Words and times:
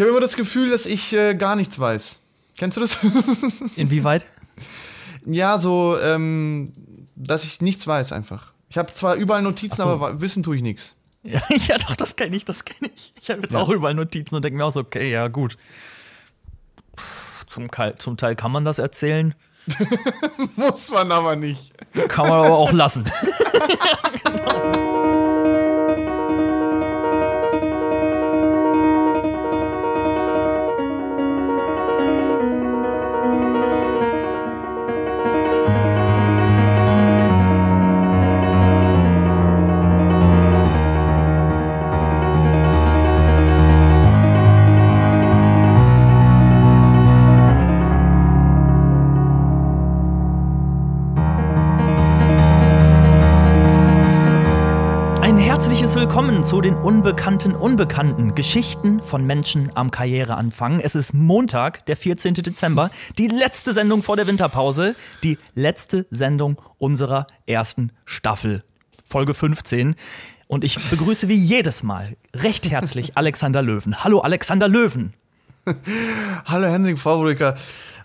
Ich 0.00 0.02
habe 0.02 0.12
immer 0.12 0.20
das 0.22 0.34
Gefühl, 0.34 0.70
dass 0.70 0.86
ich 0.86 1.12
äh, 1.12 1.34
gar 1.34 1.56
nichts 1.56 1.78
weiß. 1.78 2.20
Kennst 2.56 2.78
du 2.78 2.80
das? 2.80 3.00
Inwieweit? 3.76 4.24
ja, 5.26 5.58
so, 5.58 5.98
ähm, 6.00 6.72
dass 7.16 7.44
ich 7.44 7.60
nichts 7.60 7.86
weiß 7.86 8.12
einfach. 8.12 8.54
Ich 8.70 8.78
habe 8.78 8.94
zwar 8.94 9.16
überall 9.16 9.42
Notizen, 9.42 9.82
so. 9.82 9.88
aber 9.88 10.22
wissen 10.22 10.42
tue 10.42 10.56
ich 10.56 10.62
nichts. 10.62 10.96
Ja, 11.22 11.42
ja, 11.50 11.76
doch, 11.76 11.94
das 11.96 12.16
kenne 12.16 12.34
ich, 12.34 12.46
das 12.46 12.64
kenne 12.64 12.90
ich. 12.96 13.12
Ich 13.20 13.28
habe 13.28 13.42
jetzt 13.42 13.52
Ja. 13.52 13.60
auch 13.60 13.68
überall 13.68 13.92
Notizen 13.92 14.36
und 14.36 14.42
denke 14.42 14.56
mir 14.56 14.64
auch 14.64 14.72
so, 14.72 14.80
okay, 14.80 15.10
ja, 15.12 15.28
gut. 15.28 15.58
Zum, 17.46 17.70
Teil- 17.70 17.98
zum 17.98 18.16
Teil 18.16 18.36
kann 18.36 18.52
man 18.52 18.64
das 18.64 18.78
erzählen, 18.78 19.34
Muss 20.56 20.90
man 20.90 21.12
aber 21.12 21.36
nicht. 21.36 21.74
kann 22.08 22.26
man 22.26 22.38
aber 22.46 22.56
auch 22.56 22.72
lassen. 22.72 23.04
Ein 24.24 24.38
herzliches 55.90 56.08
Willkommen 56.08 56.44
zu 56.44 56.60
den 56.60 56.74
unbekannten 56.74 57.52
Unbekannten 57.52 58.36
Geschichten 58.36 59.02
von 59.02 59.26
Menschen 59.26 59.72
am 59.74 59.90
Karriereanfang. 59.90 60.78
Es 60.78 60.94
ist 60.94 61.14
Montag, 61.14 61.84
der 61.86 61.96
14. 61.96 62.34
Dezember, 62.34 62.90
die 63.18 63.26
letzte 63.26 63.74
Sendung 63.74 64.04
vor 64.04 64.14
der 64.14 64.28
Winterpause, 64.28 64.94
die 65.24 65.36
letzte 65.56 66.06
Sendung 66.10 66.60
unserer 66.78 67.26
ersten 67.46 67.90
Staffel, 68.04 68.62
Folge 69.04 69.34
15. 69.34 69.96
Und 70.46 70.62
ich 70.62 70.78
begrüße 70.90 71.28
wie 71.28 71.34
jedes 71.34 71.82
Mal 71.82 72.16
recht 72.36 72.70
herzlich 72.70 73.16
Alexander 73.16 73.60
Löwen. 73.60 74.04
Hallo 74.04 74.20
Alexander 74.20 74.68
Löwen. 74.68 75.14
Hallo 76.46 76.66
Henrik 76.66 76.98
Vorbrücker. 76.98 77.54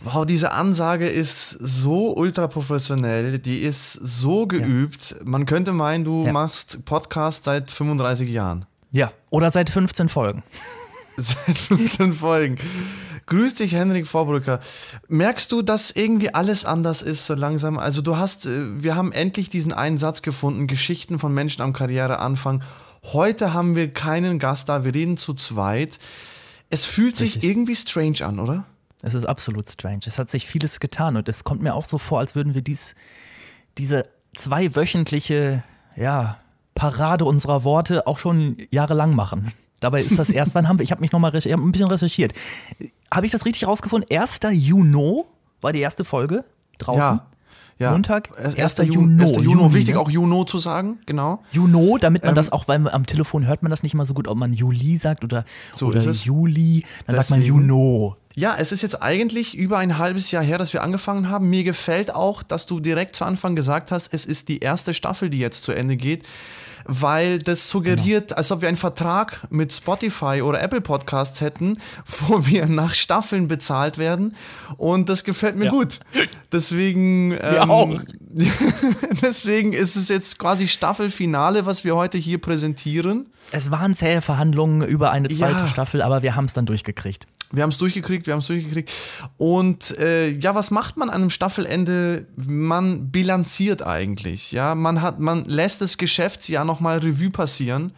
Wow, 0.03 0.25
diese 0.25 0.51
Ansage 0.51 1.07
ist 1.07 1.49
so 1.49 2.15
ultra 2.15 2.47
professionell, 2.47 3.39
die 3.39 3.57
ist 3.59 3.93
so 3.93 4.45
geübt. 4.45 5.15
Man 5.23 5.45
könnte 5.45 5.71
meinen, 5.71 6.03
du 6.03 6.25
Ja. 6.25 6.31
machst 6.31 6.85
Podcast 6.85 7.45
seit 7.45 7.71
35 7.71 8.29
Jahren. 8.29 8.65
Ja, 8.91 9.11
oder 9.29 9.51
seit 9.51 9.69
15 9.69 10.09
Folgen. 10.09 10.43
Seit 11.17 11.57
15 11.57 12.11
Folgen. 12.11 12.57
Grüß 13.27 13.55
dich, 13.55 13.73
Henrik 13.73 14.05
Vorbrücker. 14.05 14.59
Merkst 15.07 15.49
du, 15.49 15.61
dass 15.61 15.91
irgendwie 15.91 16.33
alles 16.33 16.65
anders 16.65 17.01
ist 17.01 17.25
so 17.25 17.35
langsam? 17.35 17.77
Also 17.79 18.01
du 18.01 18.17
hast, 18.17 18.45
äh, 18.45 18.83
wir 18.83 18.97
haben 18.97 19.13
endlich 19.13 19.47
diesen 19.49 19.71
einen 19.71 19.97
Satz 19.97 20.23
gefunden, 20.23 20.67
Geschichten 20.67 21.17
von 21.17 21.33
Menschen 21.33 21.61
am 21.61 21.71
Karriereanfang. 21.71 22.63
Heute 23.13 23.53
haben 23.53 23.77
wir 23.77 23.91
keinen 23.91 24.39
Gast 24.39 24.67
da, 24.67 24.83
wir 24.83 24.93
reden 24.93 25.15
zu 25.15 25.33
zweit. 25.35 25.99
Es 26.69 26.85
fühlt 26.85 27.17
sich 27.17 27.35
Richtig. 27.35 27.49
irgendwie 27.49 27.75
strange 27.75 28.21
an, 28.25 28.39
oder? 28.39 28.65
Es 29.01 29.13
ist 29.13 29.25
absolut 29.25 29.69
strange. 29.69 30.01
Es 30.05 30.17
hat 30.17 30.31
sich 30.31 30.47
vieles 30.47 30.79
getan 30.79 31.15
und 31.15 31.29
es 31.29 31.43
kommt 31.43 31.61
mir 31.61 31.75
auch 31.75 31.85
so 31.85 31.97
vor, 31.97 32.19
als 32.19 32.35
würden 32.35 32.53
wir 32.53 32.61
dies, 32.61 32.95
diese 33.77 34.07
zweiwöchentliche 34.35 35.63
ja, 35.95 36.39
Parade 36.73 37.25
unserer 37.25 37.63
Worte 37.63 38.07
auch 38.07 38.19
schon 38.19 38.57
jahrelang 38.71 39.15
machen. 39.15 39.53
Dabei 39.79 40.01
ist 40.01 40.17
das 40.17 40.29
erst, 40.29 40.55
wann 40.55 40.67
haben 40.67 40.79
wir, 40.79 40.83
ich 40.83 40.91
habe 40.91 41.01
mich 41.01 41.11
nochmal 41.11 41.31
hab 41.31 41.45
ein 41.45 41.71
bisschen 41.71 41.87
recherchiert. 41.87 42.33
Habe 43.13 43.25
ich 43.25 43.31
das 43.31 43.45
richtig 43.45 43.67
rausgefunden? 43.67 44.09
1. 44.15 44.39
Juni 44.51 45.23
war 45.61 45.71
die 45.71 45.81
erste 45.81 46.03
Folge 46.03 46.43
draußen. 46.79 47.17
Ja. 47.17 47.27
Ja. 47.79 47.91
Montag, 47.91 48.29
Erst- 48.37 48.57
1. 48.57 48.79
1. 48.79 48.93
Juni. 48.93 49.21
1. 49.21 49.31
Juni. 49.35 49.51
Juni, 49.61 49.73
Wichtig 49.73 49.95
ne? 49.95 49.99
auch 50.01 50.09
Juno 50.09 50.43
zu 50.45 50.59
sagen, 50.59 50.99
genau. 51.05 51.43
Juno, 51.51 51.97
damit 51.97 52.23
man 52.23 52.29
Ähm, 52.29 52.35
das 52.35 52.51
auch, 52.51 52.67
weil 52.67 52.79
man 52.79 52.93
am 52.93 53.05
Telefon 53.05 53.45
hört 53.45 53.63
man 53.63 53.69
das 53.69 53.83
nicht 53.83 53.95
mal 53.95 54.05
so 54.05 54.13
gut, 54.13 54.27
ob 54.27 54.37
man 54.37 54.53
Juli 54.53 54.97
sagt 54.97 55.23
oder, 55.23 55.43
So 55.73 55.87
oder. 55.87 55.99
Juli. 56.01 56.83
Dann 57.07 57.15
sagt 57.15 57.29
man 57.31 57.39
Deswegen- 57.39 57.59
Juno. 57.61 58.15
Ja, 58.37 58.55
es 58.59 58.71
ist 58.73 58.81
jetzt 58.81 59.01
eigentlich 59.01 59.55
über 59.57 59.77
ein 59.77 59.97
halbes 59.97 60.29
Jahr 60.31 60.43
her, 60.43 60.57
dass 60.57 60.73
wir 60.73 60.83
angefangen 60.83 61.29
haben. 61.29 61.49
Mir 61.49 61.63
gefällt 61.63 62.13
auch, 62.13 62.43
dass 62.43 62.65
du 62.65 62.81
direkt 62.81 63.15
zu 63.15 63.23
Anfang 63.23 63.55
gesagt 63.55 63.91
hast, 63.91 64.13
es 64.13 64.25
ist 64.25 64.49
die 64.49 64.59
erste 64.59 64.93
Staffel, 64.93 65.29
die 65.29 65.39
jetzt 65.39 65.63
zu 65.63 65.71
Ende 65.71 65.95
geht, 65.95 66.23
weil 66.83 67.39
das 67.39 67.69
suggeriert, 67.69 68.37
als 68.37 68.51
ob 68.51 68.59
wir 68.61 68.67
einen 68.67 68.75
Vertrag 68.77 69.41
mit 69.49 69.73
Spotify 69.73 70.41
oder 70.43 70.61
Apple 70.61 70.81
Podcasts 70.81 71.39
hätten, 71.39 71.77
wo 72.27 72.45
wir 72.45 72.65
nach 72.65 72.93
Staffeln 72.93 73.47
bezahlt 73.47 73.97
werden. 73.97 74.35
Und 74.75 75.07
das 75.07 75.23
gefällt 75.23 75.55
mir 75.55 75.65
Ja. 75.65 75.71
gut. 75.71 76.01
Deswegen, 76.51 77.31
ähm, 77.41 77.71
auch. 77.71 77.99
deswegen 79.21 79.71
ist 79.71 79.95
es 79.95 80.09
jetzt 80.09 80.37
quasi 80.39 80.67
Staffelfinale, 80.67 81.65
was 81.65 81.83
wir 81.85 81.95
heute 81.95 82.17
hier 82.17 82.39
präsentieren. 82.39 83.27
Es 83.51 83.71
waren 83.71 83.93
zähe 83.93 84.21
Verhandlungen 84.21 84.81
über 84.81 85.11
eine 85.11 85.29
zweite 85.29 85.59
Ja. 85.59 85.67
Staffel, 85.67 86.01
aber 86.01 86.21
wir 86.21 86.35
haben 86.35 86.45
es 86.45 86.53
dann 86.53 86.65
durchgekriegt. 86.65 87.27
Wir 87.51 87.63
haben 87.63 87.69
es 87.69 87.77
durchgekriegt, 87.77 88.25
wir 88.25 88.33
haben 88.33 88.39
es 88.39 88.47
durchgekriegt. 88.47 88.91
Und 89.37 89.97
äh, 89.99 90.29
ja, 90.31 90.55
was 90.55 90.71
macht 90.71 90.97
man 90.97 91.09
an 91.09 91.15
einem 91.21 91.29
Staffelende? 91.29 92.25
Man 92.45 93.11
bilanziert 93.11 93.83
eigentlich. 93.83 94.51
Ja, 94.51 94.75
man 94.75 95.01
hat, 95.01 95.19
man 95.19 95.45
lässt 95.45 95.81
das 95.81 95.97
Geschäftsjahr 95.97 96.65
nochmal 96.65 96.99
Revue 96.99 97.29
passieren 97.29 97.93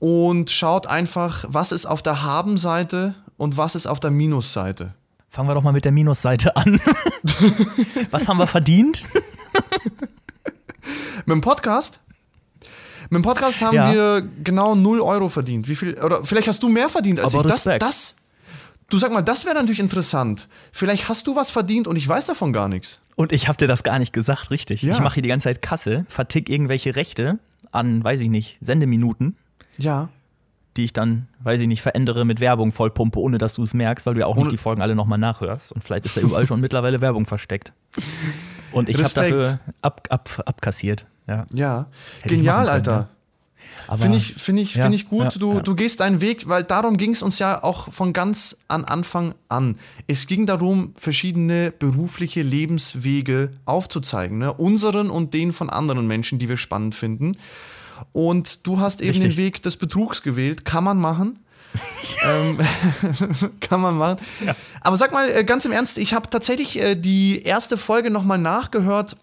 und 0.00 0.50
schaut 0.50 0.86
einfach, 0.88 1.44
was 1.48 1.70
ist 1.72 1.86
auf 1.86 2.02
der 2.02 2.22
Habenseite 2.22 3.14
und 3.36 3.56
was 3.56 3.74
ist 3.76 3.86
auf 3.86 4.00
der 4.00 4.10
Minusseite. 4.10 4.94
Fangen 5.28 5.48
wir 5.48 5.54
doch 5.54 5.62
mal 5.62 5.72
mit 5.72 5.84
der 5.86 5.92
Minusseite 5.92 6.54
an. 6.56 6.78
Was 8.10 8.28
haben 8.28 8.36
wir 8.36 8.46
verdient? 8.46 9.02
Mit 11.24 11.28
dem 11.36 11.40
Podcast? 11.40 12.00
Mit 13.08 13.18
dem 13.18 13.22
Podcast 13.22 13.62
haben 13.62 13.74
Ja. 13.74 13.92
wir 13.92 14.28
genau 14.44 14.74
0 14.74 15.00
Euro 15.00 15.28
verdient. 15.30 15.68
Wie 15.68 15.74
viel? 15.74 15.94
Oder 16.02 16.24
vielleicht 16.24 16.48
hast 16.48 16.62
du 16.62 16.68
mehr 16.68 16.88
verdient 16.90 17.20
als 17.20 17.34
Aber 17.34 17.44
ich. 17.44 17.50
Das, 17.50 17.66
Respekt. 17.66 17.82
das, 17.82 18.16
du 18.92 18.98
sag 18.98 19.12
mal, 19.12 19.22
das 19.22 19.44
wäre 19.44 19.54
natürlich 19.54 19.80
interessant. 19.80 20.48
Vielleicht 20.72 21.08
hast 21.08 21.26
du 21.26 21.36
was 21.36 21.50
verdient 21.50 21.86
und 21.86 21.96
ich 21.96 22.06
weiß 22.06 22.26
davon 22.26 22.52
gar 22.52 22.68
nichts. 22.68 23.00
Und 23.16 23.32
ich 23.32 23.48
habe 23.48 23.56
dir 23.58 23.68
das 23.68 23.82
gar 23.82 23.98
nicht 23.98 24.12
gesagt, 24.12 24.50
richtig. 24.50 24.82
Ja. 24.82 24.94
Ich 24.94 25.00
mache 25.00 25.14
hier 25.14 25.22
die 25.22 25.28
ganze 25.28 25.44
Zeit 25.48 25.62
Kasse, 25.62 26.04
vertick 26.08 26.48
irgendwelche 26.48 26.96
Rechte 26.96 27.38
an, 27.70 28.02
weiß 28.04 28.20
ich 28.20 28.28
nicht, 28.28 28.58
Sendeminuten, 28.60 29.36
Ja. 29.78 30.08
die 30.76 30.84
ich 30.84 30.92
dann, 30.92 31.28
weiß 31.42 31.60
ich 31.60 31.68
nicht, 31.68 31.82
verändere 31.82 32.24
mit 32.24 32.40
Werbung 32.40 32.72
vollpumpe, 32.72 33.18
ohne 33.18 33.38
dass 33.38 33.54
du 33.54 33.62
es 33.62 33.74
merkst, 33.74 34.06
weil 34.06 34.14
du 34.14 34.20
ja 34.20 34.26
auch 34.26 34.32
Ohne- 34.36 34.44
nicht 34.44 34.52
die 34.52 34.56
Folgen 34.58 34.82
alle 34.82 34.94
nochmal 34.94 35.18
nachhörst. 35.18 35.72
Und 35.72 35.82
vielleicht 35.84 36.06
ist 36.06 36.16
da 36.16 36.20
überall 36.20 36.46
schon 36.46 36.60
mittlerweile 36.62 37.00
Werbung 37.00 37.26
versteckt. 37.26 37.72
Und 38.72 38.88
ich 38.88 38.96
habe 39.02 39.12
dafür 39.14 39.60
ab, 39.82 40.06
ab, 40.10 40.42
abkassiert. 40.46 41.06
Ja. 41.26 41.46
Ja, 41.52 41.86
genial, 42.24 42.56
können, 42.64 42.68
Alter. 42.70 42.92
Aber 42.94 43.08
Finde 43.96 44.18
ich, 44.18 44.34
find 44.34 44.58
ich, 44.58 44.74
Ja, 44.74 44.84
find 44.84 44.94
ich 44.94 45.08
gut. 45.08 45.24
ja, 45.24 45.30
du, 45.30 45.54
ja. 45.54 45.60
du 45.60 45.74
gehst 45.74 46.00
deinen 46.00 46.20
Weg, 46.20 46.48
weil 46.48 46.64
darum 46.64 46.96
ging 46.96 47.12
es 47.12 47.22
uns 47.22 47.38
ja 47.38 47.62
auch 47.62 47.92
von 47.92 48.12
ganz 48.12 48.58
an 48.68 48.84
Anfang 48.84 49.34
an. 49.48 49.78
Es 50.06 50.26
ging 50.26 50.46
darum, 50.46 50.94
verschiedene 50.96 51.72
berufliche 51.72 52.42
Lebenswege 52.42 53.50
aufzuzeigen. 53.64 54.38
Ne? 54.38 54.52
Unseren 54.52 55.10
und 55.10 55.34
den 55.34 55.52
von 55.52 55.70
anderen 55.70 56.06
Menschen, 56.06 56.38
die 56.38 56.48
wir 56.48 56.56
spannend 56.56 56.94
finden. 56.94 57.36
Und 58.12 58.66
du 58.66 58.80
hast 58.80 59.00
eben 59.00 59.10
Richtig. 59.10 59.34
den 59.34 59.36
Weg 59.36 59.62
des 59.62 59.76
Betrugs 59.76 60.22
gewählt. 60.22 60.64
Kann 60.64 60.84
man 60.84 60.98
machen. 60.98 61.38
ähm, 62.24 62.58
kann 63.60 63.80
man 63.80 63.96
machen. 63.96 64.18
Aber 64.80 64.96
sag 64.96 65.12
mal, 65.12 65.30
äh, 65.30 65.44
ganz 65.44 65.64
im 65.64 65.72
Ernst, 65.72 65.98
ich 65.98 66.14
habe 66.14 66.28
tatsächlich 66.28 66.78
äh, 66.78 66.94
die 66.94 67.42
erste 67.42 67.76
Folge 67.76 68.10
nochmal 68.10 68.38
nachgehört. 68.38 69.16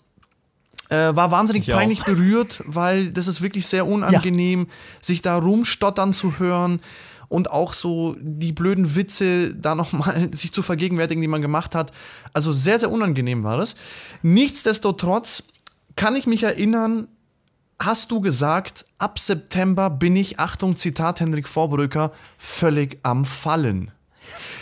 Äh, 0.90 1.16
war 1.16 1.32
wahnsinnig 1.32 1.68
Ich 1.68 1.74
auch. 1.74 1.78
peinlich 1.78 2.04
berührt, 2.04 2.64
weil 2.66 3.12
das 3.12 3.28
ist 3.28 3.42
wirklich 3.42 3.68
sehr 3.68 3.86
unangenehm, 3.88 4.68
sich 5.02 5.22
da 5.22 5.38
rumstottern 5.38 6.14
zu 6.14 6.40
hören 6.40 6.82
und 7.28 7.52
auch 7.52 7.74
so 7.74 8.16
die 8.20 8.52
blöden 8.52 8.96
Witze 8.96 9.56
da 9.56 9.76
nochmal 9.76 10.30
sich 10.34 10.52
zu 10.52 10.64
vergegenwärtigen, 10.64 11.22
die 11.22 11.28
man 11.28 11.42
gemacht 11.44 11.76
hat. 11.76 11.92
Also 12.34 12.52
sehr, 12.52 12.80
sehr 12.80 12.92
unangenehm 12.92 13.44
war 13.44 13.58
das. 13.58 13.76
Nichtsdestotrotz 14.24 15.44
kann 15.96 16.16
ich 16.16 16.26
mich 16.26 16.44
erinnern, 16.44 17.08
hast 17.80 18.10
du 18.12 18.20
gesagt, 18.20 18.86
ab 18.98 19.20
September 19.20 19.90
bin 19.90 20.16
ich, 20.16 20.40
Achtung, 20.40 20.76
Zitat 20.76 21.20
Henrik 21.20 21.48
Vorbrücker, 21.48 22.12
völlig 22.38 22.98
am 23.04 23.26
Fallen. 23.26 23.92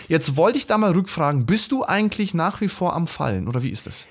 Jetzt 0.07 0.35
wollte 0.35 0.57
ich 0.57 0.67
da 0.67 0.77
mal 0.77 0.91
rückfragen, 0.91 1.45
bist 1.45 1.71
du 1.71 1.83
eigentlich 1.83 2.33
nach 2.33 2.61
wie 2.61 2.67
vor 2.67 2.95
am 2.95 3.07
Fallen 3.07 3.47
oder 3.47 3.63
wie 3.63 3.69
ist 3.69 3.87
das? 3.87 4.07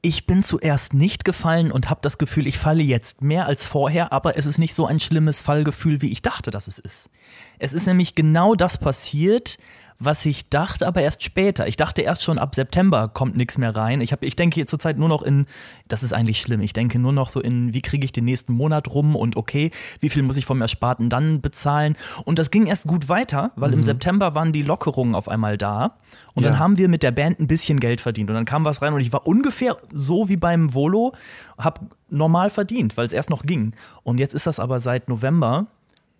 Ich 0.00 0.26
bin 0.26 0.44
zuerst 0.44 0.94
nicht 0.94 1.24
gefallen 1.24 1.72
und 1.72 1.90
habe 1.90 2.00
das 2.02 2.18
Gefühl, 2.18 2.46
ich 2.46 2.56
falle 2.56 2.82
jetzt 2.84 3.20
mehr 3.20 3.46
als 3.46 3.66
vorher, 3.66 4.12
aber 4.12 4.36
es 4.36 4.46
ist 4.46 4.58
nicht 4.58 4.74
so 4.74 4.86
ein 4.86 5.00
schlimmes 5.00 5.42
Fallgefühl, 5.42 6.02
wie 6.02 6.12
ich 6.12 6.22
dachte, 6.22 6.52
dass 6.52 6.68
es 6.68 6.78
ist. 6.78 7.10
Es 7.58 7.72
ist 7.72 7.86
nämlich 7.86 8.14
genau 8.14 8.54
das 8.54 8.78
passiert, 8.78 9.58
was 10.00 10.24
ich 10.26 10.48
dachte, 10.48 10.86
aber 10.86 11.02
erst 11.02 11.24
später. 11.24 11.66
Ich 11.66 11.76
dachte 11.76 12.02
erst 12.02 12.22
schon 12.22 12.38
ab 12.38 12.54
September 12.54 13.08
kommt 13.08 13.36
nichts 13.36 13.58
mehr 13.58 13.74
rein. 13.74 14.00
Ich, 14.00 14.12
hab, 14.12 14.22
ich 14.22 14.36
denke 14.36 14.64
zurzeit 14.64 14.96
nur 14.96 15.08
noch 15.08 15.22
in, 15.22 15.46
das 15.88 16.04
ist 16.04 16.12
eigentlich 16.12 16.40
schlimm, 16.40 16.60
ich 16.60 16.72
denke 16.72 17.00
nur 17.00 17.12
noch 17.12 17.28
so 17.28 17.40
in, 17.40 17.74
wie 17.74 17.82
kriege 17.82 18.04
ich 18.04 18.12
den 18.12 18.24
nächsten 18.24 18.52
Monat 18.52 18.88
rum 18.88 19.16
und 19.16 19.36
okay, 19.36 19.72
wie 19.98 20.08
viel 20.08 20.22
muss 20.22 20.36
ich 20.36 20.46
vom 20.46 20.60
Ersparten 20.60 21.10
dann 21.10 21.40
bezahlen. 21.40 21.96
Und 22.24 22.38
das 22.38 22.52
ging 22.52 22.66
erst 22.66 22.84
gut 22.84 23.08
weiter, 23.08 23.50
weil 23.56 23.70
mhm. 23.70 23.78
im 23.78 23.82
September 23.82 24.36
waren 24.36 24.52
die 24.52 24.62
Lockerungen 24.62 25.16
auf 25.16 25.28
einmal 25.28 25.58
da. 25.58 25.96
Und 26.34 26.44
ja. 26.44 26.50
dann 26.50 26.60
haben 26.60 26.78
wir 26.78 26.88
mit 26.88 27.02
der 27.02 27.10
Band 27.10 27.40
ein 27.40 27.48
bisschen 27.48 27.80
Geld 27.80 28.00
verdient. 28.00 28.30
Und 28.30 28.36
dann 28.36 28.44
kam 28.44 28.64
was 28.64 28.80
rein 28.80 28.94
und 28.94 29.00
ich 29.00 29.12
war 29.12 29.26
ungefähr 29.26 29.78
so 29.92 30.28
wie 30.28 30.36
beim 30.36 30.74
Volo, 30.74 31.12
hab 31.58 31.80
normal 32.08 32.50
verdient, 32.50 32.96
weil 32.96 33.06
es 33.06 33.12
erst 33.12 33.30
noch 33.30 33.42
ging. 33.42 33.74
Und 34.04 34.18
jetzt 34.20 34.34
ist 34.34 34.46
das 34.46 34.60
aber 34.60 34.78
seit 34.78 35.08
November 35.08 35.66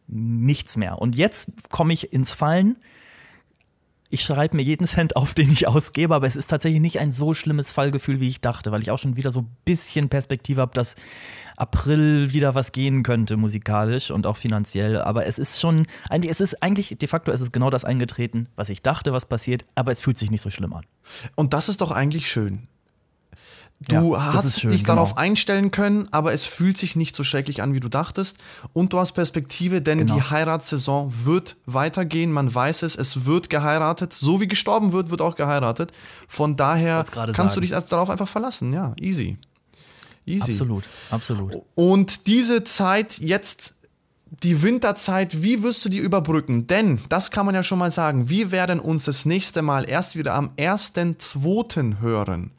nichts 0.09 0.77
mehr. 0.77 0.99
Und 1.01 1.15
jetzt 1.15 1.71
komme 1.71 1.93
ich 1.93 2.13
ins 2.13 2.33
Fallen 2.33 2.77
ich 4.11 4.23
schreibe 4.23 4.57
mir 4.57 4.63
jeden 4.63 4.87
Cent 4.87 5.17
auf, 5.17 5.35
den 5.35 5.51
ich 5.51 5.67
ausgebe, 5.67 6.15
aber 6.15 6.27
es 6.27 6.37
ist 6.37 6.49
tatsächlich 6.49 6.81
nicht 6.81 6.99
ein 6.99 7.13
so 7.13 7.35
schlimmes 7.35 7.71
Fallgefühl, 7.71 8.21
wie 8.21 8.29
ich 8.29 8.41
dachte, 8.41 8.73
weil 8.73 8.83
ich 8.83 8.91
auch 8.91 8.99
schon 8.99 9.17
wieder 9.17 9.33
so 9.33 9.41
ein 9.41 9.57
bisschen 9.65 10.09
Perspektive 10.09 10.61
habe, 10.61 10.75
dass 10.75 10.95
April 11.57 12.33
wieder 12.33 12.55
was 12.55 12.73
gehen 12.73 13.03
könnte, 13.03 13.37
musikalisch 13.37 14.11
und 14.11 14.27
auch 14.27 14.37
finanziell. 14.37 15.01
Aber 15.01 15.27
es 15.27 15.39
ist 15.39 15.61
schon, 15.61 15.87
eigentlich, 16.09 16.31
es 16.31 16.41
ist 16.41 16.63
eigentlich, 16.63 16.97
de 16.99 17.09
facto 17.09 17.33
ist 17.33 17.41
es 17.41 17.53
genau 17.53 17.71
das 17.71 17.85
eingetreten, 17.85 18.49
was 18.57 18.71
ich 18.71 18.83
dachte, 18.83 19.13
was 19.13 19.27
passiert, 19.27 19.65
aber 19.75 19.93
es 19.93 20.01
fühlt 20.01 20.19
sich 20.19 20.31
nicht 20.31 20.43
so 20.43 20.51
schlimm 20.51 20.73
an. 20.73 20.85
Und 21.35 21.53
das 21.53 21.69
ist 21.69 21.81
doch 21.81 21.91
eigentlich 21.91 22.31
schön. 22.31 22.69
Du 23.81 24.15
ja, 24.15 24.33
hast 24.33 24.61
schön, 24.61 24.73
dich 24.73 24.83
genau. 24.83 24.97
darauf 24.97 25.17
einstellen 25.17 25.71
können, 25.71 26.09
aber 26.11 26.33
es 26.33 26.45
fühlt 26.45 26.77
sich 26.77 26.97
nicht 26.97 27.15
so 27.15 27.23
schrecklich 27.23 27.63
an, 27.63 27.75
wie 27.75 27.81
du 27.81 27.89
dachtest. 27.89 28.39
Und 28.73 28.93
du 28.93 28.99
hast 28.99 29.13
Perspektive, 29.13 29.81
denn 29.81 29.99
genau. 29.99 30.17
die 30.17 30.23
Heiratssaison 30.23 31.13
wird 31.25 31.57
weitergehen. 31.65 32.33
Man 32.33 32.53
weiß 32.53 32.83
es, 32.83 32.97
es 32.97 33.25
wird 33.25 33.51
geheiratet. 33.51 34.13
So 34.13 34.41
wie 34.41 34.49
gestorben 34.49 34.93
wird, 34.93 35.11
wird 35.11 35.21
auch 35.21 35.37
geheiratet. 35.37 35.93
Von 36.27 36.57
daher 36.57 37.05
kannst 37.05 37.37
sagen. 37.37 37.55
du 37.55 37.61
dich 37.61 37.71
darauf 37.71 38.11
einfach 38.11 38.29
verlassen. 38.29 38.73
Ja, 38.73 38.95
easy. 39.01 39.39
Easy. 40.27 40.51
Absolut, 40.51 40.85
absolut. 41.11 41.55
Und 41.77 42.27
diese 42.27 42.65
Zeit 42.65 43.19
jetzt 43.19 43.77
die 44.43 44.63
Winterzeit, 44.63 45.43
wie 45.43 45.63
wirst 45.63 45.85
du 45.85 45.89
die 45.89 45.99
überbrücken? 45.99 46.67
Denn, 46.67 47.01
das 47.09 47.31
kann 47.31 47.47
man 47.47 47.55
ja 47.55 47.63
schon 47.63 47.79
mal 47.79 47.91
sagen, 47.91 48.29
wir 48.29 48.51
werden 48.51 48.79
uns 48.79 49.05
das 49.05 49.25
nächste 49.25 49.63
Mal 49.63 49.89
erst 49.89 50.17
wieder 50.17 50.35
am 50.35 50.51
1.2. 50.57 52.01
hören. 52.01 52.53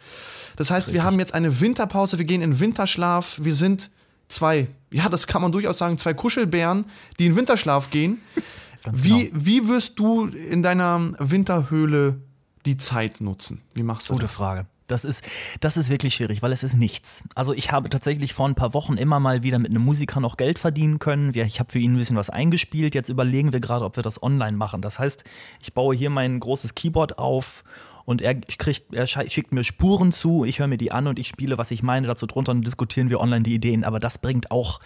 Das 0.59 0.71
heißt, 0.71 0.87
Richtig. 0.87 0.95
wir 0.95 1.03
haben 1.05 1.17
jetzt 1.19 1.33
eine 1.33 1.61
Winterpause, 1.61 2.17
wir 2.17 2.25
gehen 2.25 2.41
in 2.41 2.59
Winterschlaf, 2.59 3.39
wir 3.41 3.55
sind 3.55 3.89
zwei, 4.27 4.67
ja, 4.91 5.07
das 5.07 5.25
kann 5.25 5.41
man 5.41 5.53
durchaus 5.53 5.77
sagen, 5.77 5.97
zwei 5.97 6.13
Kuschelbären, 6.13 6.83
die 7.17 7.27
in 7.27 7.37
Winterschlaf 7.37 7.91
gehen. 7.91 8.17
wie, 8.91 9.29
genau. 9.29 9.45
wie 9.45 9.67
wirst 9.69 9.97
du 9.99 10.25
in 10.25 10.61
deiner 10.61 11.13
Winterhöhle 11.17 12.19
die 12.65 12.75
Zeit 12.75 13.21
nutzen? 13.21 13.61
Wie 13.73 13.83
machst 13.83 14.09
du 14.09 14.13
Gute 14.15 14.25
das? 14.25 14.35
Gute 14.35 14.37
Frage. 14.37 14.65
Das 14.87 15.05
ist, 15.05 15.23
das 15.61 15.77
ist 15.77 15.89
wirklich 15.89 16.15
schwierig, 16.15 16.41
weil 16.41 16.51
es 16.51 16.63
ist 16.63 16.75
nichts. 16.75 17.23
Also 17.35 17.53
ich 17.53 17.71
habe 17.71 17.89
tatsächlich 17.89 18.33
vor 18.33 18.49
ein 18.49 18.55
paar 18.55 18.73
Wochen 18.73 18.97
immer 18.97 19.21
mal 19.21 19.43
wieder 19.43 19.59
mit 19.59 19.69
einem 19.69 19.83
Musiker 19.83 20.19
noch 20.19 20.35
Geld 20.35 20.59
verdienen 20.59 20.99
können. 20.99 21.33
Ich 21.35 21.59
habe 21.59 21.71
für 21.71 21.79
ihn 21.79 21.93
ein 21.93 21.97
bisschen 21.97 22.17
was 22.17 22.29
eingespielt. 22.29 22.95
Jetzt 22.95 23.07
überlegen 23.07 23.53
wir 23.53 23.61
gerade, 23.61 23.85
ob 23.85 23.95
wir 23.95 24.03
das 24.03 24.21
online 24.21 24.57
machen. 24.57 24.81
Das 24.81 24.99
heißt, 24.99 25.23
ich 25.61 25.73
baue 25.73 25.95
hier 25.95 26.09
mein 26.09 26.39
großes 26.39 26.75
Keyboard 26.75 27.17
auf 27.17 27.63
und 28.09 28.23
er, 28.23 28.33
kriegt, 28.33 28.91
er 28.91 29.05
schickt 29.05 29.51
mir 29.51 29.63
Spuren 29.63 30.11
zu, 30.11 30.43
ich 30.43 30.57
höre 30.57 30.65
mir 30.65 30.79
die 30.79 30.91
an 30.91 31.05
und 31.05 31.19
ich 31.19 31.27
spiele, 31.27 31.59
was 31.59 31.69
ich 31.69 31.83
meine, 31.83 32.07
dazu 32.07 32.25
drunter 32.25 32.53
und 32.53 32.65
diskutieren 32.65 33.11
wir 33.11 33.19
online 33.19 33.43
die 33.43 33.53
Ideen. 33.53 33.83
Aber 33.83 33.99
das 33.99 34.17
bringt 34.17 34.49
auch 34.49 34.79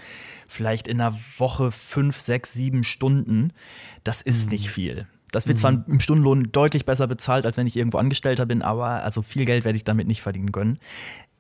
vielleicht 0.46 0.90
in 0.90 1.00
einer 1.00 1.18
Woche 1.38 1.72
fünf, 1.72 2.20
sechs, 2.20 2.52
sieben 2.52 2.84
Stunden. 2.84 3.54
Das 4.04 4.22
ist 4.22 4.48
mhm. 4.48 4.52
nicht 4.52 4.70
viel. 4.70 5.08
Das 5.32 5.48
wird 5.48 5.56
mhm. 5.56 5.62
zwar 5.62 5.88
im 5.88 6.02
Stundenlohn 6.02 6.52
deutlich 6.52 6.84
besser 6.84 7.08
bezahlt, 7.08 7.46
als 7.46 7.56
wenn 7.56 7.66
ich 7.66 7.78
irgendwo 7.78 7.98
Angestellter 7.98 8.46
bin, 8.46 8.62
aber 8.62 9.06
also 9.06 9.22
viel 9.22 9.46
Geld 9.46 9.64
werde 9.64 9.78
ich 9.78 9.86
damit 9.86 10.06
nicht 10.06 10.22
verdienen 10.22 10.52
können. 10.52 10.78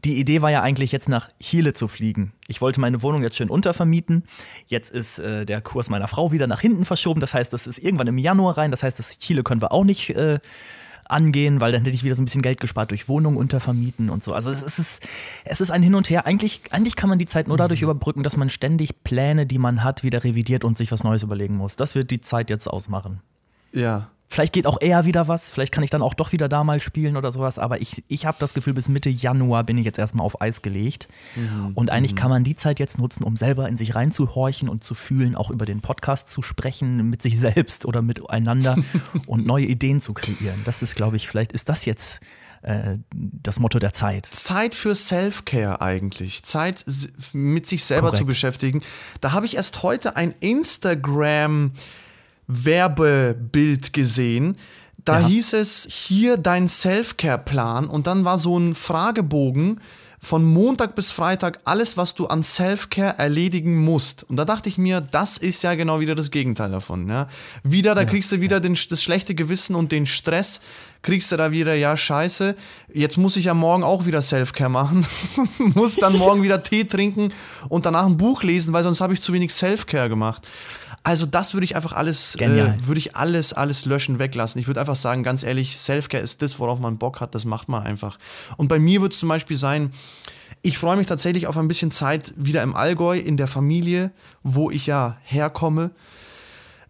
Die 0.05 0.17
Idee 0.17 0.41
war 0.41 0.51
ja 0.51 0.61
eigentlich 0.61 0.93
jetzt 0.93 1.09
nach 1.09 1.31
Chile 1.41 1.73
zu 1.73 1.89
fliegen. 1.89 2.31
Ich 2.47 2.61
wollte 2.61 2.79
meine 2.79 3.01
Wohnung 3.01 3.23
jetzt 3.23 3.35
schön 3.35 3.49
untervermieten. 3.49 4.23
Jetzt 4.67 4.89
ist 4.89 5.19
äh, 5.19 5.45
der 5.45 5.59
Kurs 5.59 5.89
meiner 5.89 6.07
Frau 6.07 6.31
wieder 6.31 6.47
nach 6.47 6.61
hinten 6.61 6.85
verschoben. 6.85 7.19
Das 7.19 7.33
heißt, 7.33 7.51
das 7.51 7.67
ist 7.67 7.79
irgendwann 7.79 8.07
im 8.07 8.17
Januar 8.17 8.57
rein. 8.57 8.71
Das 8.71 8.83
heißt, 8.83 8.97
das 8.97 9.19
Chile 9.19 9.43
können 9.43 9.61
wir 9.61 9.73
auch 9.73 9.83
nicht 9.83 10.11
äh, 10.11 10.39
angehen, 11.05 11.61
weil 11.61 11.71
dann 11.71 11.83
hätte 11.83 11.95
ich 11.95 12.03
wieder 12.03 12.15
so 12.15 12.21
ein 12.21 12.25
bisschen 12.25 12.41
Geld 12.41 12.59
gespart 12.59 12.91
durch 12.91 13.07
Wohnung 13.07 13.37
untervermieten 13.37 14.09
und 14.09 14.23
so. 14.23 14.33
Also 14.33 14.51
es 14.51 14.63
ist, 14.63 15.07
es 15.45 15.61
ist 15.61 15.71
ein 15.71 15.83
Hin 15.83 15.95
und 15.95 16.09
Her. 16.09 16.25
Eigentlich, 16.25 16.61
eigentlich 16.71 16.95
kann 16.95 17.09
man 17.09 17.19
die 17.19 17.25
Zeit 17.25 17.47
nur 17.47 17.57
dadurch 17.57 17.81
mhm. 17.81 17.89
überbrücken, 17.89 18.23
dass 18.23 18.37
man 18.37 18.49
ständig 18.49 19.03
Pläne, 19.03 19.45
die 19.45 19.57
man 19.57 19.83
hat, 19.83 20.03
wieder 20.03 20.23
revidiert 20.23 20.63
und 20.63 20.77
sich 20.77 20.91
was 20.91 21.03
Neues 21.03 21.23
überlegen 21.23 21.55
muss. 21.55 21.75
Das 21.75 21.95
wird 21.95 22.11
die 22.11 22.21
Zeit 22.21 22.49
jetzt 22.49 22.67
ausmachen. 22.67 23.21
Ja, 23.73 24.09
Vielleicht 24.33 24.53
geht 24.53 24.65
auch 24.65 24.81
eher 24.81 25.05
wieder 25.05 25.27
was, 25.27 25.51
vielleicht 25.51 25.71
kann 25.71 25.83
ich 25.83 25.91
dann 25.91 26.01
auch 26.01 26.15
doch 26.15 26.31
wieder 26.31 26.49
da 26.49 26.63
mal 26.63 26.79
spielen 26.79 27.17
oder 27.17 27.31
sowas, 27.31 27.59
aber 27.59 27.81
ich, 27.81 28.03
ich 28.07 28.25
habe 28.25 28.35
das 28.39 28.55
Gefühl, 28.55 28.73
bis 28.73 28.89
Mitte 28.89 29.11
Januar 29.11 29.63
bin 29.63 29.77
ich 29.77 29.85
jetzt 29.85 29.99
erstmal 29.99 30.25
auf 30.25 30.41
Eis 30.41 30.63
gelegt. 30.63 31.07
Mhm. 31.35 31.73
Und 31.75 31.91
eigentlich 31.91 32.13
mhm. 32.13 32.17
kann 32.17 32.29
man 32.31 32.43
die 32.43 32.55
Zeit 32.55 32.79
jetzt 32.79 32.97
nutzen, 32.97 33.25
um 33.25 33.37
selber 33.37 33.69
in 33.69 33.77
sich 33.77 33.93
reinzuhorchen 33.93 34.69
und 34.69 34.83
zu 34.83 34.95
fühlen, 34.95 35.35
auch 35.35 35.51
über 35.51 35.67
den 35.67 35.81
Podcast 35.81 36.29
zu 36.29 36.41
sprechen, 36.41 37.11
mit 37.11 37.21
sich 37.21 37.39
selbst 37.39 37.85
oder 37.85 38.01
miteinander 38.01 38.75
und 39.27 39.45
neue 39.45 39.67
Ideen 39.67 40.01
zu 40.01 40.15
kreieren. 40.15 40.59
Das 40.65 40.81
ist, 40.81 40.95
glaube 40.95 41.15
ich, 41.15 41.27
vielleicht 41.27 41.51
ist 41.51 41.69
das 41.69 41.85
jetzt 41.85 42.21
äh, 42.63 42.97
das 43.11 43.59
Motto 43.59 43.77
der 43.77 43.93
Zeit. 43.93 44.25
Zeit 44.25 44.73
für 44.73 44.95
Self-Care 44.95 45.79
eigentlich. 45.79 46.41
Zeit 46.41 46.83
mit 47.33 47.67
sich 47.67 47.83
selber 47.83 48.07
Korrekt. 48.07 48.17
zu 48.17 48.25
beschäftigen. 48.25 48.81
Da 49.21 49.33
habe 49.33 49.45
ich 49.45 49.57
erst 49.57 49.83
heute 49.83 50.15
ein 50.15 50.33
Instagram- 50.39 51.73
Werbebild 52.47 53.93
gesehen. 53.93 54.57
Da 55.05 55.19
ja. 55.19 55.27
hieß 55.27 55.53
es 55.53 55.87
hier 55.89 56.37
dein 56.37 56.69
Self-Care-Plan 56.69 57.87
und 57.87 58.07
dann 58.07 58.23
war 58.23 58.37
so 58.37 58.57
ein 58.57 58.73
Fragebogen 58.73 59.79
von 60.23 60.45
Montag 60.45 60.95
bis 60.95 61.11
Freitag 61.11 61.59
alles, 61.65 61.97
was 61.97 62.15
du 62.15 62.27
an 62.27 62.43
Self-Care 62.43 63.17
erledigen 63.17 63.75
musst. 63.75 64.23
Und 64.23 64.37
da 64.37 64.45
dachte 64.45 64.69
ich 64.69 64.77
mir, 64.77 65.01
das 65.01 65.37
ist 65.37 65.63
ja 65.63 65.75
genau 65.75 65.99
wieder 65.99 66.15
das 66.15 66.31
Gegenteil 66.31 66.71
davon. 66.71 67.09
Ja? 67.09 67.27
Wieder, 67.63 67.93
da 67.93 68.01
ja, 68.01 68.07
kriegst 68.07 68.31
du 68.31 68.39
wieder 68.39 68.61
den, 68.61 68.77
das 68.89 69.03
schlechte 69.03 69.35
Gewissen 69.35 69.75
und 69.75 69.91
den 69.91 70.05
Stress, 70.05 70.61
kriegst 71.01 71.29
du 71.33 71.35
da 71.35 71.51
wieder, 71.51 71.75
ja, 71.75 71.97
scheiße, 71.97 72.55
jetzt 72.93 73.17
muss 73.17 73.35
ich 73.35 73.45
ja 73.45 73.53
morgen 73.53 73.83
auch 73.83 74.05
wieder 74.05 74.21
Self-Care 74.21 74.69
machen, 74.69 75.05
muss 75.75 75.97
dann 75.97 76.17
morgen 76.17 76.41
wieder 76.41 76.63
Tee 76.63 76.85
trinken 76.85 77.33
und 77.67 77.85
danach 77.85 78.05
ein 78.05 78.15
Buch 78.15 78.43
lesen, 78.43 78.71
weil 78.71 78.83
sonst 78.83 79.01
habe 79.01 79.13
ich 79.13 79.21
zu 79.21 79.33
wenig 79.33 79.53
Self-Care 79.53 80.07
gemacht. 80.07 80.47
Also 81.05 81.25
das 81.25 81.53
würde 81.53 81.65
ich 81.65 81.75
einfach 81.75 81.91
alles, 81.91 82.35
äh, 82.35 82.73
würde 82.79 82.97
ich 82.97 83.15
alles, 83.17 83.51
alles 83.51 83.83
löschen, 83.85 84.19
weglassen. 84.19 84.59
Ich 84.61 84.67
würde 84.67 84.79
einfach 84.79 84.95
sagen, 84.95 85.21
ganz 85.21 85.43
ehrlich, 85.43 85.77
Selfcare 85.77 86.23
ist 86.23 86.41
das, 86.41 86.59
worauf 86.59 86.79
man 86.79 86.97
Bock 86.97 87.19
hat, 87.19 87.35
das 87.35 87.43
macht 87.43 87.67
man 87.67 87.83
einfach. 87.83 88.17
Und 88.55 88.69
bei 88.69 88.79
mir 88.79 89.01
wird 89.01 89.11
es 89.11 89.19
zum 89.19 89.27
Beispiel 89.27 89.57
sein, 89.57 89.91
ich 90.61 90.77
freue 90.77 90.95
mich 90.95 91.07
tatsächlich 91.07 91.47
auf 91.47 91.57
ein 91.57 91.67
bisschen 91.67 91.91
Zeit 91.91 92.33
wieder 92.37 92.63
im 92.63 92.73
Allgäu, 92.73 93.17
in 93.17 93.35
der 93.35 93.47
Familie, 93.47 94.11
wo 94.43 94.71
ich 94.71 94.87
ja 94.87 95.17
herkomme. 95.23 95.91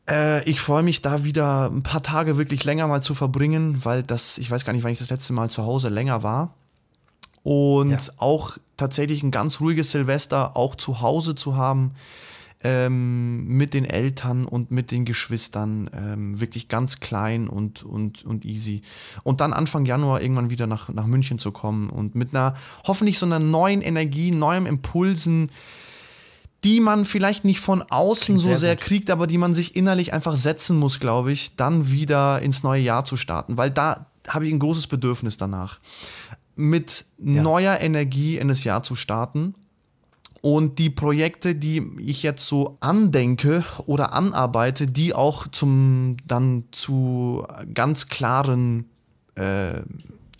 Äh, 0.08 0.48
ich 0.48 0.62
freue 0.62 0.84
mich 0.84 1.02
da 1.02 1.24
wieder 1.24 1.72
ein 1.72 1.82
paar 1.82 2.04
Tage 2.04 2.38
wirklich 2.38 2.64
länger 2.66 2.86
mal 2.88 3.02
zu 3.02 3.16
verbringen, 3.16 3.84
weil 3.84 4.04
das, 4.04 4.38
ich 4.38 4.52
weiß 4.52 4.64
gar 4.64 4.74
nicht, 4.74 4.84
wann 4.84 4.92
ich 4.92 5.00
das 5.00 5.10
letzte 5.10 5.34
Mal 5.34 5.50
zu 5.50 5.64
Hause 5.64 5.90
länger 5.90 6.22
war. 6.22 6.54
Und 7.42 7.90
ja. 7.90 8.14
auch 8.18 8.58
tatsächlich 8.78 9.24
ein 9.24 9.32
ganz 9.32 9.60
ruhiges 9.60 9.90
Silvester 9.90 10.56
auch 10.56 10.76
zu 10.76 11.02
Hause 11.02 11.34
zu 11.34 11.56
haben 11.56 11.96
ähm, 12.64 13.46
mit 13.46 13.74
den 13.74 13.86
Eltern 13.86 14.46
und 14.46 14.72
mit 14.72 14.92
den 14.92 15.06
Geschwistern, 15.06 15.90
ähm, 15.94 16.40
wirklich 16.40 16.70
ganz 16.70 17.00
klein 17.00 17.48
und, 17.48 17.84
und, 17.84 18.24
und 18.24 18.46
easy. 18.46 18.82
Und 19.24 19.42
dann 19.42 19.54
Anfang 19.54 19.86
Januar 19.86 20.22
irgendwann 20.22 20.50
wieder 20.50 20.66
nach, 20.66 20.90
nach 20.90 21.06
München 21.06 21.40
zu 21.40 21.52
kommen 21.52 21.90
und 21.90 22.16
mit 22.16 22.34
einer 22.34 22.56
hoffentlich 22.86 23.20
so 23.20 23.26
einer 23.26 23.40
neuen 23.40 23.82
Energie, 23.82 24.32
neuen 24.32 24.66
Impulsen, 24.66 25.50
die 26.64 26.80
man 26.80 27.04
vielleicht 27.04 27.44
nicht 27.44 27.60
von 27.60 27.82
außen 27.82 28.40
so 28.40 28.56
sehr 28.56 28.76
gut. 28.76 28.86
kriegt, 28.86 29.10
aber 29.12 29.28
die 29.28 29.38
man 29.38 29.54
sich 29.54 29.76
innerlich 29.76 30.14
einfach 30.14 30.38
setzen 30.38 30.78
muss, 30.78 31.02
glaube 31.02 31.34
ich, 31.34 31.58
dann 31.58 31.92
wieder 31.92 32.42
ins 32.42 32.64
neue 32.64 32.82
Jahr 32.82 33.04
zu 33.04 33.18
starten, 33.18 33.58
weil 33.58 33.72
da 33.72 34.08
habe 34.30 34.48
ich 34.48 34.54
ein 34.54 34.60
großes 34.60 34.88
Bedürfnis 34.88 35.36
danach, 35.36 35.80
mit 36.56 37.06
ja. 37.18 37.42
neuer 37.42 37.82
Energie 37.82 38.38
in 38.38 38.48
das 38.48 38.64
Jahr 38.64 38.84
zu 38.84 38.96
starten 38.96 39.56
und 40.44 40.78
die 40.78 40.90
Projekte, 40.90 41.56
die 41.56 41.82
ich 42.00 42.22
jetzt 42.22 42.46
so 42.46 42.76
andenke 42.82 43.64
oder 43.86 44.12
anarbeite, 44.12 44.88
die 44.88 45.16
auch 45.16 45.48
zum 45.48 46.18
dann 46.28 46.66
zu 46.74 47.48
ganz 47.74 48.10
klaren 48.10 48.90
äh, 49.36 49.78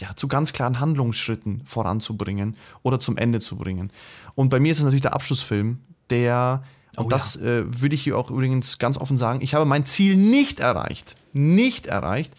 ja, 0.02 0.14
zu 0.18 0.28
ganz 0.28 0.52
klaren 0.52 0.82
Handlungsschritten 0.82 1.62
voranzubringen 1.64 2.58
oder 2.82 3.00
zum 3.00 3.16
Ende 3.16 3.40
zu 3.40 3.56
bringen. 3.56 3.92
Und 4.36 4.50
bei 4.50 4.60
mir 4.60 4.74
ist 4.74 4.80
es 4.80 4.84
natürlich 4.84 5.04
der 5.04 5.14
Abschlussfilm, 5.14 5.80
der, 6.10 6.64
und 6.98 7.06
oh, 7.06 7.10
das 7.10 7.36
ja. 7.36 7.60
äh, 7.60 7.82
würde 7.82 7.96
ich 7.96 8.04
hier 8.04 8.18
auch 8.18 8.30
übrigens 8.30 8.80
ganz 8.80 8.98
offen 8.98 9.18
sagen, 9.18 9.40
ich 9.42 9.54
habe 9.54 9.64
mein 9.64 9.86
Ziel 9.86 10.18
nicht 10.18 10.60
erreicht. 10.60 11.16
Nicht 11.32 11.88
erreicht 11.88 12.34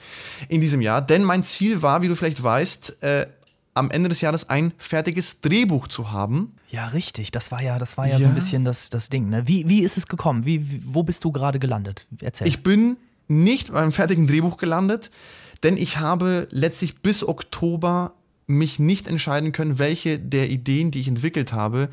in 0.49 0.61
diesem 0.61 0.83
Jahr, 0.83 1.01
denn 1.01 1.25
mein 1.25 1.45
Ziel 1.45 1.81
war, 1.81 2.03
wie 2.03 2.09
du 2.09 2.15
vielleicht 2.15 2.43
weißt, 2.43 3.03
äh, 3.03 3.27
am 3.75 3.91
Ende 3.91 4.09
des 4.09 4.21
Jahres 4.21 4.49
ein 4.49 4.73
fertiges 4.79 5.41
Drehbuch 5.41 5.89
zu 5.89 6.13
haben. 6.13 6.55
Ja, 6.71 6.87
richtig. 6.89 7.33
Das 7.33 7.51
war 7.51 7.63
ja, 7.63 7.79
das 7.79 7.99
war 7.99 8.07
ja, 8.07 8.19
ja. 8.19 8.23
so 8.23 8.29
ein 8.29 8.35
bisschen 8.35 8.65
das, 8.65 8.89
das 8.89 9.11
Ding. 9.11 9.29
Ne? 9.29 9.47
Wie, 9.47 9.69
wie 9.69 9.81
ist 9.81 9.97
es 9.97 10.07
gekommen? 10.07 10.47
Wie, 10.47 10.81
wo 10.85 11.03
bist 11.03 11.25
du 11.25 11.33
gerade 11.33 11.59
gelandet? 11.59 12.07
Erzähl. 12.21 12.47
Ich 12.47 12.63
bin 12.63 12.97
nicht 13.27 13.73
beim 13.73 13.93
fertigen 13.93 14.27
Drehbuch 14.27 14.57
gelandet, 14.57 15.11
denn 15.63 15.77
ich 15.77 15.99
habe 15.99 16.47
letztlich 16.51 17.01
bis 17.01 17.27
Oktober 17.27 18.15
mich 18.47 18.79
nicht 18.79 19.09
entscheiden 19.09 19.53
können, 19.53 19.79
welche 19.79 20.19
der 20.19 20.51
Ideen, 20.51 20.91
die 20.91 21.01
ich 21.01 21.09
entwickelt 21.09 21.53
habe, 21.53 21.89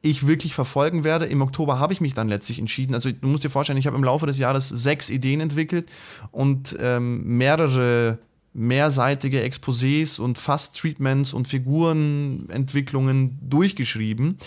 ich 0.00 0.26
wirklich 0.26 0.54
verfolgen 0.54 1.04
werde. 1.04 1.26
Im 1.26 1.42
Oktober 1.42 1.78
habe 1.78 1.92
ich 1.92 2.00
mich 2.00 2.14
dann 2.14 2.28
letztlich 2.28 2.58
entschieden. 2.58 2.94
Also 2.94 3.10
du 3.10 3.26
musst 3.26 3.44
dir 3.44 3.50
vorstellen, 3.50 3.78
ich 3.78 3.86
habe 3.86 3.96
im 3.96 4.04
Laufe 4.04 4.26
des 4.26 4.38
Jahres 4.38 4.68
sechs 4.68 5.10
Ideen 5.10 5.40
entwickelt 5.40 5.90
und 6.30 6.76
ähm, 6.80 7.24
mehrere 7.24 8.18
mehrseitige 8.56 9.42
Exposés 9.42 10.18
und 10.18 10.38
Fast-Treatments 10.38 11.34
und 11.34 11.46
Figurenentwicklungen 11.46 13.38
durchgeschrieben. 13.42 14.38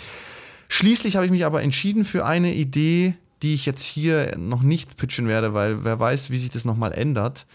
Schließlich 0.68 1.16
habe 1.16 1.26
ich 1.26 1.32
mich 1.32 1.46
aber 1.46 1.62
entschieden 1.62 2.06
für 2.06 2.26
eine 2.26 2.54
Idee, 2.54 3.16
die 3.42 3.54
ich 3.54 3.66
jetzt 3.66 3.86
hier 3.86 4.38
noch 4.38 4.62
nicht 4.62 4.98
pitchen 4.98 5.28
werde, 5.28 5.54
weil 5.54 5.84
wer 5.84 6.00
weiß, 6.00 6.30
wie 6.32 6.38
sich 6.38 6.50
das 6.50 6.66
nochmal 6.66 6.92
ändert. 6.92 7.46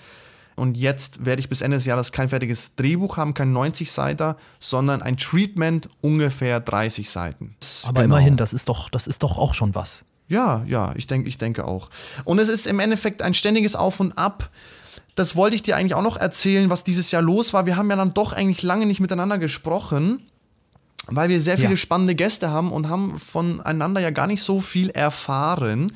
Und 0.56 0.76
jetzt 0.76 1.24
werde 1.24 1.40
ich 1.40 1.48
bis 1.48 1.60
Ende 1.60 1.76
des 1.76 1.86
Jahres 1.86 2.12
kein 2.12 2.28
fertiges 2.28 2.76
Drehbuch 2.76 3.16
haben, 3.16 3.34
kein 3.34 3.52
90-Seiter, 3.52 4.36
sondern 4.60 5.02
ein 5.02 5.16
Treatment 5.16 5.88
ungefähr 6.00 6.60
30 6.60 7.10
Seiten. 7.10 7.56
Aber 7.82 8.02
genau. 8.02 8.16
immerhin, 8.16 8.36
das 8.36 8.52
ist 8.52 8.68
doch, 8.68 8.88
das 8.88 9.08
ist 9.08 9.24
doch 9.24 9.36
auch 9.36 9.54
schon 9.54 9.74
was. 9.74 10.04
Ja, 10.28 10.64
ja, 10.66 10.94
ich 10.96 11.06
denke, 11.08 11.28
ich 11.28 11.38
denke 11.38 11.66
auch. 11.66 11.90
Und 12.24 12.38
es 12.38 12.48
ist 12.48 12.66
im 12.66 12.78
Endeffekt 12.78 13.22
ein 13.22 13.34
ständiges 13.34 13.74
Auf 13.74 14.00
und 14.00 14.16
Ab. 14.16 14.50
Das 15.14 15.36
wollte 15.36 15.54
ich 15.54 15.62
dir 15.62 15.76
eigentlich 15.76 15.94
auch 15.94 16.02
noch 16.02 16.16
erzählen, 16.16 16.70
was 16.70 16.84
dieses 16.84 17.10
Jahr 17.10 17.22
los 17.22 17.52
war. 17.52 17.66
Wir 17.66 17.76
haben 17.76 17.90
ja 17.90 17.96
dann 17.96 18.14
doch 18.14 18.32
eigentlich 18.32 18.62
lange 18.62 18.86
nicht 18.86 19.00
miteinander 19.00 19.38
gesprochen, 19.38 20.22
weil 21.06 21.28
wir 21.28 21.40
sehr 21.40 21.56
viele 21.56 21.70
ja. 21.70 21.76
spannende 21.76 22.14
Gäste 22.14 22.50
haben 22.50 22.72
und 22.72 22.88
haben 22.88 23.18
voneinander 23.18 24.00
ja 24.00 24.10
gar 24.10 24.26
nicht 24.26 24.42
so 24.42 24.60
viel 24.60 24.90
erfahren. 24.90 25.92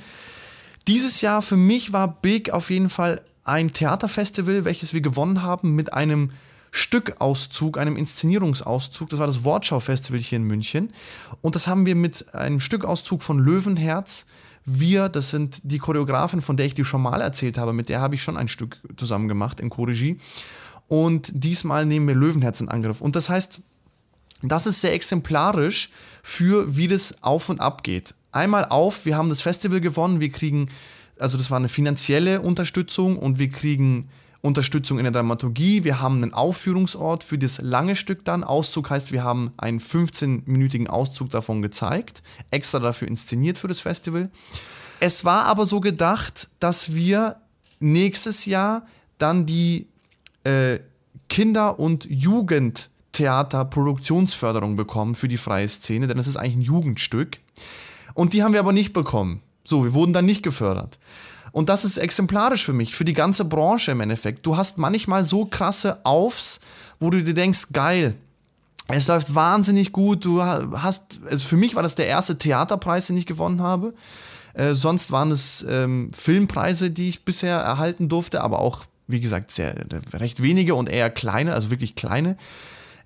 Dieses 0.86 1.20
Jahr 1.20 1.42
für 1.42 1.56
mich 1.56 1.92
war 1.92 2.20
Big 2.20 2.50
auf 2.50 2.70
jeden 2.70 2.90
Fall 2.90 3.20
ein 3.44 3.72
Theaterfestival, 3.72 4.64
welches 4.64 4.92
wir 4.92 5.00
gewonnen 5.00 5.42
haben 5.42 5.74
mit 5.74 5.92
einem 5.92 6.30
Stückauszug, 6.70 7.78
einem 7.78 7.96
Inszenierungsauszug. 7.96 9.08
Das 9.08 9.18
war 9.18 9.26
das 9.26 9.42
Wortschau-Festival 9.42 10.20
hier 10.20 10.36
in 10.36 10.44
München. 10.44 10.92
Und 11.40 11.54
das 11.54 11.66
haben 11.66 11.86
wir 11.86 11.94
mit 11.94 12.34
einem 12.34 12.60
Stückauszug 12.60 13.22
von 13.22 13.38
Löwenherz. 13.38 14.26
Wir, 14.68 15.08
das 15.08 15.30
sind 15.30 15.60
die 15.64 15.78
Choreografin, 15.78 16.40
von 16.40 16.56
der 16.56 16.66
ich 16.66 16.74
dir 16.74 16.84
schon 16.84 17.02
mal 17.02 17.20
erzählt 17.20 17.58
habe, 17.58 17.72
mit 17.72 17.88
der 17.88 18.00
habe 18.00 18.14
ich 18.14 18.22
schon 18.22 18.36
ein 18.36 18.48
Stück 18.48 18.80
zusammen 18.96 19.28
gemacht 19.28 19.60
in 19.60 19.70
Choregie. 19.70 20.18
Und 20.86 21.30
diesmal 21.32 21.86
nehmen 21.86 22.08
wir 22.08 22.14
Löwenherz 22.14 22.60
in 22.60 22.68
Angriff. 22.68 23.00
Und 23.00 23.16
das 23.16 23.28
heißt, 23.28 23.60
das 24.42 24.66
ist 24.66 24.80
sehr 24.80 24.92
exemplarisch 24.92 25.90
für 26.22 26.76
wie 26.76 26.88
das 26.88 27.22
auf 27.22 27.48
und 27.48 27.60
ab 27.60 27.82
geht. 27.82 28.14
Einmal 28.30 28.66
auf, 28.66 29.04
wir 29.04 29.16
haben 29.16 29.28
das 29.28 29.40
Festival 29.40 29.80
gewonnen, 29.80 30.20
wir 30.20 30.30
kriegen 30.30 30.68
also 31.18 31.36
das 31.36 31.50
war 31.50 31.58
eine 31.58 31.68
finanzielle 31.68 32.40
Unterstützung 32.40 33.18
und 33.18 33.38
wir 33.38 33.50
kriegen 33.50 34.08
Unterstützung 34.40 34.98
in 34.98 35.04
der 35.04 35.12
Dramaturgie. 35.12 35.84
Wir 35.84 36.00
haben 36.00 36.22
einen 36.22 36.32
Aufführungsort 36.32 37.24
für 37.24 37.38
das 37.38 37.60
lange 37.60 37.96
Stück 37.96 38.24
dann. 38.24 38.44
Auszug 38.44 38.90
heißt, 38.90 39.12
wir 39.12 39.24
haben 39.24 39.52
einen 39.56 39.80
15-minütigen 39.80 40.86
Auszug 40.86 41.30
davon 41.30 41.60
gezeigt, 41.60 42.22
extra 42.50 42.78
dafür 42.78 43.08
inszeniert 43.08 43.58
für 43.58 43.68
das 43.68 43.80
Festival. 43.80 44.30
Es 45.00 45.24
war 45.24 45.46
aber 45.46 45.66
so 45.66 45.80
gedacht, 45.80 46.48
dass 46.60 46.94
wir 46.94 47.36
nächstes 47.80 48.46
Jahr 48.46 48.86
dann 49.18 49.46
die 49.46 49.88
äh, 50.44 50.78
Kinder- 51.28 51.78
und 51.78 52.06
Jugendtheater-Produktionsförderung 52.08 54.76
bekommen 54.76 55.14
für 55.14 55.28
die 55.28 55.36
freie 55.36 55.68
Szene, 55.68 56.06
denn 56.06 56.16
es 56.18 56.26
ist 56.26 56.36
eigentlich 56.36 56.56
ein 56.56 56.62
Jugendstück. 56.62 57.38
Und 58.14 58.32
die 58.32 58.42
haben 58.42 58.52
wir 58.52 58.60
aber 58.60 58.72
nicht 58.72 58.92
bekommen. 58.92 59.42
So, 59.62 59.84
wir 59.84 59.92
wurden 59.92 60.12
dann 60.12 60.26
nicht 60.26 60.42
gefördert. 60.42 60.98
Und 61.52 61.68
das 61.68 61.84
ist 61.84 61.98
exemplarisch 61.98 62.64
für 62.64 62.72
mich, 62.72 62.94
für 62.94 63.04
die 63.04 63.12
ganze 63.12 63.44
Branche 63.44 63.92
im 63.92 64.00
Endeffekt. 64.00 64.44
Du 64.46 64.56
hast 64.56 64.78
manchmal 64.78 65.24
so 65.24 65.44
krasse 65.44 66.04
Aufs, 66.04 66.60
wo 67.00 67.10
du 67.10 67.22
dir 67.22 67.34
denkst, 67.34 67.68
geil, 67.72 68.14
es 68.88 69.06
läuft 69.06 69.34
wahnsinnig 69.34 69.92
gut. 69.92 70.24
Du 70.24 70.42
hast, 70.42 71.20
also 71.30 71.46
für 71.46 71.56
mich 71.56 71.74
war 71.74 71.82
das 71.82 71.94
der 71.94 72.06
erste 72.06 72.38
Theaterpreis, 72.38 73.06
den 73.06 73.18
ich 73.18 73.26
gewonnen 73.26 73.60
habe. 73.62 73.94
Äh, 74.54 74.74
sonst 74.74 75.12
waren 75.12 75.30
es 75.30 75.64
ähm, 75.68 76.10
Filmpreise, 76.16 76.90
die 76.90 77.08
ich 77.08 77.24
bisher 77.24 77.58
erhalten 77.58 78.08
durfte, 78.08 78.40
aber 78.40 78.60
auch, 78.60 78.86
wie 79.06 79.20
gesagt, 79.20 79.52
sehr 79.52 79.74
recht 80.14 80.42
wenige 80.42 80.74
und 80.74 80.88
eher 80.88 81.10
kleine, 81.10 81.52
also 81.52 81.70
wirklich 81.70 81.94
kleine. 81.94 82.36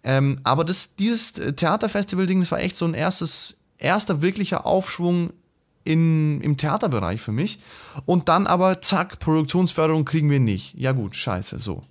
Ähm, 0.05 0.39
aber 0.45 0.65
das, 0.65 0.95
dieses 0.95 1.33
Theaterfestival-Ding, 1.33 2.41
das 2.41 2.53
war 2.53 2.61
echt 2.61 2.77
so 2.77 2.85
ein 2.85 2.95
erstes, 2.95 3.57
erster 3.79 4.23
wirklicher 4.23 4.65
Aufschwung 4.67 5.33
in, 5.85 6.41
im 6.41 6.57
Theaterbereich 6.57 7.21
für 7.21 7.33
mich. 7.33 7.61
Und 8.07 8.29
dann 8.29 8.47
aber, 8.47 8.81
zack, 8.81 9.19
Produktionsförderung 9.19 10.05
kriegen 10.05 10.31
wir 10.31 10.41
nicht. 10.41 10.75
Ja 10.75 10.93
gut, 10.93 11.17
scheiße, 11.17 11.59
so. 11.59 11.83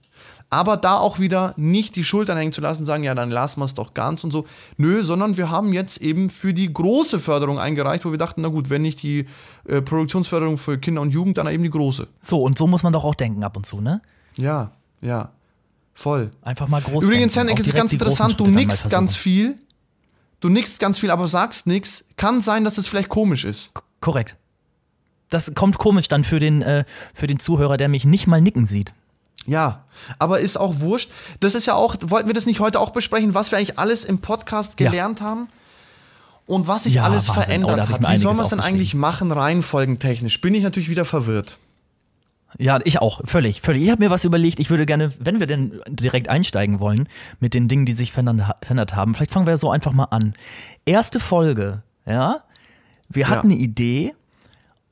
Aber 0.50 0.76
da 0.76 0.98
auch 0.98 1.18
wieder 1.18 1.54
nicht 1.56 1.96
die 1.96 2.04
Schultern 2.04 2.38
hängen 2.38 2.52
zu 2.52 2.60
lassen, 2.60 2.84
sagen, 2.84 3.04
ja, 3.04 3.16
dann 3.16 3.32
lassen 3.32 3.62
wir 3.62 3.66
es 3.66 3.74
doch 3.74 3.94
ganz 3.94 4.26
und 4.26 4.32
so. 4.32 4.46
Nö, 4.76 5.02
sondern 5.02 5.38
wir 5.38 5.50
haben 5.50 5.72
jetzt 5.72 6.02
eben 6.02 6.30
für 6.30 6.54
die 6.54 6.72
große 6.72 7.22
Förderung 7.22 7.58
eingereicht, 7.58 8.04
wo 8.04 8.12
wir 8.12 8.18
dachten, 8.18 8.42
na 8.42 8.50
gut, 8.50 8.70
wenn 8.70 8.82
nicht 8.82 9.02
die 9.02 9.28
äh, 9.66 9.82
Produktionsförderung 9.82 10.58
für 10.58 10.78
Kinder 10.78 11.02
und 11.02 11.12
Jugend, 11.12 11.38
dann 11.38 11.48
eben 11.48 11.64
die 11.64 11.70
große. 11.70 12.06
So, 12.22 12.44
und 12.44 12.58
so 12.58 12.68
muss 12.68 12.84
man 12.84 12.92
doch 12.92 13.06
auch 13.06 13.16
denken 13.16 13.46
ab 13.46 13.56
und 13.56 13.66
zu, 13.66 13.80
ne? 13.80 14.02
Ja, 14.36 14.72
ja. 15.00 15.30
Voll. 15.94 16.32
Einfach 16.42 16.68
mal 16.68 16.82
groß 16.82 17.06
Übrigens, 17.06 17.36
Henrik, 17.38 17.60
ist 17.60 17.74
ganz 17.74 17.94
interessant, 17.94 18.38
du 18.38 18.48
nickst 18.48 18.90
ganz 18.90 19.16
viel 19.16 19.56
du 20.42 20.50
nickst 20.50 20.80
ganz 20.80 21.00
viel, 21.00 21.12
aber 21.12 21.28
sagst 21.28 21.68
nichts, 21.68 22.06
kann 22.18 22.42
sein, 22.42 22.66
dass 22.66 22.78
es 22.78 22.88
vielleicht 22.88 23.10
komisch 23.10 23.46
ist. 23.46 23.74
K 23.74 23.82
korrekt. 24.02 24.36
Das 25.30 25.54
kommt 25.56 25.78
komisch 25.78 26.10
dann 26.10 26.26
für 26.26 26.40
den, 26.40 26.62
äh, 26.62 26.84
für 27.14 27.28
den 27.28 27.40
Zuhörer, 27.40 27.78
der 27.78 27.88
mich 27.88 28.04
nicht 28.04 28.28
mal 28.28 28.42
nicken 28.42 28.68
sieht. 28.68 28.94
Ja, 29.46 29.86
aber 30.20 30.40
ist 30.40 30.58
auch 30.58 30.80
wurscht. 30.80 31.10
Das 31.40 31.56
ist 31.56 31.66
ja 31.66 31.74
auch, 31.74 31.96
wollten 32.02 32.28
wir 32.28 32.34
das 32.34 32.46
nicht 32.46 32.60
heute 32.60 32.80
auch 32.80 32.90
besprechen, 32.92 33.34
was 33.34 33.52
wir 33.52 33.58
eigentlich 33.58 33.80
alles 33.80 34.04
im 34.04 34.20
Podcast 34.20 34.78
gelernt 34.78 35.20
ja. 35.20 35.26
haben? 35.26 35.48
Und 36.48 36.68
was 36.68 36.84
sich 36.84 36.96
ja, 36.96 37.04
alles 37.04 37.30
Wahnsinn. 37.30 37.44
verändert 37.44 37.88
oh, 37.88 37.94
hat. 37.94 38.10
Wie 38.10 38.18
soll 38.18 38.34
man 38.34 38.44
es 38.44 38.50
denn 38.50 38.60
eigentlich 38.60 38.94
machen, 38.94 39.32
reihenfolgentechnisch? 39.32 40.42
Bin 40.42 40.54
ich 40.54 40.64
natürlich 40.64 40.90
wieder 40.90 41.06
verwirrt. 41.06 41.58
Ja, 42.58 42.80
ich 42.84 43.00
auch, 43.00 43.22
völlig, 43.26 43.62
völlig. 43.62 43.84
Ich 43.84 43.90
habe 43.92 44.04
mir 44.04 44.10
was 44.10 44.26
überlegt, 44.26 44.60
ich 44.60 44.70
würde 44.70 44.86
gerne, 44.86 45.12
wenn 45.20 45.40
wir 45.40 45.48
denn 45.48 45.82
direkt 45.88 46.30
einsteigen 46.30 46.80
wollen 46.80 47.08
mit 47.40 47.54
den 47.54 47.68
Dingen, 47.68 47.86
die 47.86 47.94
sich 47.94 48.12
verändert 48.12 48.96
haben, 48.96 49.16
vielleicht 49.16 49.32
fangen 49.32 49.48
wir 49.48 49.58
so 49.58 49.72
einfach 49.72 49.94
mal 49.94 50.06
an. 50.06 50.34
Erste 50.86 51.20
Folge, 51.20 51.84
ja, 52.06 52.44
wir 53.10 53.30
hatten 53.30 53.50
ja. 53.50 53.56
eine 53.56 53.64
Idee 53.64 54.14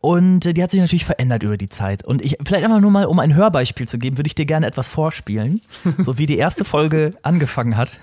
und 0.02 0.56
die 0.56 0.64
hat 0.64 0.72
sich 0.72 0.80
natürlich 0.80 1.04
verändert 1.04 1.44
über 1.44 1.58
die 1.58 1.68
Zeit. 1.68 2.06
Und 2.06 2.24
ich, 2.24 2.38
vielleicht 2.44 2.64
einfach 2.64 2.80
nur 2.80 2.92
mal, 2.92 3.06
um 3.06 3.20
ein 3.20 3.36
Hörbeispiel 3.36 3.88
zu 3.88 4.00
geben, 4.00 4.18
würde 4.18 4.28
ich 4.28 4.36
dir 4.36 4.46
gerne 4.46 4.66
etwas 4.66 4.88
vorspielen, 4.88 5.62
so 5.98 6.18
wie 6.18 6.26
die 6.26 6.38
erste 6.38 6.64
Folge 6.64 7.16
angefangen 7.22 7.76
hat. 7.76 8.00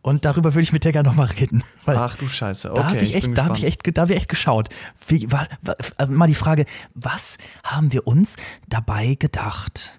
Und 0.00 0.24
darüber 0.24 0.54
würde 0.54 0.62
ich 0.62 0.72
mit 0.72 0.84
dir 0.84 0.92
gerne 0.92 1.08
nochmal 1.08 1.26
reden. 1.26 1.64
Ach 1.86 2.16
du 2.16 2.28
Scheiße, 2.28 2.70
okay. 2.70 2.80
Da 2.80 2.88
habe 2.88 2.98
ich, 2.98 3.14
echt, 3.16 3.36
da 3.36 3.46
hab 3.46 3.56
ich, 3.56 3.64
echt, 3.64 3.80
da 3.96 4.02
hab 4.02 4.10
ich 4.10 4.16
echt 4.16 4.28
geschaut. 4.28 4.68
Wie, 5.08 5.30
war, 5.32 5.48
war, 5.62 5.74
also 5.96 6.12
mal 6.12 6.28
die 6.28 6.34
Frage, 6.34 6.66
was 6.94 7.36
haben 7.64 7.92
wir 7.92 8.06
uns 8.06 8.36
dabei 8.68 9.16
gedacht? 9.18 9.98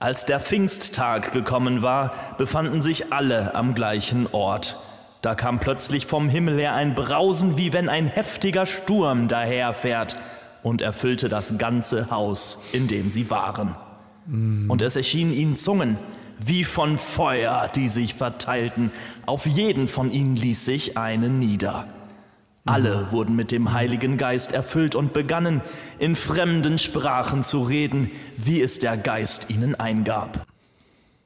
Als 0.00 0.26
der 0.26 0.40
Pfingsttag 0.40 1.30
gekommen 1.30 1.82
war, 1.82 2.10
befanden 2.38 2.82
sich 2.82 3.12
alle 3.12 3.54
am 3.54 3.76
gleichen 3.76 4.26
Ort. 4.26 4.76
Da 5.22 5.36
kam 5.36 5.60
plötzlich 5.60 6.06
vom 6.06 6.28
Himmel 6.28 6.58
her 6.58 6.74
ein 6.74 6.94
Brausen, 6.94 7.56
wie 7.56 7.72
wenn 7.72 7.88
ein 7.88 8.08
heftiger 8.08 8.66
Sturm 8.66 9.28
daherfährt, 9.28 10.16
und 10.62 10.80
erfüllte 10.80 11.28
das 11.28 11.58
ganze 11.58 12.10
Haus, 12.10 12.58
in 12.72 12.86
dem 12.86 13.10
sie 13.10 13.30
waren. 13.30 13.74
Mm. 14.26 14.70
Und 14.70 14.80
es 14.80 14.94
erschienen 14.94 15.32
ihnen 15.32 15.56
Zungen, 15.56 15.96
wie 16.38 16.62
von 16.62 16.98
Feuer, 16.98 17.68
die 17.74 17.88
sich 17.88 18.14
verteilten. 18.14 18.92
Auf 19.26 19.46
jeden 19.46 19.88
von 19.88 20.12
ihnen 20.12 20.36
ließ 20.36 20.64
sich 20.64 20.96
eine 20.96 21.28
nieder. 21.28 21.86
Alle 22.64 23.10
wurden 23.10 23.34
mit 23.34 23.50
dem 23.50 23.72
Heiligen 23.72 24.18
Geist 24.18 24.52
erfüllt 24.52 24.94
und 24.94 25.12
begannen, 25.12 25.62
in 25.98 26.14
fremden 26.14 26.78
Sprachen 26.78 27.42
zu 27.42 27.62
reden, 27.62 28.10
wie 28.36 28.60
es 28.60 28.78
der 28.78 28.96
Geist 28.96 29.50
ihnen 29.50 29.74
eingab. 29.74 30.46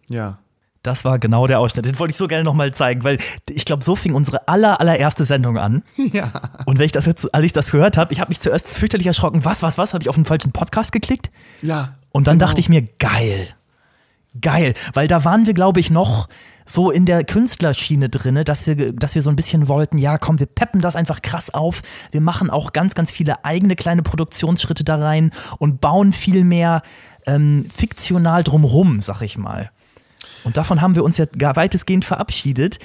Ja. 0.08 0.38
Das 0.86 1.04
war 1.04 1.18
genau 1.18 1.46
der 1.46 1.58
Ausschnitt. 1.58 1.84
Den 1.84 1.98
wollte 1.98 2.12
ich 2.12 2.16
so 2.16 2.28
gerne 2.28 2.44
nochmal 2.44 2.72
zeigen, 2.72 3.04
weil 3.04 3.18
ich 3.50 3.64
glaube, 3.64 3.82
so 3.82 3.96
fing 3.96 4.14
unsere 4.14 4.48
aller, 4.48 4.80
allererste 4.80 5.24
Sendung 5.24 5.58
an. 5.58 5.82
Ja. 6.12 6.30
Und 6.64 6.78
wenn 6.78 6.86
ich 6.86 6.92
das 6.92 7.04
jetzt, 7.06 7.34
als 7.34 7.44
ich 7.44 7.52
das 7.52 7.72
gehört 7.72 7.96
habe, 7.96 8.12
ich 8.12 8.20
habe 8.20 8.28
mich 8.28 8.40
zuerst 8.40 8.68
fürchterlich 8.68 9.06
erschrocken. 9.06 9.44
Was, 9.44 9.62
was, 9.62 9.76
was? 9.76 9.92
Habe 9.92 10.02
ich 10.02 10.08
auf 10.08 10.14
den 10.14 10.24
falschen 10.24 10.52
Podcast 10.52 10.92
geklickt? 10.92 11.30
Ja. 11.62 11.96
Und 12.12 12.26
dann 12.26 12.38
genau. 12.38 12.48
dachte 12.48 12.60
ich 12.60 12.68
mir, 12.68 12.82
geil 12.98 13.48
geil, 14.40 14.74
weil 14.92 15.08
da 15.08 15.24
waren 15.24 15.46
wir, 15.46 15.54
glaube 15.54 15.80
ich, 15.80 15.90
noch 15.90 16.28
so 16.64 16.90
in 16.90 17.06
der 17.06 17.24
Künstlerschiene 17.24 18.08
drinne, 18.08 18.44
dass 18.44 18.66
wir, 18.66 18.92
dass 18.92 19.14
wir 19.14 19.22
so 19.22 19.30
ein 19.30 19.36
bisschen 19.36 19.68
wollten, 19.68 19.98
ja, 19.98 20.18
komm, 20.18 20.40
wir 20.40 20.46
peppen 20.46 20.80
das 20.80 20.96
einfach 20.96 21.22
krass 21.22 21.54
auf. 21.54 21.82
Wir 22.10 22.20
machen 22.20 22.50
auch 22.50 22.72
ganz, 22.72 22.94
ganz 22.94 23.12
viele 23.12 23.44
eigene 23.44 23.76
kleine 23.76 24.02
Produktionsschritte 24.02 24.84
da 24.84 24.96
rein 24.96 25.30
und 25.58 25.80
bauen 25.80 26.12
viel 26.12 26.44
mehr 26.44 26.82
ähm, 27.26 27.66
fiktional 27.74 28.42
drumrum, 28.42 29.00
sag 29.00 29.22
ich 29.22 29.38
mal. 29.38 29.70
Und 30.44 30.56
davon 30.56 30.80
haben 30.80 30.94
wir 30.94 31.04
uns 31.04 31.18
ja 31.18 31.26
gar 31.26 31.56
weitestgehend 31.56 32.04
verabschiedet. 32.04 32.78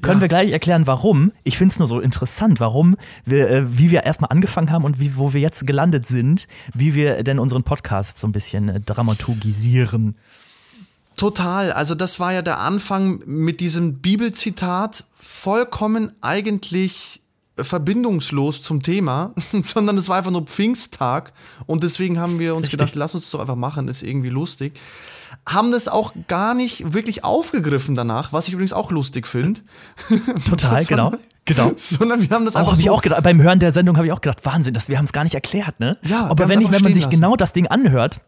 Können 0.00 0.16
Ja. 0.18 0.22
wir 0.22 0.28
gleich 0.28 0.50
erklären, 0.50 0.86
warum? 0.88 1.30
Ich 1.44 1.56
finde 1.58 1.72
es 1.72 1.78
nur 1.78 1.86
so 1.86 2.00
interessant, 2.00 2.58
warum 2.58 2.96
wir, 3.24 3.48
äh, 3.48 3.78
wie 3.78 3.90
wir 3.92 4.02
erstmal 4.02 4.30
angefangen 4.30 4.70
haben 4.72 4.84
und 4.84 4.98
wie, 4.98 5.16
wo 5.16 5.32
wir 5.32 5.40
jetzt 5.40 5.64
gelandet 5.66 6.06
sind, 6.06 6.48
wie 6.74 6.94
wir 6.94 7.22
denn 7.22 7.38
unseren 7.38 7.62
Podcast 7.62 8.18
so 8.18 8.26
ein 8.26 8.32
bisschen 8.32 8.68
äh, 8.68 8.80
dramaturgisieren. 8.80 10.16
Total. 11.16 11.72
Also 11.72 11.94
das 11.94 12.18
war 12.18 12.32
ja 12.32 12.42
der 12.42 12.58
Anfang 12.60 13.20
mit 13.26 13.60
diesem 13.60 13.98
Bibelzitat, 14.00 15.04
vollkommen 15.14 16.10
eigentlich 16.20 17.20
verbindungslos 17.56 18.62
zum 18.62 18.82
Thema, 18.82 19.34
sondern 19.62 19.98
es 19.98 20.08
war 20.08 20.16
einfach 20.16 20.30
nur 20.30 20.46
Pfingsttag 20.46 21.32
und 21.66 21.82
deswegen 21.84 22.18
haben 22.18 22.38
wir 22.38 22.54
uns 22.56 22.64
Richtig. 22.66 22.78
gedacht, 22.80 22.94
lass 22.96 23.14
uns 23.14 23.24
das 23.24 23.30
doch 23.32 23.40
einfach 23.40 23.56
machen, 23.56 23.88
ist 23.88 24.02
irgendwie 24.02 24.30
lustig. 24.30 24.80
Haben 25.46 25.72
das 25.72 25.88
auch 25.88 26.12
gar 26.28 26.54
nicht 26.54 26.92
wirklich 26.94 27.24
aufgegriffen 27.24 27.94
danach, 27.94 28.32
was 28.32 28.46
ich 28.48 28.54
übrigens 28.54 28.72
auch 28.72 28.90
lustig 28.90 29.26
finde. 29.26 29.60
Total, 30.48 30.84
genau. 30.86 31.12
Genau. 31.44 31.72
sondern 31.74 32.22
wir 32.22 32.30
haben 32.30 32.44
das 32.44 32.54
Auch, 32.54 32.60
einfach 32.60 32.72
hab 32.72 32.78
ich 32.78 32.86
so 32.86 32.92
auch 32.92 33.02
gedacht, 33.02 33.22
beim 33.24 33.42
Hören 33.42 33.58
der 33.58 33.72
Sendung 33.72 33.96
habe 33.96 34.06
ich 34.06 34.12
auch 34.12 34.20
gedacht, 34.20 34.44
Wahnsinn, 34.44 34.74
das, 34.74 34.88
wir 34.88 34.98
haben 34.98 35.06
es 35.06 35.12
gar 35.12 35.24
nicht 35.24 35.34
erklärt, 35.34 35.80
ne? 35.80 35.98
Ja, 36.02 36.26
aber 36.26 36.48
wenn, 36.48 36.60
ich, 36.60 36.70
wenn 36.70 36.82
man 36.82 36.94
sich 36.94 37.04
lassen. 37.04 37.16
genau 37.16 37.34
das 37.34 37.52
Ding 37.52 37.66
anhört, 37.66 38.20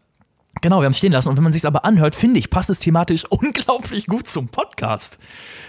genau, 0.61 0.79
wir 0.81 0.85
haben 0.85 0.91
es 0.91 0.97
stehen 0.97 1.11
lassen 1.11 1.29
und 1.29 1.37
wenn 1.37 1.43
man 1.43 1.53
sich 1.53 1.65
aber 1.65 1.85
anhört, 1.85 2.15
finde 2.15 2.39
ich, 2.39 2.49
passt 2.49 2.69
es 2.69 2.79
thematisch 2.79 3.25
unglaublich 3.29 4.07
gut 4.07 4.27
zum 4.27 4.47
Podcast. 4.47 5.17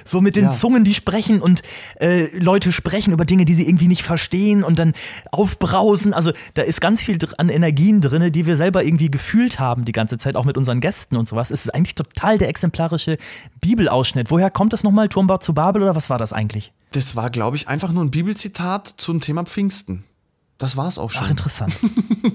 So 0.05 0.21
mit 0.21 0.37
den 0.37 0.45
Ja. 0.45 0.53
Zungen, 0.53 0.85
die 0.85 0.95
sprechen 0.95 1.41
und 1.43 1.63
äh, 2.01 2.27
Leute 2.39 2.73
sprechen 2.73 3.13
über 3.13 3.25
Dinge, 3.25 3.45
die 3.45 3.55
sie 3.55 3.69
irgendwie 3.69 3.89
nicht 3.89 4.03
verstehen 4.03 4.63
und 4.65 4.79
dann 4.79 4.93
aufbrausen. 5.33 6.15
Also 6.15 6.33
da 6.55 6.63
ist 6.63 6.81
ganz 6.81 7.03
viel 7.03 7.19
an 7.39 7.49
Energien 7.49 8.01
drin, 8.01 8.33
die 8.33 8.47
wir 8.47 8.57
selber 8.57 8.85
irgendwie 8.85 9.11
gefühlt 9.11 9.59
haben 9.59 9.85
die 9.85 9.93
ganze 9.93 10.19
Zeit, 10.19 10.37
auch 10.37 10.45
mit 10.45 10.57
unseren 10.57 10.81
Gästen 10.81 11.17
und 11.17 11.29
sowas. 11.29 11.51
Es 11.51 11.65
ist 11.67 11.75
eigentlich 11.75 11.95
total 11.95 12.39
der 12.39 12.49
exemplarische 12.49 13.19
Bibelausschnitt. 13.61 14.31
Woher 14.31 14.51
kommt 14.51 14.73
das 14.73 14.83
nochmal? 14.83 15.09
Turmbau 15.09 15.39
zu 15.39 15.55
Babel 15.55 15.83
oder 15.83 15.95
was 15.97 16.11
war 16.11 16.19
das 16.19 16.33
eigentlich? 16.33 16.73
Das 16.93 17.17
war, 17.17 17.31
glaube 17.31 17.57
ich, 17.57 17.69
einfach 17.69 17.93
nur 17.93 18.05
ein 18.05 18.11
Bibelzitat 18.11 18.95
zum 18.97 19.21
Thema 19.21 19.45
Pfingsten. 19.45 20.05
Das 20.59 20.77
war 20.77 20.89
es 20.89 20.99
auch 20.99 21.11
schon. 21.11 21.25
Ach, 21.27 21.31
interessant. 21.31 21.75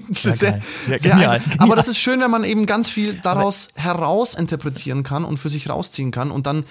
Das 0.08 0.22
Ja, 0.24 0.30
ist 0.32 0.38
sehr, 0.40 0.50
geil. 0.52 0.62
Ja, 0.88 0.98
sehr 0.98 1.10
genial, 1.12 1.30
einfach. 1.36 1.50
genial. 1.50 1.66
Aber 1.66 1.76
das 1.76 1.88
ist 1.88 1.98
schön, 1.98 2.20
wenn 2.20 2.30
man 2.30 2.44
eben 2.44 2.66
ganz 2.66 2.88
viel 2.88 3.14
daraus 3.22 3.68
herausinterpretieren 3.74 5.02
kann 5.02 5.24
und 5.24 5.38
für 5.38 5.48
sich 5.48 5.68
rausziehen 5.68 6.10
kann 6.10 6.30
und 6.30 6.46
dann 6.46 6.64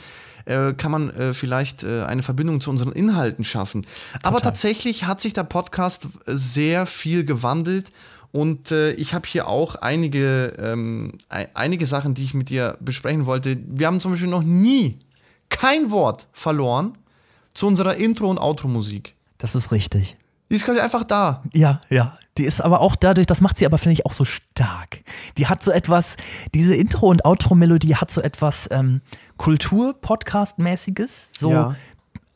äh, 0.45 0.73
kann 0.73 0.91
man 0.91 1.09
äh, 1.11 1.33
vielleicht 1.33 1.83
äh, 1.83 2.03
eine 2.03 2.23
Verbindung 2.23 2.61
zu 2.61 2.69
unseren 2.69 2.91
Inhalten 2.91 3.43
schaffen. 3.45 3.85
Aber 4.23 4.39
tatsächlich 4.41 5.05
hat 5.05 5.21
sich 5.21 5.33
der 5.33 5.43
Podcast 5.43 6.07
sehr 6.25 6.85
viel 6.85 7.23
gewandelt 7.25 7.91
und 8.31 8.71
äh, 8.71 8.93
ich 8.93 9.13
habe 9.13 9.27
hier 9.27 9.47
auch 9.47 9.75
einige, 9.75 10.53
ähm, 10.57 11.13
ei- 11.29 11.49
einige 11.53 11.85
Sachen, 11.85 12.13
die 12.13 12.23
ich 12.23 12.33
mit 12.33 12.49
dir 12.49 12.77
besprechen 12.79 13.25
wollte. 13.25 13.57
Wir 13.67 13.87
haben 13.87 13.99
zum 13.99 14.11
Beispiel 14.11 14.29
noch 14.29 14.43
nie 14.43 14.97
kein 15.49 15.91
Wort 15.91 16.27
verloren 16.31 16.97
zu 17.53 17.67
unserer 17.67 17.95
Intro- 17.97 18.29
und 18.29 18.37
Outro-Musik. 18.39 19.13
Das 19.37 19.53
ist 19.55 19.71
richtig. 19.71 20.15
Die 20.51 20.55
ist 20.57 20.65
quasi 20.65 20.79
einfach 20.79 21.03
da. 21.03 21.41
Ja, 21.53 21.81
ja. 21.89 22.17
Die 22.37 22.43
ist 22.45 22.61
aber 22.61 22.79
auch 22.81 22.95
dadurch, 22.95 23.25
das 23.27 23.41
macht 23.41 23.57
sie 23.57 23.65
aber, 23.65 23.77
finde 23.77 23.93
ich, 23.93 24.05
auch 24.05 24.13
so 24.13 24.23
stark. 24.25 25.01
Die 25.37 25.47
hat 25.47 25.63
so 25.63 25.71
etwas, 25.71 26.15
diese 26.53 26.75
Intro- 26.75 27.07
und 27.09 27.25
Outro-Melodie 27.25 27.95
hat 27.95 28.11
so 28.11 28.21
etwas 28.21 28.69
ähm, 28.71 29.01
Kultur-Podcast-mäßiges, 29.37 31.31
so, 31.37 31.51
Ja. 31.51 31.75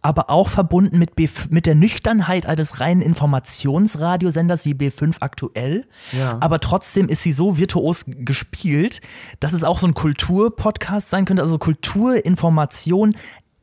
aber 0.01 0.29
auch 0.29 0.49
verbunden 0.49 0.99
mit, 0.99 1.15
B, 1.15 1.29
mit 1.49 1.65
der 1.65 1.75
Nüchternheit 1.75 2.45
eines 2.45 2.79
reinen 2.79 3.01
Informationsradiosenders 3.01 4.65
wie 4.65 4.73
B5 4.73 5.15
aktuell. 5.21 5.85
Ja. 6.11 6.37
Aber 6.41 6.59
trotzdem 6.59 7.07
ist 7.09 7.23
sie 7.23 7.31
so 7.31 7.57
virtuos 7.57 8.03
gespielt, 8.07 9.01
dass 9.39 9.53
es 9.53 9.63
auch 9.63 9.79
so 9.79 9.87
ein 9.87 9.93
Kultur-Podcast 9.93 11.09
sein 11.09 11.25
könnte, 11.25 11.41
also 11.41 11.57
Kultur, 11.57 12.23
Information, 12.25 13.15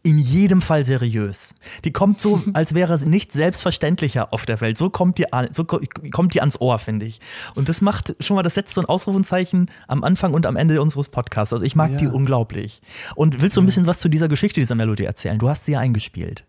in 0.04 0.18
jedem 0.18 0.60
Fall 0.62 0.84
seriös. 0.84 1.54
Die 1.84 1.92
kommt 1.92 2.20
so, 2.20 2.42
als 2.54 2.74
wäre 2.74 2.98
sie 2.98 3.08
nicht 3.08 3.30
selbstverständlicher 3.32 4.32
auf 4.32 4.46
der 4.46 4.60
Welt. 4.60 4.76
So 4.76 4.90
kommt 4.90 5.18
die, 5.18 5.32
an, 5.32 5.48
so 5.52 5.64
ko- 5.64 5.80
kommt 6.10 6.34
die 6.34 6.40
ans 6.40 6.60
Ohr, 6.60 6.78
finde 6.80 7.06
ich. 7.06 7.20
Und 7.54 7.68
das 7.68 7.80
macht 7.80 8.16
schon 8.20 8.34
mal, 8.34 8.42
das 8.42 8.54
setzt 8.54 8.74
so 8.74 8.80
ein 8.80 8.86
Ausrufenzeichen 8.86 9.70
am 9.86 10.02
Anfang 10.02 10.34
und 10.34 10.44
am 10.46 10.56
Ende 10.56 10.82
unseres 10.82 11.08
Podcasts. 11.08 11.52
Also 11.52 11.64
ich 11.64 11.76
mag 11.76 11.92
Ja. 11.92 11.96
die 11.98 12.06
unglaublich. 12.08 12.80
Und 13.14 13.40
willst 13.42 13.56
du 13.56 13.60
ein 13.62 13.66
bisschen 13.66 13.86
was 13.86 13.98
zu 14.00 14.08
dieser 14.08 14.28
Geschichte, 14.28 14.58
dieser 14.60 14.74
Melodie 14.74 15.04
erzählen? 15.04 15.38
Du 15.38 15.48
hast 15.48 15.64
sie 15.66 15.72
ja 15.72 15.78
eingespielt. 15.78 16.44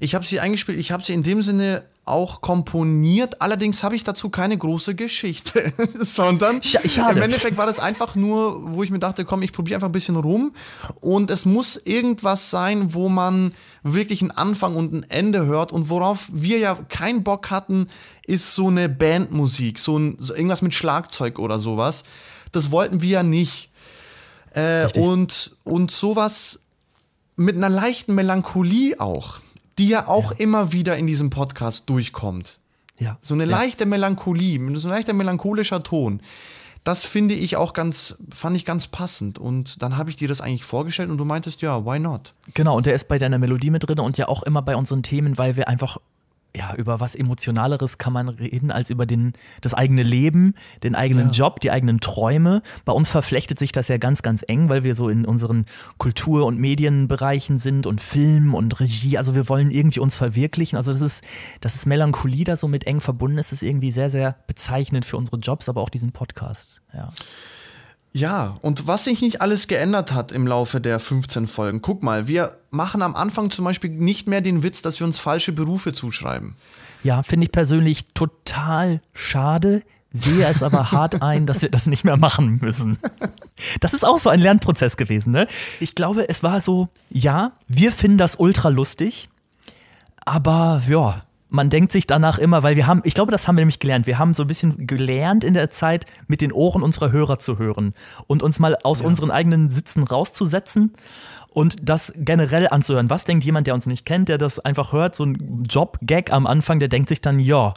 Ich 0.00 0.14
habe 0.14 0.26
sie 0.26 0.40
eingespielt, 0.40 0.78
ich 0.78 0.92
habe 0.92 1.02
sie 1.02 1.14
in 1.14 1.22
dem 1.22 1.42
Sinne 1.42 1.84
auch 2.06 2.40
komponiert, 2.40 3.42
allerdings 3.42 3.82
habe 3.82 3.96
ich 3.96 4.04
dazu 4.04 4.30
keine 4.30 4.56
große 4.56 4.94
Geschichte, 4.94 5.72
sondern 5.98 6.60
Scha- 6.60 6.88
schade. 6.88 7.16
im 7.16 7.22
Endeffekt 7.22 7.56
war 7.56 7.66
das 7.66 7.80
einfach 7.80 8.14
nur, 8.14 8.72
wo 8.72 8.82
ich 8.84 8.90
mir 8.90 9.00
dachte, 9.00 9.24
komm, 9.24 9.42
ich 9.42 9.52
probiere 9.52 9.76
einfach 9.76 9.88
ein 9.88 9.92
bisschen 9.92 10.16
rum 10.16 10.54
und 11.00 11.30
es 11.30 11.44
muss 11.44 11.76
irgendwas 11.76 12.50
sein, 12.50 12.94
wo 12.94 13.08
man 13.08 13.52
wirklich 13.82 14.22
einen 14.22 14.30
Anfang 14.30 14.76
und 14.76 14.92
ein 14.92 15.02
Ende 15.02 15.46
hört 15.46 15.72
und 15.72 15.88
worauf 15.90 16.28
wir 16.32 16.58
ja 16.58 16.74
keinen 16.88 17.24
Bock 17.24 17.50
hatten, 17.50 17.88
ist 18.24 18.54
so 18.54 18.68
eine 18.68 18.88
Bandmusik, 18.88 19.78
so, 19.78 19.98
ein, 19.98 20.16
so 20.20 20.32
irgendwas 20.34 20.62
mit 20.62 20.74
Schlagzeug 20.74 21.38
oder 21.40 21.58
sowas. 21.58 22.04
Das 22.52 22.70
wollten 22.70 23.02
wir 23.02 23.10
ja 23.10 23.22
nicht. 23.22 23.70
Äh, 24.54 24.88
und, 24.98 25.56
und 25.64 25.90
sowas 25.90 26.62
mit 27.36 27.56
einer 27.56 27.68
leichten 27.68 28.14
Melancholie 28.14 28.98
auch, 28.98 29.40
die 29.78 29.88
ja 29.88 30.08
auch 30.08 30.32
immer 30.32 30.72
wieder 30.72 30.96
in 30.96 31.06
diesem 31.06 31.30
Podcast 31.30 31.88
durchkommt. 31.88 32.58
Ja. 32.98 33.18
So 33.20 33.34
eine 33.34 33.44
ja. 33.44 33.50
leichte 33.50 33.86
Melancholie, 33.86 34.58
so 34.76 34.88
ein 34.88 34.94
leichter 34.94 35.12
melancholischer 35.12 35.82
Ton. 35.82 36.20
Das 36.84 37.04
finde 37.04 37.34
ich 37.34 37.56
auch 37.56 37.72
ganz, 37.72 38.16
fand 38.30 38.56
ich 38.56 38.64
ganz 38.64 38.86
passend. 38.86 39.40
Und 39.40 39.82
dann 39.82 39.96
habe 39.96 40.08
ich 40.08 40.16
dir 40.16 40.28
das 40.28 40.40
eigentlich 40.40 40.64
vorgestellt 40.64 41.10
und 41.10 41.18
du 41.18 41.24
meintest, 41.24 41.60
ja, 41.60 41.84
why 41.84 41.98
not? 41.98 42.32
Genau, 42.54 42.76
und 42.76 42.86
der 42.86 42.94
ist 42.94 43.08
bei 43.08 43.18
deiner 43.18 43.38
Melodie 43.38 43.70
mit 43.70 43.86
drin 43.86 43.98
und 43.98 44.16
ja 44.18 44.28
auch 44.28 44.44
immer 44.44 44.62
bei 44.62 44.76
unseren 44.76 45.02
Themen, 45.02 45.36
weil 45.36 45.56
wir 45.56 45.66
einfach, 45.66 45.98
ja, 46.56 46.74
über 46.74 47.00
was 47.00 47.14
Emotionaleres 47.14 47.98
kann 47.98 48.12
man 48.12 48.28
reden 48.28 48.70
als 48.70 48.90
über 48.90 49.04
den, 49.04 49.34
das 49.60 49.74
eigene 49.74 50.02
Leben, 50.02 50.54
den 50.82 50.94
eigenen 50.94 51.30
Job, 51.30 51.60
die 51.60 51.70
eigenen 51.70 52.00
Träume. 52.00 52.62
Bei 52.84 52.92
uns 52.92 53.10
verflechtet 53.10 53.58
sich 53.58 53.72
das 53.72 53.88
ja 53.88 53.98
ganz, 53.98 54.22
ganz 54.22 54.42
eng, 54.46 54.68
weil 54.68 54.82
wir 54.82 54.94
so 54.94 55.08
in 55.08 55.26
unseren 55.26 55.66
Kultur- 55.98 56.46
und 56.46 56.58
Medienbereichen 56.58 57.58
sind 57.58 57.86
und 57.86 58.00
Film 58.00 58.54
und 58.54 58.80
Regie. 58.80 59.18
Also 59.18 59.34
wir 59.34 59.48
wollen 59.48 59.70
irgendwie 59.70 60.00
uns 60.00 60.16
verwirklichen. 60.16 60.76
Also 60.76 60.92
das 60.92 61.02
ist, 61.02 61.24
das 61.60 61.74
ist 61.74 61.86
Melancholie 61.86 62.44
da 62.44 62.56
so 62.56 62.68
mit 62.68 62.86
eng 62.86 63.00
verbunden 63.00 63.38
ist, 63.38 63.52
ist 63.52 63.62
irgendwie 63.62 63.92
sehr, 63.92 64.08
sehr 64.08 64.36
bezeichnend 64.46 65.04
für 65.04 65.16
unsere 65.16 65.36
Jobs, 65.38 65.68
aber 65.68 65.82
auch 65.82 65.90
diesen 65.90 66.12
Podcast. 66.12 66.80
Ja. 66.94 67.12
Ja, 68.16 68.56
und 68.62 68.86
was 68.86 69.04
sich 69.04 69.20
nicht 69.20 69.42
alles 69.42 69.68
geändert 69.68 70.10
hat 70.10 70.32
im 70.32 70.46
Laufe 70.46 70.80
der 70.80 70.98
15 71.00 71.46
Folgen. 71.46 71.82
Guck 71.82 72.02
mal, 72.02 72.26
wir 72.26 72.56
machen 72.70 73.02
am 73.02 73.14
Anfang 73.14 73.50
zum 73.50 73.66
Beispiel 73.66 73.90
nicht 73.90 74.26
mehr 74.26 74.40
den 74.40 74.62
Witz, 74.62 74.80
dass 74.80 74.98
wir 74.98 75.06
uns 75.06 75.18
falsche 75.18 75.52
Berufe 75.52 75.92
zuschreiben. 75.92 76.54
Ja, 77.02 77.22
finde 77.22 77.44
ich 77.44 77.52
persönlich 77.52 78.14
total 78.14 79.02
schade. 79.12 79.82
Sehe 80.08 80.46
es 80.46 80.62
aber 80.62 80.92
hart 80.92 81.20
ein, 81.20 81.44
dass 81.44 81.60
wir 81.60 81.68
das 81.68 81.88
nicht 81.88 82.04
mehr 82.04 82.16
machen 82.16 82.58
müssen. 82.62 82.96
Das 83.80 83.92
ist 83.92 84.02
auch 84.02 84.16
so 84.16 84.30
ein 84.30 84.40
Lernprozess 84.40 84.96
gewesen, 84.96 85.32
ne? 85.32 85.46
Ich 85.78 85.94
glaube, 85.94 86.26
es 86.26 86.42
war 86.42 86.62
so, 86.62 86.88
ja, 87.10 87.52
wir 87.68 87.92
finden 87.92 88.16
das 88.16 88.36
ultra 88.36 88.70
lustig, 88.70 89.28
aber 90.24 90.80
ja, 90.88 91.20
man 91.48 91.70
denkt 91.70 91.92
sich 91.92 92.06
danach 92.06 92.38
immer, 92.38 92.62
weil 92.62 92.76
wir 92.76 92.86
haben, 92.86 93.02
ich 93.04 93.14
glaube, 93.14 93.30
das 93.30 93.46
haben 93.46 93.56
wir 93.56 93.60
nämlich 93.60 93.78
gelernt. 93.78 94.06
Wir 94.06 94.18
haben 94.18 94.34
so 94.34 94.42
ein 94.44 94.46
bisschen 94.48 94.86
gelernt 94.86 95.44
in 95.44 95.54
der 95.54 95.70
Zeit, 95.70 96.06
mit 96.26 96.40
den 96.40 96.52
Ohren 96.52 96.82
unserer 96.82 97.12
Hörer 97.12 97.38
zu 97.38 97.58
hören 97.58 97.94
und 98.26 98.42
uns 98.42 98.58
mal 98.58 98.76
aus 98.82 99.00
unseren 99.00 99.30
eigenen 99.30 99.70
Sitzen 99.70 100.02
rauszusetzen 100.02 100.92
und 101.50 101.88
das 101.88 102.12
generell 102.16 102.68
anzuhören. 102.68 103.10
Was 103.10 103.24
denkt 103.24 103.44
jemand, 103.44 103.66
der 103.66 103.74
uns 103.74 103.86
nicht 103.86 104.04
kennt, 104.04 104.28
der 104.28 104.38
das 104.38 104.58
einfach 104.58 104.92
hört, 104.92 105.14
so 105.14 105.24
ein 105.24 105.62
Job-Gag 105.68 106.32
am 106.32 106.46
Anfang, 106.46 106.80
der 106.80 106.88
denkt 106.88 107.08
sich 107.08 107.20
dann, 107.20 107.38
ja, 107.38 107.74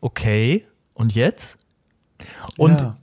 okay, 0.00 0.64
und 0.94 1.14
jetzt? 1.14 1.58
Und 2.56 2.80
Ja. 2.82 2.96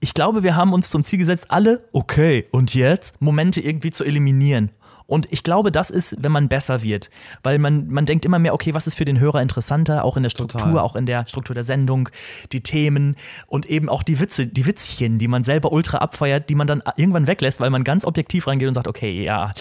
ich 0.00 0.12
glaube, 0.14 0.42
wir 0.42 0.56
haben 0.56 0.72
uns 0.74 0.90
zum 0.90 1.04
Ziel 1.04 1.18
gesetzt, 1.18 1.46
alle, 1.48 1.88
okay, 1.92 2.46
und 2.50 2.74
jetzt 2.74 3.20
Momente 3.22 3.60
irgendwie 3.60 3.90
zu 3.90 4.04
eliminieren. 4.04 4.70
Und 5.08 5.32
ich 5.32 5.42
glaube, 5.42 5.72
das 5.72 5.88
ist, 5.88 6.22
wenn 6.22 6.30
man 6.30 6.48
besser 6.50 6.82
wird. 6.82 7.08
Weil 7.42 7.58
man, 7.58 7.88
man 7.88 8.04
denkt 8.04 8.26
immer 8.26 8.38
mehr, 8.38 8.52
okay, 8.52 8.74
was 8.74 8.86
ist 8.86 8.96
für 8.98 9.06
den 9.06 9.18
Hörer 9.18 9.40
interessanter, 9.40 10.04
auch 10.04 10.18
in 10.18 10.22
der 10.22 10.28
Struktur, 10.28 10.60
Total. 10.60 10.78
auch 10.78 10.96
in 10.96 11.06
der 11.06 11.26
Struktur 11.26 11.54
der 11.54 11.64
Sendung, 11.64 12.10
die 12.52 12.60
Themen 12.60 13.16
und 13.46 13.64
eben 13.64 13.88
auch 13.88 14.02
die 14.02 14.20
Witze, 14.20 14.46
die 14.46 14.66
Witzchen, 14.66 15.18
die 15.18 15.26
man 15.26 15.44
selber 15.44 15.72
ultra 15.72 15.98
abfeiert, 15.98 16.50
die 16.50 16.54
man 16.54 16.66
dann 16.66 16.82
irgendwann 16.96 17.26
weglässt, 17.26 17.58
weil 17.58 17.70
man 17.70 17.84
ganz 17.84 18.04
objektiv 18.04 18.46
reingeht 18.46 18.68
und 18.68 18.74
sagt, 18.74 18.86
okay, 18.86 19.24
ja, 19.24 19.54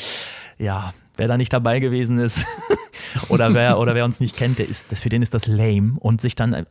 ja, 0.58 0.94
wer 1.16 1.30
da 1.30 1.38
nicht 1.38 1.54
dabei 1.54 1.80
gewesen 1.80 2.18
ist 2.20 2.46
oder 3.30 3.54
wer 3.54 3.80
oder 3.80 3.96
wer 3.96 4.04
uns 4.04 4.20
nicht 4.20 4.36
kennt, 4.36 4.60
der 4.60 4.68
ist, 4.68 4.92
das, 4.92 5.00
für 5.00 5.10
den 5.10 5.22
ist 5.22 5.34
das 5.34 5.48
lame 5.48 5.94
und 5.98 6.20
sich 6.20 6.36
dann 6.36 6.52
äh, 6.52 6.66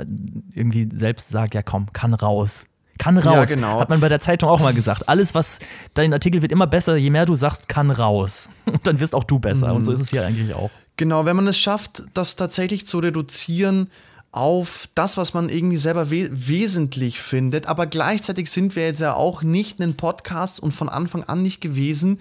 irgendwie 0.53 0.87
selbst 0.93 1.31
sagt, 1.31 1.55
ja 1.55 1.63
komm, 1.63 1.95
kann 1.95 2.13
raus. 2.13 2.67
Kann 2.99 3.19
raus. 3.19 3.49
genau. 3.49 3.81
Hat 3.81 3.89
man 3.89 4.01
bei 4.01 4.09
der 4.09 4.21
Zeitung 4.21 4.49
auch 4.49 4.61
mal 4.61 4.75
gesagt. 4.75 5.09
Alles, 5.09 5.35
was, 5.35 5.59
dein 5.95 6.13
Artikel 6.13 6.43
wird 6.43 6.53
immer 6.53 6.67
besser, 6.67 6.97
je 6.97 7.11
mehr 7.11 7.27
du 7.27 7.35
sagst, 7.35 7.69
kann 7.69 7.91
raus. 7.91 8.49
Und 8.65 8.81
dann 8.87 9.01
wirst 9.01 9.15
auch 9.15 9.25
du 9.25 9.39
besser. 9.39 9.75
Und 9.75 9.85
so 9.85 9.93
ist 9.93 10.01
es 10.01 10.11
hier 10.11 10.25
eigentlich 10.25 10.55
auch. 10.55 10.71
Genau, 10.97 11.25
wenn 11.25 11.37
man 11.37 11.47
es 11.47 11.59
schafft, 11.59 12.05
das 12.15 12.37
tatsächlich 12.37 12.87
zu 12.87 12.99
reduzieren 12.99 13.91
auf 14.33 14.89
das, 14.95 15.17
was 15.17 15.35
man 15.35 15.49
irgendwie 15.49 15.77
selber 15.77 16.11
we 16.11 16.29
wesentlich 16.31 17.21
findet, 17.21 17.67
aber 17.67 17.87
gleichzeitig 17.87 18.51
sind 18.51 18.77
wir 18.77 18.85
jetzt 18.85 19.01
ja 19.01 19.15
auch 19.15 19.43
nicht 19.43 19.81
ein 19.81 19.97
Podcast 19.97 20.61
und 20.61 20.73
von 20.73 20.89
Anfang 20.89 21.25
an 21.25 21.43
nicht 21.43 21.61
gewesen, 21.61 22.21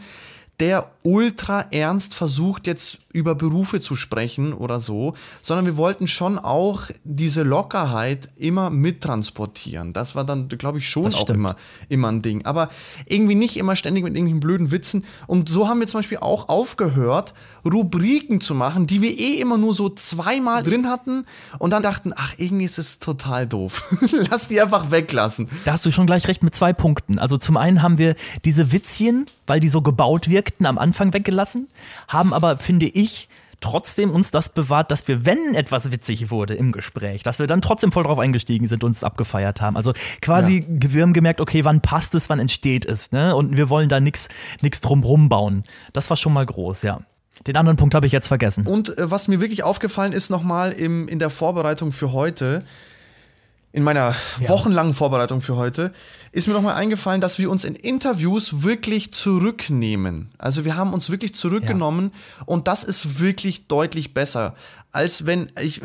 der 0.60 0.90
ultra 1.06 1.62
ernst 1.72 2.16
versucht, 2.16 2.66
jetzt 2.68 3.00
über 3.16 3.34
Berufe 3.34 3.80
zu 3.80 3.96
sprechen 3.96 4.52
oder 4.52 4.82
so, 4.82 5.14
sondern 5.42 5.66
wir 5.66 5.78
wollten 5.78 6.06
schon 6.06 6.38
auch 6.38 6.82
diese 7.06 7.44
Lockerheit 7.44 8.28
immer 8.36 8.70
mittransportieren. 8.70 9.94
Das 9.94 10.16
war 10.16 10.26
dann, 10.26 10.50
glaube 10.50 10.80
ich, 10.80 10.90
schon 10.90 11.14
auch 11.14 11.30
immer, 11.30 11.56
immer 11.88 12.12
ein 12.12 12.22
Ding. 12.22 12.44
Aber 12.44 12.70
irgendwie 13.06 13.36
nicht 13.36 13.56
immer 13.56 13.78
ständig 13.78 14.04
mit 14.04 14.16
irgendwelchen 14.16 14.42
blöden 14.42 14.72
Witzen. 14.72 15.06
Und 15.28 15.48
so 15.48 15.70
haben 15.70 15.80
wir 15.80 15.88
zum 15.88 16.00
Beispiel 16.00 16.18
auch 16.18 16.50
aufgehört, 16.50 17.34
Rubriken 17.64 18.42
zu 18.42 18.54
machen, 18.54 18.86
die 18.86 19.02
wir 19.02 19.18
eh 19.18 19.36
immer 19.36 19.58
nur 19.58 19.74
so 19.74 19.88
zweimal 19.88 20.64
drin 20.64 20.90
hatten 20.90 21.26
und 21.58 21.72
dann 21.72 21.84
dachten, 21.84 22.12
ach, 22.18 22.34
irgendwie 22.38 22.66
ist 22.66 22.80
es 22.80 23.00
total 23.00 23.48
doof. 23.48 23.96
Lass 24.30 24.50
die 24.50 24.60
einfach 24.60 24.92
weglassen. 24.92 25.48
Da 25.64 25.74
hast 25.74 25.86
du 25.86 25.92
schon 25.92 26.06
gleich 26.06 26.28
recht 26.28 26.44
mit 26.44 26.54
zwei 26.54 26.74
Punkten. 26.74 27.18
Also 27.18 27.38
zum 27.38 27.56
einen 27.56 27.82
haben 27.82 27.98
wir 27.98 28.16
diese 28.44 28.74
Witzchen, 28.74 29.26
weil 29.48 29.62
die 29.62 29.70
so 29.70 29.82
gebaut 29.82 30.28
wirkten, 30.28 30.66
am 30.66 30.78
Anfang 30.78 30.95
weggelassen, 31.00 31.68
haben 32.08 32.34
aber, 32.34 32.58
finde 32.58 32.88
ich, 32.88 32.96
ich 32.96 33.30
trotzdem 33.62 34.12
uns 34.12 34.32
das 34.32 34.50
bewahrt, 34.50 34.92
dass 34.92 35.08
wir, 35.08 35.26
wenn 35.26 35.56
etwas 35.56 35.92
witzig 35.92 36.30
wurde 36.30 36.56
im 36.56 36.72
Gespräch, 36.72 37.24
dass 37.24 37.40
wir 37.40 37.48
dann 37.48 37.62
trotzdem 37.62 37.92
voll 37.92 38.04
drauf 38.04 38.20
eingestiegen 38.20 38.68
sind 38.68 38.84
und 38.84 38.92
es 38.92 39.04
abgefeiert 39.04 39.62
haben. 39.62 39.76
Also 39.76 39.94
quasi, 40.22 40.66
ja. 40.68 40.94
wir 40.94 41.02
haben 41.02 41.14
gemerkt, 41.14 41.42
okay, 41.42 41.66
wann 41.66 41.82
passt 41.82 42.16
es, 42.16 42.30
wann 42.30 42.40
entsteht 42.40 42.86
es, 42.86 43.12
ne? 43.12 43.36
Und 43.36 43.58
wir 43.58 43.70
wollen 43.70 43.90
da 43.90 44.00
nichts 44.00 44.30
drumrum 44.82 45.30
bauen. 45.30 45.64
Das 45.94 46.10
war 46.10 46.18
schon 46.18 46.34
mal 46.34 46.46
groß, 46.46 46.84
ja. 46.84 47.00
Den 47.48 47.58
anderen 47.58 47.76
Punkt 47.76 47.94
habe 47.96 48.08
ich 48.08 48.14
jetzt 48.14 48.28
vergessen. 48.28 48.66
Und 48.66 48.98
äh, 48.98 49.10
was 49.12 49.28
mir 49.28 49.42
wirklich 49.42 49.64
aufgefallen 49.64 50.14
ist, 50.14 50.30
nochmal 50.30 50.72
in 50.72 51.20
der 51.20 51.30
Vorbereitung 51.30 51.92
für 51.92 52.12
heute, 52.12 52.64
in 53.76 53.84
meiner 53.84 54.16
ja. 54.40 54.48
wochenlangen 54.48 54.94
Vorbereitung 54.94 55.42
für 55.42 55.58
heute, 55.58 55.92
ist 56.32 56.48
mir 56.48 56.54
nochmal 56.54 56.76
eingefallen, 56.76 57.20
dass 57.20 57.40
wir 57.40 57.52
uns 57.52 57.66
in 57.66 57.76
Interviews 57.76 58.64
wirklich 58.64 59.12
zurücknehmen. 59.12 60.32
Also 60.38 60.64
wir 60.64 60.78
haben 60.78 60.94
uns 60.94 61.10
wirklich 61.10 61.36
zurückgenommen 61.36 62.12
ja. 62.14 62.44
und 62.46 62.70
das 62.70 62.86
ist 62.86 63.20
wirklich 63.20 63.68
deutlich 63.68 64.14
besser, 64.14 64.56
als 64.94 65.26
wenn 65.26 65.52
ich 65.62 65.82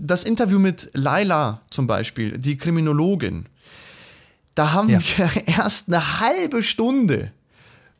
das 0.00 0.24
Interview 0.24 0.58
mit 0.58 0.88
Laila 0.94 1.60
zum 1.68 1.86
Beispiel, 1.86 2.38
die 2.38 2.56
Kriminologin, 2.56 3.44
da 4.54 4.72
haben 4.72 4.88
ja. 4.88 4.98
wir 5.00 5.30
erst 5.58 5.88
eine 5.88 6.20
halbe 6.20 6.62
Stunde 6.62 7.32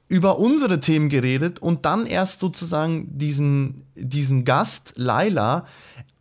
über 0.08 0.38
unsere 0.38 0.80
Themen 0.80 1.10
geredet 1.10 1.58
und 1.58 1.84
dann 1.84 2.06
erst 2.06 2.40
sozusagen 2.40 3.18
diesen, 3.18 3.84
diesen 3.96 4.46
Gast, 4.46 4.94
Laila, 4.96 5.66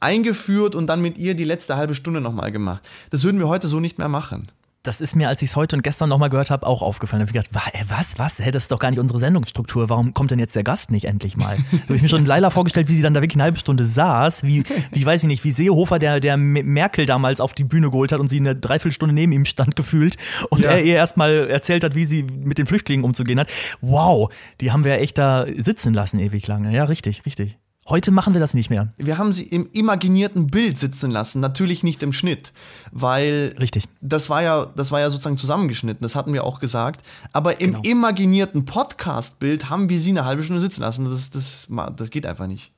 eingeführt 0.06 0.76
und 0.76 0.88
dann 0.88 1.02
mit 1.02 1.18
ihr 1.18 1.34
die 1.36 1.44
letzte 1.44 1.76
halbe 1.76 1.96
Stunde 1.96 2.22
nochmal 2.22 2.52
gemacht. 2.52 2.88
Das 3.10 3.24
würden 3.24 3.39
wir 3.39 3.48
heute 3.48 3.68
so 3.68 3.80
nicht 3.80 3.98
mehr 3.98 4.10
machen 4.10 4.48
das 4.86 5.02
ist 5.02 5.15
mir, 5.15 5.28
als 5.28 5.41
ich 5.41 5.50
es 5.50 5.56
heute 5.56 5.76
und 5.76 5.82
gestern 5.82 6.10
nochmal 6.10 6.30
gehört 6.30 6.52
habe, 6.52 6.65
auch 6.68 6.82
aufgefallen. 6.82 7.20
Da 7.20 7.28
habe 7.28 7.38
ich 7.38 7.46
gedacht, 7.48 7.89
was, 7.89 8.20
was? 8.20 8.39
Hey, 8.39 8.52
das 8.52 8.63
ist 8.63 8.72
doch 8.72 8.80
gar 8.80 8.91
nicht 8.91 9.00
unsere 9.00 9.20
Sendungsstruktur. 9.20 9.89
Warum 9.89 10.13
kommt 10.13 10.32
denn 10.32 10.39
jetzt 10.39 10.56
der 10.56 10.63
Gast 10.63 10.91
nicht 10.91 11.06
endlich 11.06 11.38
mal? 11.38 11.58
da 11.72 11.78
habe 11.84 11.96
ich 11.96 12.02
mir 12.02 12.10
schon 12.10 12.26
Leila 12.26 12.50
vorgestellt, 12.50 12.88
wie 12.88 12.94
sie 12.94 13.02
dann 13.02 13.13
da 13.13 13.22
wirklich 13.22 13.36
eine 13.36 13.44
halbe 13.44 13.58
Stunde 13.58 13.86
saß, 13.86 14.44
wie, 14.44 14.63
wie 14.91 15.06
weiß 15.06 15.24
ich 15.24 15.28
nicht, 15.28 15.44
wie 15.44 15.52
Seehofer, 15.52 16.00
der, 16.00 16.20
der 16.20 16.38
Merkel 16.38 17.06
damals 17.06 17.41
auf 17.41 17.54
die 17.54 17.63
Bühne 17.63 17.89
geholt 17.89 18.12
hat 18.12 18.20
und 18.20 18.28
sie 18.28 18.38
eine 18.38 18.56
Dreiviertelstunde 18.56 19.13
neben 19.13 19.32
ihm 19.32 19.46
stand 19.46 19.76
gefühlt 19.76 20.18
und 20.50 20.63
ja. 20.63 20.72
er 20.72 20.84
ihr 20.84 20.96
erstmal 20.96 21.50
erzählt 21.50 21.84
hat, 21.84 21.96
wie 21.96 22.06
sie 22.06 22.24
mit 22.24 22.58
den 22.58 22.68
Flüchtlingen 22.68 23.04
umzugehen 23.04 23.39
hat. 23.39 23.50
Wow, 23.82 24.32
die 24.62 24.72
haben 24.72 24.84
wir 24.84 25.00
echt 25.00 25.18
da 25.18 25.46
sitzen 25.58 25.94
lassen 25.94 26.20
ewig 26.20 26.48
lange. 26.48 26.74
Ja, 26.74 26.84
richtig, 26.86 27.26
richtig. 27.26 27.58
Heute 27.88 28.10
machen 28.10 28.34
wir 28.34 28.41
das 28.41 28.56
nicht 28.56 28.71
mehr. 28.71 28.91
Wir 28.98 29.19
haben 29.19 29.32
sie 29.32 29.43
im 29.43 29.69
imaginierten 29.71 30.48
Bild 30.48 30.80
sitzen 30.80 31.12
lassen, 31.12 31.39
natürlich 31.39 31.84
nicht 31.84 32.02
im 32.02 32.13
Schnitt, 32.13 32.52
weil 32.91 33.54
Richtig. 33.60 33.84
Das 34.02 34.28
war 34.28 34.41
ja, 34.41 34.65
das 34.76 34.91
war 34.91 35.02
ja 35.02 35.12
sozusagen 35.12 35.38
zusammengeschnitten, 35.38 36.02
das 36.02 36.15
hatten 36.15 36.34
wir 36.34 36.45
auch 36.45 36.60
gesagt. 36.60 37.06
Aber 37.32 37.62
im 37.62 37.74
genau. 37.74 37.84
imaginierten 37.84 38.65
Podcast-Bild 38.65 39.69
haben 39.69 39.88
wir 39.89 40.00
sie 40.00 40.10
eine 40.10 40.26
halbe 40.26 40.41
Stunde 40.41 40.62
sitzen 40.62 40.82
lassen. 40.82 41.06
Das, 41.06 41.30
das, 41.30 41.67
das 41.95 42.10
geht 42.10 42.26
einfach 42.26 42.48
nicht. 42.48 42.74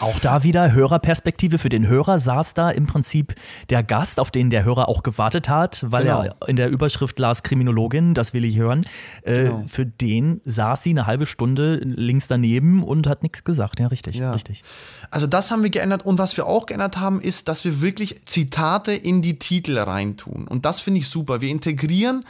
Auch 0.00 0.18
da 0.20 0.42
wieder 0.42 0.72
Hörerperspektive. 0.72 1.58
Für 1.58 1.68
den 1.68 1.86
Hörer 1.86 2.18
saß 2.18 2.54
da 2.54 2.70
im 2.70 2.86
Prinzip 2.86 3.34
der 3.70 3.82
Gast, 3.82 4.20
auf 4.20 4.30
den 4.30 4.50
der 4.50 4.64
Hörer 4.64 4.88
auch 4.88 5.02
gewartet 5.02 5.48
hat, 5.48 5.84
weil 5.88 6.04
genau. 6.04 6.22
er 6.22 6.48
in 6.48 6.56
der 6.56 6.68
Überschrift 6.68 7.18
las 7.18 7.42
Kriminologin, 7.42 8.14
das 8.14 8.34
will 8.34 8.44
ich 8.44 8.56
hören. 8.56 8.86
Äh, 9.22 9.44
genau. 9.44 9.64
Für 9.66 9.86
den 9.86 10.40
saß 10.44 10.82
sie 10.82 10.90
eine 10.90 11.06
halbe 11.06 11.26
Stunde 11.26 11.76
links 11.76 12.28
daneben 12.28 12.82
und 12.82 13.06
hat 13.06 13.22
nichts 13.22 13.44
gesagt. 13.44 13.80
Ja, 13.80 13.88
richtig, 13.88 14.16
ja. 14.16 14.32
richtig. 14.32 14.62
Also 15.10 15.26
das 15.26 15.50
haben 15.50 15.62
wir 15.62 15.70
geändert 15.70 16.04
und 16.04 16.18
was 16.18 16.36
wir 16.36 16.46
auch 16.46 16.66
geändert 16.66 16.98
haben, 16.98 17.20
ist, 17.20 17.48
dass 17.48 17.64
wir 17.64 17.80
wirklich 17.80 18.24
Zitate 18.26 18.92
in 18.92 19.22
die 19.22 19.38
Titel 19.38 19.78
reintun. 19.78 20.46
Und 20.48 20.64
das 20.64 20.80
finde 20.80 21.00
ich 21.00 21.08
super. 21.08 21.40
Wir 21.40 21.50
integrieren 21.50 22.24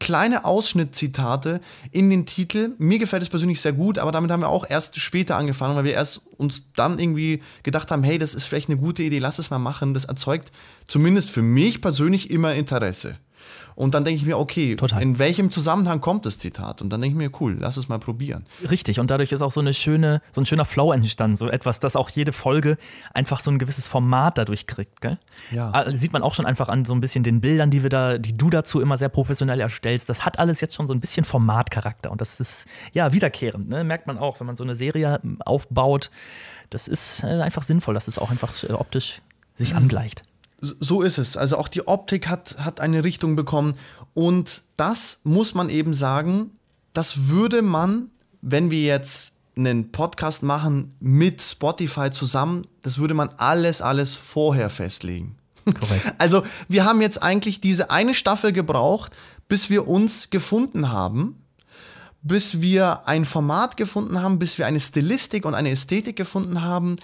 kleine 0.00 0.44
Ausschnittzitate 0.44 1.60
in 1.90 2.10
den 2.10 2.26
Titel. 2.26 2.74
Mir 2.78 2.98
gefällt 2.98 3.22
es 3.22 3.28
persönlich 3.28 3.60
sehr 3.60 3.72
gut, 3.72 3.98
aber 3.98 4.12
damit 4.12 4.30
haben 4.30 4.40
wir 4.40 4.48
auch 4.48 4.68
erst 4.68 4.96
später 4.98 5.36
angefangen, 5.36 5.76
weil 5.76 5.84
wir 5.84 5.92
erst 5.92 6.22
uns 6.36 6.72
dann 6.72 6.98
irgendwie 6.98 7.42
gedacht 7.62 7.90
haben, 7.90 8.02
hey, 8.02 8.18
das 8.18 8.34
ist 8.34 8.44
vielleicht 8.44 8.68
eine 8.68 8.78
gute 8.78 9.02
Idee, 9.02 9.18
lass 9.18 9.38
es 9.38 9.50
mal 9.50 9.58
machen. 9.58 9.94
Das 9.94 10.04
erzeugt 10.04 10.52
zumindest 10.86 11.30
für 11.30 11.42
mich 11.42 11.80
persönlich 11.80 12.30
immer 12.30 12.54
Interesse. 12.54 13.18
Und 13.78 13.94
dann 13.94 14.02
denke 14.02 14.20
ich 14.20 14.26
mir, 14.26 14.36
okay, 14.36 14.74
Total. 14.74 15.00
in 15.00 15.20
welchem 15.20 15.52
Zusammenhang 15.52 16.00
kommt 16.00 16.26
das 16.26 16.36
Zitat? 16.36 16.82
Und 16.82 16.90
dann 16.90 17.00
denke 17.00 17.12
ich 17.12 17.30
mir, 17.30 17.40
cool, 17.40 17.58
lass 17.60 17.76
es 17.76 17.88
mal 17.88 18.00
probieren. 18.00 18.44
Richtig, 18.68 18.98
und 18.98 19.08
dadurch 19.08 19.30
ist 19.30 19.40
auch 19.40 19.52
so 19.52 19.60
eine 19.60 19.72
schöne, 19.72 20.20
so 20.32 20.40
ein 20.40 20.46
schöner 20.46 20.64
Flow 20.64 20.90
entstanden, 20.90 21.36
so 21.36 21.48
etwas, 21.48 21.78
dass 21.78 21.94
auch 21.94 22.10
jede 22.10 22.32
Folge 22.32 22.76
einfach 23.14 23.38
so 23.38 23.52
ein 23.52 23.58
gewisses 23.60 23.86
Format 23.86 24.36
dadurch 24.36 24.66
kriegt, 24.66 25.00
gell? 25.00 25.20
Ja. 25.52 25.70
Ah, 25.72 25.88
sieht 25.92 26.12
man 26.12 26.22
auch 26.22 26.34
schon 26.34 26.44
einfach 26.44 26.68
an 26.68 26.86
so 26.86 26.92
ein 26.92 26.98
bisschen 26.98 27.22
den 27.22 27.40
Bildern, 27.40 27.70
die 27.70 27.84
wir 27.84 27.88
da, 27.88 28.18
die 28.18 28.36
du 28.36 28.50
dazu 28.50 28.80
immer 28.80 28.98
sehr 28.98 29.10
professionell 29.10 29.60
erstellst. 29.60 30.08
Das 30.08 30.24
hat 30.24 30.40
alles 30.40 30.60
jetzt 30.60 30.74
schon 30.74 30.88
so 30.88 30.92
ein 30.92 30.98
bisschen 30.98 31.24
Formatcharakter 31.24 32.10
und 32.10 32.20
das 32.20 32.40
ist 32.40 32.66
ja 32.94 33.12
wiederkehrend, 33.12 33.68
ne? 33.68 33.84
Merkt 33.84 34.08
man 34.08 34.18
auch, 34.18 34.40
wenn 34.40 34.48
man 34.48 34.56
so 34.56 34.64
eine 34.64 34.74
Serie 34.74 35.20
aufbaut. 35.44 36.10
Das 36.70 36.88
ist 36.88 37.22
äh, 37.22 37.42
einfach 37.42 37.62
sinnvoll, 37.62 37.94
dass 37.94 38.08
es 38.08 38.18
auch 38.18 38.32
einfach 38.32 38.60
äh, 38.64 38.72
optisch 38.72 39.22
sich 39.54 39.76
angleicht. 39.76 40.24
So 40.60 41.02
ist 41.02 41.18
es. 41.18 41.36
Also 41.36 41.56
auch 41.56 41.68
die 41.68 41.86
Optik 41.86 42.28
hat, 42.28 42.56
hat 42.58 42.80
eine 42.80 43.04
Richtung 43.04 43.36
bekommen. 43.36 43.74
Und 44.14 44.62
das 44.76 45.20
muss 45.22 45.54
man 45.54 45.70
eben 45.70 45.94
sagen, 45.94 46.50
das 46.92 47.28
würde 47.28 47.62
man, 47.62 48.10
wenn 48.42 48.70
wir 48.70 48.82
jetzt 48.82 49.32
einen 49.56 49.92
Podcast 49.92 50.42
machen 50.42 50.94
mit 51.00 51.42
Spotify 51.42 52.10
zusammen, 52.10 52.62
das 52.82 52.98
würde 52.98 53.14
man 53.14 53.30
alles, 53.36 53.82
alles 53.82 54.14
vorher 54.14 54.70
festlegen. 54.70 55.36
Korrekt. 55.64 56.14
Also 56.18 56.44
wir 56.68 56.84
haben 56.84 57.00
jetzt 57.00 57.22
eigentlich 57.22 57.60
diese 57.60 57.90
eine 57.90 58.14
Staffel 58.14 58.52
gebraucht, 58.52 59.12
bis 59.48 59.70
wir 59.70 59.86
uns 59.86 60.30
gefunden 60.30 60.90
haben, 60.90 61.36
bis 62.22 62.60
wir 62.60 63.06
ein 63.06 63.24
Format 63.24 63.76
gefunden 63.76 64.22
haben, 64.22 64.38
bis 64.38 64.58
wir 64.58 64.66
eine 64.66 64.80
Stilistik 64.80 65.44
und 65.44 65.54
eine 65.54 65.70
Ästhetik 65.70 66.16
gefunden 66.16 66.62
haben, 66.62 66.96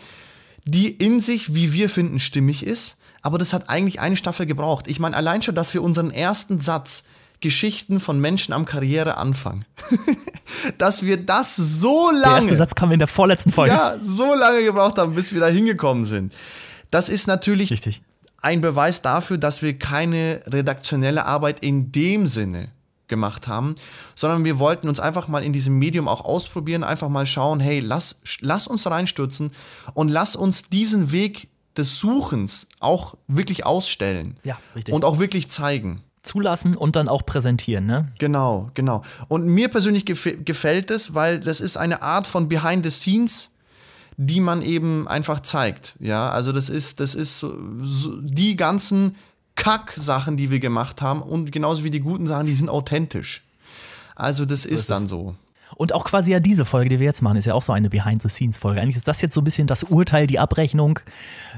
die 0.65 0.91
in 0.91 1.21
sich, 1.21 1.55
wie 1.55 1.73
wir 1.73 1.89
finden, 1.89 2.19
stimmig 2.19 2.65
ist 2.65 2.99
aber 3.25 3.39
das 3.39 3.55
hat 3.55 3.71
eigentlich 3.71 4.01
eine 4.01 4.17
Staffel 4.17 4.45
gebraucht. 4.45 4.87
Ich 4.87 5.01
meine, 5.01 5.17
allein 5.17 5.43
schon, 5.43 5.55
dass 5.55 5.73
wir 5.73 5.83
unseren 5.83 6.11
ersten 6.11 6.61
Satz 6.61 7.05
Geschichten 7.41 7.99
von 7.99 8.21
Menschen 8.21 8.53
am 8.53 8.67
Karriereanfang. 8.67 9.65
dass 10.79 11.05
wir 11.05 11.17
das 11.17 11.57
so 11.57 12.11
lange. 12.11 12.23
Der 12.23 12.33
erste 12.35 12.57
Satz 12.57 12.75
kam 12.75 12.93
in 12.93 12.99
der 12.99 13.09
vorletzten 13.09 13.51
Folge. 13.51 13.75
Ja, 13.75 13.97
so 14.01 14.35
lange 14.35 14.63
gebraucht 14.63 14.99
haben, 14.99 15.15
bis 15.15 15.33
wir 15.33 15.41
da 15.41 15.49
hingekommen 15.49 16.05
sind. 16.05 16.35
Das 16.91 17.09
ist 17.09 17.27
natürlich 17.27 17.71
Richtig. 17.71 18.03
ein 18.43 18.61
Beweis 18.61 19.01
dafür, 19.01 19.39
dass 19.39 19.63
wir 19.63 19.79
keine 19.79 20.41
redaktionelle 20.47 21.25
Arbeit 21.25 21.61
in 21.61 21.93
dem 21.93 22.27
Sinne 22.27 22.69
gemacht 23.09 23.49
haben, 23.49 23.75
sondern 24.15 24.45
wir 24.45 24.59
wollten 24.59 24.87
uns 24.87 25.01
einfach 25.01 25.29
mal 25.29 25.43
in 25.43 25.55
diesem 25.55 25.79
Medium 25.79 26.09
auch 26.09 26.25
ausprobieren, 26.27 26.85
einfach 26.85 27.09
mal 27.09 27.25
schauen, 27.25 27.61
hey, 27.61 27.81
lass, 27.81 28.21
lass 28.41 28.67
uns 28.67 28.87
reinstürzen 28.87 29.51
und 29.95 30.09
lass 30.09 30.37
uns 30.37 30.69
diesen 30.69 31.11
Weg 31.11 31.49
des 31.77 31.99
Suchens 31.99 32.69
auch 32.81 33.17
wirklich 33.27 33.67
ausstellen. 33.67 34.37
Ja, 34.45 34.59
richtig. 34.75 34.95
Und 34.95 35.05
auch 35.05 35.19
wirklich 35.19 35.51
zeigen. 35.51 36.03
Zulassen 36.23 36.75
und 36.77 36.97
dann 36.97 37.09
auch 37.09 37.27
präsentieren, 37.27 37.85
ne? 37.87 38.11
Genau, 38.19 38.71
genau. 38.75 39.03
Und 39.29 39.47
mir 39.47 39.69
persönlich 39.69 40.07
gef 40.07 40.39
gefällt 40.45 40.91
es, 40.91 41.15
weil 41.15 41.41
das 41.41 41.61
ist 41.61 41.77
eine 41.77 42.03
Art 42.03 42.27
von 42.27 42.49
Behind 42.49 42.83
the 42.83 42.91
Scenes, 42.91 43.51
die 44.17 44.41
man 44.41 44.63
eben 44.63 45.07
einfach 45.07 45.41
zeigt. 45.41 45.97
Ja, 46.01 46.31
also 46.31 46.53
das 46.53 46.71
ist, 46.71 47.01
das 47.01 47.15
ist 47.15 47.39
so, 47.39 47.55
so 47.83 48.21
die 48.23 48.57
ganzen 48.57 49.17
Kack-Sachen, 49.57 50.37
die 50.37 50.51
wir 50.51 50.61
gemacht 50.61 51.03
haben 51.03 51.23
und 51.23 51.53
genauso 51.53 51.85
wie 51.85 51.91
die 51.91 52.01
guten 52.01 52.27
Sachen, 52.27 52.47
die 52.47 52.55
sind 52.55 52.69
authentisch. 52.69 53.45
Also 54.17 54.45
das 54.45 54.65
ist, 54.65 54.81
ist 54.81 54.91
dann 54.91 55.07
so. 55.07 55.35
Und 55.77 55.93
auch 55.93 56.05
quasi 56.05 56.33
ja 56.33 56.41
diese 56.41 56.65
Folge, 56.65 56.91
die 56.91 57.01
wir 57.01 57.07
jetzt 57.07 57.23
machen, 57.23 57.37
ist 57.37 57.47
ja 57.47 57.55
auch 57.55 57.63
so 57.63 57.73
eine 57.73 57.91
Behind-the-Scenes-Folge. 57.91 58.81
Eigentlich 58.81 58.97
ist 58.97 59.09
das 59.09 59.21
jetzt 59.23 59.35
so 59.35 59.41
ein 59.41 59.45
bisschen 59.45 59.67
das 59.67 59.85
Urteil, 59.85 60.27
die 60.27 60.39
Abrechnung, 60.39 61.01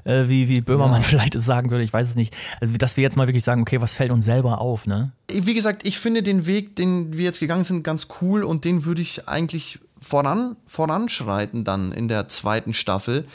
äh, 0.04 0.28
wie, 0.28 0.48
wie 0.48 0.60
Böhmermann 0.60 1.02
ja. 1.02 1.06
vielleicht 1.06 1.34
es 1.34 1.44
sagen 1.44 1.70
würde, 1.70 1.84
ich 1.84 1.92
weiß 1.92 2.08
es 2.08 2.14
nicht. 2.16 2.34
Also, 2.60 2.74
dass 2.76 2.96
wir 2.96 3.02
jetzt 3.02 3.16
mal 3.16 3.26
wirklich 3.28 3.44
sagen, 3.44 3.62
okay, 3.62 3.80
was 3.80 3.94
fällt 3.94 4.10
uns 4.10 4.24
selber 4.24 4.60
auf, 4.60 4.86
ne? 4.86 5.12
Wie 5.30 5.54
gesagt, 5.54 5.86
ich 5.86 5.98
finde 5.98 6.22
den 6.22 6.46
Weg, 6.46 6.76
den 6.76 7.16
wir 7.16 7.24
jetzt 7.24 7.40
gegangen 7.40 7.64
sind, 7.64 7.82
ganz 7.82 8.08
cool 8.20 8.44
und 8.44 8.64
den 8.64 8.84
würde 8.84 9.02
ich 9.02 9.28
eigentlich 9.28 9.80
voran, 10.00 10.56
voranschreiten 10.66 11.64
dann 11.64 11.92
in 11.92 12.08
der 12.08 12.28
zweiten 12.28 12.72
Staffel. 12.72 13.26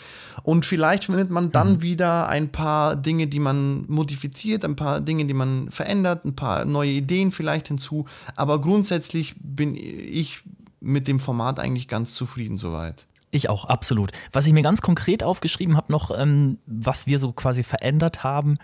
Und 0.44 0.65
vielleicht 0.65 1.06
findet 1.06 1.30
man 1.30 1.52
dann 1.52 1.74
mhm. 1.74 1.82
wieder 1.82 2.28
ein 2.28 2.52
paar 2.52 2.96
Dinge, 2.96 3.28
die 3.28 3.39
man 3.39 3.86
modifiziert, 3.88 4.65
ein 4.65 4.76
paar 4.76 5.02
Dinge, 5.02 5.26
die 5.26 5.34
man 5.34 5.70
verändert, 5.70 6.26
ein 6.26 6.36
paar 6.36 6.65
neue 6.65 6.91
Ideen 6.91 7.32
vielleicht 7.32 7.67
hinzu. 7.67 8.06
Aber 8.36 8.60
grundsätzlich 8.62 9.36
bin 9.39 9.76
ich 9.76 10.41
mit 10.82 11.08
dem 11.08 11.20
Format 11.20 11.60
eigentlich 11.60 11.88
ganz 11.88 12.13
zufrieden 12.13 12.58
soweit. 12.58 13.08
Ich 13.30 13.48
auch, 13.48 13.63
absolut. 13.63 14.12
Was 14.34 14.46
ich 14.46 14.52
mir 14.52 14.62
ganz 14.62 14.82
konkret 14.82 15.24
aufgeschrieben 15.24 15.78
habe, 15.78 15.91
noch, 15.91 16.12
ähm, 16.17 16.58
was 16.65 17.08
wir 17.08 17.17
so 17.17 17.32
quasi 17.32 17.63
verändert 17.63 18.26
haben, 18.26 18.58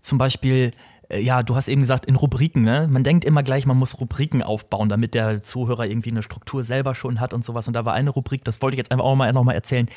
zum 0.00 0.16
Beispiel 0.16 0.70
äh, 1.10 1.20
ja, 1.20 1.42
du 1.42 1.56
hast 1.56 1.68
eben 1.68 1.82
gesagt, 1.82 2.06
in 2.06 2.16
Rubriken, 2.16 2.62
ne? 2.62 2.88
Man 2.90 3.04
denkt 3.04 3.24
immer 3.24 3.42
gleich, 3.42 3.66
man 3.66 3.76
muss 3.76 4.00
Rubriken 4.00 4.42
aufbauen, 4.42 4.88
damit 4.88 5.14
der 5.14 5.42
Zuhörer 5.42 5.86
irgendwie 5.86 6.10
eine 6.10 6.22
Struktur 6.22 6.64
selber 6.64 6.94
schon 6.94 7.20
hat 7.20 7.34
und 7.34 7.44
sowas. 7.44 7.68
Und 7.68 7.74
da 7.74 7.84
war 7.84 7.94
eine 7.94 8.10
Rubrik, 8.10 8.44
das 8.44 8.62
wollte 8.62 8.74
ich 8.74 8.78
jetzt 8.78 8.92
einfach 8.92 9.04
auch 9.04 9.16
mal, 9.16 9.32
noch 9.32 9.44
mal 9.44 9.52
erzählen, 9.52 9.88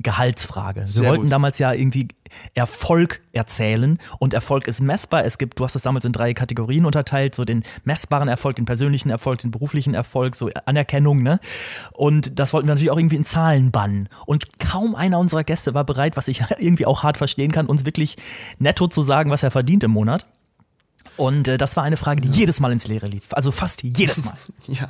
Gehaltsfrage. 0.00 0.80
Wir 0.80 0.86
Sehr 0.86 1.08
wollten 1.08 1.24
gut. 1.24 1.32
damals 1.32 1.58
ja 1.58 1.72
irgendwie 1.72 2.08
Erfolg 2.54 3.20
erzählen 3.32 3.98
und 4.18 4.34
Erfolg 4.34 4.66
ist 4.68 4.80
messbar. 4.80 5.24
Es 5.24 5.38
gibt, 5.38 5.58
du 5.58 5.64
hast 5.64 5.74
das 5.74 5.82
damals 5.82 6.04
in 6.04 6.12
drei 6.12 6.34
Kategorien 6.34 6.84
unterteilt, 6.84 7.34
so 7.34 7.44
den 7.44 7.62
messbaren 7.84 8.28
Erfolg, 8.28 8.56
den 8.56 8.64
persönlichen 8.64 9.10
Erfolg, 9.10 9.38
den 9.40 9.50
beruflichen 9.50 9.94
Erfolg, 9.94 10.36
so 10.36 10.50
Anerkennung, 10.66 11.22
ne? 11.22 11.40
Und 11.92 12.38
das 12.38 12.52
wollten 12.52 12.68
wir 12.68 12.74
natürlich 12.74 12.90
auch 12.90 12.98
irgendwie 12.98 13.16
in 13.16 13.24
Zahlen 13.24 13.70
bannen. 13.70 14.08
Und 14.26 14.58
kaum 14.58 14.94
einer 14.94 15.18
unserer 15.18 15.44
Gäste 15.44 15.74
war 15.74 15.84
bereit, 15.84 16.16
was 16.16 16.28
ich 16.28 16.42
irgendwie 16.58 16.86
auch 16.86 17.02
hart 17.02 17.16
verstehen 17.16 17.52
kann, 17.52 17.66
uns 17.66 17.84
wirklich 17.84 18.16
netto 18.58 18.88
zu 18.88 19.02
sagen, 19.02 19.30
was 19.30 19.42
er 19.42 19.50
verdient 19.50 19.84
im 19.84 19.92
Monat. 19.92 20.26
Und 21.16 21.48
äh, 21.48 21.58
das 21.58 21.76
war 21.76 21.84
eine 21.84 21.96
Frage, 21.96 22.20
die 22.20 22.28
jedes 22.28 22.60
Mal 22.60 22.72
ins 22.72 22.86
Leere 22.86 23.06
lief. 23.06 23.28
Also 23.32 23.50
fast 23.50 23.82
jedes 23.82 24.24
Mal. 24.24 24.36
ja. 24.68 24.88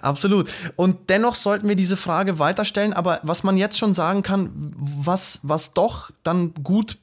Absolut. 0.00 0.50
Und 0.76 1.08
dennoch 1.08 1.34
sollten 1.34 1.68
wir 1.68 1.76
diese 1.76 1.96
Frage 1.96 2.38
weiterstellen. 2.38 2.92
Aber 2.92 3.20
was 3.22 3.42
man 3.42 3.56
jetzt 3.56 3.78
schon 3.78 3.94
sagen 3.94 4.22
kann, 4.22 4.50
was, 4.76 5.40
was 5.42 5.74
doch 5.74 6.10
dann 6.22 6.54
gut 6.54 6.98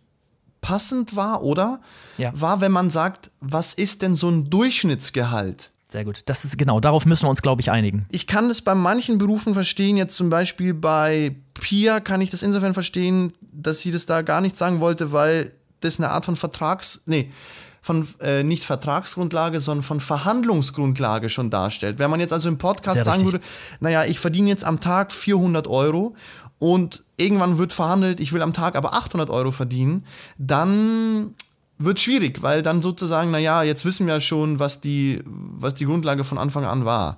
passend 0.62 1.16
war, 1.16 1.44
oder? 1.44 1.82
Ja. 2.18 2.32
War, 2.34 2.62
wenn 2.62 2.72
man 2.72 2.90
sagt, 2.90 3.32
was 3.42 3.74
ist 3.74 4.02
denn 4.02 4.16
so 4.16 4.30
ein 4.30 4.50
Durchschnittsgehalt? 4.50 5.72
Sehr 5.90 6.06
gut. 6.06 6.24
Das 6.26 6.44
ist 6.44 6.58
genau, 6.58 6.80
darauf 6.80 7.06
müssen 7.06 7.26
wir 7.26 7.30
uns, 7.30 7.44
glaube 7.44 7.62
ich, 7.62 7.70
einigen. 7.70 8.08
Ich 8.10 8.26
kann 8.26 8.48
das 8.48 8.62
bei 8.62 8.74
manchen 8.74 9.20
Berufen 9.20 9.54
verstehen, 9.54 9.96
jetzt 9.96 10.16
zum 10.16 10.30
Beispiel 10.30 10.74
bei 10.74 11.36
Pia 11.54 12.00
kann 12.00 12.20
ich 12.20 12.32
das 12.32 12.42
insofern 12.42 12.74
verstehen, 12.74 13.32
dass 13.42 13.82
sie 13.82 13.92
das 13.92 14.08
da 14.08 14.24
gar 14.24 14.42
nicht 14.42 14.58
sagen 14.58 14.80
wollte, 14.80 15.12
weil 15.12 15.52
das 15.82 16.00
eine 16.00 16.10
Art 16.10 16.26
von 16.26 16.36
Vertrags, 16.36 17.02
nee, 17.06 17.30
von 17.84 18.08
äh, 18.22 18.44
nicht 18.44 18.64
Vertragsgrundlage, 18.64 19.60
sondern 19.60 19.84
von 19.84 20.00
Verhandlungsgrundlage 20.00 21.28
schon 21.28 21.50
darstellt. 21.50 22.00
Wenn 22.00 22.10
man 22.10 22.22
jetzt 22.22 22.32
also 22.32 22.48
im 22.48 22.58
Podcast 22.58 23.04
sagen 23.04 23.26
würde, 23.26 23.42
naja, 23.82 24.06
ich 24.06 24.20
verdiene 24.20 24.50
jetzt 24.50 24.64
am 24.64 24.80
Tag 24.80 25.12
400 25.12 25.68
Euro 25.68 26.16
und 26.60 27.04
irgendwann 27.18 27.58
wird 27.58 27.74
verhandelt, 27.74 28.22
ich 28.22 28.32
will 28.32 28.42
am 28.42 28.54
Tag 28.54 28.78
aber 28.78 28.94
800 28.94 29.30
Euro 29.30 29.52
verdienen, 29.52 30.06
dann 30.38 31.36
wird 31.78 32.00
schwierig, 32.00 32.42
weil 32.42 32.62
dann 32.62 32.80
sozusagen, 32.80 33.32
naja, 33.32 33.64
jetzt 33.64 33.84
wissen 33.84 34.08
wir 34.08 34.14
ja 34.14 34.22
schon, 34.22 34.60
was 34.60 34.80
die, 34.80 35.22
was 35.26 35.74
die 35.74 35.86
Grundlage 35.86 36.24
von 36.24 36.38
Anfang 36.38 36.64
an 36.64 36.86
war. 36.86 37.18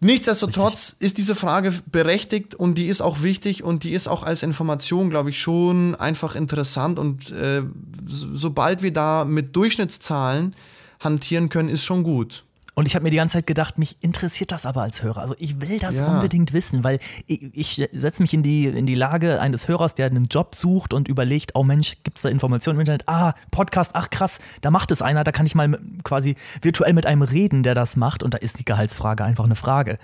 Nichtsdestotrotz 0.00 0.92
Richtig. 0.92 1.06
ist 1.06 1.18
diese 1.18 1.34
Frage 1.34 1.72
berechtigt 1.90 2.54
und 2.54 2.74
die 2.76 2.88
ist 2.88 3.00
auch 3.00 3.22
wichtig 3.22 3.64
und 3.64 3.84
die 3.84 3.92
ist 3.92 4.06
auch 4.06 4.22
als 4.22 4.42
Information, 4.42 5.08
glaube 5.08 5.30
ich, 5.30 5.40
schon 5.40 5.94
einfach 5.94 6.34
interessant. 6.34 6.98
Und 6.98 7.30
äh, 7.30 7.62
sobald 8.04 8.82
wir 8.82 8.92
da 8.92 9.24
mit 9.24 9.56
Durchschnittszahlen 9.56 10.54
hantieren 11.00 11.48
können, 11.48 11.68
ist 11.68 11.84
schon 11.84 12.02
gut. 12.02 12.44
Und 12.74 12.86
ich 12.86 12.96
habe 12.96 13.04
mir 13.04 13.10
die 13.10 13.16
ganze 13.16 13.34
Zeit 13.34 13.46
gedacht, 13.46 13.78
mich 13.78 13.96
interessiert 14.00 14.50
das 14.50 14.66
aber 14.66 14.82
als 14.82 15.02
Hörer. 15.02 15.20
Also 15.20 15.36
ich 15.38 15.60
will 15.60 15.78
das 15.78 16.00
ja. 16.00 16.06
unbedingt 16.06 16.52
wissen, 16.52 16.82
weil 16.82 16.98
ich, 17.26 17.54
ich 17.54 17.88
setze 17.92 18.20
mich 18.20 18.34
in 18.34 18.42
die, 18.42 18.66
in 18.66 18.86
die 18.86 18.96
Lage 18.96 19.40
eines 19.40 19.68
Hörers, 19.68 19.94
der 19.94 20.06
einen 20.06 20.26
Job 20.26 20.56
sucht 20.56 20.92
und 20.92 21.06
überlegt, 21.06 21.52
oh 21.54 21.62
Mensch, 21.62 21.96
gibt 22.02 22.16
es 22.16 22.22
da 22.22 22.28
Informationen 22.28 22.76
im 22.76 22.80
Internet? 22.80 23.08
Ah, 23.08 23.34
Podcast, 23.52 23.92
ach 23.94 24.10
krass, 24.10 24.40
da 24.60 24.72
macht 24.72 24.90
es 24.90 25.02
einer, 25.02 25.22
da 25.22 25.30
kann 25.30 25.46
ich 25.46 25.54
mal 25.54 25.78
quasi 26.02 26.34
virtuell 26.62 26.94
mit 26.94 27.06
einem 27.06 27.22
reden, 27.22 27.62
der 27.62 27.76
das 27.76 27.94
macht. 27.94 28.24
Und 28.24 28.34
da 28.34 28.38
ist 28.38 28.58
die 28.58 28.64
Gehaltsfrage 28.64 29.24
einfach 29.24 29.44
eine 29.44 29.56
Frage. 29.56 29.98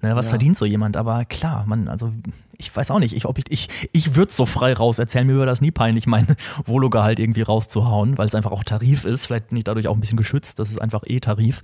Ne, 0.00 0.16
was 0.16 0.26
ja. 0.26 0.30
verdient 0.30 0.56
so 0.56 0.64
jemand? 0.64 0.96
Aber 0.96 1.26
klar, 1.26 1.64
man, 1.66 1.88
also 1.88 2.10
ich 2.56 2.74
weiß 2.74 2.90
auch 2.90 2.98
nicht, 2.98 3.14
ich, 3.14 3.24
ich, 3.24 3.50
ich, 3.50 3.88
ich 3.92 4.16
würde 4.16 4.32
so 4.32 4.46
frei 4.46 4.72
raus 4.72 4.98
erzählen, 4.98 5.26
mir 5.26 5.36
wäre 5.36 5.46
das 5.46 5.60
nie 5.60 5.70
peinlich, 5.70 6.06
mein 6.06 6.26
Vologehalt 6.64 7.18
irgendwie 7.18 7.42
rauszuhauen, 7.42 8.16
weil 8.18 8.26
es 8.26 8.34
einfach 8.34 8.52
auch 8.52 8.64
Tarif 8.64 9.04
ist. 9.04 9.26
Vielleicht 9.26 9.48
bin 9.48 9.58
ich 9.58 9.64
dadurch 9.64 9.88
auch 9.88 9.94
ein 9.94 10.00
bisschen 10.00 10.16
geschützt, 10.16 10.58
das 10.58 10.70
ist 10.70 10.80
einfach 10.80 11.02
eh 11.06 11.20
Tarif. 11.20 11.62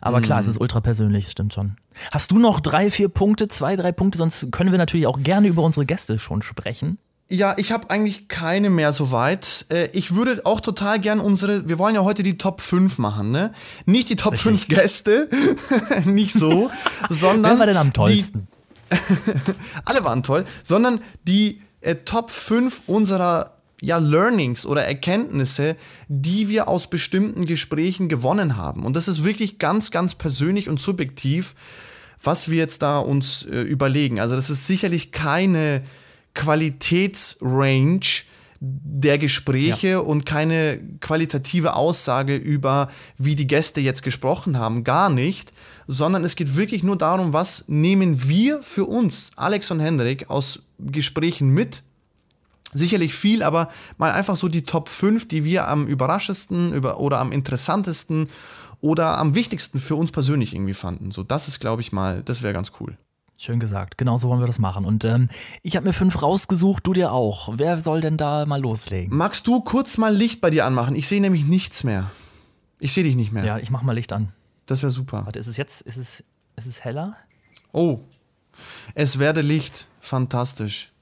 Aber 0.00 0.20
klar, 0.20 0.40
es 0.40 0.46
mhm. 0.46 0.52
ist 0.52 0.60
ultra 0.60 0.80
persönlich, 0.80 1.28
stimmt 1.28 1.54
schon. 1.54 1.76
Hast 2.10 2.30
du 2.30 2.38
noch 2.38 2.60
drei, 2.60 2.90
vier 2.90 3.08
Punkte, 3.08 3.48
zwei, 3.48 3.76
drei 3.76 3.92
Punkte? 3.92 4.18
Sonst 4.18 4.50
können 4.50 4.70
wir 4.70 4.78
natürlich 4.78 5.06
auch 5.06 5.22
gerne 5.22 5.48
über 5.48 5.62
unsere 5.62 5.86
Gäste 5.86 6.18
schon 6.18 6.42
sprechen. 6.42 6.98
Ja, 7.32 7.54
ich 7.58 7.70
habe 7.70 7.90
eigentlich 7.90 8.26
keine 8.26 8.70
mehr 8.70 8.92
soweit. 8.92 9.66
Äh, 9.70 9.88
ich 9.92 10.16
würde 10.16 10.40
auch 10.44 10.60
total 10.60 10.98
gern 10.98 11.20
unsere, 11.20 11.68
wir 11.68 11.78
wollen 11.78 11.94
ja 11.94 12.02
heute 12.02 12.24
die 12.24 12.38
Top 12.38 12.60
5 12.60 12.98
machen, 12.98 13.30
ne? 13.30 13.52
Nicht 13.86 14.08
die 14.08 14.16
Top 14.16 14.32
Richtig. 14.32 14.50
5 14.50 14.68
Gäste, 14.68 15.28
nicht 16.06 16.32
so, 16.32 16.70
sondern. 17.08 17.52
Wer 17.52 17.58
war 17.60 17.66
denn 17.66 17.76
am 17.76 17.92
tollsten? 17.92 18.48
alle 19.84 20.02
waren 20.02 20.24
toll, 20.24 20.44
sondern 20.64 21.00
die 21.22 21.62
äh, 21.82 21.94
Top 21.94 22.32
5 22.32 22.82
unserer 22.86 23.59
ja, 23.80 23.98
Learnings 23.98 24.66
oder 24.66 24.84
Erkenntnisse, 24.84 25.76
die 26.08 26.48
wir 26.48 26.68
aus 26.68 26.90
bestimmten 26.90 27.46
Gesprächen 27.46 28.08
gewonnen 28.08 28.56
haben. 28.56 28.84
Und 28.84 28.94
das 28.94 29.08
ist 29.08 29.24
wirklich 29.24 29.58
ganz, 29.58 29.90
ganz 29.90 30.14
persönlich 30.14 30.68
und 30.68 30.80
subjektiv, 30.80 31.54
was 32.22 32.50
wir 32.50 32.58
jetzt 32.58 32.82
da 32.82 32.98
uns 32.98 33.44
äh, 33.44 33.62
überlegen. 33.62 34.20
Also 34.20 34.36
das 34.36 34.50
ist 34.50 34.66
sicherlich 34.66 35.12
keine 35.12 35.82
Qualitätsrange 36.34 38.24
der 38.62 39.16
Gespräche 39.16 39.88
ja. 39.88 39.98
und 40.00 40.26
keine 40.26 40.80
qualitative 41.00 41.74
Aussage 41.74 42.36
über, 42.36 42.90
wie 43.16 43.34
die 43.34 43.46
Gäste 43.46 43.80
jetzt 43.80 44.02
gesprochen 44.02 44.58
haben. 44.58 44.84
Gar 44.84 45.08
nicht, 45.08 45.52
sondern 45.86 46.24
es 46.24 46.36
geht 46.36 46.56
wirklich 46.56 46.82
nur 46.82 46.96
darum, 46.96 47.32
was 47.32 47.68
nehmen 47.68 48.28
wir 48.28 48.62
für 48.62 48.84
uns, 48.84 49.30
Alex 49.36 49.70
und 49.70 49.80
Hendrik, 49.80 50.28
aus 50.28 50.62
Gesprächen 50.78 51.50
mit. 51.54 51.82
Sicherlich 52.72 53.14
viel, 53.14 53.42
aber 53.42 53.68
mal 53.98 54.12
einfach 54.12 54.36
so 54.36 54.48
die 54.48 54.62
Top 54.62 54.88
5, 54.88 55.26
die 55.26 55.44
wir 55.44 55.66
am 55.66 55.86
überraschendsten 55.86 56.84
oder 56.84 57.18
am 57.18 57.32
interessantesten 57.32 58.28
oder 58.80 59.18
am 59.18 59.34
wichtigsten 59.34 59.80
für 59.80 59.96
uns 59.96 60.12
persönlich 60.12 60.54
irgendwie 60.54 60.74
fanden. 60.74 61.10
So, 61.10 61.22
das 61.22 61.48
ist, 61.48 61.60
glaube 61.60 61.82
ich, 61.82 61.92
mal, 61.92 62.22
das 62.22 62.42
wäre 62.42 62.54
ganz 62.54 62.72
cool. 62.80 62.96
Schön 63.38 63.58
gesagt. 63.58 63.96
Genau 63.96 64.18
so 64.18 64.28
wollen 64.28 64.40
wir 64.40 64.46
das 64.46 64.58
machen. 64.58 64.84
Und 64.84 65.04
ähm, 65.04 65.28
ich 65.62 65.74
habe 65.74 65.86
mir 65.86 65.94
fünf 65.94 66.20
rausgesucht, 66.20 66.86
du 66.86 66.92
dir 66.92 67.10
auch. 67.10 67.48
Wer 67.56 67.78
soll 67.78 68.02
denn 68.02 68.18
da 68.18 68.44
mal 68.44 68.60
loslegen? 68.60 69.16
Magst 69.16 69.46
du 69.46 69.62
kurz 69.62 69.96
mal 69.96 70.14
Licht 70.14 70.42
bei 70.42 70.50
dir 70.50 70.66
anmachen? 70.66 70.94
Ich 70.94 71.08
sehe 71.08 71.22
nämlich 71.22 71.46
nichts 71.46 71.82
mehr. 71.82 72.10
Ich 72.78 72.92
sehe 72.92 73.02
dich 73.02 73.16
nicht 73.16 73.32
mehr. 73.32 73.44
Ja, 73.44 73.58
ich 73.58 73.70
mach 73.70 73.82
mal 73.82 73.94
Licht 73.94 74.12
an. 74.12 74.32
Das 74.66 74.82
wäre 74.82 74.90
super. 74.90 75.24
Warte, 75.24 75.38
ist 75.38 75.46
es 75.46 75.56
jetzt, 75.56 75.80
ist 75.82 75.96
es, 75.96 76.22
ist 76.56 76.66
es 76.66 76.84
heller? 76.84 77.16
Oh, 77.72 78.00
es 78.94 79.18
werde 79.18 79.40
Licht. 79.40 79.86
Fantastisch. 80.00 80.92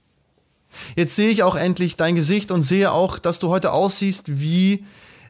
Jetzt 0.97 1.17
sehe 1.17 1.31
ich 1.31 1.43
auch 1.43 1.57
endlich 1.57 1.97
dein 1.97 2.15
Gesicht 2.15 2.51
und 2.51 2.63
sehe 2.63 2.93
auch, 2.93 3.19
dass 3.19 3.39
du 3.39 3.49
heute 3.49 3.73
aussiehst 3.73 4.41
wie 4.41 4.85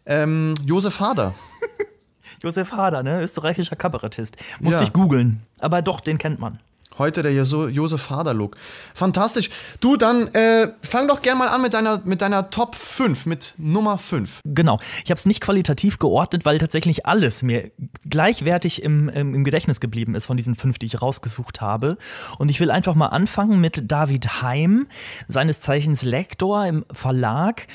ähm, 0.07 0.55
Josef 0.65 1.01
Hader. 1.01 1.35
Josef 2.43 2.73
Hader, 2.73 3.03
ne? 3.03 3.23
Österreichischer 3.23 3.77
Kabarettist. 3.77 4.37
Musste 4.61 4.81
ja. 4.81 4.85
ich 4.85 4.93
googeln. 4.93 5.41
Aber 5.59 5.83
doch, 5.83 6.01
den 6.01 6.19
kennt 6.19 6.39
man. 6.39 6.61
Heute 6.99 7.23
der 7.23 7.33
Josef 7.33 8.11
Hader-Look. 8.11 8.57
Fantastisch. 8.93 9.51
Du, 9.81 9.97
dann 9.97 10.27
äh, 10.35 10.69
fang 10.83 11.07
doch 11.07 11.23
gern 11.23 11.39
mal 11.39 11.49
an 11.49 11.63
mit 11.63 11.73
deiner, 11.73 12.03
mit 12.05 12.21
deiner 12.21 12.51
Top 12.51 12.75
5, 12.75 13.27
mit 13.27 13.55
Nummer 13.57 13.99
5. 13.99 14.41
Genau. 14.45 14.81
Ich 15.05 15.11
habe 15.11 15.19
es 15.19 15.25
nicht 15.25 15.41
qualitativ 15.41 16.01
geordnet, 16.01 16.45
weil 16.45 16.59
tatsächlich 16.59 17.07
alles 17.07 17.45
mir 17.45 17.71
gleichwertig 18.09 18.83
im, 18.83 19.09
im, 19.09 19.35
im, 19.35 19.45
Gedächtnis 19.45 19.81
geblieben 19.81 20.17
ist 20.17 20.27
von 20.27 20.37
diesen 20.37 20.57
fünf, 20.57 20.79
die 20.79 20.87
ich 20.87 21.01
rausgesucht 21.01 21.61
habe. 21.61 21.99
Und 22.39 22.49
ich 22.49 22.59
will 22.59 22.73
einfach 22.73 22.97
mal 22.97 23.07
anfangen 23.07 23.61
mit 23.61 23.91
David 23.91 24.43
Heim, 24.43 24.89
seines 25.29 25.61
Zeichens 25.61 26.03
Lektor 26.03 26.67
im 26.67 26.85
Verlag 26.91 27.67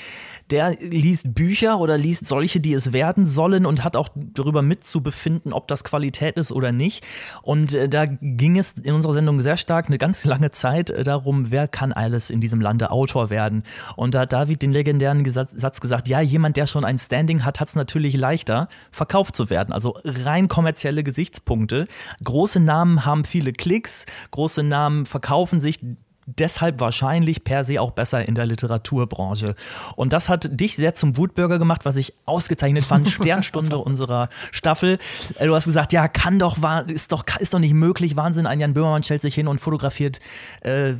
der 0.53 0.77
liest 0.79 1.33
Bücher 1.33 1.79
oder 1.79 1.97
liest 1.97 2.27
solche, 2.27 2.59
die 2.59 2.73
es 2.73 2.93
werden 2.93 3.25
sollen 3.25 3.65
und 3.65 3.83
hat 3.83 3.97
auch 3.97 4.09
darüber 4.15 4.61
mitzubefinden, 4.61 5.51
ob 5.51 5.67
das 5.67 5.83
Qualität 5.83 6.37
ist 6.37 6.51
oder 6.51 6.71
nicht. 6.71 7.03
Und 7.41 7.73
äh, 7.73 7.89
da 7.89 8.05
ging 8.05 8.59
es 8.59 8.73
in 8.73 8.93
unserer 8.93 9.15
Sendung 9.15 9.41
sehr 9.41 9.57
stark 9.57 9.87
eine 9.87 9.97
ganz 9.97 10.23
lange 10.25 10.51
Zeit 10.51 10.91
äh, 10.91 11.03
darum, 11.03 11.49
wer 11.49 11.67
kann 11.67 11.91
alles 11.91 12.29
in 12.29 12.39
diesem 12.39 12.61
Lande 12.61 12.91
Autor 12.91 13.31
werden. 13.31 13.63
Und 13.95 14.13
da 14.13 14.21
hat 14.21 14.33
David 14.33 14.61
den 14.61 14.71
legendären 14.71 15.25
Satz 15.31 15.81
gesagt, 15.81 16.07
ja, 16.07 16.21
jemand, 16.21 16.55
der 16.55 16.67
schon 16.67 16.85
ein 16.85 16.99
Standing 16.99 17.43
hat, 17.43 17.59
hat 17.59 17.69
es 17.69 17.75
natürlich 17.75 18.15
leichter, 18.15 18.69
verkauft 18.91 19.35
zu 19.35 19.49
werden. 19.49 19.73
Also 19.73 19.95
rein 20.03 20.47
kommerzielle 20.47 21.03
Gesichtspunkte. 21.03 21.87
Große 22.23 22.59
Namen 22.59 23.05
haben 23.05 23.25
viele 23.25 23.53
Klicks, 23.53 24.05
große 24.29 24.61
Namen 24.61 25.07
verkaufen 25.07 25.59
sich 25.59 25.79
deshalb 26.25 26.79
wahrscheinlich 26.79 27.43
per 27.43 27.65
se 27.65 27.81
auch 27.81 27.91
besser 27.91 28.27
in 28.27 28.35
der 28.35 28.45
Literaturbranche. 28.45 29.55
Und 29.95 30.13
das 30.13 30.29
hat 30.29 30.49
dich 30.59 30.75
sehr 30.75 30.95
zum 30.95 31.17
Wutbürger 31.17 31.59
gemacht, 31.59 31.85
was 31.85 31.97
ich 31.97 32.13
ausgezeichnet 32.25 32.83
fand. 32.83 33.09
Sternstunde 33.13 33.77
unserer 33.77 34.29
Staffel. 34.51 34.99
Äh, 35.39 35.47
du 35.47 35.55
hast 35.55 35.65
gesagt, 35.65 35.93
ja, 35.93 36.07
kann 36.07 36.39
doch, 36.39 36.57
ist 36.87 37.11
doch, 37.11 37.23
ist 37.39 37.53
doch 37.53 37.59
nicht 37.59 37.73
möglich. 37.73 38.15
Wahnsinn, 38.15 38.45
ein 38.45 38.59
Jan 38.59 38.73
Böhmermann 38.73 39.03
stellt 39.03 39.21
sich 39.21 39.35
hin 39.35 39.47
und 39.47 39.59
fotografiert 39.59 40.19
äh, 40.61 40.93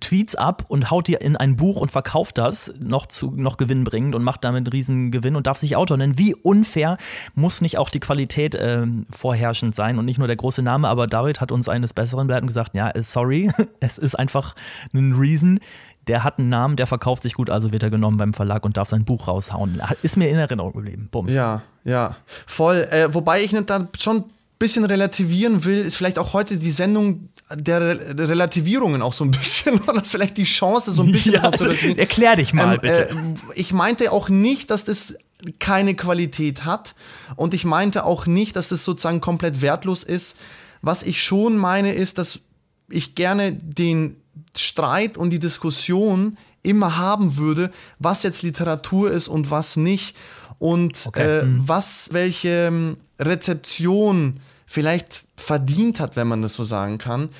Tweets 0.00 0.36
ab 0.36 0.64
und 0.68 0.90
haut 0.90 1.08
dir 1.08 1.20
in 1.20 1.36
ein 1.36 1.56
Buch 1.56 1.80
und 1.80 1.90
verkauft 1.90 2.38
das 2.38 2.72
noch 2.80 3.06
zu 3.06 3.32
noch 3.32 3.56
gewinnbringend 3.56 4.14
und 4.14 4.22
macht 4.22 4.44
damit 4.44 4.58
einen 4.58 4.66
riesen 4.68 5.10
Gewinn 5.10 5.34
und 5.34 5.46
darf 5.46 5.58
sich 5.58 5.74
Autor 5.74 5.96
nennen. 5.96 6.18
Wie 6.18 6.34
unfair 6.34 6.96
muss 7.34 7.60
nicht 7.60 7.76
auch 7.78 7.90
die 7.90 7.98
Qualität 8.00 8.54
äh, 8.54 8.86
vorherrschend 9.10 9.74
sein 9.74 9.98
und 9.98 10.04
nicht 10.04 10.18
nur 10.18 10.28
der 10.28 10.36
große 10.36 10.62
Name, 10.62 10.88
aber 10.88 11.06
David 11.06 11.40
hat 11.40 11.50
uns 11.50 11.68
eines 11.68 11.92
Besseren 11.92 12.28
belehrt 12.28 12.42
und 12.42 12.48
gesagt, 12.48 12.74
ja, 12.74 12.90
äh, 12.90 13.02
sorry, 13.02 13.50
es 13.80 13.98
ist 13.98 14.14
einfach 14.14 14.54
ein 14.94 15.14
Reason. 15.14 15.58
Der 16.06 16.22
hat 16.22 16.38
einen 16.38 16.48
Namen, 16.48 16.76
der 16.76 16.86
verkauft 16.86 17.24
sich 17.24 17.34
gut, 17.34 17.50
also 17.50 17.72
wird 17.72 17.82
er 17.82 17.90
genommen 17.90 18.16
beim 18.16 18.32
Verlag 18.32 18.64
und 18.64 18.76
darf 18.76 18.88
sein 18.88 19.04
Buch 19.04 19.26
raushauen. 19.26 19.82
Ist 20.02 20.16
mir 20.16 20.30
in 20.30 20.38
Erinnerung 20.38 20.72
geblieben. 20.72 21.08
Bums. 21.10 21.32
Ja, 21.32 21.62
ja, 21.82 22.14
voll. 22.46 22.86
Äh, 22.92 23.12
wobei 23.12 23.42
ich 23.42 23.50
dann 23.66 23.88
schon 23.98 24.18
ein 24.18 24.24
bisschen 24.60 24.84
relativieren 24.84 25.64
will, 25.64 25.78
ist 25.78 25.96
vielleicht 25.96 26.20
auch 26.20 26.32
heute 26.32 26.58
die 26.58 26.70
Sendung 26.70 27.30
der 27.54 27.80
Re 27.80 28.28
Relativierungen 28.28 29.02
auch 29.02 29.12
so 29.12 29.24
ein 29.24 29.30
bisschen, 29.30 29.80
oder 29.86 30.00
das 30.00 30.10
vielleicht 30.10 30.36
die 30.36 30.44
Chance 30.44 30.92
so 30.92 31.02
ein 31.02 31.12
bisschen 31.12 31.34
ja, 31.34 31.42
also, 31.42 31.68
Erklär 31.68 32.36
dich 32.36 32.52
mal, 32.52 32.74
ähm, 32.74 32.80
bitte. 32.80 33.08
Äh, 33.10 33.14
ich 33.54 33.72
meinte 33.72 34.12
auch 34.12 34.28
nicht, 34.28 34.70
dass 34.70 34.84
das 34.84 35.16
keine 35.60 35.94
Qualität 35.94 36.64
hat 36.64 36.94
und 37.36 37.54
ich 37.54 37.64
meinte 37.64 38.04
auch 38.04 38.26
nicht, 38.26 38.56
dass 38.56 38.68
das 38.68 38.84
sozusagen 38.84 39.20
komplett 39.20 39.60
wertlos 39.62 40.02
ist. 40.02 40.36
Was 40.82 41.02
ich 41.02 41.22
schon 41.22 41.56
meine, 41.56 41.92
ist, 41.92 42.18
dass 42.18 42.40
ich 42.88 43.14
gerne 43.14 43.52
den 43.52 44.16
Streit 44.56 45.16
und 45.16 45.30
die 45.30 45.38
Diskussion 45.38 46.38
immer 46.62 46.96
haben 46.96 47.36
würde, 47.36 47.70
was 47.98 48.22
jetzt 48.22 48.42
Literatur 48.42 49.10
ist 49.10 49.28
und 49.28 49.50
was 49.50 49.76
nicht 49.76 50.16
und 50.58 51.04
okay. 51.06 51.40
äh, 51.40 51.44
mhm. 51.44 51.68
was 51.68 52.10
welche 52.12 52.66
ähm, 52.68 52.96
Rezeption 53.20 54.40
vielleicht 54.66 55.24
verdient 55.36 56.00
hat, 56.00 56.16
wenn 56.16 56.28
man 56.28 56.42
das 56.42 56.54
so 56.54 56.64
sagen 56.64 56.98
kann. 56.98 57.30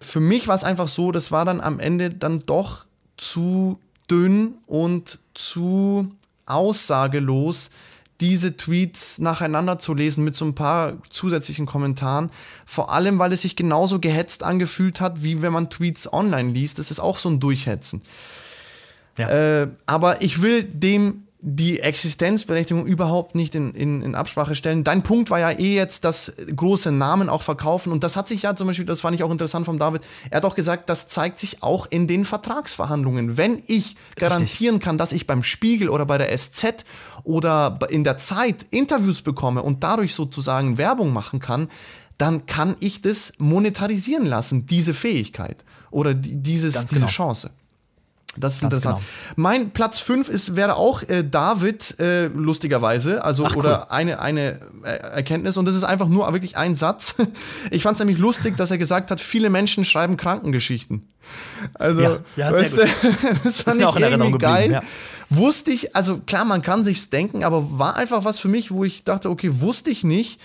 Für 0.00 0.20
mich 0.20 0.46
war 0.46 0.54
es 0.54 0.64
einfach 0.64 0.88
so, 0.88 1.10
das 1.10 1.32
war 1.32 1.44
dann 1.44 1.60
am 1.60 1.80
Ende 1.80 2.10
dann 2.10 2.44
doch 2.44 2.84
zu 3.16 3.80
dünn 4.10 4.54
und 4.66 5.18
zu 5.34 6.12
aussagelos, 6.44 7.70
diese 8.20 8.56
Tweets 8.56 9.18
nacheinander 9.18 9.78
zu 9.78 9.92
lesen 9.92 10.24
mit 10.24 10.34
so 10.34 10.44
ein 10.44 10.54
paar 10.54 10.94
zusätzlichen 11.10 11.66
Kommentaren. 11.66 12.30
Vor 12.64 12.92
allem, 12.92 13.18
weil 13.18 13.32
es 13.32 13.42
sich 13.42 13.56
genauso 13.56 14.00
gehetzt 14.00 14.42
angefühlt 14.42 15.00
hat, 15.00 15.22
wie 15.22 15.42
wenn 15.42 15.52
man 15.52 15.68
Tweets 15.68 16.10
online 16.12 16.50
liest. 16.50 16.78
Das 16.78 16.90
ist 16.90 17.00
auch 17.00 17.18
so 17.18 17.28
ein 17.28 17.40
Durchhetzen. 17.40 18.02
Ja. 19.18 19.28
Äh, 19.28 19.68
aber 19.86 20.22
ich 20.22 20.40
will 20.40 20.64
dem 20.64 21.25
die 21.48 21.78
Existenzberechtigung 21.78 22.86
überhaupt 22.86 23.36
nicht 23.36 23.54
in, 23.54 23.72
in, 23.72 24.02
in, 24.02 24.16
Absprache 24.16 24.56
stellen. 24.56 24.82
Dein 24.82 25.04
Punkt 25.04 25.30
war 25.30 25.38
ja 25.38 25.52
eh 25.52 25.76
jetzt, 25.76 26.04
dass 26.04 26.32
große 26.54 26.90
Namen 26.90 27.28
auch 27.28 27.42
verkaufen. 27.42 27.92
Und 27.92 28.02
das 28.02 28.16
hat 28.16 28.26
sich 28.26 28.42
ja 28.42 28.56
zum 28.56 28.66
Beispiel, 28.66 28.84
das 28.84 29.02
fand 29.02 29.14
ich 29.14 29.22
auch 29.22 29.30
interessant 29.30 29.64
von 29.64 29.78
David, 29.78 30.02
er 30.28 30.38
hat 30.38 30.44
auch 30.44 30.56
gesagt, 30.56 30.90
das 30.90 31.06
zeigt 31.06 31.38
sich 31.38 31.62
auch 31.62 31.86
in 31.88 32.08
den 32.08 32.24
Vertragsverhandlungen. 32.24 33.36
Wenn 33.36 33.62
ich 33.68 33.94
garantieren 34.16 34.80
kann, 34.80 34.98
dass 34.98 35.12
ich 35.12 35.28
beim 35.28 35.44
Spiegel 35.44 35.88
oder 35.88 36.04
bei 36.04 36.18
der 36.18 36.36
SZ 36.36 36.84
oder 37.22 37.78
in 37.90 38.02
der 38.02 38.16
Zeit 38.16 38.66
Interviews 38.70 39.22
bekomme 39.22 39.62
und 39.62 39.84
dadurch 39.84 40.16
sozusagen 40.16 40.78
Werbung 40.78 41.12
machen 41.12 41.38
kann, 41.38 41.68
dann 42.18 42.46
kann 42.46 42.74
ich 42.80 43.02
das 43.02 43.34
monetarisieren 43.38 44.26
lassen, 44.26 44.66
diese 44.66 44.94
Fähigkeit 44.94 45.64
oder 45.92 46.12
dieses, 46.12 46.74
genau. 46.74 46.88
diese 46.90 47.06
Chance. 47.06 47.50
Das 48.38 48.54
ist 48.54 48.60
Ganz 48.60 48.74
interessant. 48.74 48.98
Genau. 48.98 49.32
Mein 49.36 49.70
Platz 49.70 49.98
5 50.00 50.28
ist, 50.28 50.56
wäre 50.56 50.76
auch 50.76 51.02
äh, 51.02 51.22
David, 51.22 51.98
äh, 52.00 52.26
lustigerweise. 52.26 53.24
Also, 53.24 53.46
Ach, 53.46 53.56
oder 53.56 53.92
eine, 53.92 54.18
eine 54.18 54.60
äh, 54.84 54.90
Erkenntnis. 54.90 55.56
Und 55.56 55.66
das 55.66 55.74
ist 55.74 55.84
einfach 55.84 56.08
nur 56.08 56.30
wirklich 56.32 56.56
ein 56.56 56.76
Satz. 56.76 57.14
Ich 57.70 57.82
fand 57.82 57.96
es 57.96 57.98
nämlich 57.98 58.18
lustig, 58.18 58.56
dass 58.56 58.70
er 58.70 58.78
gesagt 58.78 59.10
hat, 59.10 59.20
viele 59.20 59.50
Menschen 59.50 59.84
schreiben 59.84 60.16
Krankengeschichten. 60.16 61.06
Also, 61.74 62.02
ja, 62.02 62.18
ja, 62.36 62.52
weißt 62.52 62.78
du, 62.78 62.82
das 63.44 63.60
fand 63.62 63.76
ist 63.76 63.80
mir 63.80 63.88
auch 63.88 63.96
in 63.96 64.02
Erinnerung 64.02 64.38
geil. 64.38 64.72
Ja. 64.72 64.82
Wusste 65.28 65.72
ich, 65.72 65.96
also 65.96 66.18
klar, 66.18 66.44
man 66.44 66.62
kann 66.62 66.84
sich's 66.84 67.10
denken, 67.10 67.44
aber 67.44 67.78
war 67.78 67.96
einfach 67.96 68.24
was 68.24 68.38
für 68.38 68.48
mich, 68.48 68.70
wo 68.70 68.84
ich 68.84 69.04
dachte, 69.04 69.28
okay, 69.30 69.60
wusste 69.60 69.90
ich 69.90 70.04
nicht, 70.04 70.40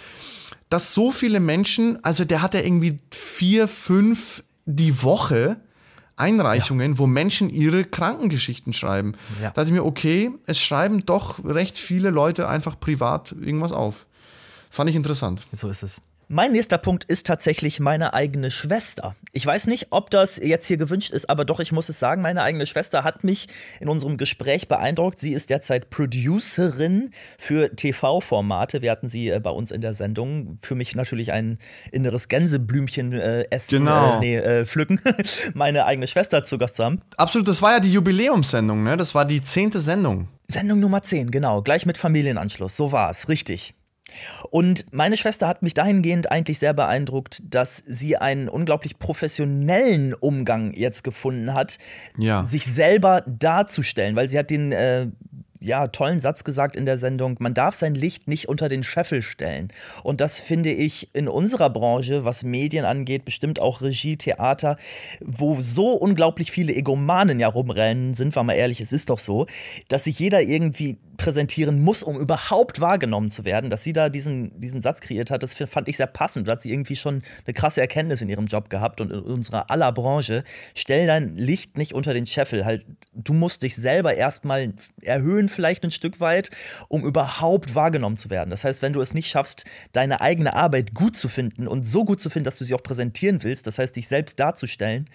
dass 0.69 0.93
so 0.93 1.11
viele 1.11 1.39
Menschen, 1.39 2.03
also 2.03 2.25
der 2.25 2.41
hat 2.41 2.53
ja 2.53 2.61
irgendwie 2.61 2.97
vier, 3.11 3.67
fünf 3.67 4.43
die 4.65 5.03
Woche 5.03 5.57
Einreichungen, 6.21 6.93
ja. 6.93 6.97
wo 6.99 7.07
Menschen 7.07 7.49
ihre 7.49 7.83
Krankengeschichten 7.83 8.73
schreiben. 8.73 9.13
Ja. 9.41 9.49
Da 9.49 9.61
dachte 9.61 9.69
ich 9.69 9.73
mir, 9.73 9.85
okay, 9.85 10.31
es 10.45 10.61
schreiben 10.61 11.05
doch 11.05 11.43
recht 11.43 11.77
viele 11.77 12.09
Leute 12.09 12.47
einfach 12.47 12.79
privat 12.79 13.33
irgendwas 13.33 13.71
auf. 13.71 14.05
Fand 14.69 14.89
ich 14.89 14.95
interessant. 14.95 15.41
So 15.53 15.69
ist 15.69 15.83
es. 15.83 16.01
Mein 16.33 16.53
nächster 16.53 16.77
Punkt 16.77 17.03
ist 17.03 17.27
tatsächlich 17.27 17.81
meine 17.81 18.13
eigene 18.13 18.51
Schwester. 18.51 19.17
Ich 19.33 19.45
weiß 19.45 19.67
nicht, 19.67 19.87
ob 19.89 20.09
das 20.11 20.37
jetzt 20.37 20.65
hier 20.65 20.77
gewünscht 20.77 21.11
ist, 21.11 21.29
aber 21.29 21.43
doch, 21.43 21.59
ich 21.59 21.73
muss 21.73 21.89
es 21.89 21.99
sagen, 21.99 22.21
meine 22.21 22.41
eigene 22.41 22.65
Schwester 22.65 23.03
hat 23.03 23.25
mich 23.25 23.49
in 23.81 23.89
unserem 23.89 24.15
Gespräch 24.15 24.69
beeindruckt. 24.69 25.19
Sie 25.19 25.33
ist 25.33 25.49
derzeit 25.49 25.89
Producerin 25.89 27.11
für 27.37 27.75
TV-Formate. 27.75 28.81
Wir 28.81 28.91
hatten 28.91 29.09
sie 29.09 29.27
äh, 29.27 29.41
bei 29.41 29.49
uns 29.49 29.71
in 29.71 29.81
der 29.81 29.93
Sendung. 29.93 30.57
Für 30.61 30.73
mich 30.73 30.95
natürlich 30.95 31.33
ein 31.33 31.57
inneres 31.91 32.29
Gänseblümchen 32.29 33.11
äh, 33.11 33.43
essen, 33.49 33.79
genau. 33.79 34.15
äh, 34.15 34.19
nee, 34.21 34.37
äh, 34.37 34.65
pflücken, 34.65 35.01
meine 35.53 35.85
eigene 35.85 36.07
Schwester 36.07 36.45
zu 36.45 36.57
Gast 36.57 36.77
zu 36.77 36.85
haben. 36.85 37.01
Absolut, 37.17 37.45
das 37.49 37.61
war 37.61 37.73
ja 37.73 37.79
die 37.81 37.91
Jubiläumssendung, 37.91 38.83
ne? 38.83 38.95
Das 38.95 39.13
war 39.13 39.25
die 39.25 39.43
zehnte 39.43 39.81
Sendung. 39.81 40.29
Sendung 40.47 40.79
Nummer 40.79 41.03
10, 41.03 41.29
genau, 41.29 41.61
gleich 41.61 41.85
mit 41.85 41.97
Familienanschluss. 41.97 42.77
So 42.77 42.93
war 42.93 43.11
es, 43.11 43.27
richtig. 43.27 43.73
Und 44.49 44.85
meine 44.91 45.17
Schwester 45.17 45.47
hat 45.47 45.61
mich 45.61 45.73
dahingehend 45.73 46.31
eigentlich 46.31 46.59
sehr 46.59 46.73
beeindruckt, 46.73 47.41
dass 47.53 47.77
sie 47.77 48.17
einen 48.17 48.49
unglaublich 48.49 48.99
professionellen 48.99 50.13
Umgang 50.13 50.73
jetzt 50.73 51.03
gefunden 51.03 51.53
hat, 51.53 51.77
ja. 52.17 52.45
sich 52.45 52.65
selber 52.65 53.23
darzustellen, 53.27 54.15
weil 54.15 54.29
sie 54.29 54.39
hat 54.39 54.49
den 54.49 54.71
äh, 54.71 55.07
ja, 55.61 55.87
tollen 55.87 56.19
Satz 56.19 56.43
gesagt 56.43 56.75
in 56.75 56.85
der 56.85 56.97
Sendung, 56.97 57.37
man 57.39 57.53
darf 57.53 57.75
sein 57.75 57.93
Licht 57.93 58.27
nicht 58.27 58.49
unter 58.49 58.67
den 58.67 58.83
Scheffel 58.83 59.21
stellen. 59.21 59.71
Und 60.03 60.19
das 60.19 60.39
finde 60.39 60.71
ich 60.71 61.13
in 61.13 61.27
unserer 61.27 61.69
Branche, 61.69 62.25
was 62.25 62.41
Medien 62.41 62.83
angeht, 62.83 63.25
bestimmt 63.25 63.59
auch 63.59 63.81
Regie, 63.81 64.17
Theater, 64.17 64.75
wo 65.21 65.59
so 65.59 65.91
unglaublich 65.91 66.51
viele 66.51 66.73
Egomanen 66.73 67.39
ja 67.39 67.47
rumrennen, 67.47 68.15
sind 68.15 68.35
wir 68.35 68.43
mal 68.43 68.53
ehrlich, 68.53 68.81
es 68.81 68.91
ist 68.91 69.11
doch 69.11 69.19
so, 69.19 69.45
dass 69.87 70.05
sich 70.05 70.17
jeder 70.17 70.41
irgendwie 70.41 70.97
präsentieren 71.21 71.83
muss, 71.83 72.01
um 72.01 72.19
überhaupt 72.19 72.81
wahrgenommen 72.81 73.29
zu 73.29 73.45
werden, 73.45 73.69
dass 73.69 73.83
sie 73.83 73.93
da 73.93 74.09
diesen, 74.09 74.59
diesen 74.59 74.81
Satz 74.81 75.01
kreiert 75.01 75.29
hat, 75.29 75.43
das 75.43 75.53
fand 75.53 75.87
ich 75.87 75.97
sehr 75.97 76.07
passend. 76.07 76.47
Da 76.47 76.53
hat 76.53 76.63
sie 76.63 76.71
irgendwie 76.71 76.95
schon 76.95 77.21
eine 77.45 77.53
krasse 77.53 77.79
Erkenntnis 77.79 78.21
in 78.21 78.29
ihrem 78.29 78.47
Job 78.47 78.71
gehabt 78.71 78.99
und 79.01 79.11
in 79.11 79.19
unserer 79.19 79.69
aller 79.69 79.91
Branche. 79.91 80.43
Stell 80.73 81.05
dein 81.05 81.35
Licht 81.35 81.77
nicht 81.77 81.93
unter 81.93 82.15
den 82.15 82.25
Scheffel. 82.25 82.65
Halt, 82.65 82.85
du 83.13 83.33
musst 83.33 83.61
dich 83.61 83.75
selber 83.75 84.15
erstmal 84.15 84.73
erhöhen, 85.01 85.47
vielleicht 85.51 85.83
ein 85.83 85.91
Stück 85.91 86.19
weit, 86.19 86.51
um 86.87 87.03
überhaupt 87.05 87.75
wahrgenommen 87.75 88.17
zu 88.17 88.29
werden. 88.29 88.49
Das 88.49 88.63
heißt, 88.63 88.81
wenn 88.81 88.93
du 88.93 89.01
es 89.01 89.13
nicht 89.13 89.27
schaffst, 89.27 89.65
deine 89.91 90.21
eigene 90.21 90.53
Arbeit 90.53 90.93
gut 90.93 91.17
zu 91.17 91.27
finden 91.27 91.67
und 91.67 91.83
so 91.83 92.05
gut 92.05 92.21
zu 92.21 92.29
finden, 92.29 92.45
dass 92.45 92.57
du 92.57 92.65
sie 92.65 92.73
auch 92.73 92.83
präsentieren 92.83 93.43
willst, 93.43 93.67
das 93.67 93.77
heißt, 93.77 93.95
dich 93.95 94.07
selbst 94.07 94.39
darzustellen, 94.39 95.09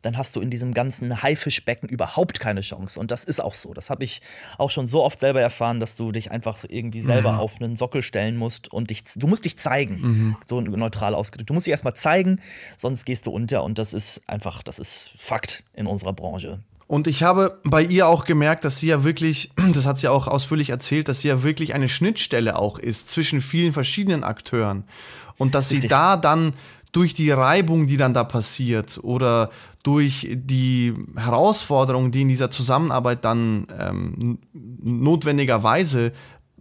dann 0.00 0.16
hast 0.16 0.36
du 0.36 0.40
in 0.40 0.50
diesem 0.50 0.74
ganzen 0.74 1.22
Haifischbecken 1.22 1.88
überhaupt 1.88 2.40
keine 2.40 2.62
Chance. 2.62 2.98
Und 2.98 3.10
das 3.10 3.24
ist 3.24 3.40
auch 3.40 3.54
so. 3.54 3.74
Das 3.74 3.90
habe 3.90 4.04
ich 4.04 4.20
auch 4.58 4.70
schon 4.70 4.86
so 4.86 5.04
oft 5.04 5.20
selber 5.20 5.40
erfahren 5.40 5.82
dass 5.82 5.96
du 5.96 6.12
dich 6.12 6.30
einfach 6.30 6.64
irgendwie 6.68 7.00
selber 7.00 7.32
mhm. 7.32 7.38
auf 7.40 7.60
einen 7.60 7.74
Sockel 7.74 8.02
stellen 8.02 8.36
musst 8.36 8.72
und 8.72 8.90
dich, 8.90 9.02
du 9.16 9.26
musst 9.26 9.44
dich 9.44 9.58
zeigen, 9.58 10.00
mhm. 10.00 10.36
so 10.46 10.60
neutral 10.60 11.14
ausgedrückt. 11.14 11.50
Du 11.50 11.54
musst 11.54 11.66
dich 11.66 11.72
erstmal 11.72 11.94
zeigen, 11.94 12.40
sonst 12.78 13.04
gehst 13.04 13.26
du 13.26 13.32
unter 13.32 13.64
und 13.64 13.78
das 13.78 13.92
ist 13.92 14.22
einfach, 14.28 14.62
das 14.62 14.78
ist 14.78 15.10
Fakt 15.16 15.64
in 15.74 15.86
unserer 15.86 16.12
Branche. 16.12 16.60
Und 16.92 17.06
ich 17.06 17.22
habe 17.22 17.58
bei 17.64 17.82
ihr 17.82 18.06
auch 18.06 18.26
gemerkt, 18.26 18.66
dass 18.66 18.78
sie 18.78 18.88
ja 18.88 19.02
wirklich, 19.02 19.50
das 19.72 19.86
hat 19.86 19.98
sie 19.98 20.08
auch 20.08 20.26
ausführlich 20.26 20.68
erzählt, 20.68 21.08
dass 21.08 21.20
sie 21.20 21.28
ja 21.28 21.42
wirklich 21.42 21.72
eine 21.72 21.88
Schnittstelle 21.88 22.58
auch 22.58 22.78
ist 22.78 23.08
zwischen 23.08 23.40
vielen 23.40 23.72
verschiedenen 23.72 24.22
Akteuren. 24.24 24.84
Und 25.38 25.54
dass 25.54 25.70
Richtig. 25.70 25.84
sie 25.84 25.88
da 25.88 26.18
dann 26.18 26.52
durch 26.92 27.14
die 27.14 27.30
Reibung, 27.30 27.86
die 27.86 27.96
dann 27.96 28.12
da 28.12 28.24
passiert 28.24 29.00
oder 29.02 29.48
durch 29.82 30.28
die 30.34 30.92
Herausforderungen, 31.16 32.12
die 32.12 32.20
in 32.20 32.28
dieser 32.28 32.50
Zusammenarbeit 32.50 33.24
dann 33.24 33.68
ähm, 33.80 34.38
notwendigerweise 34.52 36.12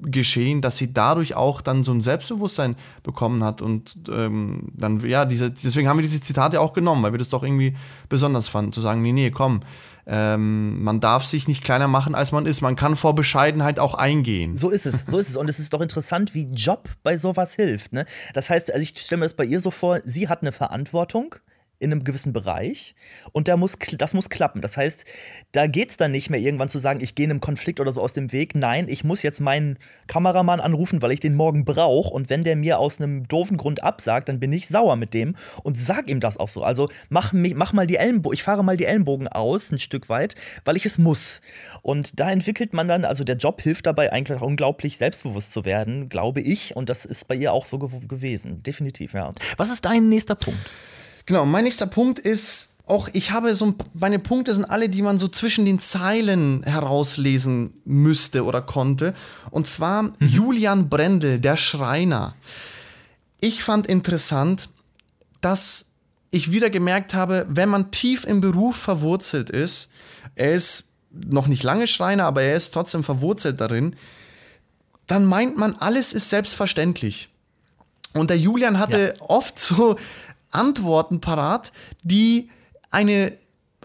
geschehen, 0.02 0.62
dass 0.62 0.78
sie 0.78 0.94
dadurch 0.94 1.36
auch 1.36 1.62
dann 1.62 1.84
so 1.84 1.92
ein 1.92 2.02
Selbstbewusstsein 2.02 2.76
bekommen 3.04 3.44
hat 3.44 3.62
und 3.62 3.98
ähm, 4.10 4.70
dann, 4.74 5.00
ja, 5.02 5.26
diese, 5.26 5.52
deswegen 5.52 5.88
haben 5.88 5.98
wir 5.98 6.04
diese 6.04 6.22
Zitate 6.22 6.60
auch 6.60 6.74
genommen, 6.74 7.04
weil 7.04 7.14
wir 7.14 7.20
das 7.20 7.30
doch 7.30 7.44
irgendwie 7.44 7.76
besonders 8.10 8.48
fanden, 8.48 8.74
zu 8.74 8.82
sagen, 8.82 9.02
nee, 9.02 9.12
nee, 9.12 9.30
komm, 9.30 9.60
ähm, 10.08 10.84
man 10.84 11.00
darf 11.00 11.26
sich 11.26 11.48
nicht 11.48 11.64
kleiner 11.64 11.88
machen, 11.88 12.16
als 12.16 12.32
man 12.32 12.46
ist. 12.46 12.62
Man 12.62 12.76
kann 12.76 12.96
vor 12.96 13.16
Bescheidenheit 13.16 13.80
auch 13.80 13.94
eingehen. 13.94 14.58
So 14.58 14.70
ist 14.70 14.86
es, 14.86 15.06
so 15.08 15.18
ist 15.18 15.30
es. 15.30 15.38
Und 15.38 15.50
es 15.50 15.60
ist 15.60 15.74
doch 15.74 15.82
interessant, 15.82 16.34
wie 16.34 16.48
Job 16.52 16.90
bei 17.04 17.18
sowas 17.18 17.54
hilft. 17.56 17.94
Ne? 17.94 18.06
Das 18.34 18.50
heißt, 18.50 18.72
also 18.72 18.82
ich 18.82 18.98
stelle 18.98 19.20
mir 19.20 19.26
das 19.26 19.36
bei 19.36 19.46
ihr 19.46 19.60
so 19.60 19.72
vor, 19.72 20.00
sie 20.04 20.28
hat 20.28 20.42
eine 20.42 20.52
Verantwortung, 20.52 21.36
in 21.82 21.92
einem 21.92 22.04
gewissen 22.04 22.32
Bereich 22.32 22.96
und 23.34 23.48
der 23.48 23.58
muss, 23.58 23.78
das 23.98 24.14
muss 24.14 24.30
klappen. 24.30 24.62
Das 24.62 24.78
heißt, 24.78 25.04
da 25.52 25.66
geht 25.66 25.90
es 25.90 25.98
dann 25.98 26.12
nicht 26.12 26.30
mehr 26.30 26.40
irgendwann 26.40 26.70
zu 26.70 26.78
sagen, 26.78 27.00
ich 27.02 27.16
gehe 27.16 27.26
einem 27.26 27.42
Konflikt 27.42 27.80
oder 27.80 27.92
so 27.92 28.02
aus 28.02 28.14
dem 28.14 28.32
Weg. 28.32 28.54
Nein, 28.54 28.88
ich 28.88 29.04
muss 29.04 29.24
jetzt 29.24 29.42
meinen 29.42 29.78
Kameramann 30.08 30.60
anrufen, 30.60 31.02
weil 31.02 31.12
ich 31.12 31.20
den 31.20 31.34
morgen 31.34 31.66
brauche 31.66 32.14
und 32.14 32.30
wenn 32.30 32.44
der 32.44 32.56
mir 32.56 32.78
aus 32.78 33.02
einem 33.02 33.28
doofen 33.28 33.58
Grund 33.58 33.84
absagt, 33.84 34.30
dann 34.30 34.40
bin 34.40 34.54
ich 34.54 34.68
sauer 34.68 34.96
mit 34.96 35.16
dem 35.16 35.36
und 35.64 35.78
sag 35.78 36.08
ihm 36.08 36.20
das 36.20 36.38
auch 36.38 36.50
so. 36.50 36.64
Also 36.64 36.88
mach, 37.10 37.34
mach 37.34 37.74
mal 37.74 37.88
die 37.88 37.96
Ellenbogen, 37.96 38.36
ich 38.36 38.44
fahre 38.44 38.64
mal 38.64 38.78
die 38.78 38.86
Ellenbogen 38.86 39.28
aus 39.28 39.72
ein 39.72 39.80
Stück 39.80 40.08
weit, 40.08 40.36
weil 40.66 40.78
ich 40.78 40.86
es 40.86 41.00
muss. 41.00 41.42
Und 41.82 42.20
da 42.20 42.30
entwickelt 42.30 42.74
man 42.74 42.88
dann, 42.88 43.06
also 43.06 43.24
der 43.24 43.38
Job 43.38 43.60
hilft 43.60 43.88
dabei 43.88 44.14
eigentlich 44.14 44.40
unglaublich 44.40 45.00
selbstbewusst 45.00 45.52
zu 45.52 45.66
werden, 45.66 46.10
glaube 46.10 46.42
ich 46.42 46.76
und 46.76 46.90
das 46.90 47.06
ist 47.06 47.28
bei 47.28 47.36
ihr 47.36 47.54
auch 47.54 47.66
so 47.66 47.80
ge 47.80 47.90
gewesen, 48.08 48.62
definitiv, 48.62 49.14
ja. 49.14 49.32
Was 49.58 49.72
ist 49.72 49.86
dein 49.86 50.10
nächster 50.10 50.36
Punkt? 50.36 50.70
Genau, 51.26 51.46
mein 51.46 51.64
nächster 51.64 51.86
Punkt 51.88 52.20
ist 52.20 52.72
auch, 52.86 53.08
ich 53.14 53.32
habe 53.32 53.56
so, 53.56 53.74
meine 53.94 54.20
Punkte 54.20 54.54
sind 54.54 54.66
alle, 54.66 54.90
die 54.90 55.02
man 55.02 55.18
so 55.18 55.28
zwischen 55.28 55.66
den 55.66 55.80
Zeilen 55.80 56.64
herauslesen 56.64 57.74
müsste 57.86 58.44
oder 58.44 58.62
konnte. 58.62 59.14
Und 59.50 59.68
zwar 59.68 60.04
mhm. 60.04 60.14
Julian 60.20 60.90
Brendel, 60.90 61.40
der 61.40 61.56
Schreiner. 61.58 62.36
Ich 63.40 63.64
fand 63.64 63.88
interessant, 63.88 64.70
dass 65.40 65.86
ich 66.32 66.52
wieder 66.52 66.70
gemerkt 66.70 67.14
habe, 67.14 67.46
wenn 67.50 67.70
man 67.70 67.92
tief 67.92 68.26
im 68.26 68.42
Beruf 68.42 68.76
verwurzelt 68.76 69.50
ist, 69.50 69.90
er 70.36 70.54
ist 70.54 70.90
noch 71.12 71.48
nicht 71.48 71.64
lange 71.64 71.88
Schreiner, 71.88 72.26
aber 72.26 72.42
er 72.42 72.56
ist 72.56 72.74
trotzdem 72.74 73.04
verwurzelt 73.04 73.60
darin, 73.60 73.96
dann 75.08 75.26
meint 75.26 75.58
man, 75.58 75.76
alles 75.76 76.14
ist 76.14 76.30
selbstverständlich. 76.30 77.30
Und 78.14 78.30
der 78.30 78.38
Julian 78.38 78.80
hatte 78.80 79.16
ja. 79.18 79.26
oft 79.28 79.60
so 79.60 79.98
Antworten 80.52 81.22
parat, 81.22 81.72
die 82.04 82.50
eine 82.92 83.34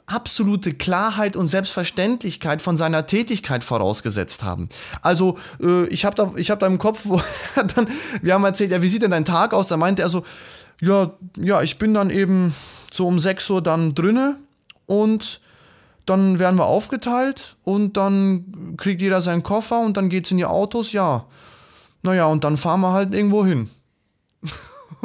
absolute 0.06 0.72
Klarheit 0.72 1.36
und 1.36 1.48
Selbstverständlichkeit 1.48 2.62
von 2.62 2.76
seiner 2.76 3.06
Tätigkeit 3.06 3.64
vorausgesetzt 3.64 4.44
haben. 4.44 4.68
Also 5.02 5.36
äh, 5.60 5.86
ich 5.86 6.04
habe 6.04 6.14
da, 6.14 6.30
ich 6.36 6.50
hab 6.50 6.60
da 6.60 6.66
im 6.66 6.78
Kopf, 6.78 7.00
wo 7.04 7.20
dann, 7.74 7.88
wir 8.22 8.34
haben 8.34 8.44
erzählt, 8.44 8.70
ja, 8.70 8.82
wie 8.82 8.88
sieht 8.88 9.02
denn 9.02 9.10
dein 9.10 9.24
Tag 9.24 9.52
aus? 9.52 9.66
Da 9.66 9.76
meinte 9.76 10.02
er 10.02 10.08
so, 10.08 10.24
ja, 10.80 11.12
ja, 11.36 11.62
ich 11.62 11.78
bin 11.78 11.94
dann 11.94 12.10
eben 12.10 12.54
so 12.92 13.06
um 13.06 13.18
6 13.18 13.50
Uhr 13.50 13.62
dann 13.62 13.94
drinne 13.94 14.36
und 14.86 15.40
dann 16.04 16.38
werden 16.38 16.56
wir 16.56 16.66
aufgeteilt 16.66 17.56
und 17.64 17.96
dann 17.96 18.76
kriegt 18.76 19.00
jeder 19.00 19.20
seinen 19.22 19.42
Koffer 19.42 19.80
und 19.80 19.96
dann 19.96 20.08
geht's 20.08 20.30
in 20.30 20.36
die 20.36 20.44
Autos, 20.44 20.92
ja. 20.92 21.26
Naja, 22.02 22.26
und 22.26 22.44
dann 22.44 22.56
fahren 22.56 22.80
wir 22.80 22.92
halt 22.92 23.12
irgendwo 23.12 23.44
hin. 23.44 23.68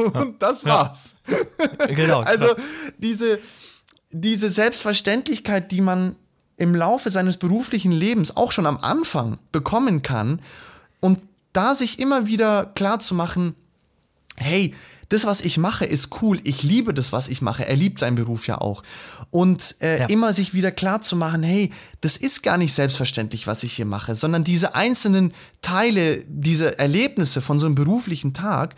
Und 0.14 0.42
das 0.42 0.66
war's. 0.66 1.18
Ja. 1.28 1.86
Genau. 1.88 2.22
also 2.22 2.56
diese, 2.98 3.40
diese 4.12 4.50
Selbstverständlichkeit, 4.50 5.72
die 5.72 5.82
man 5.82 6.16
im 6.58 6.76
Laufe 6.76 7.12
seines 7.12 7.38
beruflichen 7.38 7.92
Lebens 7.92 8.38
auch 8.38 8.52
schon 8.52 8.66
am 8.66 8.78
Anfang 8.78 9.40
bekommen 9.52 10.04
kann 10.04 10.42
und 11.00 11.20
da 11.54 11.76
sich 11.76 12.00
immer 12.00 12.28
wieder 12.28 12.68
klar 12.76 13.00
zu 13.00 13.16
machen, 13.16 13.56
hey, 14.38 14.74
das, 15.12 15.26
was 15.26 15.42
ich 15.42 15.58
mache, 15.58 15.84
ist 15.84 16.22
cool. 16.22 16.40
Ich 16.46 16.64
liebe 16.64 16.94
das, 16.94 17.12
was 17.12 17.28
ich 17.28 17.42
mache. 17.42 17.68
Er 17.68 17.76
liebt 17.76 18.00
seinen 18.00 18.16
Beruf 18.16 18.48
ja 18.48 18.60
auch. 18.60 18.82
Und 19.30 19.76
äh, 19.82 20.00
ja. 20.00 20.06
immer 20.06 20.32
sich 20.32 20.54
wieder 20.54 20.72
klar 20.72 21.02
zu 21.02 21.18
machen, 21.18 21.44
hey, 21.44 21.72
das 22.00 22.16
ist 22.16 22.44
gar 22.44 22.58
nicht 22.58 22.74
selbstverständlich, 22.74 23.46
was 23.46 23.64
ich 23.64 23.74
hier 23.74 23.86
mache, 23.86 24.16
sondern 24.16 24.46
diese 24.46 24.74
einzelnen 24.74 25.34
Teile, 25.60 26.24
diese 26.28 26.80
Erlebnisse 26.80 27.42
von 27.42 27.60
so 27.60 27.66
einem 27.66 27.76
beruflichen 27.76 28.34
Tag, 28.34 28.76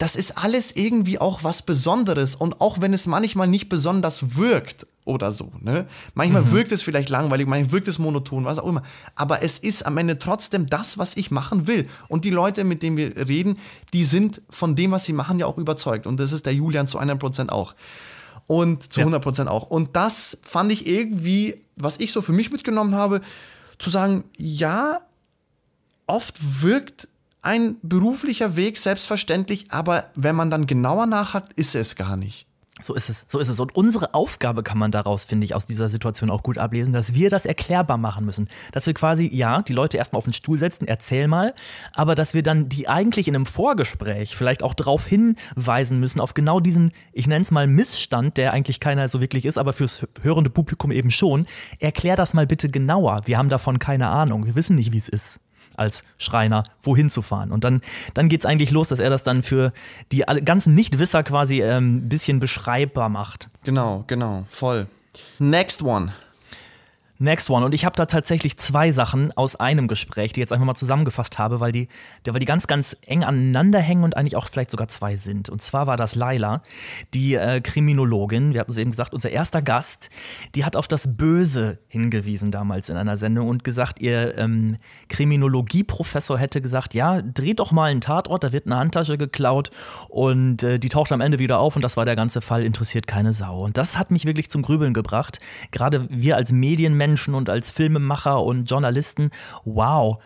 das 0.00 0.16
ist 0.16 0.42
alles 0.42 0.74
irgendwie 0.74 1.18
auch 1.18 1.44
was 1.44 1.60
Besonderes 1.60 2.34
und 2.34 2.62
auch 2.62 2.80
wenn 2.80 2.94
es 2.94 3.06
manchmal 3.06 3.48
nicht 3.48 3.68
besonders 3.68 4.34
wirkt 4.36 4.86
oder 5.04 5.30
so, 5.30 5.52
ne? 5.60 5.86
Manchmal 6.14 6.40
mhm. 6.40 6.52
wirkt 6.52 6.72
es 6.72 6.80
vielleicht 6.80 7.10
langweilig, 7.10 7.46
manchmal 7.46 7.72
wirkt 7.72 7.86
es 7.86 7.98
monoton, 7.98 8.46
was 8.46 8.58
auch 8.58 8.66
immer, 8.66 8.82
aber 9.14 9.42
es 9.42 9.58
ist 9.58 9.84
am 9.84 9.98
Ende 9.98 10.18
trotzdem 10.18 10.64
das, 10.64 10.96
was 10.96 11.18
ich 11.18 11.30
machen 11.30 11.66
will 11.66 11.86
und 12.08 12.24
die 12.24 12.30
Leute, 12.30 12.64
mit 12.64 12.82
denen 12.82 12.96
wir 12.96 13.14
reden, 13.28 13.58
die 13.92 14.06
sind 14.06 14.40
von 14.48 14.74
dem, 14.74 14.90
was 14.92 15.04
sie 15.04 15.12
machen, 15.12 15.38
ja 15.38 15.44
auch 15.44 15.58
überzeugt 15.58 16.06
und 16.06 16.18
das 16.18 16.32
ist 16.32 16.46
der 16.46 16.54
Julian 16.54 16.86
zu 16.86 16.98
100% 16.98 17.50
auch 17.50 17.74
und 18.46 18.90
zu 18.90 19.00
ja. 19.00 19.06
100% 19.06 19.48
auch 19.48 19.68
und 19.68 19.96
das 19.96 20.38
fand 20.42 20.72
ich 20.72 20.86
irgendwie, 20.86 21.62
was 21.76 22.00
ich 22.00 22.12
so 22.12 22.22
für 22.22 22.32
mich 22.32 22.50
mitgenommen 22.50 22.94
habe, 22.94 23.20
zu 23.78 23.90
sagen, 23.90 24.24
ja, 24.38 25.00
oft 26.06 26.62
wirkt 26.62 27.06
ein 27.42 27.76
beruflicher 27.82 28.56
Weg, 28.56 28.78
selbstverständlich, 28.78 29.66
aber 29.70 30.04
wenn 30.14 30.36
man 30.36 30.50
dann 30.50 30.66
genauer 30.66 31.06
nachhakt, 31.06 31.52
ist 31.54 31.74
es 31.74 31.96
gar 31.96 32.16
nicht. 32.16 32.46
So 32.82 32.94
ist 32.94 33.10
es, 33.10 33.26
so 33.28 33.38
ist 33.38 33.48
es. 33.48 33.60
Und 33.60 33.74
unsere 33.76 34.14
Aufgabe 34.14 34.62
kann 34.62 34.78
man 34.78 34.90
daraus, 34.90 35.24
finde 35.24 35.44
ich, 35.44 35.54
aus 35.54 35.66
dieser 35.66 35.88
Situation 35.88 36.30
auch 36.30 36.42
gut 36.42 36.58
ablesen, 36.58 36.92
dass 36.92 37.14
wir 37.14 37.30
das 37.30 37.46
erklärbar 37.46 37.98
machen 37.98 38.24
müssen. 38.24 38.48
Dass 38.72 38.86
wir 38.86 38.94
quasi, 38.94 39.28
ja, 39.32 39.62
die 39.62 39.72
Leute 39.72 39.96
erstmal 39.96 40.18
auf 40.18 40.24
den 40.24 40.32
Stuhl 40.32 40.58
setzen, 40.58 40.88
erzähl 40.88 41.28
mal, 41.28 41.54
aber 41.92 42.14
dass 42.14 42.34
wir 42.34 42.42
dann 42.42 42.68
die 42.68 42.88
eigentlich 42.88 43.28
in 43.28 43.34
einem 43.34 43.46
Vorgespräch 43.46 44.36
vielleicht 44.36 44.62
auch 44.62 44.74
darauf 44.74 45.06
hinweisen 45.06 46.00
müssen, 46.00 46.20
auf 46.20 46.34
genau 46.34 46.60
diesen, 46.60 46.92
ich 47.12 47.26
nenne 47.26 47.42
es 47.42 47.50
mal 47.50 47.66
Missstand, 47.66 48.36
der 48.36 48.52
eigentlich 48.52 48.80
keiner 48.80 49.08
so 49.08 49.20
wirklich 49.20 49.44
ist, 49.44 49.58
aber 49.58 49.72
fürs 49.72 50.06
hörende 50.22 50.50
Publikum 50.50 50.90
eben 50.90 51.10
schon. 51.10 51.46
Erklär 51.78 52.16
das 52.16 52.34
mal 52.34 52.46
bitte 52.46 52.70
genauer. 52.70 53.22
Wir 53.24 53.38
haben 53.38 53.48
davon 53.48 53.78
keine 53.78 54.08
Ahnung. 54.08 54.46
Wir 54.46 54.54
wissen 54.54 54.76
nicht, 54.76 54.92
wie 54.92 54.98
es 54.98 55.08
ist 55.08 55.40
als 55.76 56.04
Schreiner 56.18 56.62
wohin 56.82 57.10
zu 57.10 57.22
fahren. 57.22 57.52
Und 57.52 57.64
dann, 57.64 57.80
dann 58.14 58.28
geht 58.28 58.40
es 58.40 58.46
eigentlich 58.46 58.70
los, 58.70 58.88
dass 58.88 58.98
er 58.98 59.10
das 59.10 59.22
dann 59.22 59.42
für 59.42 59.72
die 60.12 60.24
ganzen 60.44 60.74
Nichtwisser 60.74 61.22
quasi 61.22 61.62
ein 61.62 61.78
ähm, 61.78 62.08
bisschen 62.08 62.40
beschreibbar 62.40 63.08
macht. 63.08 63.48
Genau, 63.64 64.04
genau, 64.06 64.46
voll. 64.50 64.86
Next 65.38 65.82
one. 65.82 66.12
Next 67.22 67.50
one. 67.50 67.66
Und 67.66 67.74
ich 67.74 67.84
habe 67.84 67.94
da 67.96 68.06
tatsächlich 68.06 68.56
zwei 68.56 68.92
Sachen 68.92 69.30
aus 69.36 69.54
einem 69.54 69.88
Gespräch, 69.88 70.32
die 70.32 70.40
jetzt 70.40 70.54
einfach 70.54 70.64
mal 70.64 70.74
zusammengefasst 70.74 71.38
habe, 71.38 71.60
weil 71.60 71.70
die, 71.70 71.88
weil 72.26 72.40
die 72.40 72.46
ganz, 72.46 72.66
ganz 72.66 72.96
eng 73.06 73.24
aneinander 73.24 73.78
hängen 73.78 74.04
und 74.04 74.16
eigentlich 74.16 74.36
auch 74.36 74.48
vielleicht 74.48 74.70
sogar 74.70 74.88
zwei 74.88 75.16
sind. 75.16 75.50
Und 75.50 75.60
zwar 75.60 75.86
war 75.86 75.98
das 75.98 76.14
Laila, 76.14 76.62
die 77.12 77.34
äh, 77.34 77.60
Kriminologin, 77.60 78.54
wir 78.54 78.60
hatten 78.60 78.70
es 78.70 78.78
eben 78.78 78.90
gesagt, 78.90 79.12
unser 79.12 79.28
erster 79.28 79.60
Gast, 79.60 80.08
die 80.54 80.64
hat 80.64 80.76
auf 80.76 80.88
das 80.88 81.18
Böse 81.18 81.78
hingewiesen 81.88 82.52
damals 82.52 82.88
in 82.88 82.96
einer 82.96 83.18
Sendung 83.18 83.48
und 83.48 83.64
gesagt, 83.64 84.00
ihr 84.00 84.38
ähm, 84.38 84.78
Kriminologieprofessor 85.10 86.38
hätte 86.38 86.62
gesagt, 86.62 86.94
ja, 86.94 87.20
dreht 87.20 87.60
doch 87.60 87.70
mal 87.70 87.90
einen 87.90 88.00
Tatort, 88.00 88.44
da 88.44 88.52
wird 88.52 88.64
eine 88.64 88.76
Handtasche 88.76 89.18
geklaut 89.18 89.68
und 90.08 90.62
äh, 90.62 90.78
die 90.78 90.88
taucht 90.88 91.12
am 91.12 91.20
Ende 91.20 91.38
wieder 91.38 91.58
auf 91.58 91.76
und 91.76 91.82
das 91.82 91.98
war 91.98 92.06
der 92.06 92.16
ganze 92.16 92.40
Fall, 92.40 92.64
interessiert 92.64 93.06
keine 93.06 93.34
Sau. 93.34 93.60
Und 93.62 93.76
das 93.76 93.98
hat 93.98 94.10
mich 94.10 94.24
wirklich 94.24 94.48
zum 94.48 94.62
Grübeln 94.62 94.94
gebracht. 94.94 95.38
Gerade 95.70 96.06
wir 96.08 96.36
als 96.36 96.50
Medienmenschen 96.50 97.09
Menschen 97.10 97.34
und 97.34 97.50
als 97.50 97.70
Filmemacher 97.70 98.40
und 98.42 98.70
Journalisten, 98.70 99.30
wow, 99.64 100.18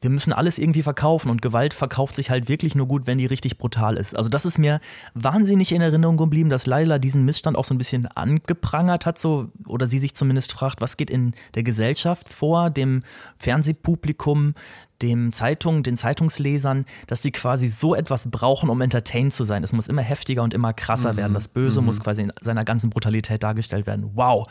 wir 0.00 0.08
müssen 0.08 0.32
alles 0.32 0.58
irgendwie 0.58 0.82
verkaufen 0.82 1.28
und 1.28 1.42
Gewalt 1.42 1.74
verkauft 1.74 2.16
sich 2.16 2.30
halt 2.30 2.48
wirklich 2.48 2.74
nur 2.74 2.88
gut, 2.88 3.06
wenn 3.06 3.18
die 3.18 3.26
richtig 3.26 3.58
brutal 3.58 3.98
ist. 3.98 4.16
Also 4.16 4.30
das 4.30 4.46
ist 4.46 4.56
mir 4.56 4.80
wahnsinnig 5.12 5.72
in 5.72 5.82
Erinnerung 5.82 6.16
geblieben, 6.16 6.48
dass 6.48 6.66
Laila 6.66 6.98
diesen 6.98 7.26
Missstand 7.26 7.58
auch 7.58 7.66
so 7.66 7.74
ein 7.74 7.78
bisschen 7.78 8.06
angeprangert 8.06 9.04
hat, 9.04 9.18
so 9.18 9.50
oder 9.66 9.86
sie 9.86 9.98
sich 9.98 10.14
zumindest 10.14 10.52
fragt, 10.52 10.80
was 10.80 10.96
geht 10.96 11.10
in 11.10 11.34
der 11.54 11.62
Gesellschaft 11.62 12.32
vor, 12.32 12.70
dem 12.70 13.02
Fernsehpublikum, 13.36 14.54
dem 15.02 15.32
Zeitung, 15.32 15.82
den 15.82 15.96
Zeitungslesern, 15.96 16.84
dass 17.06 17.20
die 17.20 17.32
quasi 17.32 17.68
so 17.68 17.94
etwas 17.94 18.30
brauchen, 18.30 18.70
um 18.70 18.80
entertained 18.80 19.32
zu 19.32 19.44
sein. 19.44 19.64
Es 19.64 19.72
muss 19.72 19.88
immer 19.88 20.02
heftiger 20.02 20.42
und 20.42 20.54
immer 20.54 20.72
krasser 20.72 21.12
mhm. 21.12 21.16
werden. 21.16 21.34
Das 21.34 21.48
Böse 21.48 21.80
mhm. 21.80 21.86
muss 21.86 22.00
quasi 22.00 22.22
in 22.22 22.32
seiner 22.40 22.64
ganzen 22.64 22.90
Brutalität 22.90 23.42
dargestellt 23.42 23.86
werden. 23.86 24.10
Wow. 24.14 24.50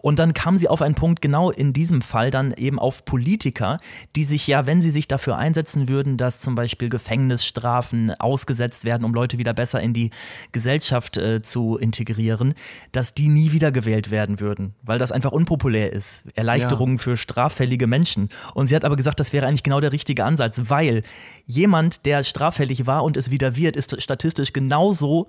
Und 0.00 0.18
dann 0.18 0.34
kam 0.34 0.56
sie 0.56 0.68
auf 0.68 0.82
einen 0.82 0.94
Punkt, 0.94 1.20
genau 1.20 1.50
in 1.50 1.72
diesem 1.72 2.02
Fall 2.02 2.30
dann 2.30 2.52
eben 2.52 2.78
auf 2.78 3.04
Politiker, 3.04 3.78
die 4.16 4.24
sich 4.24 4.46
ja, 4.46 4.66
wenn 4.66 4.80
sie 4.80 4.90
sich 4.90 5.08
dafür 5.08 5.36
einsetzen 5.36 5.88
würden, 5.88 6.16
dass 6.16 6.40
zum 6.40 6.54
Beispiel 6.54 6.88
Gefängnisstrafen 6.88 8.12
ausgesetzt 8.12 8.84
werden, 8.84 9.04
um 9.04 9.14
Leute 9.14 9.38
wieder 9.38 9.54
besser 9.54 9.80
in 9.80 9.92
die 9.92 10.10
Gesellschaft 10.52 11.16
äh, 11.16 11.42
zu 11.42 11.76
integrieren, 11.76 12.54
dass 12.92 13.14
die 13.14 13.28
nie 13.28 13.52
wieder 13.52 13.72
gewählt 13.72 14.10
werden 14.10 14.40
würden, 14.40 14.74
weil 14.82 14.98
das 14.98 15.12
einfach 15.12 15.32
unpopulär 15.32 15.92
ist. 15.92 16.24
Erleichterungen 16.34 16.96
ja. 16.96 17.02
für 17.02 17.16
straffällige 17.16 17.86
Menschen. 17.86 18.28
Und 18.54 18.66
sie 18.66 18.76
hat 18.76 18.84
aber 18.84 18.96
gesagt, 18.96 19.20
das 19.20 19.32
wäre 19.32 19.46
eigentlich 19.46 19.62
genau 19.62 19.80
der 19.84 19.92
richtige 19.92 20.24
Ansatz, 20.24 20.62
weil 20.68 21.02
jemand, 21.46 22.06
der 22.06 22.24
straffällig 22.24 22.86
war 22.86 23.04
und 23.04 23.16
es 23.16 23.30
wieder 23.30 23.54
wird, 23.54 23.76
ist 23.76 24.02
statistisch 24.02 24.52
genauso 24.52 25.28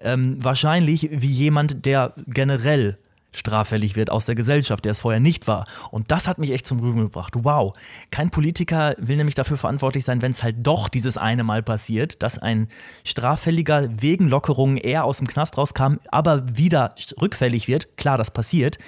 ähm, 0.00 0.36
wahrscheinlich 0.42 1.08
wie 1.10 1.32
jemand, 1.32 1.86
der 1.86 2.14
generell 2.26 2.98
straffällig 3.34 3.96
wird 3.96 4.10
aus 4.10 4.24
der 4.24 4.34
Gesellschaft, 4.34 4.84
der 4.84 4.92
es 4.92 5.00
vorher 5.00 5.20
nicht 5.20 5.46
war. 5.46 5.66
Und 5.90 6.10
das 6.10 6.28
hat 6.28 6.38
mich 6.38 6.50
echt 6.50 6.66
zum 6.66 6.80
Grübeln 6.80 7.04
gebracht. 7.04 7.34
Wow. 7.36 7.74
Kein 8.10 8.30
Politiker 8.30 8.94
will 8.98 9.16
nämlich 9.16 9.34
dafür 9.34 9.56
verantwortlich 9.56 10.04
sein, 10.04 10.22
wenn 10.22 10.32
es 10.32 10.42
halt 10.42 10.56
doch 10.60 10.88
dieses 10.88 11.16
eine 11.16 11.44
Mal 11.44 11.62
passiert, 11.62 12.22
dass 12.22 12.38
ein 12.38 12.68
Straffälliger 13.04 13.88
wegen 13.90 14.28
Lockerungen 14.28 14.76
eher 14.76 15.04
aus 15.04 15.18
dem 15.18 15.26
Knast 15.26 15.58
rauskam, 15.58 15.96
aber 16.10 16.56
wieder 16.56 16.90
rückfällig 17.20 17.68
wird. 17.68 17.96
Klar, 17.96 18.18
das 18.18 18.32
passiert. 18.32 18.78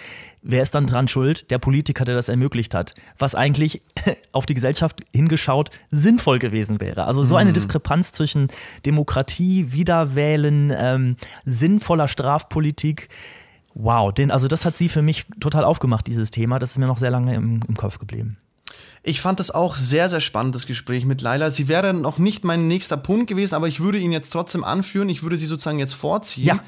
Wer 0.46 0.60
ist 0.60 0.74
dann 0.74 0.86
dran 0.86 1.08
schuld? 1.08 1.50
Der 1.50 1.58
Politiker, 1.58 2.04
der 2.04 2.14
das 2.14 2.28
ermöglicht 2.28 2.74
hat. 2.74 2.92
Was 3.18 3.34
eigentlich 3.34 3.80
auf 4.32 4.44
die 4.44 4.52
Gesellschaft 4.52 5.00
hingeschaut 5.14 5.70
sinnvoll 5.88 6.38
gewesen 6.38 6.82
wäre. 6.82 7.06
Also 7.06 7.24
so 7.24 7.36
eine 7.36 7.50
mhm. 7.50 7.54
Diskrepanz 7.54 8.12
zwischen 8.12 8.48
Demokratie, 8.84 9.72
Wiederwählen, 9.72 10.70
ähm, 10.76 11.16
sinnvoller 11.46 12.08
Strafpolitik 12.08 13.08
wow, 13.74 14.12
den, 14.12 14.30
also 14.30 14.48
das 14.48 14.64
hat 14.64 14.76
sie 14.76 14.88
für 14.88 15.02
mich 15.02 15.26
total 15.40 15.64
aufgemacht, 15.64 16.06
dieses 16.06 16.30
Thema. 16.30 16.58
Das 16.58 16.72
ist 16.72 16.78
mir 16.78 16.86
noch 16.86 16.98
sehr 16.98 17.10
lange 17.10 17.34
im, 17.34 17.60
im 17.66 17.76
Kopf 17.76 17.98
geblieben. 17.98 18.38
Ich 19.02 19.20
fand 19.20 19.38
das 19.38 19.50
auch 19.50 19.76
sehr, 19.76 20.08
sehr 20.08 20.20
spannend, 20.20 20.54
das 20.54 20.66
Gespräch 20.66 21.04
mit 21.04 21.20
Laila. 21.20 21.50
Sie 21.50 21.68
wäre 21.68 21.92
noch 21.92 22.18
nicht 22.18 22.44
mein 22.44 22.68
nächster 22.68 22.96
Punkt 22.96 23.26
gewesen, 23.26 23.54
aber 23.54 23.68
ich 23.68 23.80
würde 23.80 23.98
ihn 23.98 24.12
jetzt 24.12 24.32
trotzdem 24.32 24.64
anführen. 24.64 25.10
Ich 25.10 25.22
würde 25.22 25.36
sie 25.36 25.46
sozusagen 25.46 25.78
jetzt 25.78 25.94
vorziehen. 25.94 26.46
Ja. 26.46 26.62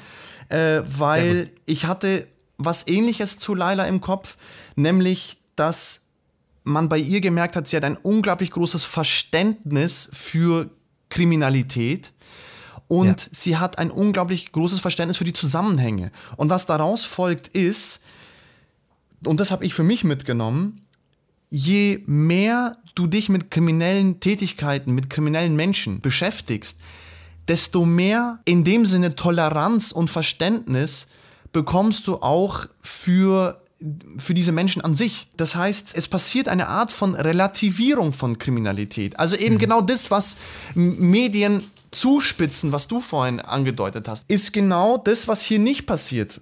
Äh, 0.55 0.83
weil 0.85 1.51
ich 1.65 1.85
hatte 1.85 2.27
was 2.57 2.87
ähnliches 2.87 3.39
zu 3.39 3.55
Laila 3.55 3.85
im 3.85 4.01
Kopf, 4.01 4.37
nämlich, 4.75 5.37
dass 5.55 6.05
man 6.63 6.89
bei 6.89 6.97
ihr 6.97 7.21
gemerkt 7.21 7.55
hat, 7.55 7.67
sie 7.67 7.75
hat 7.75 7.83
ein 7.83 7.97
unglaublich 7.97 8.51
großes 8.51 8.83
Verständnis 8.83 10.09
für 10.13 10.69
Kriminalität 11.09 12.11
und 12.87 13.21
ja. 13.21 13.29
sie 13.31 13.57
hat 13.57 13.77
ein 13.77 13.91
unglaublich 13.91 14.51
großes 14.51 14.79
Verständnis 14.79 15.17
für 15.17 15.25
die 15.25 15.33
Zusammenhänge. 15.33 16.11
Und 16.37 16.49
was 16.49 16.65
daraus 16.65 17.03
folgt 17.03 17.49
ist, 17.49 18.03
und 19.23 19.39
das 19.39 19.51
habe 19.51 19.65
ich 19.65 19.73
für 19.73 19.83
mich 19.83 20.03
mitgenommen, 20.03 20.85
je 21.49 22.03
mehr 22.05 22.77
du 22.95 23.07
dich 23.07 23.29
mit 23.29 23.51
kriminellen 23.51 24.19
Tätigkeiten, 24.19 24.93
mit 24.93 25.09
kriminellen 25.09 25.55
Menschen 25.55 26.01
beschäftigst, 26.01 26.77
desto 27.47 27.85
mehr 27.85 28.39
in 28.45 28.63
dem 28.63 28.85
Sinne 28.85 29.15
Toleranz 29.15 29.91
und 29.91 30.09
Verständnis 30.09 31.07
bekommst 31.51 32.07
du 32.07 32.17
auch 32.17 32.65
für 32.79 33.61
für 34.17 34.33
diese 34.33 34.51
Menschen 34.51 34.81
an 34.81 34.95
sich. 34.95 35.27
Das 35.37 35.55
heißt, 35.55 35.95
es 35.95 36.07
passiert 36.07 36.47
eine 36.47 36.67
Art 36.67 36.91
von 36.91 37.13
Relativierung 37.13 38.11
von 38.11 38.39
Kriminalität. 38.39 39.19
Also 39.19 39.35
eben 39.35 39.55
mhm. 39.55 39.59
genau 39.59 39.81
das, 39.81 40.09
was 40.09 40.37
Medien 40.73 41.61
zuspitzen, 41.91 42.71
was 42.71 42.87
du 42.87 42.99
vorhin 42.99 43.39
angedeutet 43.39 44.07
hast, 44.07 44.29
ist 44.29 44.53
genau 44.53 44.97
das, 44.97 45.27
was 45.27 45.41
hier 45.41 45.59
nicht 45.59 45.85
passiert 45.85 46.41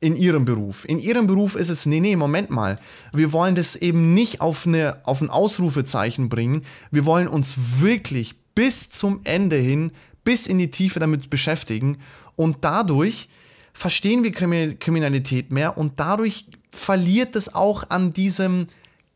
in 0.00 0.16
ihrem 0.16 0.44
Beruf. 0.44 0.84
In 0.86 0.98
ihrem 0.98 1.26
Beruf 1.26 1.56
ist 1.56 1.70
es, 1.70 1.86
nee, 1.86 2.00
nee, 2.00 2.16
Moment 2.16 2.50
mal. 2.50 2.78
Wir 3.12 3.32
wollen 3.32 3.54
das 3.54 3.74
eben 3.74 4.12
nicht 4.12 4.40
auf, 4.40 4.66
eine, 4.66 4.98
auf 5.04 5.22
ein 5.22 5.30
Ausrufezeichen 5.30 6.28
bringen. 6.28 6.62
Wir 6.90 7.06
wollen 7.06 7.26
uns 7.26 7.80
wirklich 7.80 8.34
bis 8.54 8.90
zum 8.90 9.20
Ende 9.24 9.56
hin, 9.56 9.92
bis 10.22 10.46
in 10.46 10.58
die 10.58 10.70
Tiefe 10.70 11.00
damit 11.00 11.30
beschäftigen. 11.30 11.98
Und 12.36 12.58
dadurch 12.60 13.28
verstehen 13.72 14.22
wir 14.22 14.32
Kriminalität 14.76 15.50
mehr 15.50 15.78
und 15.78 15.98
dadurch 15.98 16.46
verliert 16.70 17.34
es 17.34 17.54
auch 17.54 17.88
an 17.90 18.12
diesem 18.12 18.66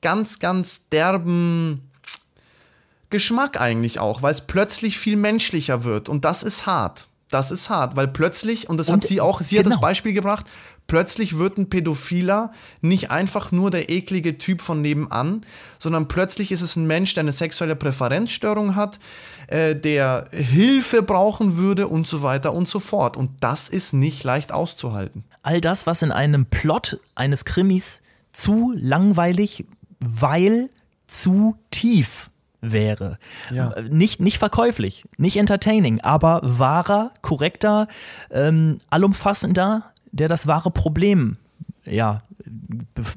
ganz, 0.01 0.39
ganz 0.39 0.89
derben 0.89 1.88
Geschmack 3.11 3.61
eigentlich 3.61 4.01
auch, 4.01 4.23
weil 4.23 4.33
es 4.33 4.43
plötzlich 4.43 4.99
viel 4.99 5.17
menschlicher 5.17 5.85
wird 5.85 6.09
und 6.09 6.25
das 6.25 6.43
ist 6.43 6.67
hart. 6.67 7.09
Das 7.31 7.51
ist 7.51 7.69
hart, 7.69 7.95
weil 7.95 8.09
plötzlich, 8.09 8.71
und 8.71 8.79
das 8.79 8.89
und 8.89 8.97
hat 8.97 9.05
sie 9.05 9.21
auch, 9.21 9.43
sie 9.43 9.57
genau. 9.57 9.59
hat 9.59 9.67
das 9.67 9.75
genau. 9.75 9.87
Beispiel 9.87 10.13
gebracht, 10.15 10.47
plötzlich 10.87 11.37
wird 11.37 11.59
ein 11.59 11.69
Pädophiler 11.69 12.53
nicht 12.81 13.11
einfach 13.11 13.53
nur 13.53 13.71
der 13.71 13.91
eklige 13.91 14.39
Typ 14.39 14.63
von 14.63 14.81
nebenan, 14.81 15.45
sondern 15.79 16.09
plötzlich 16.09 16.53
ist 16.53 16.63
es 16.63 16.77
ein 16.77 16.87
Mensch, 16.87 17.13
der 17.13 17.23
eine 17.23 17.33
sexuelle 17.33 17.77
Präferenzstörung 17.77 18.77
hat, 18.77 18.99
äh, 19.49 19.77
der 19.77 20.29
Hilfe 20.33 21.03
brauchen 21.03 21.59
würde 21.59 21.87
und 21.87 22.07
so 22.07 22.23
weiter 22.23 22.55
und 22.55 22.67
so 22.67 22.81
fort. 22.81 23.19
Und 23.19 23.31
das 23.41 23.69
ist 23.69 23.93
nicht 23.93 24.25
leicht 24.25 24.51
auszuhalten. 24.51 25.25
All 25.43 25.61
das, 25.61 25.87
was 25.87 26.01
in 26.01 26.13
einem 26.13 26.47
Plot 26.47 26.99
eines 27.15 27.45
Krimis 27.45 28.01
zu 28.33 28.73
langweilig, 28.75 29.67
weil 30.01 30.71
zu 31.07 31.57
tief 31.71 32.31
wäre. 32.61 33.19
Ja. 33.51 33.71
Äh, 33.71 33.83
nicht, 33.85 34.21
nicht 34.21 34.39
verkäuflich, 34.39 35.05
nicht 35.17 35.37
entertaining, 35.37 36.01
aber 36.01 36.41
wahrer, 36.43 37.13
korrekter, 37.23 37.89
ähm, 38.31 38.79
allumfassender, 38.91 39.93
der 40.13 40.29
das 40.29 40.47
wahre 40.47 40.71
Problem 40.71 41.37
ja, 41.91 42.19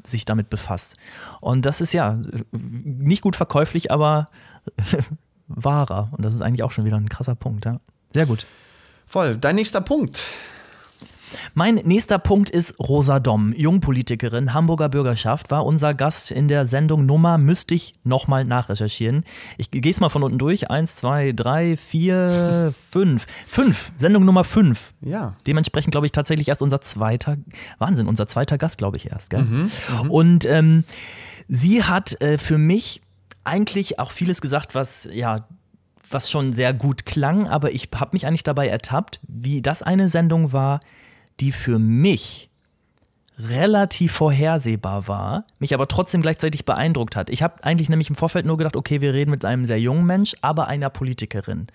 sich 0.03 0.25
damit 0.25 0.49
befasst. 0.49 0.95
Und 1.39 1.65
das 1.65 1.81
ist 1.81 1.93
ja 1.93 2.19
nicht 2.51 3.21
gut 3.21 3.35
verkäuflich, 3.35 3.91
aber 3.91 4.25
wahrer. 5.47 6.09
Und 6.11 6.23
das 6.23 6.33
ist 6.33 6.41
eigentlich 6.41 6.63
auch 6.63 6.71
schon 6.71 6.85
wieder 6.85 6.97
ein 6.97 7.09
krasser 7.09 7.35
Punkt. 7.35 7.65
Ja. 7.65 7.79
Sehr 8.13 8.25
gut. 8.25 8.45
Voll. 9.05 9.37
Dein 9.37 9.55
nächster 9.55 9.81
Punkt. 9.81 10.25
Mein 11.53 11.75
nächster 11.75 12.17
Punkt 12.17 12.49
ist 12.49 12.79
Rosa 12.79 13.19
Domm, 13.19 13.53
Jungpolitikerin, 13.53 14.53
Hamburger 14.53 14.87
Bürgerschaft, 14.87 15.51
war 15.51 15.65
unser 15.65 15.93
Gast 15.93 16.31
in 16.31 16.47
der 16.47 16.65
Sendung 16.65 17.05
Nummer, 17.05 17.37
müsste 17.37 17.75
ich 17.75 17.93
nochmal 18.05 18.45
nachrecherchieren. 18.45 19.25
Ich 19.57 19.69
gehe 19.69 19.81
es 19.91 19.99
mal 19.99 20.07
von 20.07 20.23
unten 20.23 20.37
durch. 20.37 20.71
Eins, 20.71 20.95
zwei, 20.95 21.33
drei, 21.33 21.75
vier, 21.75 22.73
fünf. 22.91 23.25
Fünf, 23.47 23.91
Sendung 23.97 24.23
Nummer 24.23 24.45
fünf. 24.45 24.93
Ja. 25.01 25.35
Dementsprechend, 25.45 25.91
glaube 25.91 26.05
ich, 26.05 26.13
tatsächlich 26.13 26.47
erst 26.47 26.61
unser 26.61 26.79
zweiter, 26.79 27.35
Wahnsinn, 27.79 28.07
unser 28.07 28.27
zweiter 28.27 28.57
Gast, 28.57 28.77
glaube 28.77 28.95
ich, 28.95 29.11
erst. 29.11 29.29
Gell? 29.29 29.43
Mhm, 29.43 29.71
mhm. 30.03 30.11
Und 30.11 30.45
ähm, 30.45 30.85
sie 31.49 31.83
hat 31.83 32.21
äh, 32.21 32.37
für 32.37 32.57
mich 32.57 33.01
eigentlich 33.43 33.99
auch 33.99 34.11
vieles 34.11 34.39
gesagt, 34.39 34.73
was 34.73 35.09
ja 35.11 35.47
was 36.09 36.29
schon 36.29 36.53
sehr 36.53 36.73
gut 36.73 37.05
klang, 37.05 37.47
aber 37.47 37.73
ich 37.73 37.89
habe 37.95 38.11
mich 38.13 38.27
eigentlich 38.27 38.43
dabei 38.43 38.67
ertappt, 38.67 39.21
wie 39.27 39.61
das 39.61 39.81
eine 39.81 40.09
Sendung 40.09 40.51
war, 40.51 40.81
die 41.41 41.51
für 41.51 41.79
mich 41.79 42.49
relativ 43.37 44.11
vorhersehbar 44.11 45.07
war, 45.07 45.45
mich 45.59 45.73
aber 45.73 45.87
trotzdem 45.87 46.21
gleichzeitig 46.21 46.65
beeindruckt 46.65 47.15
hat. 47.15 47.29
Ich 47.29 47.41
habe 47.41 47.63
eigentlich 47.63 47.89
nämlich 47.89 48.09
im 48.09 48.15
Vorfeld 48.15 48.45
nur 48.45 48.57
gedacht, 48.57 48.75
okay, 48.75 49.01
wir 49.01 49.13
reden 49.13 49.31
mit 49.31 49.43
einem 49.45 49.65
sehr 49.65 49.79
jungen 49.79 50.05
Mensch, 50.05 50.35
aber 50.41 50.67
einer 50.67 50.89
Politikerin. 50.89 51.67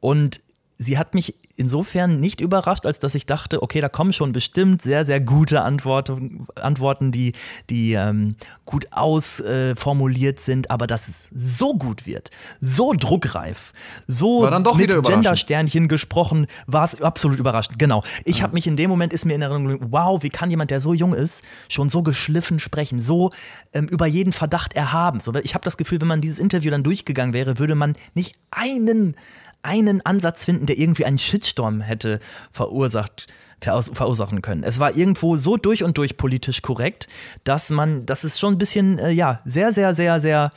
Und 0.00 0.40
sie 0.78 0.96
hat 0.96 1.14
mich 1.14 1.34
insofern 1.56 2.20
nicht 2.20 2.40
überrascht, 2.40 2.86
als 2.86 3.00
dass 3.00 3.16
ich 3.16 3.26
dachte, 3.26 3.62
okay, 3.62 3.80
da 3.80 3.88
kommen 3.88 4.12
schon 4.12 4.30
bestimmt 4.30 4.80
sehr, 4.80 5.04
sehr 5.04 5.20
gute 5.20 5.62
Antworten, 5.62 6.46
Antworten 6.54 7.10
die, 7.10 7.32
die 7.68 7.94
ähm, 7.94 8.36
gut 8.64 8.86
ausformuliert 8.92 10.38
äh, 10.38 10.42
sind, 10.42 10.70
aber 10.70 10.86
dass 10.86 11.08
es 11.08 11.26
so 11.34 11.74
gut 11.74 12.06
wird, 12.06 12.30
so 12.60 12.94
druckreif, 12.94 13.72
so 14.06 14.42
war 14.42 14.52
dann 14.52 14.62
doch 14.62 14.76
mit 14.76 14.90
Gendersternchen 15.04 15.88
gesprochen, 15.88 16.46
war 16.68 16.84
es 16.84 17.02
absolut 17.02 17.40
überraschend. 17.40 17.78
Genau. 17.78 18.04
Ich 18.24 18.38
ja. 18.38 18.42
habe 18.44 18.54
mich 18.54 18.68
in 18.68 18.76
dem 18.76 18.88
Moment 18.88 19.12
ist 19.12 19.24
mir 19.24 19.34
in 19.34 19.42
Erinnerung, 19.42 19.78
wow, 19.90 20.22
wie 20.22 20.30
kann 20.30 20.48
jemand, 20.48 20.70
der 20.70 20.80
so 20.80 20.94
jung 20.94 21.12
ist, 21.12 21.44
schon 21.68 21.88
so 21.88 22.04
geschliffen 22.04 22.60
sprechen, 22.60 23.00
so 23.00 23.30
ähm, 23.72 23.88
über 23.88 24.06
jeden 24.06 24.32
Verdacht 24.32 24.74
erhaben. 24.74 25.18
So, 25.18 25.34
ich 25.34 25.54
habe 25.54 25.64
das 25.64 25.76
Gefühl, 25.76 26.00
wenn 26.00 26.08
man 26.08 26.20
dieses 26.20 26.38
Interview 26.38 26.70
dann 26.70 26.84
durchgegangen 26.84 27.34
wäre, 27.34 27.58
würde 27.58 27.74
man 27.74 27.96
nicht 28.14 28.36
einen 28.52 29.16
einen 29.62 30.04
Ansatz 30.04 30.44
finden, 30.44 30.66
der 30.66 30.78
irgendwie 30.78 31.04
einen 31.04 31.18
Shitstorm 31.18 31.80
hätte 31.80 32.20
verursacht 32.50 33.26
verursachen 33.60 34.40
können. 34.40 34.62
Es 34.62 34.78
war 34.78 34.96
irgendwo 34.96 35.36
so 35.36 35.56
durch 35.56 35.82
und 35.82 35.98
durch 35.98 36.16
politisch 36.16 36.62
korrekt, 36.62 37.08
dass 37.42 37.70
man, 37.70 38.06
dass 38.06 38.22
es 38.22 38.38
schon 38.38 38.54
ein 38.54 38.58
bisschen, 38.58 39.00
äh, 39.00 39.10
ja, 39.10 39.38
sehr, 39.44 39.72
sehr, 39.72 39.94
sehr, 39.94 40.20
sehr 40.20 40.50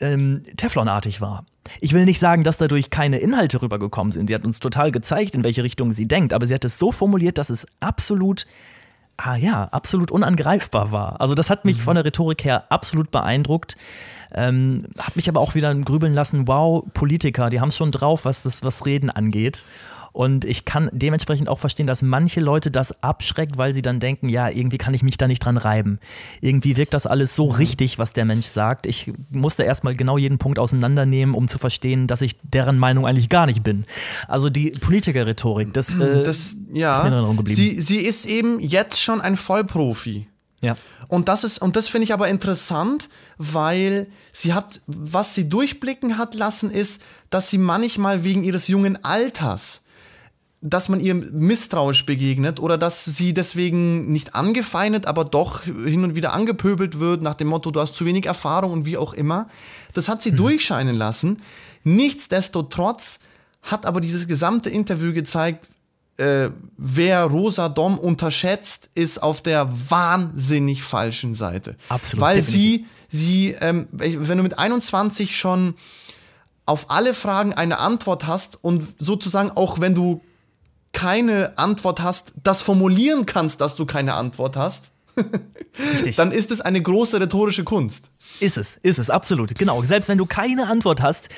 ähm, 0.00 0.42
Teflonartig 0.56 1.20
war. 1.20 1.46
Ich 1.80 1.92
will 1.92 2.04
nicht 2.04 2.18
sagen, 2.18 2.44
dass 2.44 2.56
dadurch 2.56 2.90
keine 2.90 3.18
Inhalte 3.18 3.60
rübergekommen 3.62 4.12
sind. 4.12 4.28
Sie 4.28 4.34
hat 4.34 4.44
uns 4.44 4.58
total 4.58 4.90
gezeigt, 4.90 5.34
in 5.34 5.44
welche 5.44 5.62
Richtung 5.62 5.92
sie 5.92 6.06
denkt, 6.06 6.32
aber 6.32 6.46
sie 6.46 6.54
hat 6.54 6.64
es 6.64 6.78
so 6.78 6.92
formuliert, 6.92 7.38
dass 7.38 7.50
es 7.50 7.66
absolut, 7.80 8.46
ah 9.16 9.36
ja, 9.36 9.64
absolut 9.64 10.10
unangreifbar 10.10 10.92
war. 10.92 11.20
Also 11.20 11.34
das 11.34 11.50
hat 11.50 11.64
mich 11.64 11.78
mhm. 11.78 11.82
von 11.82 11.94
der 11.94 12.04
Rhetorik 12.04 12.44
her 12.44 12.70
absolut 12.70 13.10
beeindruckt. 13.10 13.76
Ähm, 14.34 14.84
hat 14.98 15.16
mich 15.16 15.28
aber 15.28 15.40
auch 15.40 15.54
wieder 15.54 15.74
grübeln 15.74 16.14
lassen, 16.14 16.48
wow, 16.48 16.84
Politiker, 16.94 17.50
die 17.50 17.60
haben 17.60 17.68
es 17.68 17.76
schon 17.76 17.92
drauf, 17.92 18.24
was 18.24 18.42
das 18.42 18.62
was 18.62 18.86
Reden 18.86 19.10
angeht. 19.10 19.64
Und 20.12 20.44
ich 20.44 20.64
kann 20.64 20.90
dementsprechend 20.92 21.48
auch 21.48 21.60
verstehen, 21.60 21.86
dass 21.86 22.02
manche 22.02 22.40
Leute 22.40 22.72
das 22.72 23.04
abschreckt, 23.04 23.56
weil 23.56 23.72
sie 23.72 23.82
dann 23.82 24.00
denken, 24.00 24.28
ja, 24.28 24.48
irgendwie 24.48 24.78
kann 24.78 24.92
ich 24.92 25.04
mich 25.04 25.16
da 25.16 25.28
nicht 25.28 25.44
dran 25.44 25.56
reiben. 25.56 26.00
Irgendwie 26.40 26.76
wirkt 26.76 26.92
das 26.94 27.06
alles 27.06 27.36
so 27.36 27.46
mhm. 27.46 27.52
richtig, 27.52 27.98
was 27.98 28.14
der 28.14 28.24
Mensch 28.24 28.46
sagt. 28.46 28.86
Ich 28.86 29.12
musste 29.30 29.62
erstmal 29.62 29.94
genau 29.94 30.18
jeden 30.18 30.38
Punkt 30.38 30.58
auseinandernehmen, 30.58 31.36
um 31.36 31.46
zu 31.46 31.58
verstehen, 31.58 32.08
dass 32.08 32.20
ich 32.20 32.36
deren 32.42 32.78
Meinung 32.78 33.06
eigentlich 33.06 33.28
gar 33.28 33.46
nicht 33.46 33.62
bin. 33.62 33.84
Also 34.26 34.50
die 34.50 34.70
Politiker-Rhetorik, 34.70 35.72
das, 35.72 35.94
äh, 35.94 36.24
das 36.24 36.56
ja, 36.72 36.94
ist 36.94 37.02
mir 37.02 37.08
in 37.08 37.12
Erinnerung 37.12 37.36
geblieben. 37.36 37.56
Sie, 37.56 37.80
sie 37.80 37.98
ist 37.98 38.26
eben 38.26 38.58
jetzt 38.60 39.00
schon 39.00 39.20
ein 39.20 39.36
Vollprofi. 39.36 40.26
Ja. 40.62 40.76
Und 41.06 41.28
das 41.28 41.44
ist, 41.44 41.58
und 41.62 41.76
das 41.76 41.88
finde 41.88 42.04
ich 42.04 42.12
aber 42.12 42.28
interessant, 42.28 43.08
weil 43.36 44.08
sie 44.32 44.54
hat, 44.54 44.80
was 44.86 45.34
sie 45.34 45.48
durchblicken 45.48 46.18
hat 46.18 46.34
lassen, 46.34 46.70
ist, 46.70 47.02
dass 47.30 47.48
sie 47.48 47.58
manchmal 47.58 48.24
wegen 48.24 48.42
ihres 48.44 48.68
jungen 48.68 49.04
Alters 49.04 49.84
dass 50.60 50.88
man 50.88 51.00
ihr 51.00 51.14
misstrauisch 51.14 52.04
begegnet 52.04 52.58
oder 52.58 52.76
dass 52.76 53.04
sie 53.04 53.32
deswegen 53.32 54.08
nicht 54.08 54.34
angefeindet, 54.34 55.06
aber 55.06 55.24
doch 55.24 55.62
hin 55.62 56.02
und 56.02 56.16
wieder 56.16 56.32
angepöbelt 56.32 56.98
wird 56.98 57.22
nach 57.22 57.34
dem 57.34 57.48
Motto, 57.48 57.70
du 57.70 57.80
hast 57.80 57.94
zu 57.94 58.04
wenig 58.04 58.26
Erfahrung 58.26 58.72
und 58.72 58.84
wie 58.84 58.96
auch 58.96 59.14
immer. 59.14 59.48
Das 59.94 60.08
hat 60.08 60.22
sie 60.22 60.32
mhm. 60.32 60.36
durchscheinen 60.36 60.96
lassen. 60.96 61.42
Nichtsdestotrotz 61.84 63.20
hat 63.62 63.86
aber 63.86 64.00
dieses 64.00 64.26
gesamte 64.26 64.68
Interview 64.68 65.12
gezeigt, 65.12 65.68
äh, 66.18 66.50
wer 66.76 67.24
Rosa 67.24 67.68
Dom 67.68 67.98
unterschätzt, 67.98 68.90
ist 68.94 69.22
auf 69.22 69.40
der 69.40 69.68
wahnsinnig 69.90 70.82
falschen 70.82 71.34
Seite. 71.34 71.76
Absolut. 71.88 72.20
Weil 72.20 72.34
definitiv. 72.36 72.86
sie, 73.08 73.50
sie 73.52 73.56
ähm, 73.60 73.88
wenn 73.90 74.36
du 74.36 74.42
mit 74.42 74.58
21 74.58 75.36
schon 75.36 75.74
auf 76.66 76.90
alle 76.90 77.14
Fragen 77.14 77.54
eine 77.54 77.78
Antwort 77.78 78.26
hast 78.26 78.62
und 78.62 78.84
sozusagen 78.98 79.50
auch 79.50 79.80
wenn 79.80 79.94
du 79.94 80.20
keine 80.92 81.56
Antwort 81.56 82.00
hast, 82.00 82.32
das 82.42 82.62
formulieren 82.62 83.24
kannst, 83.24 83.60
dass 83.60 83.76
du 83.76 83.86
keine 83.86 84.14
Antwort 84.14 84.56
hast, 84.56 84.90
dann 86.16 86.32
ist 86.32 86.50
es 86.50 86.60
eine 86.60 86.82
große 86.82 87.20
rhetorische 87.20 87.64
Kunst. 87.64 88.10
Ist 88.40 88.56
es, 88.58 88.76
ist 88.82 88.98
es, 88.98 89.10
absolut. 89.10 89.54
Genau. 89.56 89.82
Selbst 89.82 90.08
wenn 90.08 90.18
du 90.18 90.26
keine 90.26 90.68
Antwort 90.68 91.00
hast, 91.00 91.28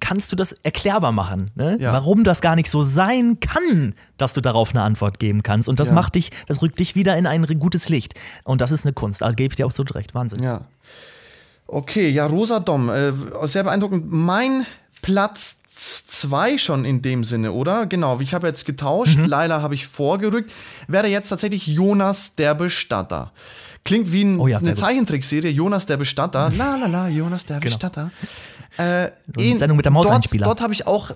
kannst 0.00 0.32
du 0.32 0.36
das 0.36 0.52
erklärbar 0.52 1.12
machen, 1.12 1.50
ne? 1.54 1.76
ja. 1.80 1.92
warum 1.92 2.24
das 2.24 2.40
gar 2.40 2.56
nicht 2.56 2.70
so 2.70 2.82
sein 2.82 3.38
kann, 3.40 3.94
dass 4.16 4.32
du 4.32 4.40
darauf 4.40 4.70
eine 4.70 4.82
Antwort 4.82 5.18
geben 5.18 5.42
kannst. 5.42 5.68
Und 5.68 5.80
das 5.80 5.88
ja. 5.88 5.94
macht 5.94 6.14
dich, 6.14 6.30
das 6.46 6.62
rückt 6.62 6.80
dich 6.80 6.96
wieder 6.96 7.16
in 7.16 7.26
ein 7.26 7.44
gutes 7.58 7.88
Licht. 7.88 8.14
Und 8.44 8.60
das 8.60 8.72
ist 8.72 8.84
eine 8.84 8.92
Kunst. 8.92 9.22
Also 9.22 9.36
gebe 9.36 9.52
ich 9.52 9.56
dir 9.56 9.66
absolut 9.66 9.94
recht. 9.94 10.14
Wahnsinn. 10.14 10.42
Ja. 10.42 10.62
Okay, 11.66 12.08
ja, 12.08 12.26
Rosa 12.26 12.58
Dom, 12.58 12.88
äh, 12.88 13.12
sehr 13.44 13.62
beeindruckend. 13.62 14.06
Mein 14.10 14.66
Platz 15.02 15.60
zwei 15.80 16.58
schon 16.58 16.84
in 16.84 17.00
dem 17.00 17.24
Sinne, 17.24 17.52
oder? 17.52 17.86
Genau, 17.86 18.20
ich 18.20 18.34
habe 18.34 18.46
jetzt 18.46 18.66
getauscht, 18.66 19.18
mhm. 19.18 19.24
Laila 19.24 19.62
habe 19.62 19.74
ich 19.74 19.86
vorgerückt. 19.86 20.52
Wäre 20.88 21.06
jetzt 21.06 21.28
tatsächlich 21.28 21.66
Jonas 21.66 22.34
der 22.34 22.54
Bestatter. 22.54 23.32
Klingt 23.84 24.12
wie 24.12 24.24
ein, 24.24 24.38
oh 24.38 24.46
ja, 24.46 24.58
eine 24.58 24.74
Zeichentrickserie, 24.74 25.50
Jonas 25.50 25.86
der 25.86 25.96
Bestatter. 25.96 26.50
La 26.56 26.76
la 26.76 26.86
la, 26.86 27.08
Jonas 27.08 27.46
der 27.46 27.60
genau. 27.60 27.72
Bestatter. 27.72 28.10
Äh, 28.76 29.10
eine 29.38 29.58
Sendung 29.58 29.76
mit 29.76 29.84
der 29.84 29.92
Mauseinspieler. 29.92 30.44
Dort, 30.44 30.58
dort 30.58 30.62
habe 30.62 30.72
ich 30.72 30.86
auch 30.86 31.10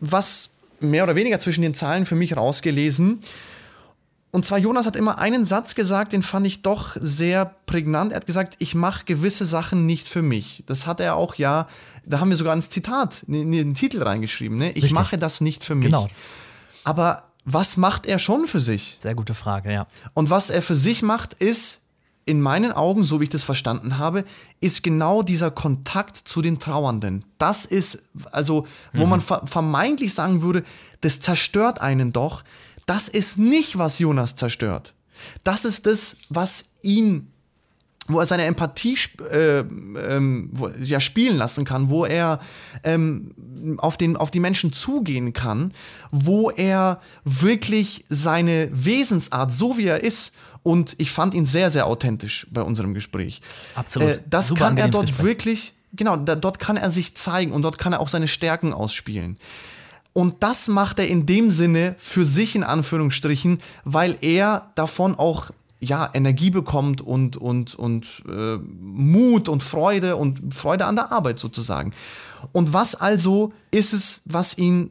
was 0.00 0.50
mehr 0.80 1.04
oder 1.04 1.14
weniger 1.14 1.38
zwischen 1.38 1.62
den 1.62 1.74
Zahlen 1.74 2.06
für 2.06 2.16
mich 2.16 2.36
rausgelesen. 2.36 3.20
Und 4.34 4.46
zwar 4.46 4.58
Jonas 4.58 4.86
hat 4.86 4.96
immer 4.96 5.18
einen 5.18 5.44
Satz 5.44 5.74
gesagt, 5.74 6.14
den 6.14 6.22
fand 6.22 6.46
ich 6.46 6.62
doch 6.62 6.96
sehr 6.98 7.54
prägnant. 7.66 8.12
Er 8.12 8.16
hat 8.16 8.26
gesagt, 8.26 8.56
ich 8.60 8.74
mache 8.74 9.04
gewisse 9.04 9.44
Sachen 9.44 9.84
nicht 9.84 10.08
für 10.08 10.22
mich. 10.22 10.64
Das 10.66 10.86
hat 10.86 11.00
er 11.00 11.16
auch 11.16 11.34
ja, 11.34 11.68
da 12.06 12.18
haben 12.18 12.30
wir 12.30 12.38
sogar 12.38 12.56
ein 12.56 12.62
Zitat, 12.62 13.24
in 13.28 13.52
den 13.52 13.74
Titel 13.74 14.02
reingeschrieben. 14.02 14.56
Ne? 14.56 14.70
Ich 14.70 14.76
Richtig. 14.76 14.94
mache 14.94 15.18
das 15.18 15.42
nicht 15.42 15.62
für 15.62 15.74
mich. 15.74 15.86
Genau. 15.86 16.08
Aber 16.82 17.24
was 17.44 17.76
macht 17.76 18.06
er 18.06 18.18
schon 18.18 18.46
für 18.46 18.60
sich? 18.60 18.98
Sehr 19.02 19.14
gute 19.14 19.34
Frage, 19.34 19.70
ja. 19.70 19.86
Und 20.14 20.30
was 20.30 20.48
er 20.48 20.62
für 20.62 20.76
sich 20.76 21.02
macht, 21.02 21.34
ist 21.34 21.81
in 22.24 22.40
meinen 22.40 22.72
Augen, 22.72 23.04
so 23.04 23.20
wie 23.20 23.24
ich 23.24 23.30
das 23.30 23.42
verstanden 23.42 23.98
habe, 23.98 24.24
ist 24.60 24.82
genau 24.82 25.22
dieser 25.22 25.50
Kontakt 25.50 26.16
zu 26.16 26.40
den 26.40 26.58
Trauernden. 26.58 27.24
Das 27.38 27.64
ist, 27.64 28.08
also, 28.30 28.66
wo 28.92 29.04
mhm. 29.04 29.10
man 29.10 29.20
vermeintlich 29.20 30.14
sagen 30.14 30.42
würde, 30.42 30.62
das 31.00 31.20
zerstört 31.20 31.80
einen 31.80 32.12
doch 32.12 32.44
das 32.86 33.08
ist 33.08 33.38
nicht, 33.38 33.78
was 33.78 33.98
Jonas 33.98 34.36
zerstört. 34.36 34.94
Das 35.44 35.64
ist 35.64 35.86
das, 35.86 36.16
was 36.28 36.74
ihn, 36.82 37.28
wo 38.08 38.18
er 38.18 38.26
seine 38.26 38.44
Empathie 38.44 38.98
äh, 39.30 39.60
ähm, 39.60 40.50
wo, 40.52 40.68
ja, 40.68 40.98
spielen 40.98 41.36
lassen 41.36 41.64
kann, 41.64 41.90
wo 41.90 42.04
er 42.04 42.40
ähm, 42.82 43.76
auf, 43.78 43.96
den, 43.96 44.16
auf 44.16 44.30
die 44.30 44.40
Menschen 44.40 44.72
zugehen 44.72 45.32
kann, 45.32 45.72
wo 46.10 46.50
er 46.50 47.00
wirklich 47.24 48.04
seine 48.08 48.68
Wesensart, 48.72 49.52
so 49.52 49.78
wie 49.78 49.86
er 49.86 50.02
ist, 50.02 50.34
und 50.62 50.94
ich 50.98 51.10
fand 51.10 51.34
ihn 51.34 51.46
sehr, 51.46 51.70
sehr 51.70 51.86
authentisch 51.86 52.46
bei 52.50 52.62
unserem 52.62 52.94
Gespräch. 52.94 53.40
Absolut. 53.74 54.08
Äh, 54.08 54.22
das 54.28 54.48
Super 54.48 54.66
kann 54.66 54.76
er 54.76 54.88
dort 54.88 55.22
wirklich, 55.22 55.74
genau, 55.92 56.16
da, 56.16 56.34
dort 56.34 56.58
kann 56.58 56.76
er 56.76 56.90
sich 56.90 57.16
zeigen 57.16 57.52
und 57.52 57.62
dort 57.62 57.78
kann 57.78 57.92
er 57.92 58.00
auch 58.00 58.08
seine 58.08 58.28
Stärken 58.28 58.72
ausspielen. 58.72 59.38
Und 60.12 60.42
das 60.42 60.68
macht 60.68 60.98
er 60.98 61.08
in 61.08 61.24
dem 61.26 61.50
Sinne 61.50 61.94
für 61.98 62.26
sich 62.26 62.54
in 62.54 62.64
Anführungsstrichen, 62.64 63.58
weil 63.84 64.16
er 64.20 64.70
davon 64.74 65.14
auch 65.14 65.50
ja, 65.80 66.08
Energie 66.14 66.50
bekommt 66.50 67.00
und, 67.00 67.36
und, 67.36 67.74
und 67.74 68.22
äh, 68.28 68.56
Mut 68.56 69.48
und 69.48 69.62
Freude 69.64 70.14
und 70.16 70.54
Freude 70.54 70.86
an 70.86 70.94
der 70.94 71.10
Arbeit 71.10 71.40
sozusagen. 71.40 71.92
Und 72.52 72.72
was 72.72 72.94
also 72.94 73.52
ist 73.72 73.92
es, 73.92 74.22
was 74.26 74.56
ihn, 74.56 74.90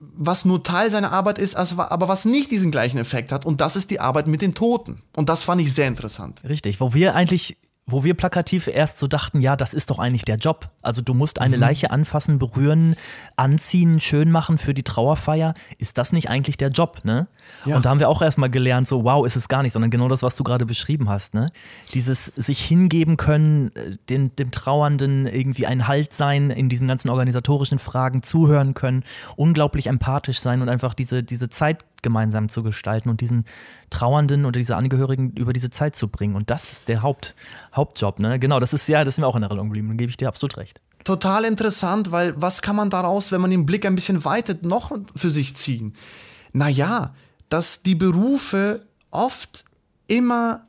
was 0.00 0.44
nur 0.44 0.62
Teil 0.62 0.90
seiner 0.90 1.12
Arbeit 1.12 1.38
ist, 1.38 1.56
aber 1.56 2.08
was 2.08 2.24
nicht 2.24 2.50
diesen 2.50 2.70
gleichen 2.70 2.98
Effekt 2.98 3.32
hat? 3.32 3.44
Und 3.44 3.60
das 3.60 3.74
ist 3.74 3.90
die 3.90 4.00
Arbeit 4.00 4.26
mit 4.28 4.42
den 4.42 4.54
Toten. 4.54 5.02
Und 5.16 5.28
das 5.28 5.42
fand 5.42 5.60
ich 5.60 5.74
sehr 5.74 5.88
interessant. 5.88 6.40
Richtig, 6.48 6.80
wo 6.80 6.94
wir 6.94 7.14
eigentlich 7.14 7.56
wo 7.90 8.04
wir 8.04 8.14
plakativ 8.14 8.66
erst 8.66 8.98
so 8.98 9.06
dachten, 9.06 9.40
ja, 9.40 9.56
das 9.56 9.72
ist 9.72 9.90
doch 9.90 9.98
eigentlich 9.98 10.26
der 10.26 10.36
Job. 10.36 10.68
Also 10.82 11.00
du 11.00 11.14
musst 11.14 11.40
eine 11.40 11.56
mhm. 11.56 11.62
Leiche 11.62 11.90
anfassen, 11.90 12.38
berühren, 12.38 12.96
anziehen, 13.36 13.98
schön 13.98 14.30
machen 14.30 14.58
für 14.58 14.74
die 14.74 14.82
Trauerfeier. 14.82 15.54
Ist 15.78 15.96
das 15.96 16.12
nicht 16.12 16.28
eigentlich 16.28 16.58
der 16.58 16.68
Job, 16.68 17.00
ne? 17.04 17.28
Ja. 17.64 17.76
Und 17.76 17.86
da 17.86 17.90
haben 17.90 17.98
wir 17.98 18.10
auch 18.10 18.20
erstmal 18.20 18.50
gelernt, 18.50 18.86
so 18.86 19.04
wow, 19.04 19.24
ist 19.24 19.36
es 19.36 19.48
gar 19.48 19.62
nicht, 19.62 19.72
sondern 19.72 19.90
genau 19.90 20.08
das, 20.08 20.22
was 20.22 20.34
du 20.34 20.44
gerade 20.44 20.66
beschrieben 20.66 21.08
hast, 21.08 21.32
ne? 21.32 21.50
Dieses 21.94 22.26
sich 22.26 22.62
hingeben 22.62 23.16
können, 23.16 23.74
äh, 23.74 23.96
den, 24.10 24.36
dem 24.36 24.50
Trauernden 24.50 25.26
irgendwie 25.26 25.66
ein 25.66 25.88
Halt 25.88 26.12
sein 26.12 26.50
in 26.50 26.68
diesen 26.68 26.88
ganzen 26.88 27.08
organisatorischen 27.08 27.78
Fragen, 27.78 28.22
zuhören 28.22 28.74
können, 28.74 29.02
unglaublich 29.36 29.86
empathisch 29.86 30.40
sein 30.40 30.60
und 30.60 30.68
einfach 30.68 30.92
diese, 30.92 31.22
diese 31.22 31.48
Zeit 31.48 31.84
gemeinsam 32.02 32.48
zu 32.48 32.62
gestalten 32.62 33.08
und 33.08 33.20
diesen 33.20 33.44
Trauernden 33.90 34.44
oder 34.44 34.58
diese 34.58 34.76
Angehörigen 34.76 35.32
über 35.32 35.52
diese 35.52 35.70
Zeit 35.70 35.96
zu 35.96 36.08
bringen. 36.08 36.34
Und 36.36 36.50
das 36.50 36.72
ist 36.72 36.88
der 36.88 37.02
Haupt, 37.02 37.34
Hauptjob. 37.74 38.18
Ne? 38.18 38.38
Genau, 38.38 38.60
das 38.60 38.72
ist 38.72 38.88
ja, 38.88 39.04
das 39.04 39.14
ist 39.14 39.20
mir 39.20 39.26
auch 39.26 39.36
in 39.36 39.42
Erinnerung 39.42 39.68
geblieben. 39.68 39.88
Da 39.88 39.94
gebe 39.94 40.10
ich 40.10 40.16
dir 40.16 40.28
absolut 40.28 40.56
recht. 40.56 40.80
Total 41.04 41.44
interessant, 41.44 42.12
weil 42.12 42.34
was 42.40 42.62
kann 42.62 42.76
man 42.76 42.90
daraus, 42.90 43.32
wenn 43.32 43.40
man 43.40 43.50
den 43.50 43.66
Blick 43.66 43.86
ein 43.86 43.94
bisschen 43.94 44.24
weitet, 44.24 44.62
noch 44.62 44.92
für 45.16 45.30
sich 45.30 45.56
ziehen? 45.56 45.94
Naja, 46.52 47.14
dass 47.48 47.82
die 47.82 47.94
Berufe 47.94 48.82
oft 49.10 49.64
immer 50.06 50.66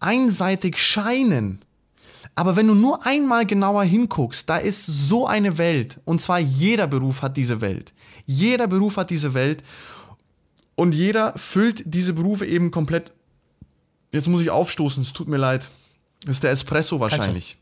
einseitig 0.00 0.78
scheinen. 0.78 1.64
Aber 2.34 2.56
wenn 2.56 2.68
du 2.68 2.74
nur 2.74 3.04
einmal 3.06 3.44
genauer 3.44 3.84
hinguckst, 3.84 4.48
da 4.48 4.56
ist 4.56 4.86
so 4.86 5.26
eine 5.26 5.58
Welt. 5.58 6.00
Und 6.04 6.20
zwar 6.20 6.38
jeder 6.38 6.86
Beruf 6.86 7.22
hat 7.22 7.36
diese 7.36 7.60
Welt. 7.60 7.92
Jeder 8.24 8.66
Beruf 8.66 8.96
hat 8.96 9.10
diese 9.10 9.34
Welt. 9.34 9.62
Und 10.80 10.94
jeder 10.94 11.34
füllt 11.36 11.82
diese 11.84 12.14
Berufe 12.14 12.46
eben 12.46 12.70
komplett. 12.70 13.12
Jetzt 14.12 14.28
muss 14.28 14.40
ich 14.40 14.48
aufstoßen, 14.48 15.02
es 15.02 15.12
tut 15.12 15.28
mir 15.28 15.36
leid. 15.36 15.68
Das 16.24 16.36
ist 16.36 16.42
der 16.42 16.52
Espresso 16.52 17.00
wahrscheinlich. 17.00 17.58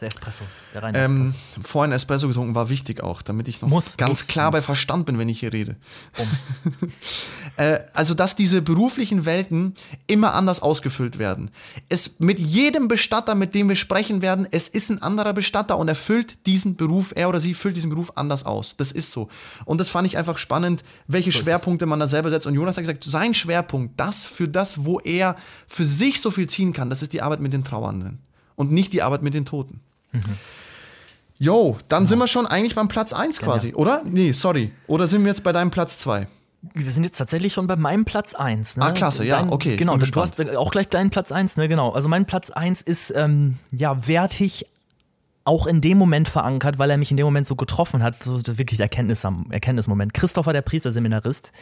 Der 0.00 0.08
Espresso, 0.08 0.44
der 0.74 0.82
reine 0.82 0.98
ähm, 0.98 1.24
Espresso. 1.24 1.60
Vorhin 1.62 1.92
Espresso 1.92 2.28
getrunken 2.28 2.54
war 2.54 2.68
wichtig 2.68 3.02
auch, 3.02 3.22
damit 3.22 3.48
ich 3.48 3.62
noch 3.62 3.68
muss, 3.68 3.96
ganz 3.96 4.10
muss, 4.10 4.26
klar 4.26 4.50
muss. 4.50 4.58
bei 4.58 4.62
Verstand 4.62 5.06
bin, 5.06 5.18
wenn 5.18 5.30
ich 5.30 5.40
hier 5.40 5.54
rede. 5.54 5.76
äh, 7.56 7.78
also, 7.94 8.12
dass 8.12 8.36
diese 8.36 8.60
beruflichen 8.60 9.24
Welten 9.24 9.72
immer 10.06 10.34
anders 10.34 10.60
ausgefüllt 10.60 11.18
werden. 11.18 11.50
Es 11.88 12.20
mit 12.20 12.38
jedem 12.38 12.88
Bestatter, 12.88 13.34
mit 13.34 13.54
dem 13.54 13.70
wir 13.70 13.76
sprechen 13.76 14.20
werden, 14.20 14.46
es 14.50 14.68
ist 14.68 14.90
ein 14.90 15.00
anderer 15.00 15.32
Bestatter 15.32 15.78
und 15.78 15.88
er 15.88 15.94
füllt 15.94 16.44
diesen 16.44 16.76
Beruf, 16.76 17.12
er 17.16 17.30
oder 17.30 17.40
sie 17.40 17.54
füllt 17.54 17.76
diesen 17.76 17.88
Beruf 17.88 18.12
anders 18.16 18.44
aus. 18.44 18.76
Das 18.76 18.92
ist 18.92 19.12
so. 19.12 19.28
Und 19.64 19.78
das 19.80 19.88
fand 19.88 20.06
ich 20.06 20.18
einfach 20.18 20.36
spannend, 20.36 20.84
welche 21.06 21.32
so 21.32 21.38
Schwerpunkte 21.38 21.86
man 21.86 22.00
da 22.00 22.06
selber 22.06 22.28
setzt. 22.28 22.46
Und 22.46 22.54
Jonas 22.54 22.76
hat 22.76 22.82
gesagt, 22.82 23.02
sein 23.02 23.32
Schwerpunkt, 23.32 23.98
das 23.98 24.26
für 24.26 24.46
das, 24.46 24.84
wo 24.84 25.00
er 25.00 25.36
für 25.66 25.86
sich 25.86 26.20
so 26.20 26.30
viel 26.30 26.50
ziehen 26.50 26.74
kann, 26.74 26.90
das 26.90 27.00
ist 27.00 27.14
die 27.14 27.22
Arbeit 27.22 27.40
mit 27.40 27.54
den 27.54 27.64
Trauernden 27.64 28.18
und 28.56 28.72
nicht 28.72 28.92
die 28.92 29.02
Arbeit 29.02 29.22
mit 29.22 29.32
den 29.32 29.44
Toten. 29.44 29.80
Mhm. 30.16 30.36
Jo, 31.38 31.76
dann 31.88 32.00
genau. 32.00 32.08
sind 32.08 32.18
wir 32.18 32.26
schon 32.28 32.46
eigentlich 32.46 32.74
beim 32.74 32.88
Platz 32.88 33.12
1 33.12 33.40
quasi, 33.40 33.68
ja, 33.68 33.74
ja. 33.74 33.78
oder? 33.78 34.02
Nee, 34.04 34.32
sorry. 34.32 34.72
Oder 34.86 35.06
sind 35.06 35.22
wir 35.22 35.28
jetzt 35.28 35.44
bei 35.44 35.52
deinem 35.52 35.70
Platz 35.70 35.98
2? 35.98 36.26
Wir 36.74 36.90
sind 36.90 37.04
jetzt 37.04 37.18
tatsächlich 37.18 37.52
schon 37.52 37.66
bei 37.66 37.76
meinem 37.76 38.04
Platz 38.04 38.34
1. 38.34 38.78
Ne? 38.78 38.84
Ah, 38.84 38.90
klasse, 38.92 39.24
ja, 39.24 39.40
Dein, 39.40 39.50
okay. 39.50 39.76
Genau, 39.76 39.96
du 39.96 40.06
hast 40.20 40.40
auch 40.56 40.70
gleich 40.70 40.88
deinen 40.88 41.10
Platz 41.10 41.30
1, 41.30 41.58
ne? 41.58 41.68
Genau. 41.68 41.90
Also 41.90 42.08
mein 42.08 42.24
Platz 42.24 42.50
1 42.50 42.82
ist 42.82 43.12
ähm, 43.14 43.58
ja 43.70 44.06
wertig 44.08 44.66
auch 45.44 45.66
in 45.66 45.80
dem 45.80 45.96
Moment 45.96 46.28
verankert, 46.28 46.78
weil 46.78 46.90
er 46.90 46.96
mich 46.96 47.12
in 47.12 47.16
dem 47.16 47.24
Moment 47.24 47.46
so 47.46 47.54
getroffen 47.54 48.02
hat, 48.02 48.22
so 48.22 48.40
wirklich 48.58 48.80
Erkenntnis, 48.80 49.24
Erkenntnismoment. 49.50 50.12
Christopher, 50.12 50.52
der 50.52 50.62
Priesterseminarist, 50.62 51.52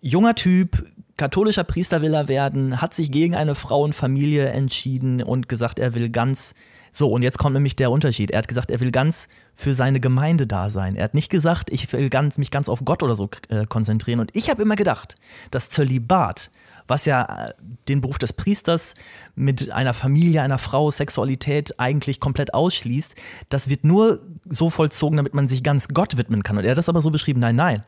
junger 0.00 0.34
Typ, 0.34 0.84
katholischer 1.16 1.62
Priester 1.62 2.02
will 2.02 2.14
er 2.14 2.26
werden, 2.26 2.80
hat 2.80 2.94
sich 2.94 3.12
gegen 3.12 3.36
eine 3.36 3.54
Frauenfamilie 3.54 4.48
entschieden 4.48 5.22
und 5.22 5.48
gesagt, 5.48 5.78
er 5.78 5.94
will 5.94 6.10
ganz 6.10 6.54
so, 6.94 7.10
und 7.10 7.22
jetzt 7.22 7.38
kommt 7.38 7.54
nämlich 7.54 7.74
der 7.74 7.90
Unterschied. 7.90 8.30
Er 8.30 8.38
hat 8.38 8.48
gesagt, 8.48 8.70
er 8.70 8.78
will 8.80 8.90
ganz 8.90 9.28
für 9.54 9.72
seine 9.72 9.98
Gemeinde 9.98 10.46
da 10.46 10.68
sein. 10.68 10.94
Er 10.94 11.04
hat 11.04 11.14
nicht 11.14 11.30
gesagt, 11.30 11.72
ich 11.72 11.90
will 11.94 12.10
ganz, 12.10 12.36
mich 12.36 12.50
ganz 12.50 12.68
auf 12.68 12.84
Gott 12.84 13.02
oder 13.02 13.16
so 13.16 13.30
äh, 13.48 13.64
konzentrieren. 13.64 14.20
Und 14.20 14.30
ich 14.36 14.50
habe 14.50 14.60
immer 14.60 14.76
gedacht, 14.76 15.14
dass 15.50 15.70
Zölibat, 15.70 16.50
was 16.86 17.06
ja 17.06 17.46
äh, 17.46 17.54
den 17.88 18.02
Beruf 18.02 18.18
des 18.18 18.34
Priesters 18.34 18.92
mit 19.34 19.70
einer 19.70 19.94
Familie, 19.94 20.42
einer 20.42 20.58
Frau, 20.58 20.90
Sexualität 20.90 21.80
eigentlich 21.80 22.20
komplett 22.20 22.52
ausschließt, 22.52 23.16
das 23.48 23.70
wird 23.70 23.84
nur 23.84 24.18
so 24.46 24.68
vollzogen, 24.68 25.16
damit 25.16 25.32
man 25.32 25.48
sich 25.48 25.62
ganz 25.62 25.88
Gott 25.88 26.18
widmen 26.18 26.42
kann. 26.42 26.58
Und 26.58 26.64
er 26.64 26.72
hat 26.72 26.78
das 26.78 26.90
aber 26.90 27.00
so 27.00 27.10
beschrieben, 27.10 27.40
nein, 27.40 27.56
nein 27.56 27.84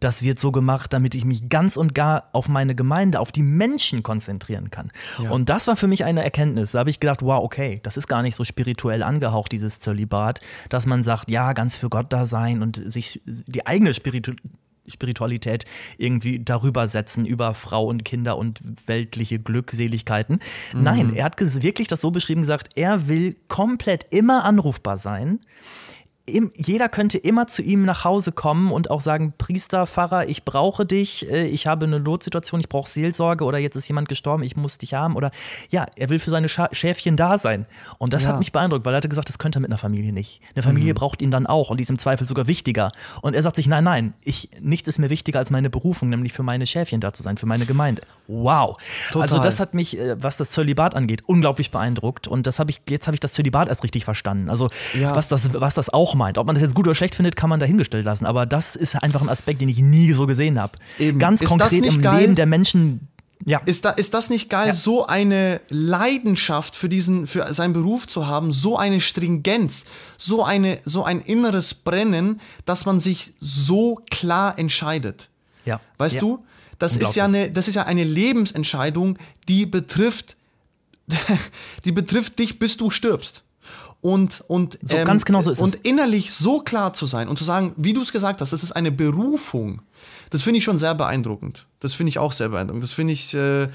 das 0.00 0.22
wird 0.22 0.38
so 0.38 0.52
gemacht, 0.52 0.92
damit 0.92 1.14
ich 1.14 1.24
mich 1.24 1.48
ganz 1.48 1.76
und 1.76 1.94
gar 1.94 2.28
auf 2.32 2.48
meine 2.48 2.74
Gemeinde, 2.74 3.20
auf 3.20 3.32
die 3.32 3.42
Menschen 3.42 4.02
konzentrieren 4.02 4.70
kann. 4.70 4.90
Ja. 5.22 5.30
Und 5.30 5.48
das 5.48 5.66
war 5.66 5.76
für 5.76 5.86
mich 5.86 6.04
eine 6.04 6.22
Erkenntnis. 6.22 6.72
Da 6.72 6.80
habe 6.80 6.90
ich 6.90 7.00
gedacht, 7.00 7.22
wow, 7.22 7.42
okay, 7.42 7.80
das 7.82 7.96
ist 7.96 8.06
gar 8.06 8.22
nicht 8.22 8.36
so 8.36 8.44
spirituell 8.44 9.02
angehaucht, 9.02 9.52
dieses 9.52 9.80
Zölibat, 9.80 10.40
dass 10.68 10.86
man 10.86 11.02
sagt, 11.02 11.30
ja, 11.30 11.52
ganz 11.52 11.76
für 11.76 11.88
Gott 11.88 12.12
da 12.12 12.26
sein 12.26 12.62
und 12.62 12.82
sich 12.84 13.20
die 13.24 13.66
eigene 13.66 13.94
Spiritualität 13.94 14.50
Spiritualität 14.88 15.64
irgendwie 15.98 16.38
darüber 16.42 16.88
setzen, 16.88 17.26
über 17.26 17.54
Frau 17.54 17.86
und 17.86 18.04
Kinder 18.04 18.38
und 18.38 18.60
weltliche 18.86 19.38
Glückseligkeiten. 19.38 20.38
Mhm. 20.72 20.82
Nein, 20.82 21.14
er 21.14 21.24
hat 21.24 21.40
wirklich 21.40 21.88
das 21.88 22.00
so 22.00 22.10
beschrieben 22.10 22.42
gesagt, 22.42 22.70
er 22.76 23.08
will 23.08 23.36
komplett 23.48 24.06
immer 24.10 24.44
anrufbar 24.44 24.98
sein 24.98 25.40
im, 26.28 26.50
jeder 26.56 26.88
könnte 26.88 27.18
immer 27.18 27.46
zu 27.46 27.62
ihm 27.62 27.84
nach 27.84 28.04
Hause 28.04 28.32
kommen 28.32 28.72
und 28.72 28.90
auch 28.90 29.00
sagen, 29.00 29.32
Priester, 29.38 29.86
Pfarrer, 29.86 30.28
ich 30.28 30.44
brauche 30.44 30.84
dich, 30.84 31.30
äh, 31.30 31.46
ich 31.46 31.68
habe 31.68 31.86
eine 31.86 32.00
Notsituation, 32.00 32.58
ich 32.58 32.68
brauche 32.68 32.88
Seelsorge 32.88 33.44
oder 33.44 33.58
jetzt 33.58 33.76
ist 33.76 33.86
jemand 33.86 34.08
gestorben, 34.08 34.42
ich 34.42 34.56
muss 34.56 34.76
dich 34.78 34.94
haben 34.94 35.14
oder 35.14 35.30
ja, 35.70 35.86
er 35.96 36.10
will 36.10 36.18
für 36.18 36.30
seine 36.30 36.48
Scha 36.48 36.68
Schäfchen 36.72 37.16
da 37.16 37.38
sein. 37.38 37.66
Und 37.98 38.12
das 38.12 38.24
ja. 38.24 38.30
hat 38.30 38.40
mich 38.40 38.50
beeindruckt, 38.50 38.84
weil 38.84 38.92
er 38.92 38.96
hatte 38.96 39.08
gesagt, 39.08 39.28
das 39.28 39.38
könnte 39.38 39.58
er 39.58 39.60
mit 39.60 39.70
einer 39.70 39.78
Familie 39.78 40.12
nicht. 40.12 40.40
Eine 40.56 40.64
Familie 40.64 40.94
mhm. 40.94 40.98
braucht 40.98 41.22
ihn 41.22 41.30
dann 41.30 41.46
auch 41.46 41.70
und 41.70 41.76
die 41.76 41.82
ist 41.82 41.90
im 41.90 41.98
Zweifel 41.98 42.26
sogar 42.26 42.48
wichtiger. 42.48 42.90
Und 43.22 43.34
er 43.34 43.42
sagt 43.42 43.54
sich, 43.54 43.68
nein, 43.68 43.84
nein, 43.84 44.14
ich, 44.24 44.50
nichts 44.60 44.88
ist 44.88 44.98
mir 44.98 45.10
wichtiger 45.10 45.38
als 45.38 45.52
meine 45.52 45.70
Berufung, 45.70 46.08
nämlich 46.08 46.32
für 46.32 46.42
meine 46.42 46.66
Schäfchen 46.66 47.00
da 47.00 47.12
zu 47.12 47.22
sein, 47.22 47.36
für 47.36 47.46
meine 47.46 47.66
Gemeinde. 47.66 48.02
Wow. 48.26 48.78
Total. 49.12 49.22
Also 49.22 49.38
das 49.38 49.60
hat 49.60 49.74
mich, 49.74 49.96
äh, 49.96 50.20
was 50.20 50.36
das 50.38 50.50
Zölibat 50.50 50.96
angeht, 50.96 51.22
unglaublich 51.26 51.70
beeindruckt 51.70 52.26
und 52.26 52.48
das 52.48 52.58
habe 52.58 52.72
ich, 52.72 52.80
jetzt 52.88 53.06
habe 53.06 53.14
ich 53.14 53.20
das 53.20 53.30
Zölibat 53.30 53.68
erst 53.68 53.84
richtig 53.84 54.04
verstanden. 54.04 54.50
Also 54.50 54.68
ja. 55.00 55.14
was, 55.14 55.28
das, 55.28 55.54
was 55.54 55.74
das 55.74 55.88
auch 55.90 56.15
meint. 56.16 56.38
Ob 56.38 56.46
man 56.46 56.54
das 56.54 56.62
jetzt 56.62 56.74
gut 56.74 56.86
oder 56.86 56.94
schlecht 56.94 57.14
findet, 57.14 57.36
kann 57.36 57.50
man 57.50 57.60
dahingestellt 57.60 58.04
lassen. 58.04 58.26
Aber 58.26 58.46
das 58.46 58.76
ist 58.76 59.00
einfach 59.02 59.22
ein 59.22 59.28
Aspekt, 59.28 59.60
den 59.60 59.68
ich 59.68 59.80
nie 59.80 60.12
so 60.12 60.26
gesehen 60.26 60.60
habe. 60.60 60.72
Ganz 61.18 61.42
ist 61.42 61.48
konkret 61.48 61.84
im 61.84 62.02
geil? 62.02 62.22
Leben 62.22 62.34
der 62.34 62.46
Menschen. 62.46 63.08
Ja. 63.44 63.60
Ist, 63.64 63.84
da, 63.84 63.90
ist 63.90 64.14
das 64.14 64.30
nicht 64.30 64.48
geil, 64.48 64.68
ja. 64.68 64.72
so 64.72 65.06
eine 65.06 65.60
Leidenschaft 65.68 66.74
für 66.74 66.88
diesen, 66.88 67.26
für 67.26 67.52
seinen 67.52 67.74
Beruf 67.74 68.08
zu 68.08 68.26
haben, 68.26 68.50
so 68.50 68.76
eine 68.76 69.00
Stringenz, 69.00 69.84
so 70.16 70.42
eine, 70.42 70.78
so 70.84 71.04
ein 71.04 71.20
inneres 71.20 71.74
Brennen, 71.74 72.40
dass 72.64 72.86
man 72.86 72.98
sich 72.98 73.34
so 73.38 74.00
klar 74.10 74.58
entscheidet. 74.58 75.28
Ja. 75.64 75.80
Weißt 75.98 76.16
ja. 76.16 76.20
du? 76.22 76.44
Das 76.78 76.96
ist 76.96 77.14
ja 77.14 77.24
eine, 77.26 77.50
das 77.50 77.68
ist 77.68 77.74
ja 77.74 77.84
eine 77.84 78.04
Lebensentscheidung, 78.04 79.18
die 79.48 79.64
betrifft, 79.64 80.36
die 81.84 81.92
betrifft 81.92 82.38
dich, 82.38 82.58
bis 82.58 82.76
du 82.76 82.90
stirbst 82.90 83.45
und, 84.06 84.44
und, 84.46 84.78
so, 84.82 84.96
ähm, 84.96 85.04
ganz 85.04 85.24
genau 85.24 85.42
so 85.42 85.50
ist 85.50 85.60
und 85.60 85.74
es. 85.74 85.80
innerlich 85.80 86.32
so 86.32 86.60
klar 86.60 86.94
zu 86.94 87.06
sein 87.06 87.26
und 87.28 87.38
zu 87.38 87.44
sagen, 87.44 87.74
wie 87.76 87.92
du 87.92 88.02
es 88.02 88.12
gesagt 88.12 88.40
hast, 88.40 88.52
das 88.52 88.62
ist 88.62 88.70
eine 88.70 88.92
Berufung. 88.92 89.82
Das 90.30 90.42
finde 90.42 90.58
ich 90.58 90.64
schon 90.64 90.78
sehr 90.78 90.94
beeindruckend. 90.94 91.66
Das 91.80 91.94
finde 91.94 92.10
ich 92.10 92.20
auch 92.20 92.30
sehr 92.30 92.50
beeindruckend. 92.50 92.84
Das 92.84 92.92
finde 92.92 93.12
ich. 93.12 93.34
Äh, 93.34 93.64
äh, 93.64 93.68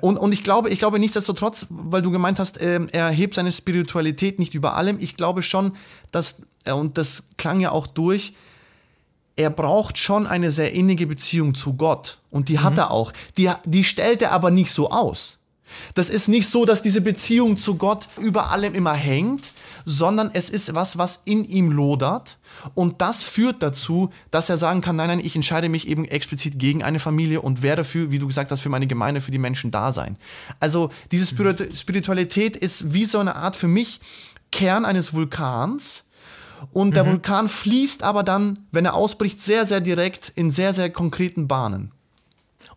und, 0.00 0.16
und 0.16 0.32
ich 0.32 0.42
glaube, 0.42 0.70
ich 0.70 0.80
glaube 0.80 0.98
nichtsdestotrotz, 0.98 1.66
weil 1.70 2.02
du 2.02 2.10
gemeint 2.10 2.40
hast, 2.40 2.60
äh, 2.60 2.80
er 2.90 3.10
hebt 3.10 3.34
seine 3.34 3.52
Spiritualität 3.52 4.40
nicht 4.40 4.56
über 4.56 4.74
allem. 4.74 4.98
Ich 4.98 5.16
glaube 5.16 5.42
schon, 5.42 5.76
dass, 6.10 6.42
äh, 6.64 6.72
und 6.72 6.98
das 6.98 7.28
klang 7.36 7.60
ja 7.60 7.70
auch 7.70 7.86
durch, 7.86 8.34
er 9.36 9.50
braucht 9.50 9.98
schon 9.98 10.26
eine 10.26 10.50
sehr 10.50 10.72
innige 10.72 11.06
Beziehung 11.06 11.54
zu 11.54 11.74
Gott. 11.74 12.18
Und 12.32 12.48
die 12.48 12.54
mhm. 12.54 12.64
hat 12.64 12.78
er 12.78 12.90
auch. 12.90 13.12
Die, 13.38 13.50
die 13.66 13.84
stellt 13.84 14.20
er 14.20 14.32
aber 14.32 14.50
nicht 14.50 14.72
so 14.72 14.90
aus. 14.90 15.38
Das 15.94 16.08
ist 16.08 16.28
nicht 16.28 16.48
so, 16.48 16.64
dass 16.64 16.82
diese 16.82 17.00
Beziehung 17.00 17.56
zu 17.56 17.76
Gott 17.76 18.08
über 18.20 18.50
allem 18.50 18.74
immer 18.74 18.94
hängt, 18.94 19.42
sondern 19.84 20.30
es 20.32 20.50
ist 20.50 20.74
was, 20.74 20.98
was 20.98 21.22
in 21.24 21.44
ihm 21.44 21.70
lodert. 21.70 22.38
Und 22.74 23.00
das 23.00 23.22
führt 23.22 23.62
dazu, 23.62 24.10
dass 24.30 24.48
er 24.48 24.56
sagen 24.56 24.80
kann, 24.80 24.96
nein, 24.96 25.08
nein, 25.08 25.20
ich 25.20 25.36
entscheide 25.36 25.68
mich 25.68 25.88
eben 25.88 26.04
explizit 26.04 26.58
gegen 26.58 26.82
eine 26.82 26.98
Familie 26.98 27.40
und 27.40 27.62
werde 27.62 27.84
für, 27.84 28.10
wie 28.10 28.18
du 28.18 28.26
gesagt 28.26 28.50
hast, 28.50 28.60
für 28.60 28.68
meine 28.68 28.86
Gemeinde, 28.86 29.20
für 29.20 29.30
die 29.30 29.38
Menschen 29.38 29.70
da 29.70 29.92
sein. 29.92 30.16
Also 30.60 30.90
diese 31.10 31.26
Spiritualität 31.26 32.56
ist 32.56 32.94
wie 32.94 33.04
so 33.04 33.18
eine 33.18 33.36
Art 33.36 33.56
für 33.56 33.68
mich 33.68 34.00
Kern 34.50 34.84
eines 34.84 35.12
Vulkans. 35.12 36.04
Und 36.72 36.96
der 36.96 37.04
mhm. 37.04 37.08
Vulkan 37.08 37.48
fließt 37.48 38.02
aber 38.02 38.22
dann, 38.22 38.66
wenn 38.72 38.86
er 38.86 38.94
ausbricht, 38.94 39.42
sehr, 39.42 39.66
sehr 39.66 39.80
direkt 39.80 40.30
in 40.34 40.50
sehr, 40.50 40.72
sehr 40.72 40.88
konkreten 40.88 41.46
Bahnen. 41.46 41.92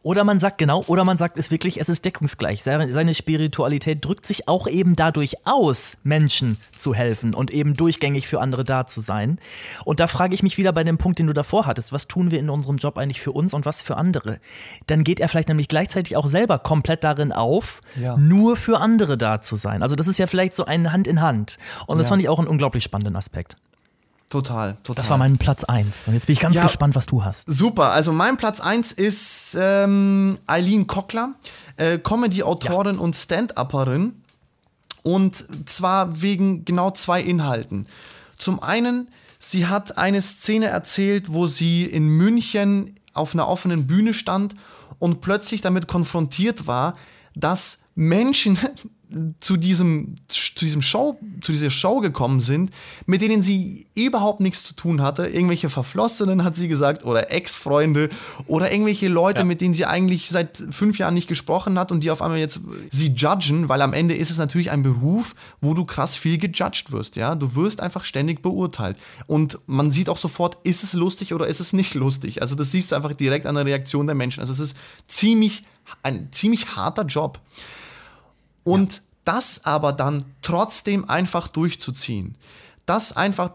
Oder 0.07 0.23
man 0.23 0.39
sagt 0.39 0.57
genau, 0.57 0.85
oder 0.87 1.03
man 1.03 1.17
sagt 1.17 1.37
es 1.37 1.51
wirklich, 1.51 1.81
es 1.81 1.89
ist 1.89 2.05
deckungsgleich. 2.05 2.63
Seine 2.63 3.13
Spiritualität 3.13 4.05
drückt 4.05 4.25
sich 4.25 4.47
auch 4.47 4.65
eben 4.65 4.95
dadurch 4.95 5.45
aus, 5.45 5.97
Menschen 6.03 6.55
zu 6.77 6.95
helfen 6.95 7.33
und 7.33 7.51
eben 7.51 7.73
durchgängig 7.73 8.25
für 8.25 8.39
andere 8.39 8.63
da 8.63 8.85
zu 8.85 9.01
sein. 9.01 9.37
Und 9.83 9.99
da 9.99 10.07
frage 10.07 10.33
ich 10.33 10.43
mich 10.43 10.57
wieder 10.57 10.71
bei 10.71 10.85
dem 10.85 10.97
Punkt, 10.97 11.19
den 11.19 11.27
du 11.27 11.33
davor 11.33 11.65
hattest, 11.65 11.91
was 11.91 12.07
tun 12.07 12.31
wir 12.31 12.39
in 12.39 12.49
unserem 12.49 12.77
Job 12.77 12.97
eigentlich 12.97 13.19
für 13.19 13.33
uns 13.33 13.53
und 13.53 13.65
was 13.65 13.81
für 13.81 13.97
andere? 13.97 14.39
Dann 14.85 15.03
geht 15.03 15.19
er 15.19 15.27
vielleicht 15.27 15.49
nämlich 15.49 15.67
gleichzeitig 15.67 16.15
auch 16.15 16.27
selber 16.27 16.57
komplett 16.57 17.03
darin 17.03 17.33
auf, 17.33 17.81
ja. 17.97 18.15
nur 18.15 18.55
für 18.55 18.79
andere 18.79 19.17
da 19.17 19.41
zu 19.41 19.57
sein. 19.57 19.83
Also 19.83 19.97
das 19.97 20.07
ist 20.07 20.19
ja 20.19 20.27
vielleicht 20.27 20.55
so 20.55 20.63
ein 20.63 20.93
Hand 20.93 21.07
in 21.07 21.19
Hand. 21.19 21.57
Und 21.85 21.97
das 21.97 22.07
ja. 22.07 22.11
fand 22.11 22.21
ich 22.21 22.29
auch 22.29 22.39
einen 22.39 22.47
unglaublich 22.47 22.85
spannenden 22.85 23.17
Aspekt. 23.17 23.57
Total, 24.29 24.75
total. 24.83 24.95
Das 24.95 25.09
war 25.09 25.17
mein 25.17 25.37
Platz 25.37 25.63
1. 25.63 26.07
Und 26.07 26.13
jetzt 26.13 26.27
bin 26.27 26.33
ich 26.33 26.41
ganz 26.41 26.57
ja, 26.57 26.63
gespannt, 26.63 26.95
was 26.95 27.05
du 27.05 27.23
hast. 27.23 27.45
Super. 27.47 27.91
Also 27.91 28.11
mein 28.11 28.35
Platz 28.35 28.59
1 28.59 28.91
ist 28.91 29.57
ähm, 29.59 30.37
Eileen 30.47 30.85
Kockler, 30.85 31.33
äh, 31.77 31.97
Comedy-Autorin 31.97 32.95
ja. 32.95 33.01
und 33.01 33.15
Stand-Upperin. 33.15 34.21
Und 35.01 35.69
zwar 35.69 36.21
wegen 36.21 36.65
genau 36.65 36.91
zwei 36.91 37.21
Inhalten. 37.21 37.87
Zum 38.37 38.61
einen, 38.61 39.07
sie 39.39 39.67
hat 39.67 39.97
eine 39.97 40.21
Szene 40.21 40.65
erzählt, 40.65 41.31
wo 41.31 41.47
sie 41.47 41.85
in 41.85 42.09
München 42.09 42.95
auf 43.13 43.33
einer 43.33 43.47
offenen 43.47 43.87
Bühne 43.87 44.13
stand 44.13 44.55
und 44.99 45.21
plötzlich 45.21 45.61
damit 45.61 45.87
konfrontiert 45.87 46.67
war, 46.67 46.95
dass 47.35 47.83
Menschen 47.95 48.59
zu 49.39 49.55
diesem, 49.55 50.15
zu 50.27 50.65
diesem 50.65 50.81
Show, 50.81 51.17
zu 51.41 51.53
dieser 51.53 51.69
Show 51.69 52.01
gekommen 52.01 52.41
sind, 52.41 52.71
mit 53.05 53.21
denen 53.21 53.41
sie 53.41 53.87
überhaupt 53.95 54.41
nichts 54.41 54.63
zu 54.63 54.75
tun 54.75 55.01
hatte. 55.01 55.27
Irgendwelche 55.27 55.69
Verflossenen, 55.69 56.43
hat 56.43 56.57
sie 56.57 56.67
gesagt, 56.67 57.05
oder 57.05 57.31
Ex-Freunde 57.31 58.09
oder 58.47 58.71
irgendwelche 58.71 59.07
Leute, 59.07 59.39
ja. 59.39 59.45
mit 59.45 59.61
denen 59.61 59.73
sie 59.73 59.85
eigentlich 59.85 60.29
seit 60.29 60.57
fünf 60.71 60.97
Jahren 60.97 61.13
nicht 61.13 61.27
gesprochen 61.27 61.79
hat 61.79 61.91
und 61.91 62.01
die 62.01 62.11
auf 62.11 62.21
einmal 62.21 62.39
jetzt 62.39 62.59
sie 62.89 63.07
judgen, 63.07 63.69
weil 63.69 63.81
am 63.81 63.93
Ende 63.93 64.13
ist 64.13 64.29
es 64.29 64.37
natürlich 64.37 64.71
ein 64.71 64.81
Beruf, 64.81 65.35
wo 65.61 65.73
du 65.73 65.85
krass 65.85 66.15
viel 66.15 66.37
gejudged 66.37 66.91
wirst, 66.91 67.15
ja. 67.15 67.35
Du 67.35 67.55
wirst 67.55 67.79
einfach 67.79 68.03
ständig 68.03 68.41
beurteilt. 68.41 68.97
Und 69.25 69.59
man 69.67 69.91
sieht 69.91 70.09
auch 70.09 70.17
sofort, 70.17 70.57
ist 70.65 70.83
es 70.83 70.93
lustig 70.93 71.33
oder 71.33 71.47
ist 71.47 71.61
es 71.61 71.71
nicht 71.71 71.93
lustig. 71.93 72.41
Also 72.41 72.55
das 72.55 72.71
siehst 72.71 72.91
du 72.91 72.95
einfach 72.97 73.13
direkt 73.13 73.45
an 73.45 73.55
der 73.55 73.65
Reaktion 73.65 74.05
der 74.05 74.15
Menschen. 74.15 74.41
Also 74.41 74.51
es 74.51 74.59
ist 74.59 74.77
ziemlich, 75.07 75.63
ein 76.03 76.27
ziemlich 76.31 76.75
harter 76.75 77.05
Job. 77.05 77.39
Und 78.67 78.93
ja. 78.93 78.99
das 79.25 79.65
aber 79.65 79.93
dann 79.93 80.25
trotzdem 80.41 81.09
einfach 81.09 81.47
durchzuziehen. 81.47 82.37
Das 82.85 83.15
einfach 83.15 83.51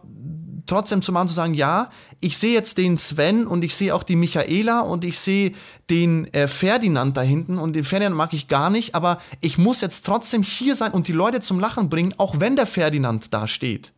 trotzdem 0.67 1.03
zu 1.03 1.13
machen, 1.13 1.29
zu 1.29 1.35
sagen, 1.35 1.55
ja, 1.55 1.91
ich 2.21 2.39
sehe 2.39 2.55
jetzt 2.55 2.79
den 2.79 2.97
Sven 2.97 3.47
und 3.47 3.63
ich 3.65 3.75
sehe 3.75 3.95
auch 3.95 4.05
die 4.05 4.17
Michaela 4.17 4.81
und 4.81 5.05
ich 5.05 5.19
sehe 5.19 5.53
den 5.91 6.33
äh, 6.33 6.49
Ferdinand 6.49 7.17
da 7.17 7.23
hinten 7.23 7.59
und 7.59 7.75
den 7.75 7.85
Ferdinand 7.85 8.17
mag 8.17 8.33
ich 8.33 8.49
gar 8.49 8.71
nicht, 8.71 8.95
aber 8.95 9.21
ich 9.41 9.59
muss 9.59 9.81
jetzt 9.81 10.07
trotzdem 10.07 10.43
hier 10.43 10.77
sein 10.77 10.93
und 10.93 11.09
die 11.09 11.13
Leute 11.13 11.41
zum 11.41 11.61
Lachen 11.61 11.89
bringen, 11.91 12.15
auch 12.17 12.41
wenn 12.41 12.57
der 12.57 12.67
Ferdinand 12.67 13.35
da 13.35 13.47
steht. 13.47 13.93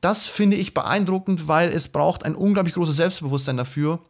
Das 0.00 0.26
finde 0.26 0.56
ich 0.56 0.74
beeindruckend, 0.74 1.48
weil 1.48 1.70
es 1.70 1.88
braucht 1.88 2.24
ein 2.24 2.34
unglaublich 2.34 2.74
großes 2.74 2.96
Selbstbewusstsein 2.96 3.56
dafür, 3.56 4.00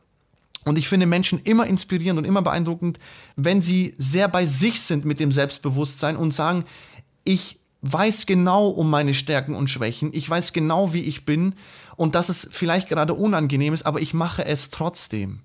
und 0.65 0.79
ich 0.79 0.89
finde 0.89 1.07
Menschen 1.07 1.41
immer 1.41 1.67
inspirierend 1.67 2.19
und 2.19 2.25
immer 2.25 2.43
beeindruckend, 2.43 2.99
wenn 3.37 3.63
sie 3.63 3.95
sehr 3.97 4.29
bei 4.29 4.45
sich 4.47 4.81
sind 4.83 5.05
mit 5.05 5.19
dem 5.21 5.33
Selbstbewusstsein 5.33 6.17
und 6.17 6.35
sagen, 6.35 6.65
ich 7.25 7.61
weiß 7.83 8.27
genau 8.27 8.69
um 8.69 8.91
meine 8.91 9.15
Stärken 9.15 9.55
und 9.55 9.71
Schwächen, 9.71 10.11
ich 10.13 10.29
weiß 10.29 10.53
genau, 10.53 10.93
wie 10.93 11.03
ich 11.03 11.25
bin 11.25 11.55
und 11.97 12.15
dass 12.15 12.29
es 12.29 12.49
vielleicht 12.53 12.89
gerade 12.89 13.15
unangenehm 13.15 13.73
ist, 13.73 13.87
aber 13.87 14.01
ich 14.01 14.13
mache 14.13 14.45
es 14.45 14.71
trotzdem. 14.71 15.41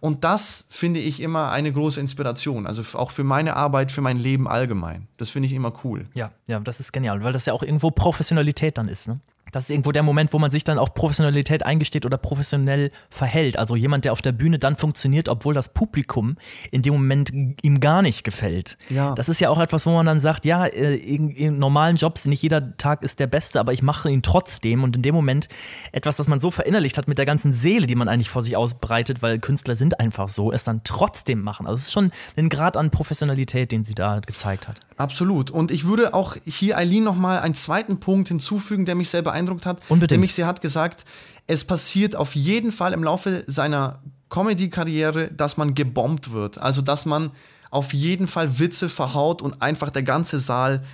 Und 0.00 0.24
das 0.24 0.66
finde 0.70 1.00
ich 1.00 1.20
immer 1.20 1.50
eine 1.50 1.72
große 1.72 2.00
Inspiration, 2.00 2.66
also 2.66 2.82
auch 2.96 3.10
für 3.10 3.24
meine 3.24 3.56
Arbeit, 3.56 3.90
für 3.90 4.00
mein 4.00 4.18
Leben 4.18 4.48
allgemein. 4.48 5.08
Das 5.16 5.30
finde 5.30 5.48
ich 5.48 5.52
immer 5.52 5.72
cool. 5.84 6.06
Ja, 6.14 6.30
ja, 6.46 6.60
das 6.60 6.80
ist 6.80 6.92
genial, 6.92 7.22
weil 7.24 7.32
das 7.32 7.46
ja 7.46 7.52
auch 7.52 7.62
irgendwo 7.62 7.90
Professionalität 7.90 8.78
dann 8.78 8.88
ist, 8.88 9.08
ne? 9.08 9.20
Das 9.54 9.64
ist 9.64 9.70
irgendwo 9.70 9.92
der 9.92 10.02
Moment, 10.02 10.32
wo 10.32 10.40
man 10.40 10.50
sich 10.50 10.64
dann 10.64 10.78
auch 10.78 10.94
Professionalität 10.94 11.64
eingesteht 11.64 12.04
oder 12.04 12.18
professionell 12.18 12.90
verhält. 13.08 13.56
Also 13.56 13.76
jemand, 13.76 14.04
der 14.04 14.12
auf 14.12 14.20
der 14.20 14.32
Bühne 14.32 14.58
dann 14.58 14.74
funktioniert, 14.74 15.28
obwohl 15.28 15.54
das 15.54 15.72
Publikum 15.72 16.36
in 16.72 16.82
dem 16.82 16.94
Moment 16.94 17.32
ihm 17.62 17.78
gar 17.78 18.02
nicht 18.02 18.24
gefällt. 18.24 18.76
Ja. 18.90 19.14
Das 19.14 19.28
ist 19.28 19.40
ja 19.40 19.50
auch 19.50 19.60
etwas, 19.60 19.86
wo 19.86 19.90
man 19.90 20.06
dann 20.06 20.18
sagt, 20.18 20.44
ja, 20.44 20.66
äh, 20.66 20.96
in, 20.96 21.30
in 21.30 21.58
normalen 21.58 21.94
Jobs, 21.96 22.26
nicht 22.26 22.42
jeder 22.42 22.76
Tag 22.78 23.04
ist 23.04 23.20
der 23.20 23.28
beste, 23.28 23.60
aber 23.60 23.72
ich 23.72 23.82
mache 23.82 24.10
ihn 24.10 24.22
trotzdem. 24.22 24.82
Und 24.82 24.96
in 24.96 25.02
dem 25.02 25.14
Moment 25.14 25.48
etwas, 25.92 26.16
das 26.16 26.26
man 26.26 26.40
so 26.40 26.50
verinnerlicht 26.50 26.98
hat 26.98 27.06
mit 27.06 27.18
der 27.18 27.24
ganzen 27.24 27.52
Seele, 27.52 27.86
die 27.86 27.94
man 27.94 28.08
eigentlich 28.08 28.30
vor 28.30 28.42
sich 28.42 28.56
ausbreitet, 28.56 29.22
weil 29.22 29.38
Künstler 29.38 29.76
sind 29.76 30.00
einfach 30.00 30.28
so, 30.28 30.50
es 30.50 30.64
dann 30.64 30.80
trotzdem 30.82 31.42
machen. 31.42 31.66
Also 31.66 31.76
es 31.76 31.82
ist 31.82 31.92
schon 31.92 32.10
ein 32.36 32.48
Grad 32.48 32.76
an 32.76 32.90
Professionalität, 32.90 33.70
den 33.70 33.84
sie 33.84 33.94
da 33.94 34.18
gezeigt 34.18 34.66
hat. 34.66 34.80
Absolut. 34.96 35.50
Und 35.50 35.70
ich 35.70 35.86
würde 35.86 36.14
auch 36.14 36.36
hier 36.44 36.76
Eileen 36.76 37.04
nochmal 37.04 37.40
einen 37.40 37.54
zweiten 37.54 37.98
Punkt 37.98 38.28
hinzufügen, 38.28 38.84
der 38.84 38.94
mich 38.94 39.10
sehr 39.10 39.22
beeindruckt 39.22 39.43
hat. 39.66 39.78
Unbedingt. 39.88 40.12
Nämlich 40.12 40.34
sie 40.34 40.44
hat 40.44 40.60
gesagt, 40.60 41.04
es 41.46 41.64
passiert 41.64 42.16
auf 42.16 42.34
jeden 42.34 42.72
Fall 42.72 42.92
im 42.92 43.04
Laufe 43.04 43.44
seiner 43.46 44.00
Comedy-Karriere, 44.30 45.30
dass 45.32 45.56
man 45.56 45.74
gebombt 45.74 46.32
wird. 46.32 46.58
Also, 46.58 46.82
dass 46.82 47.06
man 47.06 47.30
auf 47.70 47.92
jeden 47.92 48.28
Fall 48.28 48.58
Witze 48.58 48.88
verhaut 48.88 49.42
und 49.42 49.60
einfach 49.60 49.90
der 49.90 50.02
ganze 50.02 50.40
Saal 50.40 50.84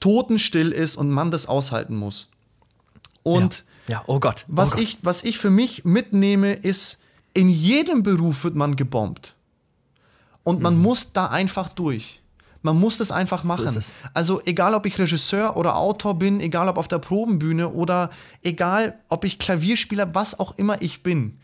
totenstill 0.00 0.70
ist 0.70 0.96
und 0.96 1.10
man 1.10 1.30
das 1.30 1.46
aushalten 1.46 1.96
muss. 1.96 2.28
Und 3.22 3.64
ja, 3.86 3.94
ja. 3.94 4.04
oh 4.06 4.20
Gott. 4.20 4.46
Oh 4.48 4.52
was, 4.54 4.72
Gott. 4.72 4.80
Ich, 4.80 4.98
was 5.02 5.24
ich 5.24 5.38
für 5.38 5.50
mich 5.50 5.84
mitnehme, 5.84 6.52
ist, 6.52 7.02
in 7.34 7.48
jedem 7.48 8.02
Beruf 8.02 8.44
wird 8.44 8.54
man 8.54 8.76
gebombt. 8.76 9.34
Und 10.44 10.62
man 10.62 10.76
mhm. 10.76 10.82
muss 10.82 11.12
da 11.12 11.26
einfach 11.26 11.68
durch. 11.68 12.17
Man 12.62 12.78
muss 12.78 12.98
das 12.98 13.10
einfach 13.10 13.44
machen. 13.44 13.68
So 13.68 13.80
also 14.14 14.40
egal, 14.44 14.74
ob 14.74 14.86
ich 14.86 14.98
Regisseur 14.98 15.56
oder 15.56 15.76
Autor 15.76 16.18
bin, 16.18 16.40
egal 16.40 16.68
ob 16.68 16.76
auf 16.78 16.88
der 16.88 16.98
Probenbühne 16.98 17.68
oder 17.70 18.10
egal, 18.42 18.98
ob 19.08 19.24
ich 19.24 19.38
Klavierspieler, 19.38 20.14
was 20.14 20.38
auch 20.38 20.58
immer 20.58 20.82
ich 20.82 21.02
bin. 21.02 21.38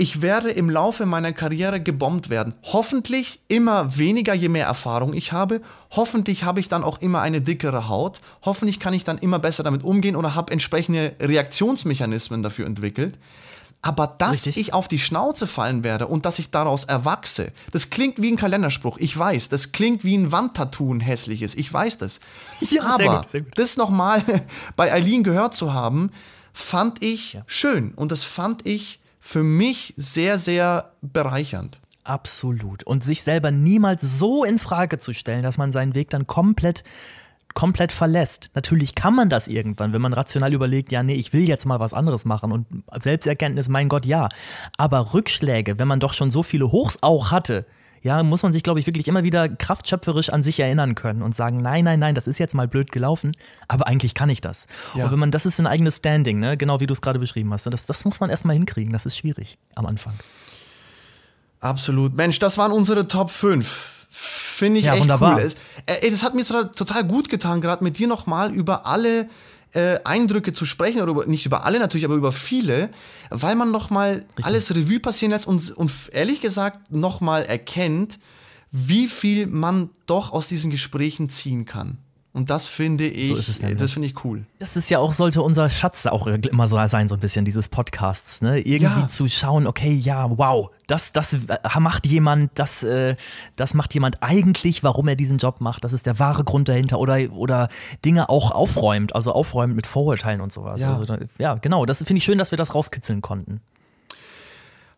Ich 0.00 0.22
werde 0.22 0.50
im 0.50 0.70
Laufe 0.70 1.06
meiner 1.06 1.32
Karriere 1.32 1.80
gebombt 1.80 2.30
werden. 2.30 2.54
Hoffentlich 2.62 3.40
immer 3.48 3.98
weniger, 3.98 4.32
je 4.32 4.48
mehr 4.48 4.66
Erfahrung 4.66 5.12
ich 5.12 5.32
habe. 5.32 5.60
Hoffentlich 5.90 6.44
habe 6.44 6.60
ich 6.60 6.68
dann 6.68 6.84
auch 6.84 7.00
immer 7.00 7.20
eine 7.20 7.40
dickere 7.40 7.88
Haut. 7.88 8.20
Hoffentlich 8.42 8.78
kann 8.78 8.94
ich 8.94 9.02
dann 9.02 9.18
immer 9.18 9.40
besser 9.40 9.64
damit 9.64 9.82
umgehen 9.82 10.14
oder 10.14 10.36
habe 10.36 10.52
entsprechende 10.52 11.16
Reaktionsmechanismen 11.18 12.44
dafür 12.44 12.66
entwickelt. 12.66 13.18
Aber 13.80 14.08
dass 14.18 14.46
Richtig. 14.46 14.56
ich 14.56 14.72
auf 14.74 14.88
die 14.88 14.98
Schnauze 14.98 15.46
fallen 15.46 15.84
werde 15.84 16.08
und 16.08 16.26
dass 16.26 16.40
ich 16.40 16.50
daraus 16.50 16.84
erwachse, 16.84 17.52
das 17.70 17.90
klingt 17.90 18.20
wie 18.20 18.32
ein 18.32 18.36
Kalenderspruch. 18.36 18.98
Ich 18.98 19.16
weiß, 19.16 19.48
das 19.50 19.70
klingt 19.70 20.02
wie 20.02 20.16
ein 20.16 20.32
Wandtattoo, 20.32 20.92
ein 20.92 21.00
hässliches. 21.00 21.54
Ich 21.54 21.72
weiß 21.72 21.98
das. 21.98 22.20
Ja, 22.70 22.82
Aber 22.82 22.96
sehr 22.96 23.08
gut, 23.08 23.30
sehr 23.30 23.40
gut. 23.42 23.52
das 23.56 23.76
nochmal 23.76 24.22
bei 24.76 24.92
Eileen 24.92 25.22
gehört 25.22 25.54
zu 25.54 25.72
haben, 25.72 26.10
fand 26.52 27.02
ich 27.02 27.34
ja. 27.34 27.42
schön. 27.46 27.92
Und 27.94 28.10
das 28.10 28.24
fand 28.24 28.66
ich 28.66 29.00
für 29.20 29.44
mich 29.44 29.94
sehr, 29.96 30.38
sehr 30.38 30.92
bereichernd. 31.00 31.78
Absolut. 32.02 32.84
Und 32.84 33.04
sich 33.04 33.22
selber 33.22 33.50
niemals 33.50 34.02
so 34.02 34.42
in 34.42 34.58
Frage 34.58 34.98
zu 34.98 35.12
stellen, 35.12 35.42
dass 35.42 35.58
man 35.58 35.70
seinen 35.70 35.94
Weg 35.94 36.10
dann 36.10 36.26
komplett 36.26 36.82
komplett 37.58 37.90
verlässt. 37.90 38.50
Natürlich 38.54 38.94
kann 38.94 39.16
man 39.16 39.28
das 39.28 39.48
irgendwann, 39.48 39.92
wenn 39.92 40.00
man 40.00 40.12
rational 40.12 40.54
überlegt, 40.54 40.92
ja, 40.92 41.02
nee, 41.02 41.16
ich 41.16 41.32
will 41.32 41.48
jetzt 41.48 41.66
mal 41.66 41.80
was 41.80 41.92
anderes 41.92 42.24
machen 42.24 42.52
und 42.52 42.66
Selbsterkenntnis, 43.02 43.68
mein 43.68 43.88
Gott, 43.88 44.06
ja. 44.06 44.28
Aber 44.76 45.12
Rückschläge, 45.12 45.76
wenn 45.76 45.88
man 45.88 45.98
doch 45.98 46.14
schon 46.14 46.30
so 46.30 46.44
viele 46.44 46.70
Hochs 46.70 46.98
auch 47.00 47.32
hatte, 47.32 47.66
ja, 48.00 48.22
muss 48.22 48.44
man 48.44 48.52
sich, 48.52 48.62
glaube 48.62 48.78
ich, 48.78 48.86
wirklich 48.86 49.08
immer 49.08 49.24
wieder 49.24 49.48
kraftschöpferisch 49.48 50.30
an 50.30 50.44
sich 50.44 50.60
erinnern 50.60 50.94
können 50.94 51.20
und 51.20 51.34
sagen, 51.34 51.56
nein, 51.56 51.82
nein, 51.82 51.98
nein, 51.98 52.14
das 52.14 52.28
ist 52.28 52.38
jetzt 52.38 52.54
mal 52.54 52.68
blöd 52.68 52.92
gelaufen, 52.92 53.32
aber 53.66 53.88
eigentlich 53.88 54.14
kann 54.14 54.30
ich 54.30 54.40
das. 54.40 54.68
Ja. 54.94 55.06
Und 55.06 55.10
wenn 55.10 55.18
man, 55.18 55.32
das 55.32 55.44
ist 55.44 55.58
ein 55.58 55.66
eigenes 55.66 55.96
Standing, 55.96 56.38
ne? 56.38 56.56
genau 56.56 56.78
wie 56.78 56.86
du 56.86 56.92
es 56.92 57.02
gerade 57.02 57.18
beschrieben 57.18 57.52
hast. 57.52 57.66
Das, 57.66 57.86
das 57.86 58.04
muss 58.04 58.20
man 58.20 58.30
erstmal 58.30 58.54
hinkriegen, 58.54 58.92
das 58.92 59.04
ist 59.04 59.16
schwierig 59.16 59.58
am 59.74 59.86
Anfang. 59.86 60.14
Absolut. 61.58 62.14
Mensch, 62.14 62.38
das 62.38 62.56
waren 62.56 62.70
unsere 62.70 63.08
Top 63.08 63.30
5. 63.30 63.97
Finde 64.58 64.80
ich 64.80 64.86
ja, 64.86 64.94
echt 64.94 65.02
wunderbar. 65.02 65.36
cool. 65.36 65.42
Es, 65.42 65.54
äh, 65.86 66.10
das 66.10 66.24
hat 66.24 66.34
mir 66.34 66.44
total, 66.44 66.70
total 66.72 67.04
gut 67.04 67.28
getan, 67.28 67.60
gerade 67.60 67.84
mit 67.84 67.96
dir 67.96 68.08
nochmal 68.08 68.52
über 68.52 68.86
alle 68.86 69.28
äh, 69.72 69.98
Eindrücke 70.02 70.52
zu 70.52 70.64
sprechen, 70.64 71.00
oder 71.00 71.12
über, 71.12 71.26
nicht 71.26 71.46
über 71.46 71.64
alle 71.64 71.78
natürlich, 71.78 72.04
aber 72.04 72.16
über 72.16 72.32
viele, 72.32 72.90
weil 73.30 73.54
man 73.54 73.70
nochmal 73.70 74.26
alles 74.42 74.74
Revue 74.74 74.98
passieren 74.98 75.30
lässt 75.30 75.46
und, 75.46 75.70
und 75.70 75.92
ehrlich 76.12 76.40
gesagt 76.40 76.90
nochmal 76.90 77.44
erkennt, 77.44 78.18
wie 78.72 79.06
viel 79.06 79.46
man 79.46 79.90
doch 80.06 80.32
aus 80.32 80.48
diesen 80.48 80.70
Gesprächen 80.70 81.28
ziehen 81.28 81.64
kann. 81.64 81.98
Und 82.38 82.50
das 82.50 82.66
finde 82.66 83.04
ich, 83.04 83.30
so 83.30 83.52
das 83.74 83.90
finde 83.90 84.06
ich 84.06 84.24
cool. 84.24 84.44
Das 84.60 84.76
ist 84.76 84.90
ja 84.90 85.00
auch, 85.00 85.12
sollte 85.12 85.42
unser 85.42 85.68
Schatz 85.68 86.06
auch 86.06 86.28
immer 86.28 86.68
so 86.68 86.78
sein, 86.86 87.08
so 87.08 87.16
ein 87.16 87.20
bisschen 87.20 87.44
dieses 87.44 87.68
Podcasts, 87.68 88.42
ne? 88.42 88.60
Irgendwie 88.60 89.00
ja. 89.00 89.08
zu 89.08 89.26
schauen, 89.26 89.66
okay, 89.66 89.92
ja, 89.92 90.30
wow, 90.38 90.70
das, 90.86 91.10
das 91.10 91.36
macht 91.80 92.06
jemand, 92.06 92.52
das, 92.54 92.84
äh, 92.84 93.16
das 93.56 93.74
macht 93.74 93.92
jemand 93.92 94.22
eigentlich, 94.22 94.84
warum 94.84 95.08
er 95.08 95.16
diesen 95.16 95.38
Job 95.38 95.60
macht. 95.60 95.82
Das 95.82 95.92
ist 95.92 96.06
der 96.06 96.20
wahre 96.20 96.44
Grund 96.44 96.68
dahinter. 96.68 97.00
Oder, 97.00 97.32
oder 97.32 97.68
Dinge 98.04 98.28
auch 98.28 98.52
aufräumt, 98.52 99.16
also 99.16 99.32
aufräumt 99.32 99.74
mit 99.74 99.88
Vorurteilen 99.88 100.40
und 100.40 100.52
sowas. 100.52 100.80
Ja, 100.80 100.94
also, 100.94 101.16
ja 101.38 101.54
genau. 101.54 101.86
Das 101.86 101.98
finde 101.98 102.18
ich 102.18 102.24
schön, 102.24 102.38
dass 102.38 102.52
wir 102.52 102.56
das 102.56 102.72
rauskitzeln 102.72 103.20
konnten. 103.20 103.62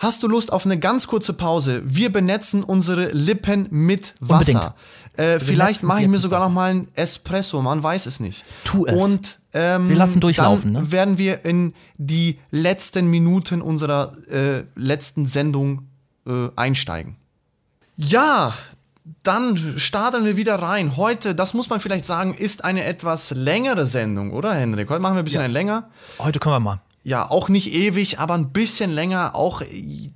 Hast 0.01 0.23
du 0.23 0.29
Lust 0.29 0.51
auf 0.51 0.65
eine 0.65 0.79
ganz 0.79 1.07
kurze 1.07 1.35
Pause? 1.35 1.83
Wir 1.85 2.11
benetzen 2.11 2.65
unsere 2.65 3.11
Lippen 3.13 3.67
mit 3.69 4.15
Wasser. 4.21 4.75
Äh, 5.13 5.39
vielleicht 5.39 5.83
mache 5.83 6.01
ich 6.01 6.09
mir 6.09 6.19
sogar 6.19 6.41
noch 6.41 6.49
mal 6.49 6.71
ein 6.71 6.89
Espresso, 6.95 7.61
man 7.61 7.83
weiß 7.83 8.07
es 8.07 8.19
nicht. 8.19 8.47
Tu 8.65 8.87
es. 8.87 8.95
Und 8.95 9.39
ähm, 9.53 9.91
wir 9.91 9.97
lassen 9.97 10.21
durchlaufen. 10.21 10.73
Dann 10.73 10.85
ne? 10.85 10.93
werden 10.93 11.19
wir 11.19 11.45
in 11.45 11.75
die 11.99 12.39
letzten 12.51 13.09
Minuten 13.11 13.61
unserer 13.61 14.11
äh, 14.31 14.63
letzten 14.75 15.27
Sendung 15.27 15.91
äh, 16.27 16.49
einsteigen. 16.57 17.17
Ja, 17.99 18.55
dann 19.23 19.59
starten 19.77 20.25
wir 20.25 20.39
wieder 20.39 20.55
rein. 20.55 20.97
Heute, 20.97 21.35
das 21.35 21.53
muss 21.53 21.69
man 21.69 21.79
vielleicht 21.79 22.07
sagen, 22.07 22.33
ist 22.33 22.65
eine 22.65 22.85
etwas 22.85 23.33
längere 23.33 23.85
Sendung, 23.85 24.33
oder 24.33 24.55
Henrik? 24.55 24.89
Heute 24.89 25.01
machen 25.01 25.17
wir 25.17 25.19
ein 25.19 25.25
bisschen 25.27 25.43
ja. 25.43 25.47
länger. 25.47 25.91
Heute 26.19 26.39
können 26.39 26.55
wir 26.55 26.61
mal 26.61 26.81
ja, 27.03 27.31
auch 27.31 27.49
nicht 27.49 27.73
ewig, 27.73 28.19
aber 28.19 28.35
ein 28.35 28.53
bisschen 28.53 28.91
länger. 28.91 29.35
Auch 29.35 29.63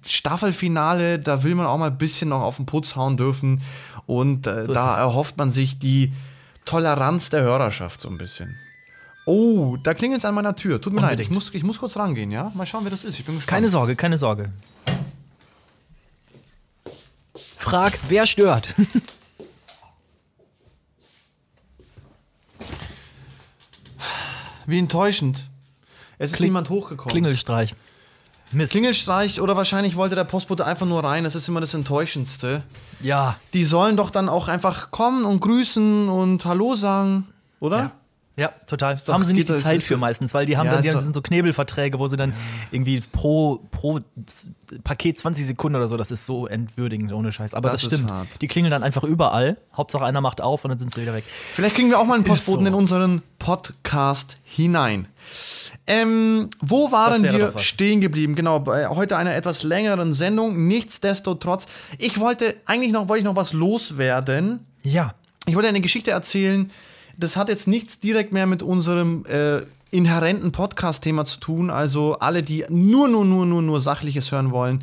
Staffelfinale, 0.06 1.18
da 1.18 1.42
will 1.42 1.54
man 1.54 1.66
auch 1.66 1.78
mal 1.78 1.90
ein 1.90 1.98
bisschen 1.98 2.28
noch 2.28 2.42
auf 2.42 2.56
den 2.56 2.66
Putz 2.66 2.94
hauen 2.94 3.16
dürfen. 3.16 3.62
Und 4.06 4.46
äh, 4.46 4.64
so 4.64 4.74
da 4.74 4.98
erhofft 4.98 5.38
man 5.38 5.50
sich 5.50 5.78
die 5.78 6.12
Toleranz 6.66 7.30
der 7.30 7.42
Hörerschaft 7.42 8.00
so 8.00 8.08
ein 8.10 8.18
bisschen. 8.18 8.56
Oh, 9.26 9.76
da 9.82 9.94
klingelt 9.94 10.18
es 10.18 10.26
an 10.26 10.34
meiner 10.34 10.54
Tür. 10.54 10.80
Tut 10.80 10.92
mir 10.92 10.98
Unbedingt. 11.00 11.18
leid, 11.20 11.26
ich 11.26 11.30
muss, 11.30 11.54
ich 11.54 11.62
muss 11.62 11.78
kurz 11.78 11.96
rangehen, 11.96 12.30
ja? 12.30 12.52
Mal 12.54 12.66
schauen, 12.66 12.84
wer 12.84 12.90
das 12.90 13.04
ist. 13.04 13.18
Ich 13.18 13.24
bin 13.24 13.34
gespannt. 13.34 13.50
Keine 13.50 13.70
Sorge, 13.70 13.96
keine 13.96 14.18
Sorge. 14.18 14.52
Frag, 17.56 17.98
wer 18.08 18.26
stört? 18.26 18.74
Wie 24.66 24.78
enttäuschend. 24.78 25.48
Es 26.18 26.32
ist 26.32 26.36
Kling 26.36 26.48
niemand 26.48 26.70
hochgekommen. 26.70 27.10
Klingelstreich. 27.10 27.74
Mist. 28.52 28.72
Klingelstreich 28.72 29.40
oder 29.40 29.56
wahrscheinlich 29.56 29.96
wollte 29.96 30.14
der 30.14 30.24
Postbote 30.24 30.64
einfach 30.66 30.86
nur 30.86 31.02
rein. 31.02 31.24
Das 31.24 31.34
ist 31.34 31.48
immer 31.48 31.60
das 31.60 31.74
Enttäuschendste. 31.74 32.62
Ja. 33.00 33.36
Die 33.52 33.64
sollen 33.64 33.96
doch 33.96 34.10
dann 34.10 34.28
auch 34.28 34.48
einfach 34.48 34.90
kommen 34.90 35.24
und 35.24 35.40
grüßen 35.40 36.08
und 36.08 36.44
Hallo 36.44 36.74
sagen, 36.76 37.28
oder? 37.60 37.78
Ja. 37.78 37.92
Ja, 38.36 38.48
total. 38.66 38.96
Doch, 38.96 39.14
Haben 39.14 39.22
sie 39.22 39.32
nicht 39.32 39.48
die 39.48 39.54
Zeit 39.56 39.80
für 39.80 39.96
meistens, 39.96 40.34
weil 40.34 40.44
die 40.44 40.56
haben 40.56 40.66
ja, 40.66 40.72
dann, 40.72 40.82
die 40.82 40.90
sind 40.90 41.14
so 41.14 41.22
Knebelverträge, 41.22 42.00
wo 42.00 42.08
sie 42.08 42.16
dann 42.16 42.32
irgendwie 42.72 43.00
pro, 43.12 43.60
pro 43.70 44.00
Paket 44.82 45.20
20 45.20 45.46
Sekunden 45.46 45.76
oder 45.76 45.86
so, 45.86 45.96
das 45.96 46.10
ist 46.10 46.26
so 46.26 46.48
entwürdigend, 46.48 47.12
ohne 47.12 47.30
Scheiß. 47.30 47.54
Aber 47.54 47.70
das, 47.70 47.82
das 47.82 47.94
stimmt. 47.94 48.12
Die 48.40 48.48
klingeln 48.48 48.72
dann 48.72 48.82
einfach 48.82 49.04
überall. 49.04 49.56
Hauptsache 49.76 50.04
einer 50.04 50.20
macht 50.20 50.40
auf 50.40 50.64
und 50.64 50.70
dann 50.70 50.80
sind 50.80 50.92
sie 50.92 51.02
wieder 51.02 51.14
weg. 51.14 51.22
Vielleicht 51.28 51.76
kriegen 51.76 51.90
wir 51.90 52.00
auch 52.00 52.06
mal 52.06 52.14
einen 52.14 52.24
Postboten 52.24 52.64
so. 52.64 52.68
in 52.68 52.74
unseren 52.74 53.22
Podcast 53.38 54.36
hinein. 54.42 55.06
Ähm, 55.86 56.48
wo 56.60 56.90
waren 56.92 57.22
wir 57.22 57.58
stehen 57.58 58.00
geblieben? 58.00 58.34
Genau, 58.34 58.60
bei 58.60 58.88
heute 58.88 59.16
einer 59.16 59.34
etwas 59.34 59.62
längeren 59.62 60.14
Sendung. 60.14 60.66
Nichtsdestotrotz, 60.66 61.66
ich 61.98 62.18
wollte 62.18 62.56
eigentlich 62.64 62.92
noch, 62.92 63.08
wollte 63.08 63.18
ich 63.18 63.24
noch 63.24 63.36
was 63.36 63.52
loswerden. 63.52 64.66
Ja. 64.82 65.14
Ich 65.46 65.54
wollte 65.54 65.68
eine 65.68 65.82
Geschichte 65.82 66.10
erzählen. 66.10 66.70
Das 67.18 67.36
hat 67.36 67.48
jetzt 67.48 67.68
nichts 67.68 68.00
direkt 68.00 68.32
mehr 68.32 68.46
mit 68.46 68.62
unserem 68.62 69.24
äh, 69.26 69.60
inhärenten 69.90 70.52
Podcast-Thema 70.52 71.24
zu 71.26 71.38
tun. 71.38 71.70
Also 71.70 72.14
alle, 72.14 72.42
die 72.42 72.64
nur, 72.70 73.08
nur, 73.08 73.24
nur, 73.24 73.44
nur, 73.46 73.62
nur 73.62 73.80
Sachliches 73.80 74.32
hören 74.32 74.50
wollen, 74.50 74.82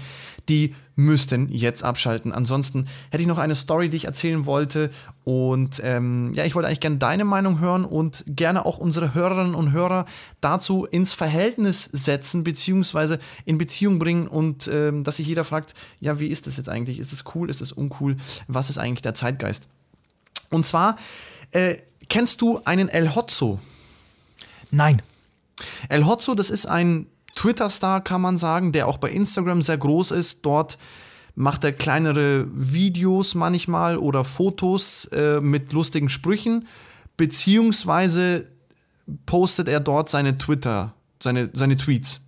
die 0.49 0.75
müssten 0.95 1.49
jetzt 1.49 1.83
abschalten. 1.83 2.31
Ansonsten 2.31 2.87
hätte 3.09 3.21
ich 3.21 3.27
noch 3.27 3.37
eine 3.37 3.55
Story, 3.55 3.89
die 3.89 3.97
ich 3.97 4.05
erzählen 4.05 4.45
wollte. 4.45 4.91
Und 5.23 5.81
ähm, 5.83 6.31
ja, 6.35 6.45
ich 6.45 6.55
wollte 6.55 6.67
eigentlich 6.67 6.79
gerne 6.79 6.97
deine 6.97 7.25
Meinung 7.25 7.59
hören 7.59 7.85
und 7.85 8.23
gerne 8.27 8.65
auch 8.65 8.77
unsere 8.77 9.13
Hörerinnen 9.13 9.55
und 9.55 9.71
Hörer 9.71 10.05
dazu 10.41 10.85
ins 10.85 11.13
Verhältnis 11.13 11.83
setzen, 11.91 12.43
beziehungsweise 12.43 13.19
in 13.45 13.57
Beziehung 13.57 13.99
bringen 13.99 14.27
und 14.27 14.67
ähm, 14.67 15.03
dass 15.03 15.17
sich 15.17 15.27
jeder 15.27 15.43
fragt, 15.43 15.73
ja, 15.99 16.19
wie 16.19 16.27
ist 16.27 16.47
das 16.47 16.57
jetzt 16.57 16.69
eigentlich? 16.69 16.99
Ist 16.99 17.11
das 17.11 17.23
cool? 17.35 17.49
Ist 17.49 17.61
das 17.61 17.71
uncool? 17.71 18.17
Was 18.47 18.69
ist 18.69 18.77
eigentlich 18.77 19.01
der 19.01 19.13
Zeitgeist? 19.13 19.67
Und 20.49 20.65
zwar, 20.65 20.97
äh, 21.51 21.77
kennst 22.09 22.41
du 22.41 22.59
einen 22.65 22.89
El 22.89 23.15
Hotzo? 23.15 23.59
Nein. 24.69 25.01
El 25.89 26.05
Hotzo, 26.05 26.35
das 26.35 26.49
ist 26.49 26.65
ein 26.65 27.07
Twitter-Star, 27.35 28.01
kann 28.01 28.21
man 28.21 28.37
sagen, 28.37 28.71
der 28.71 28.87
auch 28.87 28.97
bei 28.97 29.09
Instagram 29.09 29.61
sehr 29.61 29.77
groß 29.77 30.11
ist. 30.11 30.45
Dort 30.45 30.77
macht 31.35 31.63
er 31.63 31.71
kleinere 31.71 32.47
Videos 32.53 33.35
manchmal 33.35 33.97
oder 33.97 34.23
Fotos 34.23 35.05
äh, 35.05 35.39
mit 35.41 35.73
lustigen 35.73 36.09
Sprüchen, 36.09 36.67
beziehungsweise 37.17 38.45
postet 39.25 39.67
er 39.67 39.79
dort 39.79 40.09
seine 40.09 40.37
Twitter, 40.37 40.93
seine, 41.19 41.49
seine 41.53 41.77
Tweets. 41.77 42.21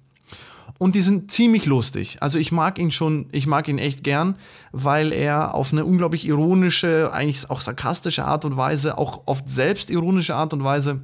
Und 0.79 0.95
die 0.95 1.01
sind 1.01 1.31
ziemlich 1.31 1.65
lustig. 1.65 2.17
Also 2.21 2.39
ich 2.39 2.51
mag 2.51 2.79
ihn 2.79 2.91
schon, 2.91 3.27
ich 3.31 3.47
mag 3.47 3.67
ihn 3.67 3.77
echt 3.77 4.03
gern, 4.03 4.35
weil 4.71 5.13
er 5.13 5.53
auf 5.53 5.71
eine 5.71 5.85
unglaublich 5.85 6.27
ironische, 6.27 7.11
eigentlich 7.13 7.49
auch 7.49 7.61
sarkastische 7.61 8.25
Art 8.25 8.43
und 8.43 8.57
Weise, 8.57 8.97
auch 8.97 9.21
oft 9.25 9.49
selbstironische 9.49 10.35
Art 10.35 10.51
und 10.51 10.63
Weise 10.63 11.01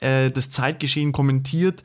äh, 0.00 0.30
das 0.30 0.50
Zeitgeschehen 0.50 1.12
kommentiert 1.12 1.82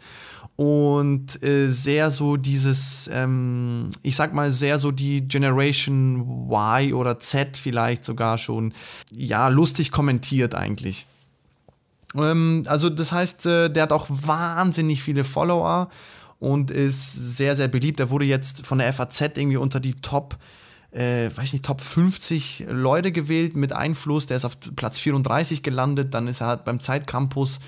und 0.56 1.42
äh, 1.44 1.70
sehr 1.70 2.12
so 2.12 2.38
dieses, 2.38 3.10
ähm, 3.12 3.90
ich 4.04 4.16
sag 4.16 4.34
mal, 4.34 4.52
sehr 4.52 4.78
so 4.78 4.92
die 4.92 5.22
Generation 5.22 6.50
Y 6.52 6.94
oder 6.94 7.20
Z 7.20 7.58
vielleicht 7.58 8.06
sogar 8.06 8.38
schon, 8.38 8.74
ja, 9.16 9.48
lustig 9.48 9.92
kommentiert 9.92 10.54
eigentlich. 10.54 11.08
Ähm, 12.16 12.64
also 12.68 12.90
das 12.90 13.12
heißt, 13.12 13.46
äh, 13.46 13.70
der 13.70 13.84
hat 13.84 13.92
auch 13.92 14.08
wahnsinnig 14.10 15.02
viele 15.02 15.24
Follower 15.24 15.90
und 16.40 16.72
ist 16.72 17.14
sehr, 17.14 17.56
sehr 17.56 17.68
beliebt. 17.68 18.00
Er 18.00 18.10
wurde 18.10 18.26
jetzt 18.26 18.66
von 18.66 18.80
der 18.80 18.92
FAZ 18.92 19.22
irgendwie 19.22 19.58
unter 19.58 19.80
die 19.80 19.94
Top, 19.96 20.38
äh, 20.92 21.30
weiß 21.34 21.54
nicht, 21.54 21.66
Top 21.66 21.82
50 21.82 22.66
Leute 22.68 23.12
gewählt 23.12 23.56
mit 23.56 23.74
Einfluss. 23.74 24.26
Der 24.26 24.38
ist 24.38 24.46
auf 24.46 24.58
Platz 24.76 24.98
34 25.00 25.64
gelandet. 25.64 26.14
Dann 26.14 26.28
ist 26.28 26.42
er 26.42 26.48
halt 26.48 26.66
beim 26.66 26.80
Zeitcampus. 26.80 27.60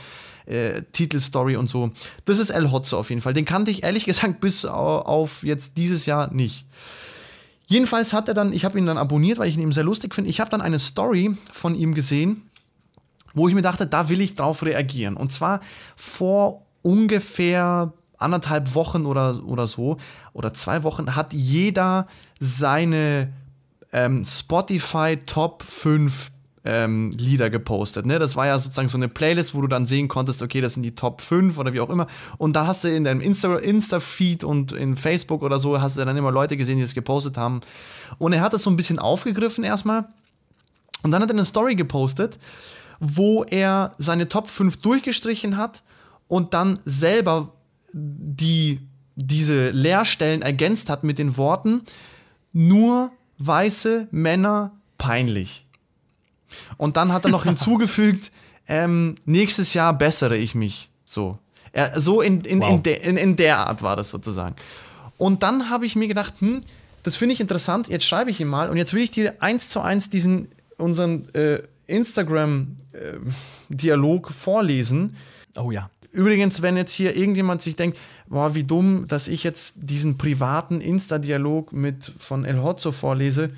Äh, 0.45 0.81
Titelstory 0.91 1.55
und 1.55 1.69
so. 1.69 1.91
Das 2.25 2.39
ist 2.39 2.49
El 2.49 2.71
Hotzo 2.71 2.99
auf 2.99 3.09
jeden 3.09 3.21
Fall. 3.21 3.33
Den 3.33 3.45
kannte 3.45 3.71
ich 3.71 3.83
ehrlich 3.83 4.05
gesagt 4.05 4.39
bis 4.41 4.65
auf 4.65 5.43
jetzt 5.43 5.77
dieses 5.77 6.05
Jahr 6.05 6.33
nicht. 6.33 6.65
Jedenfalls 7.67 8.13
hat 8.13 8.27
er 8.27 8.33
dann, 8.33 8.51
ich 8.53 8.65
habe 8.65 8.77
ihn 8.77 8.85
dann 8.85 8.97
abonniert, 8.97 9.39
weil 9.39 9.47
ich 9.47 9.55
ihn 9.55 9.61
eben 9.61 9.71
sehr 9.71 9.83
lustig 9.83 10.13
finde. 10.13 10.29
Ich 10.29 10.39
habe 10.39 10.49
dann 10.49 10.61
eine 10.61 10.79
Story 10.79 11.35
von 11.51 11.75
ihm 11.75 11.93
gesehen, 11.93 12.49
wo 13.33 13.47
ich 13.47 13.55
mir 13.55 13.61
dachte, 13.61 13.87
da 13.87 14.09
will 14.09 14.21
ich 14.21 14.35
drauf 14.35 14.63
reagieren. 14.63 15.15
Und 15.15 15.31
zwar 15.31 15.61
vor 15.95 16.65
ungefähr 16.81 17.93
anderthalb 18.17 18.75
Wochen 18.75 19.05
oder, 19.05 19.43
oder 19.45 19.67
so, 19.67 19.97
oder 20.33 20.53
zwei 20.53 20.83
Wochen, 20.83 21.15
hat 21.15 21.33
jeder 21.33 22.07
seine 22.39 23.33
ähm, 23.91 24.23
Spotify 24.23 25.17
Top 25.25 25.63
5 25.63 26.31
ähm, 26.65 27.11
Lieder 27.11 27.49
gepostet. 27.49 28.05
Ne? 28.05 28.19
Das 28.19 28.35
war 28.35 28.47
ja 28.47 28.57
sozusagen 28.57 28.87
so 28.87 28.97
eine 28.97 29.09
Playlist, 29.09 29.53
wo 29.53 29.61
du 29.61 29.67
dann 29.67 29.85
sehen 29.85 30.07
konntest, 30.07 30.41
okay, 30.41 30.61
das 30.61 30.73
sind 30.73 30.83
die 30.83 30.95
Top 30.95 31.21
5 31.21 31.57
oder 31.57 31.73
wie 31.73 31.81
auch 31.81 31.89
immer. 31.89 32.07
Und 32.37 32.55
da 32.55 32.67
hast 32.67 32.83
du 32.83 32.87
in 32.89 33.03
deinem 33.03 33.21
Insta-Feed 33.21 34.43
Insta 34.43 34.47
und 34.47 34.71
in 34.71 34.95
Facebook 34.95 35.41
oder 35.41 35.59
so, 35.59 35.81
hast 35.81 35.97
du 35.97 36.05
dann 36.05 36.15
immer 36.15 36.31
Leute 36.31 36.55
gesehen, 36.55 36.77
die 36.77 36.83
das 36.83 36.93
gepostet 36.93 37.37
haben. 37.37 37.61
Und 38.17 38.33
er 38.33 38.41
hat 38.41 38.53
das 38.53 38.63
so 38.63 38.69
ein 38.69 38.77
bisschen 38.77 38.99
aufgegriffen 38.99 39.63
erstmal. 39.63 40.05
Und 41.01 41.11
dann 41.11 41.21
hat 41.21 41.29
er 41.29 41.35
eine 41.35 41.45
Story 41.45 41.75
gepostet, 41.75 42.39
wo 42.99 43.43
er 43.43 43.93
seine 43.97 44.29
Top 44.29 44.47
5 44.47 44.77
durchgestrichen 44.77 45.57
hat 45.57 45.83
und 46.29 46.53
dann 46.53 46.79
selber 46.85 47.51
die, 47.91 48.79
diese 49.15 49.69
Leerstellen 49.71 50.41
ergänzt 50.41 50.89
hat 50.89 51.03
mit 51.03 51.17
den 51.17 51.35
Worten, 51.35 51.81
nur 52.53 53.11
weiße 53.39 54.07
Männer 54.11 54.71
peinlich. 54.97 55.65
Und 56.77 56.97
dann 56.97 57.13
hat 57.13 57.25
er 57.25 57.31
noch 57.31 57.43
hinzugefügt, 57.43 58.31
ähm, 58.67 59.15
nächstes 59.25 59.73
Jahr 59.73 59.97
bessere 59.97 60.37
ich 60.37 60.55
mich. 60.55 60.89
So. 61.05 61.37
Er, 61.71 61.99
so 61.99 62.21
in, 62.21 62.41
in, 62.41 62.61
wow. 62.61 62.69
in, 62.69 62.83
de, 62.83 63.01
in, 63.01 63.17
in 63.17 63.35
der 63.35 63.57
Art 63.57 63.81
war 63.81 63.95
das 63.95 64.11
sozusagen. 64.11 64.55
Und 65.17 65.43
dann 65.43 65.69
habe 65.69 65.85
ich 65.85 65.95
mir 65.95 66.07
gedacht, 66.07 66.35
hm, 66.39 66.61
das 67.03 67.15
finde 67.15 67.33
ich 67.33 67.41
interessant, 67.41 67.89
jetzt 67.89 68.05
schreibe 68.05 68.31
ich 68.31 68.39
ihm 68.39 68.47
mal 68.47 68.69
und 68.69 68.77
jetzt 68.77 68.93
will 68.93 69.03
ich 69.03 69.11
dir 69.11 69.35
eins 69.41 69.69
zu 69.69 69.81
eins 69.81 70.09
diesen, 70.09 70.47
unseren 70.77 71.27
äh, 71.33 71.61
Instagram-Dialog 71.87 74.29
äh, 74.29 74.33
vorlesen. 74.33 75.17
Oh 75.57 75.71
ja. 75.71 75.89
Übrigens, 76.11 76.61
wenn 76.61 76.77
jetzt 76.77 76.93
hier 76.93 77.15
irgendjemand 77.15 77.63
sich 77.63 77.75
denkt, 77.75 77.97
boah, 78.27 78.55
wie 78.55 78.63
dumm, 78.63 79.05
dass 79.07 79.27
ich 79.27 79.43
jetzt 79.43 79.73
diesen 79.77 80.17
privaten 80.17 80.79
Insta-Dialog 80.79 81.73
mit 81.73 82.13
von 82.19 82.45
El 82.45 82.61
Hotzo 82.61 82.91
vorlese, 82.91 83.49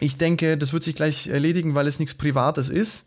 ich 0.00 0.16
denke, 0.16 0.56
das 0.56 0.72
wird 0.72 0.82
sich 0.82 0.94
gleich 0.94 1.28
erledigen, 1.28 1.74
weil 1.74 1.86
es 1.86 1.98
nichts 1.98 2.14
Privates 2.14 2.68
ist. 2.68 3.06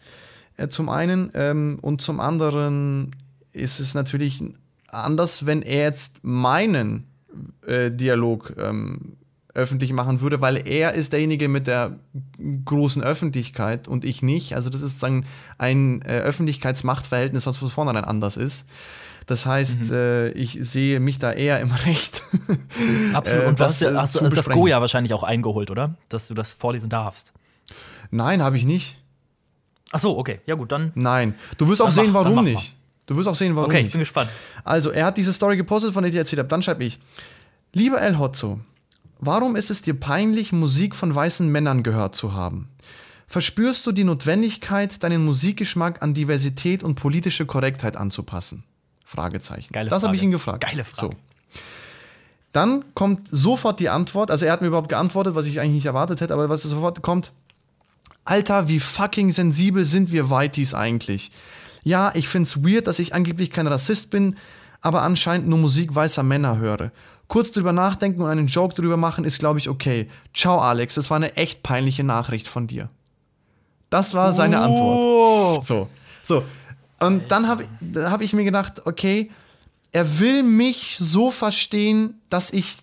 Äh, 0.58 0.68
zum 0.68 0.90
einen. 0.90 1.32
Ähm, 1.34 1.78
und 1.82 2.02
zum 2.02 2.20
anderen 2.20 3.16
ist 3.52 3.80
es 3.80 3.94
natürlich 3.94 4.44
anders, 4.90 5.46
wenn 5.46 5.62
er 5.62 5.84
jetzt 5.84 6.24
meinen 6.24 7.08
äh, 7.66 7.92
Dialog 7.92 8.54
ähm, 8.58 9.18
öffentlich 9.54 9.94
machen 9.94 10.22
würde, 10.22 10.42
weil 10.42 10.68
er 10.68 10.94
ist 10.94 11.14
derjenige 11.14 11.48
mit 11.48 11.68
der 11.68 12.00
großen 12.66 13.04
Öffentlichkeit 13.04 13.88
und 13.88 14.04
ich 14.04 14.22
nicht. 14.22 14.56
Also 14.56 14.70
das 14.70 14.82
ist 14.82 15.00
sozusagen 15.00 15.26
ein 15.58 16.02
äh, 16.02 16.20
Öffentlichkeitsmachtverhältnis, 16.20 17.46
was 17.46 17.58
von 17.58 17.70
vornherein 17.70 18.04
anders 18.04 18.38
ist. 18.38 18.68
Das 19.26 19.46
heißt, 19.46 19.92
mhm. 19.92 19.94
äh, 19.94 20.30
ich 20.30 20.58
sehe 20.62 21.00
mich 21.00 21.20
da 21.20 21.32
eher 21.32 21.60
im 21.60 21.72
Recht. 21.86 22.24
Absolut. 23.14 23.46
Und 23.46 23.60
das, 23.60 23.84
hast, 23.84 23.96
hast 23.96 24.16
du 24.16 24.30
das 24.30 24.50
Goya 24.50 24.82
wahrscheinlich 24.82 25.14
auch 25.14 25.24
eingeholt, 25.24 25.72
oder? 25.72 25.96
Dass 26.10 26.28
du 26.28 26.34
das 26.34 26.54
vorlesen 26.54 26.90
darfst. 26.90 27.34
Nein, 28.12 28.42
habe 28.42 28.58
ich 28.58 28.66
nicht. 28.66 29.02
Ach 29.92 30.00
so, 30.00 30.18
okay. 30.18 30.42
Ja 30.46 30.56
gut, 30.56 30.72
dann. 30.72 30.92
Nein. 30.96 31.36
Du 31.58 31.68
wirst 31.68 31.82
auch 31.82 31.92
sehen, 31.92 32.12
mach, 32.12 32.26
warum 32.26 32.44
nicht. 32.44 32.76
Du 33.06 33.16
wirst 33.16 33.28
auch 33.28 33.36
sehen, 33.36 33.56
warum 33.56 33.70
okay, 33.70 33.78
nicht. 33.78 33.84
Okay, 33.84 33.88
ich 33.88 33.94
bin 33.94 34.00
gespannt. 34.02 34.30
Also, 34.64 34.92
er 34.92 35.06
hat 35.06 35.18
diese 35.18 35.34
Story 35.34 35.58
gepostet, 35.58 35.94
von 35.94 36.04
der 36.04 36.10
ich 36.10 36.14
dir 36.14 36.20
erzählt 36.20 36.40
habe. 36.40 36.50
Dann 36.50 36.64
schreibe 36.64 36.84
ich: 36.84 37.00
Lieber 37.74 38.02
El 38.02 38.18
Hotzo, 38.18 38.60
warum 39.20 39.56
ist 39.56 39.70
es 39.70 39.82
dir 39.82 39.94
peinlich, 39.94 40.52
Musik 40.52 40.96
von 40.96 41.14
weißen 41.14 41.48
Männern 41.48 41.84
gehört 41.84 42.16
zu 42.16 42.34
haben? 42.34 42.70
Verspürst 43.28 43.86
du 43.88 43.92
die 43.92 44.04
Notwendigkeit, 44.04 45.02
deinen 45.04 45.26
Musikgeschmack 45.26 46.02
an 46.02 46.14
Diversität 46.14 46.84
und 46.84 46.96
politische 46.96 47.46
Korrektheit 47.46 47.98
anzupassen? 47.98 48.64
Fragezeichen. 49.04 49.74
Geile 49.74 49.90
das 49.90 50.04
habe 50.04 50.16
ich 50.16 50.24
ihn 50.24 50.32
gefragt. 50.32 50.64
Geile 50.64 50.84
Frage. 50.84 51.14
So. 51.14 51.60
Dann 52.52 52.86
kommt 52.94 53.28
sofort 53.32 53.80
die 53.80 53.90
Antwort, 53.90 54.30
also 54.30 54.46
er 54.46 54.52
hat 54.54 54.62
mir 54.62 54.68
überhaupt 54.68 54.90
geantwortet, 54.90 55.36
was 55.36 55.48
ich 55.48 55.60
eigentlich 55.60 55.74
nicht 55.74 55.86
erwartet 55.88 56.22
hätte, 56.22 56.34
aber 56.34 56.50
was 56.50 56.62
sofort 56.64 57.02
kommt, 57.02 57.32
Alter, 58.26 58.70
wie 58.70 58.80
fucking 58.80 59.32
sensibel 59.32 59.84
sind 59.84 60.12
wir 60.12 60.30
Whiteys 60.30 60.74
eigentlich? 60.74 61.32
Ja, 61.84 62.12
ich 62.14 62.30
find's 62.30 62.64
weird, 62.64 62.88
dass 62.88 63.00
ich 63.00 63.14
angeblich 63.14 63.52
kein 63.52 63.68
Rassist 63.68 64.12
bin, 64.12 64.38
aber 64.82 65.02
anscheinend 65.02 65.48
nur 65.48 65.60
Musik 65.60 65.94
weißer 65.94 66.24
Männer 66.24 66.58
höre. 66.58 66.92
Kurz 67.28 67.52
drüber 67.52 67.74
nachdenken 67.74 68.22
und 68.22 68.30
einen 68.30 68.48
Joke 68.48 68.76
drüber 68.76 68.98
machen 68.98 69.26
ist, 69.26 69.40
glaube 69.40 69.60
ich, 69.60 69.68
okay. 69.68 70.08
Ciao, 70.34 70.60
Alex, 70.60 70.96
das 70.96 71.10
war 71.10 71.18
eine 71.18 71.36
echt 71.36 71.64
peinliche 71.64 72.04
Nachricht 72.04 72.48
von 72.48 72.68
dir. 72.68 72.90
Das 73.90 74.14
war 74.14 74.32
seine 74.32 74.60
oh. 74.60 74.64
Antwort. 74.64 75.66
So, 75.66 75.90
so. 76.24 76.44
Und 77.08 77.32
dann 77.32 77.48
habe 77.48 77.66
hab 77.96 78.22
ich 78.22 78.34
mir 78.34 78.44
gedacht, 78.44 78.86
okay, 78.86 79.30
er 79.92 80.20
will 80.20 80.44
mich 80.44 80.98
so 81.00 81.32
verstehen, 81.32 82.22
dass 82.30 82.52
ich 82.52 82.78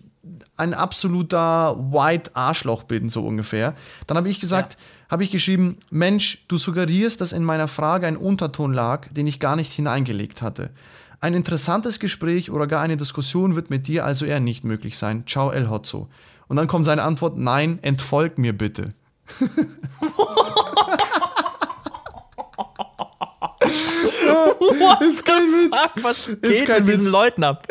ein 0.55 0.73
absoluter 0.73 1.75
White 1.91 2.31
Arschloch 2.35 2.83
bin, 2.83 3.09
so 3.09 3.25
ungefähr. 3.25 3.73
Dann 4.07 4.17
habe 4.17 4.29
ich 4.29 4.39
gesagt, 4.39 4.73
ja. 4.73 5.11
habe 5.11 5.23
ich 5.23 5.31
geschrieben, 5.31 5.77
Mensch, 5.89 6.45
du 6.47 6.57
suggerierst, 6.57 7.19
dass 7.19 7.33
in 7.33 7.43
meiner 7.43 7.67
Frage 7.67 8.07
ein 8.07 8.17
Unterton 8.17 8.71
lag, 8.71 9.07
den 9.11 9.27
ich 9.27 9.39
gar 9.39 9.55
nicht 9.55 9.73
hineingelegt 9.73 10.41
hatte. 10.41 10.69
Ein 11.19 11.33
interessantes 11.33 11.99
Gespräch 11.99 12.51
oder 12.51 12.67
gar 12.67 12.81
eine 12.81 12.97
Diskussion 12.97 13.55
wird 13.55 13.69
mit 13.69 13.87
dir 13.87 14.05
also 14.05 14.25
eher 14.25 14.39
nicht 14.39 14.63
möglich 14.63 14.97
sein. 14.97 15.25
Ciao, 15.27 15.51
El 15.51 15.69
Hotzo. 15.69 16.09
Und 16.47 16.57
dann 16.57 16.67
kommt 16.67 16.85
seine 16.85 17.03
Antwort, 17.03 17.37
nein, 17.37 17.79
entfolg 17.81 18.37
mir 18.37 18.57
bitte. 18.57 18.89
What 24.61 25.01
ist 25.01 25.25
kein 25.25 25.43
Witz. 25.43 25.75
Fuck? 25.75 26.03
Was 26.03 26.25
geht 26.27 26.45
ist 26.45 26.65
kein 26.65 26.85
mit 26.85 26.87
Witz. 26.87 26.97
diesen 26.99 27.11
Leuten 27.11 27.43
ab? 27.43 27.67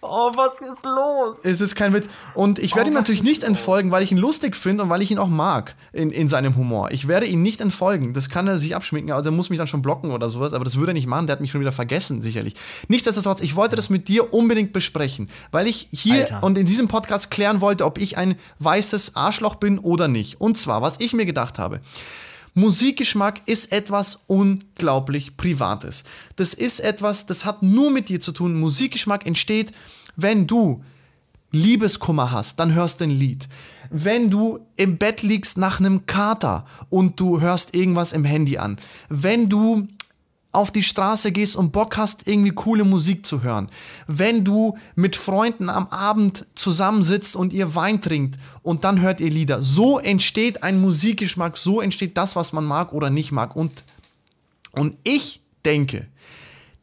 Oh, 0.00 0.30
was 0.34 0.60
ist 0.60 0.84
los? 0.84 1.38
Es 1.44 1.60
ist 1.60 1.76
kein 1.76 1.92
Witz. 1.92 2.08
Und 2.34 2.58
ich 2.58 2.74
werde 2.74 2.88
oh, 2.88 2.92
ihm 2.92 2.94
natürlich 2.94 3.22
nicht 3.22 3.42
los? 3.42 3.48
entfolgen, 3.48 3.92
weil 3.92 4.02
ich 4.02 4.10
ihn 4.10 4.18
lustig 4.18 4.56
finde 4.56 4.82
und 4.82 4.90
weil 4.90 5.02
ich 5.02 5.10
ihn 5.10 5.18
auch 5.18 5.28
mag 5.28 5.76
in, 5.92 6.10
in 6.10 6.28
seinem 6.28 6.56
Humor. 6.56 6.90
Ich 6.90 7.06
werde 7.06 7.26
ihn 7.26 7.42
nicht 7.42 7.60
entfolgen. 7.60 8.12
Das 8.12 8.28
kann 8.28 8.48
er 8.48 8.58
sich 8.58 8.74
abschminken, 8.74 9.12
also 9.12 9.30
er 9.30 9.32
muss 9.32 9.50
mich 9.50 9.58
dann 9.58 9.68
schon 9.68 9.82
blocken 9.82 10.10
oder 10.10 10.28
sowas, 10.28 10.52
aber 10.52 10.64
das 10.64 10.76
würde 10.76 10.92
er 10.92 10.94
nicht 10.94 11.06
machen. 11.06 11.26
Der 11.26 11.34
hat 11.34 11.40
mich 11.40 11.52
schon 11.52 11.60
wieder 11.60 11.72
vergessen, 11.72 12.22
sicherlich. 12.22 12.54
Nichtsdestotrotz, 12.88 13.40
ich 13.40 13.54
wollte 13.54 13.76
das 13.76 13.88
mit 13.88 14.08
dir 14.08 14.34
unbedingt 14.34 14.72
besprechen, 14.72 15.28
weil 15.52 15.68
ich 15.68 15.88
hier 15.92 16.22
Alter. 16.22 16.42
und 16.42 16.58
in 16.58 16.66
diesem 16.66 16.88
Podcast 16.88 17.30
klären 17.30 17.60
wollte, 17.60 17.84
ob 17.84 17.98
ich 17.98 18.18
ein 18.18 18.34
weißes 18.58 19.14
Arschloch 19.14 19.54
bin 19.54 19.78
oder 19.78 20.08
nicht. 20.08 20.40
Und 20.40 20.58
zwar, 20.58 20.82
was 20.82 21.00
ich 21.00 21.12
mir 21.12 21.26
gedacht 21.26 21.58
habe. 21.58 21.80
Musikgeschmack 22.54 23.40
ist 23.46 23.72
etwas 23.72 24.24
unglaublich 24.26 25.36
Privates. 25.36 26.04
Das 26.36 26.52
ist 26.52 26.80
etwas, 26.80 27.26
das 27.26 27.44
hat 27.44 27.62
nur 27.62 27.90
mit 27.90 28.08
dir 28.08 28.20
zu 28.20 28.32
tun. 28.32 28.60
Musikgeschmack 28.60 29.26
entsteht, 29.26 29.72
wenn 30.16 30.46
du 30.46 30.84
Liebeskummer 31.50 32.30
hast, 32.30 32.58
dann 32.58 32.74
hörst 32.74 33.00
du 33.00 33.04
ein 33.04 33.10
Lied. 33.10 33.48
Wenn 33.90 34.30
du 34.30 34.58
im 34.76 34.96
Bett 34.96 35.22
liegst 35.22 35.58
nach 35.58 35.80
einem 35.80 36.06
Kater 36.06 36.66
und 36.88 37.20
du 37.20 37.40
hörst 37.40 37.74
irgendwas 37.74 38.12
im 38.12 38.24
Handy 38.24 38.58
an. 38.58 38.78
Wenn 39.08 39.48
du 39.48 39.86
auf 40.52 40.70
die 40.70 40.82
Straße 40.82 41.32
gehst 41.32 41.56
und 41.56 41.72
Bock 41.72 41.96
hast, 41.96 42.28
irgendwie 42.28 42.50
coole 42.50 42.84
Musik 42.84 43.24
zu 43.24 43.42
hören. 43.42 43.70
Wenn 44.06 44.44
du 44.44 44.76
mit 44.94 45.16
Freunden 45.16 45.70
am 45.70 45.86
Abend 45.88 46.46
zusammensitzt 46.54 47.36
und 47.36 47.54
ihr 47.54 47.74
Wein 47.74 48.02
trinkt 48.02 48.38
und 48.62 48.84
dann 48.84 49.00
hört 49.00 49.20
ihr 49.22 49.30
Lieder. 49.30 49.62
So 49.62 49.98
entsteht 49.98 50.62
ein 50.62 50.80
Musikgeschmack, 50.80 51.56
so 51.56 51.80
entsteht 51.80 52.18
das, 52.18 52.36
was 52.36 52.52
man 52.52 52.66
mag 52.66 52.92
oder 52.92 53.08
nicht 53.08 53.32
mag. 53.32 53.56
Und, 53.56 53.82
und 54.72 54.96
ich 55.04 55.40
denke, 55.64 56.06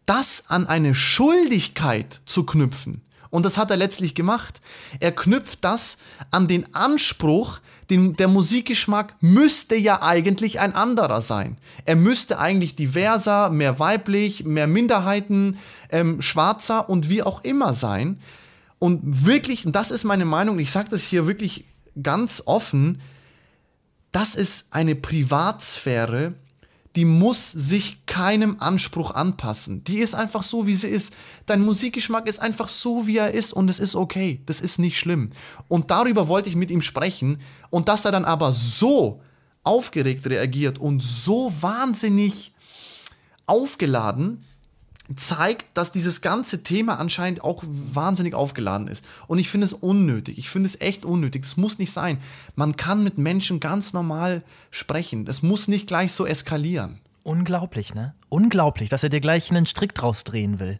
das 0.07 0.45
an 0.49 0.65
eine 0.65 0.95
Schuldigkeit 0.95 2.21
zu 2.25 2.43
knüpfen 2.43 3.03
Und 3.29 3.45
das 3.45 3.59
hat 3.59 3.69
er 3.69 3.77
letztlich 3.77 4.15
gemacht. 4.15 4.59
Er 4.99 5.11
knüpft 5.11 5.63
das 5.63 5.99
an 6.31 6.47
den 6.47 6.73
Anspruch, 6.73 7.59
den, 7.89 8.15
der 8.15 8.27
Musikgeschmack 8.27 9.15
müsste 9.19 9.75
ja 9.75 10.01
eigentlich 10.01 10.59
ein 10.59 10.75
anderer 10.75 11.21
sein. 11.21 11.57
Er 11.85 11.95
müsste 11.95 12.39
eigentlich 12.39 12.75
diverser, 12.75 13.49
mehr 13.49 13.79
weiblich, 13.79 14.45
mehr 14.45 14.67
Minderheiten, 14.67 15.57
ähm, 15.89 16.21
schwarzer 16.21 16.89
und 16.89 17.09
wie 17.09 17.23
auch 17.23 17.43
immer 17.43 17.73
sein. 17.73 18.19
Und 18.77 19.25
wirklich, 19.25 19.65
das 19.67 19.91
ist 19.91 20.03
meine 20.03 20.25
Meinung, 20.25 20.59
ich 20.59 20.71
sage 20.71 20.89
das 20.89 21.03
hier 21.03 21.27
wirklich 21.27 21.65
ganz 22.01 22.43
offen, 22.45 23.01
das 24.11 24.35
ist 24.35 24.73
eine 24.73 24.95
Privatsphäre, 24.95 26.33
die 26.95 27.05
muss 27.05 27.51
sich 27.51 28.05
keinem 28.07 28.57
Anspruch 28.59 29.11
anpassen. 29.11 29.83
Die 29.83 29.99
ist 29.99 30.15
einfach 30.15 30.43
so, 30.43 30.65
wie 30.65 30.75
sie 30.75 30.87
ist. 30.87 31.13
Dein 31.45 31.61
Musikgeschmack 31.61 32.27
ist 32.27 32.39
einfach 32.39 32.69
so, 32.69 33.05
wie 33.05 33.17
er 33.17 33.31
ist 33.31 33.53
und 33.53 33.69
es 33.69 33.79
ist 33.79 33.95
okay. 33.95 34.41
Das 34.47 34.59
ist 34.59 34.79
nicht 34.79 34.97
schlimm. 34.97 35.29
Und 35.67 35.91
darüber 35.91 36.27
wollte 36.27 36.49
ich 36.49 36.55
mit 36.55 36.71
ihm 36.71 36.81
sprechen 36.81 37.39
und 37.69 37.87
dass 37.87 38.05
er 38.05 38.11
dann 38.11 38.25
aber 38.25 38.53
so 38.53 39.21
aufgeregt 39.63 40.25
reagiert 40.27 40.79
und 40.79 41.03
so 41.03 41.53
wahnsinnig 41.59 42.53
aufgeladen, 43.45 44.43
zeigt, 45.15 45.65
dass 45.75 45.91
dieses 45.91 46.21
ganze 46.21 46.63
Thema 46.63 46.99
anscheinend 46.99 47.43
auch 47.43 47.63
wahnsinnig 47.65 48.33
aufgeladen 48.33 48.87
ist. 48.87 49.05
Und 49.27 49.39
ich 49.39 49.49
finde 49.49 49.65
es 49.65 49.73
unnötig. 49.73 50.37
Ich 50.37 50.49
finde 50.49 50.67
es 50.67 50.81
echt 50.81 51.05
unnötig. 51.05 51.45
Es 51.45 51.57
muss 51.57 51.79
nicht 51.79 51.91
sein. 51.91 52.19
Man 52.55 52.75
kann 52.75 53.03
mit 53.03 53.17
Menschen 53.17 53.59
ganz 53.59 53.93
normal 53.93 54.43
sprechen. 54.71 55.25
Es 55.27 55.41
muss 55.41 55.67
nicht 55.67 55.87
gleich 55.87 56.13
so 56.13 56.25
eskalieren. 56.25 56.99
Unglaublich, 57.23 57.93
ne? 57.93 58.13
Unglaublich, 58.29 58.89
dass 58.89 59.03
er 59.03 59.09
dir 59.09 59.21
gleich 59.21 59.49
einen 59.49 59.65
Strick 59.65 59.93
draus 59.93 60.23
drehen 60.23 60.59
will. 60.59 60.79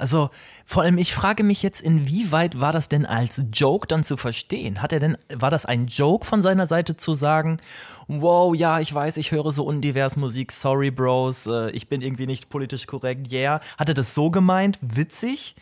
Also 0.00 0.30
vor 0.64 0.82
allem, 0.82 0.96
ich 0.96 1.12
frage 1.12 1.42
mich 1.42 1.62
jetzt, 1.62 1.82
inwieweit 1.82 2.58
war 2.58 2.72
das 2.72 2.88
denn 2.88 3.04
als 3.04 3.42
Joke 3.52 3.86
dann 3.86 4.02
zu 4.02 4.16
verstehen? 4.16 4.80
Hat 4.80 4.92
er 4.92 4.98
denn, 4.98 5.18
war 5.28 5.50
das 5.50 5.66
ein 5.66 5.88
Joke 5.88 6.24
von 6.24 6.40
seiner 6.40 6.66
Seite 6.66 6.96
zu 6.96 7.12
sagen, 7.12 7.60
wow, 8.08 8.54
ja, 8.54 8.80
ich 8.80 8.94
weiß, 8.94 9.18
ich 9.18 9.30
höre 9.30 9.52
so 9.52 9.64
undivers 9.64 10.16
Musik, 10.16 10.52
sorry 10.52 10.90
Bros, 10.90 11.46
äh, 11.46 11.70
ich 11.72 11.88
bin 11.88 12.00
irgendwie 12.00 12.26
nicht 12.26 12.48
politisch 12.48 12.86
korrekt, 12.86 13.30
yeah. 13.30 13.60
Hat 13.78 13.88
er 13.88 13.94
das 13.94 14.14
so 14.14 14.30
gemeint, 14.30 14.78
witzig? 14.80 15.54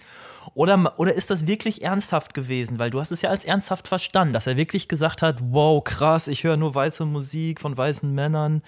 Oder, 0.55 0.95
oder 0.99 1.15
ist 1.15 1.31
das 1.31 1.47
wirklich 1.47 1.83
ernsthaft 1.83 2.35
gewesen? 2.35 2.79
Weil 2.79 2.91
du 2.91 3.01
hast 3.01 3.11
es 3.11 3.23
ja 3.23 3.31
als 3.31 3.45
ernsthaft 3.45 3.89
verstanden, 3.89 4.33
dass 4.33 4.47
er 4.47 4.57
wirklich 4.57 4.89
gesagt 4.89 5.23
hat, 5.23 5.37
wow, 5.41 5.83
krass, 5.83 6.29
ich 6.29 6.45
höre 6.45 6.57
nur 6.57 6.75
weiße 6.75 7.05
Musik 7.05 7.61
von 7.61 7.77
weißen 7.77 8.13
Männern. 8.13 8.63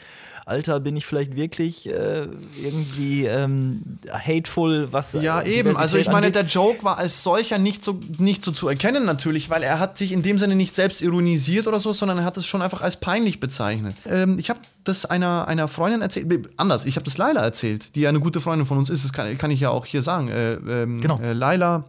Alter, 0.46 0.80
bin 0.80 0.96
ich 0.96 1.06
vielleicht 1.06 1.36
wirklich 1.36 1.88
äh, 1.88 2.26
irgendwie 2.60 3.26
ähm, 3.26 3.98
hateful, 4.10 4.92
was 4.92 5.12
Ja, 5.12 5.42
eben. 5.42 5.76
Also 5.76 5.98
ich 5.98 6.08
meine, 6.08 6.30
der 6.30 6.44
Joke 6.44 6.82
war 6.82 6.98
als 6.98 7.22
solcher 7.22 7.58
nicht 7.58 7.84
so, 7.84 8.00
nicht 8.18 8.44
so 8.44 8.50
zu 8.50 8.68
erkennen 8.68 9.04
natürlich, 9.04 9.50
weil 9.50 9.62
er 9.62 9.78
hat 9.78 9.98
sich 9.98 10.12
in 10.12 10.22
dem 10.22 10.38
Sinne 10.38 10.56
nicht 10.56 10.74
selbst 10.74 11.02
ironisiert 11.02 11.66
oder 11.66 11.78
so, 11.78 11.92
sondern 11.92 12.18
er 12.18 12.24
hat 12.24 12.36
es 12.36 12.46
schon 12.46 12.62
einfach 12.62 12.80
als 12.80 12.96
peinlich 12.98 13.40
bezeichnet. 13.40 13.94
Ähm, 14.06 14.38
ich 14.38 14.50
habe 14.50 14.60
das 14.84 15.04
einer, 15.04 15.48
einer 15.48 15.68
Freundin 15.68 16.02
erzählt, 16.02 16.50
anders, 16.56 16.86
ich 16.86 16.96
habe 16.96 17.04
das 17.04 17.18
Laila 17.18 17.42
erzählt, 17.42 17.94
die 17.94 18.06
eine 18.06 18.20
gute 18.20 18.40
Freundin 18.40 18.66
von 18.66 18.78
uns 18.78 18.90
ist, 18.90 19.04
das 19.04 19.12
kann, 19.12 19.36
kann 19.38 19.50
ich 19.50 19.60
ja 19.60 19.70
auch 19.70 19.86
hier 19.86 20.02
sagen. 20.02 20.28
Äh, 20.28 20.54
ähm, 20.54 21.00
genau. 21.00 21.18
Äh, 21.20 21.32
Laila, 21.32 21.84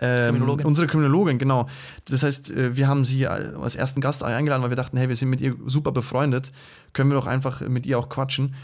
ähm, 0.00 0.26
Kriminologin. 0.26 0.66
Unsere 0.66 0.86
Kriminologin, 0.86 1.38
genau. 1.38 1.68
Das 2.06 2.22
heißt, 2.22 2.50
äh, 2.50 2.76
wir 2.76 2.88
haben 2.88 3.04
sie 3.04 3.26
als 3.26 3.76
ersten 3.76 4.00
Gast 4.00 4.22
eingeladen, 4.22 4.62
weil 4.62 4.70
wir 4.70 4.76
dachten, 4.76 4.96
hey, 4.96 5.08
wir 5.08 5.16
sind 5.16 5.30
mit 5.30 5.40
ihr 5.40 5.54
super 5.66 5.92
befreundet, 5.92 6.52
können 6.92 7.10
wir 7.10 7.14
doch 7.14 7.26
einfach 7.26 7.60
mit 7.62 7.86
ihr 7.86 7.98
auch 7.98 8.08
quatschen. 8.08 8.54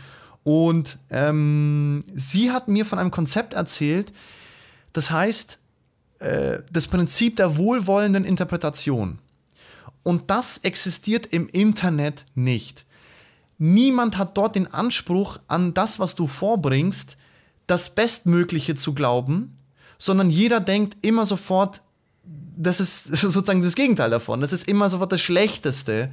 Und 0.43 0.99
ähm, 1.11 2.03
sie 2.15 2.51
hat 2.51 2.69
mir 2.69 2.87
von 2.87 2.99
einem 2.99 3.11
Konzept 3.11 3.55
erzählt, 3.55 4.13
das 4.93 5.11
heißt, 5.11 5.59
äh, 6.19 6.59
das 6.73 6.89
Prinzip 6.89 7.37
der 7.37 7.57
wohlwollenden 7.57 8.25
Interpretation. 8.25 9.19
Und 10.03 10.31
das 10.31 10.59
existiert 10.59 11.27
im 11.27 11.49
Internet 11.49 12.25
nicht. 12.35 12.87
Niemand 13.63 14.17
hat 14.17 14.39
dort 14.39 14.57
den 14.57 14.73
Anspruch 14.73 15.39
an 15.47 15.75
das, 15.75 15.99
was 16.01 16.15
du 16.15 16.27
vorbringst, 16.27 17.19
das 17.67 17.95
Bestmögliche 17.95 18.75
zu 18.75 18.95
glauben, 18.95 19.55
sondern 19.99 20.31
jeder 20.31 20.61
denkt 20.61 20.97
immer 21.05 21.27
sofort, 21.27 21.83
das 22.57 22.81
ist 22.81 23.05
sozusagen 23.05 23.61
das 23.61 23.75
Gegenteil 23.75 24.09
davon. 24.09 24.41
Das 24.41 24.55
ist 24.55 24.67
immer 24.67 24.89
sofort 24.89 25.13
das 25.13 25.21
Schlechteste. 25.21 26.11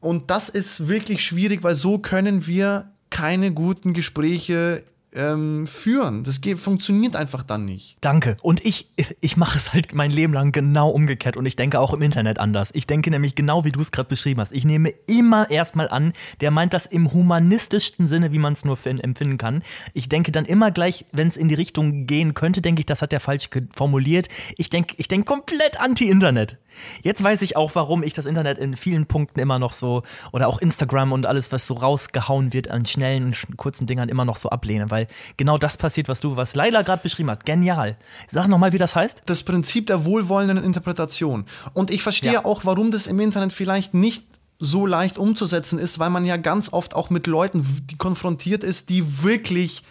Und 0.00 0.30
das 0.30 0.48
ist 0.48 0.88
wirklich 0.88 1.22
schwierig, 1.22 1.62
weil 1.62 1.74
so 1.74 1.98
können 1.98 2.46
wir 2.46 2.90
keine 3.10 3.52
guten 3.52 3.92
Gespräche 3.92 4.82
ähm, 5.14 5.66
führen. 5.66 6.24
Das 6.24 6.40
geht, 6.40 6.58
funktioniert 6.58 7.16
einfach 7.16 7.42
dann 7.42 7.64
nicht. 7.64 7.96
Danke. 8.00 8.36
Und 8.42 8.64
ich, 8.64 8.88
ich 9.20 9.36
mache 9.36 9.58
es 9.58 9.72
halt 9.72 9.94
mein 9.94 10.10
Leben 10.10 10.32
lang 10.32 10.52
genau 10.52 10.90
umgekehrt 10.90 11.36
und 11.36 11.46
ich 11.46 11.56
denke 11.56 11.80
auch 11.80 11.92
im 11.92 12.02
Internet 12.02 12.38
anders. 12.38 12.70
Ich 12.74 12.86
denke 12.86 13.10
nämlich 13.10 13.34
genau, 13.34 13.64
wie 13.64 13.72
du 13.72 13.80
es 13.80 13.90
gerade 13.90 14.08
beschrieben 14.08 14.40
hast. 14.40 14.52
Ich 14.52 14.64
nehme 14.64 14.90
immer 15.06 15.50
erstmal 15.50 15.88
an, 15.88 16.12
der 16.40 16.50
meint 16.50 16.74
das 16.74 16.86
im 16.86 17.12
humanistischsten 17.12 18.06
Sinne, 18.06 18.32
wie 18.32 18.38
man 18.38 18.52
es 18.52 18.64
nur 18.64 18.78
empfinden 18.84 19.38
kann. 19.38 19.62
Ich 19.94 20.08
denke 20.08 20.32
dann 20.32 20.44
immer 20.44 20.70
gleich, 20.70 21.04
wenn 21.12 21.28
es 21.28 21.36
in 21.36 21.48
die 21.48 21.54
Richtung 21.54 22.06
gehen 22.06 22.34
könnte, 22.34 22.62
denke 22.62 22.80
ich, 22.80 22.86
das 22.86 23.02
hat 23.02 23.12
er 23.12 23.20
falsch 23.20 23.48
formuliert. 23.74 24.28
Ich 24.56 24.70
denke 24.70 24.94
ich 24.98 25.08
denk 25.08 25.26
komplett 25.26 25.80
anti-Internet. 25.80 26.58
Jetzt 27.02 27.22
weiß 27.22 27.42
ich 27.42 27.56
auch, 27.56 27.74
warum 27.74 28.02
ich 28.02 28.14
das 28.14 28.26
Internet 28.26 28.58
in 28.58 28.76
vielen 28.76 29.06
Punkten 29.06 29.40
immer 29.40 29.58
noch 29.58 29.72
so 29.72 30.02
oder 30.32 30.48
auch 30.48 30.60
Instagram 30.60 31.12
und 31.12 31.26
alles, 31.26 31.52
was 31.52 31.66
so 31.66 31.74
rausgehauen 31.74 32.52
wird 32.52 32.68
an 32.68 32.86
schnellen 32.86 33.24
und 33.24 33.56
kurzen 33.56 33.86
Dingern 33.86 34.08
immer 34.08 34.24
noch 34.24 34.36
so 34.36 34.50
ablehne, 34.50 34.90
weil 34.90 34.99
genau 35.36 35.58
das 35.58 35.76
passiert, 35.76 36.08
was 36.08 36.20
du, 36.20 36.36
was 36.36 36.54
Laila 36.54 36.82
gerade 36.82 37.02
beschrieben 37.02 37.30
hat. 37.30 37.44
Genial. 37.46 37.96
Sag 38.28 38.48
nochmal, 38.48 38.72
wie 38.72 38.78
das 38.78 38.96
heißt. 38.96 39.22
Das 39.26 39.42
Prinzip 39.42 39.86
der 39.86 40.04
wohlwollenden 40.04 40.64
Interpretation. 40.64 41.44
Und 41.74 41.90
ich 41.90 42.02
verstehe 42.02 42.34
ja. 42.34 42.44
auch, 42.44 42.64
warum 42.64 42.90
das 42.90 43.06
im 43.06 43.20
Internet 43.20 43.52
vielleicht 43.52 43.94
nicht 43.94 44.24
so 44.58 44.86
leicht 44.86 45.18
umzusetzen 45.18 45.78
ist, 45.78 45.98
weil 45.98 46.10
man 46.10 46.26
ja 46.26 46.36
ganz 46.36 46.72
oft 46.72 46.94
auch 46.94 47.10
mit 47.10 47.26
Leuten 47.26 47.64
konfrontiert 47.98 48.62
ist, 48.62 48.90
die 48.90 49.22
wirklich 49.22 49.82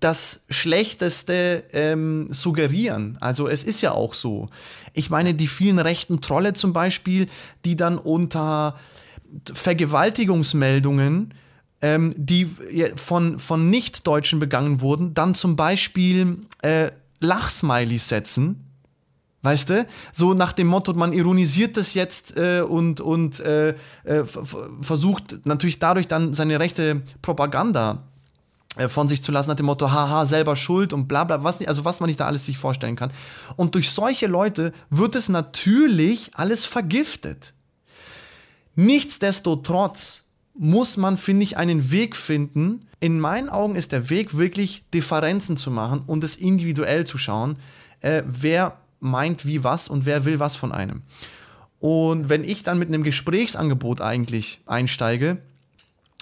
das 0.00 0.44
Schlechteste 0.50 1.64
ähm, 1.72 2.26
suggerieren. 2.30 3.16
Also 3.20 3.48
es 3.48 3.64
ist 3.64 3.80
ja 3.80 3.92
auch 3.92 4.14
so. 4.14 4.50
Ich 4.92 5.08
meine, 5.08 5.34
die 5.34 5.46
vielen 5.46 5.78
rechten 5.78 6.20
Trolle 6.20 6.52
zum 6.52 6.72
Beispiel, 6.72 7.28
die 7.64 7.76
dann 7.76 7.96
unter 7.96 8.78
Vergewaltigungsmeldungen, 9.52 11.32
ähm, 11.82 12.14
die 12.16 12.46
von, 12.96 13.38
von 13.38 13.70
Nicht-Deutschen 13.70 14.38
begangen 14.38 14.80
wurden, 14.80 15.14
dann 15.14 15.34
zum 15.34 15.56
Beispiel 15.56 16.38
äh, 16.62 16.90
Lachsmilies 17.20 18.08
setzen. 18.08 18.62
Weißt 19.42 19.70
du? 19.70 19.86
So 20.12 20.34
nach 20.34 20.52
dem 20.52 20.66
Motto, 20.66 20.92
man 20.94 21.12
ironisiert 21.12 21.76
das 21.76 21.94
jetzt 21.94 22.36
äh, 22.36 22.62
und, 22.62 23.00
und 23.00 23.38
äh, 23.40 23.76
äh 24.04 24.24
versucht 24.80 25.46
natürlich 25.46 25.78
dadurch 25.78 26.08
dann 26.08 26.32
seine 26.32 26.58
rechte 26.58 27.02
Propaganda 27.22 28.02
äh, 28.76 28.88
von 28.88 29.08
sich 29.08 29.22
zu 29.22 29.32
lassen, 29.32 29.50
nach 29.50 29.56
dem 29.56 29.66
Motto, 29.66 29.90
haha, 29.90 30.26
selber 30.26 30.56
schuld 30.56 30.92
und 30.92 31.06
bla 31.06 31.24
bla, 31.24 31.44
was, 31.44 31.64
also 31.66 31.84
was 31.84 32.00
man 32.00 32.08
nicht 32.08 32.18
da 32.18 32.26
alles 32.26 32.46
sich 32.46 32.58
vorstellen 32.58 32.96
kann. 32.96 33.12
Und 33.56 33.74
durch 33.74 33.90
solche 33.90 34.26
Leute 34.26 34.72
wird 34.90 35.14
es 35.14 35.28
natürlich 35.28 36.30
alles 36.34 36.64
vergiftet. 36.64 37.54
Nichtsdestotrotz 38.74 40.25
muss 40.58 40.96
man, 40.96 41.16
finde 41.16 41.44
ich, 41.44 41.56
einen 41.56 41.90
Weg 41.90 42.16
finden. 42.16 42.86
In 43.00 43.20
meinen 43.20 43.48
Augen 43.48 43.76
ist 43.76 43.92
der 43.92 44.10
Weg 44.10 44.36
wirklich 44.36 44.84
Differenzen 44.92 45.56
zu 45.56 45.70
machen 45.70 46.02
und 46.06 46.24
es 46.24 46.36
individuell 46.36 47.06
zu 47.06 47.18
schauen, 47.18 47.58
äh, 48.00 48.22
wer 48.26 48.78
meint 49.00 49.46
wie 49.46 49.64
was 49.64 49.88
und 49.88 50.06
wer 50.06 50.24
will 50.24 50.38
was 50.38 50.56
von 50.56 50.72
einem. 50.72 51.02
Und 51.78 52.28
wenn 52.28 52.44
ich 52.44 52.62
dann 52.62 52.78
mit 52.78 52.88
einem 52.88 53.02
Gesprächsangebot 53.02 54.00
eigentlich 54.00 54.60
einsteige, 54.66 55.38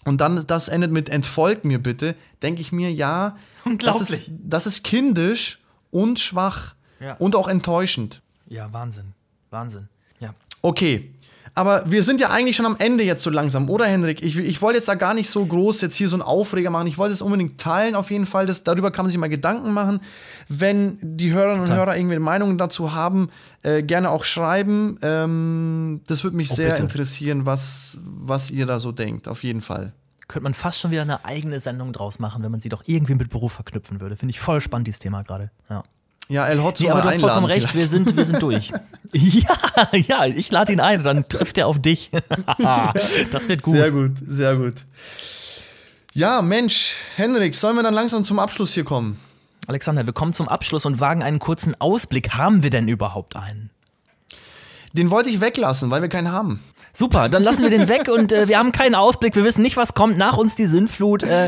und 0.04 0.20
dann 0.20 0.44
das 0.46 0.68
endet 0.68 0.92
mit 0.92 1.08
entfolgt 1.08 1.64
mir 1.64 1.82
bitte, 1.82 2.14
denke 2.42 2.60
ich 2.60 2.72
mir, 2.72 2.92
ja, 2.92 3.36
das 3.78 4.00
ist, 4.00 4.30
das 4.30 4.66
ist 4.66 4.84
kindisch 4.84 5.60
und 5.90 6.20
schwach 6.20 6.74
ja. 7.00 7.14
und 7.14 7.34
auch 7.36 7.48
enttäuschend. 7.48 8.20
Ja, 8.46 8.72
Wahnsinn. 8.72 9.14
Wahnsinn. 9.50 9.88
Ja. 10.20 10.34
Okay. 10.60 11.13
Aber 11.56 11.84
wir 11.86 12.02
sind 12.02 12.20
ja 12.20 12.30
eigentlich 12.30 12.56
schon 12.56 12.66
am 12.66 12.76
Ende 12.78 13.04
jetzt 13.04 13.22
so 13.22 13.30
langsam, 13.30 13.70
oder 13.70 13.86
Henrik? 13.86 14.22
Ich, 14.22 14.36
ich 14.36 14.60
wollte 14.60 14.78
jetzt 14.78 14.88
da 14.88 14.96
gar 14.96 15.14
nicht 15.14 15.30
so 15.30 15.46
groß 15.46 15.80
jetzt 15.82 15.94
hier 15.94 16.08
so 16.08 16.16
einen 16.16 16.22
Aufreger 16.22 16.70
machen. 16.70 16.88
Ich 16.88 16.98
wollte 16.98 17.12
es 17.12 17.22
unbedingt 17.22 17.60
teilen, 17.60 17.94
auf 17.94 18.10
jeden 18.10 18.26
Fall. 18.26 18.46
Das, 18.46 18.64
darüber 18.64 18.90
kann 18.90 19.04
man 19.04 19.10
sich 19.10 19.18
mal 19.18 19.28
Gedanken 19.28 19.72
machen. 19.72 20.00
Wenn 20.48 20.98
die 21.00 21.32
Hörerinnen 21.32 21.68
und 21.68 21.72
Hörer 21.72 21.96
irgendwelche 21.96 22.20
Meinungen 22.20 22.58
dazu 22.58 22.92
haben, 22.92 23.30
äh, 23.62 23.84
gerne 23.84 24.10
auch 24.10 24.24
schreiben. 24.24 24.98
Ähm, 25.02 26.00
das 26.08 26.24
würde 26.24 26.36
mich 26.36 26.50
oh, 26.50 26.54
sehr 26.54 26.70
bitte. 26.70 26.82
interessieren, 26.82 27.46
was, 27.46 27.98
was 28.02 28.50
ihr 28.50 28.66
da 28.66 28.80
so 28.80 28.90
denkt, 28.90 29.28
auf 29.28 29.44
jeden 29.44 29.60
Fall 29.60 29.92
könnte 30.26 30.44
man 30.44 30.54
fast 30.54 30.80
schon 30.80 30.90
wieder 30.90 31.02
eine 31.02 31.24
eigene 31.24 31.60
Sendung 31.60 31.92
draus 31.92 32.18
machen, 32.18 32.42
wenn 32.42 32.50
man 32.50 32.60
sie 32.60 32.70
doch 32.70 32.82
irgendwie 32.86 33.14
mit 33.14 33.28
Beruf 33.28 33.52
verknüpfen 33.52 34.00
würde. 34.00 34.16
Finde 34.16 34.30
ich 34.30 34.40
voll 34.40 34.60
spannend, 34.60 34.86
dieses 34.86 34.98
Thema 34.98 35.22
gerade. 35.22 35.50
Ja. 35.68 35.84
Ja, 36.28 36.46
El 36.46 36.62
Hotzo 36.62 36.84
nee, 36.84 36.90
aber 36.90 37.02
du 37.02 37.08
hast 37.08 37.20
vollkommen 37.20 37.46
recht, 37.46 37.74
wir 37.74 37.86
sind, 37.86 38.16
wir 38.16 38.24
sind 38.24 38.40
durch. 38.40 38.72
ja, 39.12 39.88
ja, 39.92 40.24
ich 40.24 40.50
lade 40.50 40.72
ihn 40.72 40.80
ein, 40.80 41.02
dann 41.02 41.28
trifft 41.28 41.58
er 41.58 41.66
auf 41.66 41.78
dich. 41.78 42.10
das 43.30 43.48
wird 43.48 43.62
gut. 43.62 43.74
Sehr 43.74 43.90
gut, 43.90 44.12
sehr 44.26 44.56
gut. 44.56 44.74
Ja, 46.14 46.40
Mensch, 46.42 46.94
Henrik, 47.16 47.54
sollen 47.54 47.76
wir 47.76 47.82
dann 47.82 47.92
langsam 47.92 48.24
zum 48.24 48.38
Abschluss 48.38 48.72
hier 48.72 48.84
kommen? 48.84 49.18
Alexander, 49.66 50.06
wir 50.06 50.12
kommen 50.12 50.32
zum 50.32 50.48
Abschluss 50.48 50.86
und 50.86 51.00
wagen 51.00 51.22
einen 51.22 51.38
kurzen 51.38 51.78
Ausblick. 51.80 52.34
Haben 52.34 52.62
wir 52.62 52.70
denn 52.70 52.88
überhaupt 52.88 53.36
einen? 53.36 53.70
Den 54.92 55.10
wollte 55.10 55.28
ich 55.28 55.40
weglassen, 55.40 55.90
weil 55.90 56.02
wir 56.02 56.08
keinen 56.08 56.30
haben. 56.30 56.62
Super, 56.96 57.28
dann 57.28 57.42
lassen 57.42 57.62
wir 57.62 57.70
den 57.70 57.88
weg 57.88 58.08
und 58.08 58.32
äh, 58.32 58.46
wir 58.46 58.58
haben 58.58 58.70
keinen 58.70 58.94
Ausblick. 58.94 59.34
Wir 59.34 59.42
wissen 59.44 59.62
nicht, 59.62 59.76
was 59.76 59.94
kommt 59.94 60.16
nach 60.16 60.36
uns 60.36 60.54
die 60.54 60.66
Sinnflut. 60.66 61.24
Äh, 61.24 61.46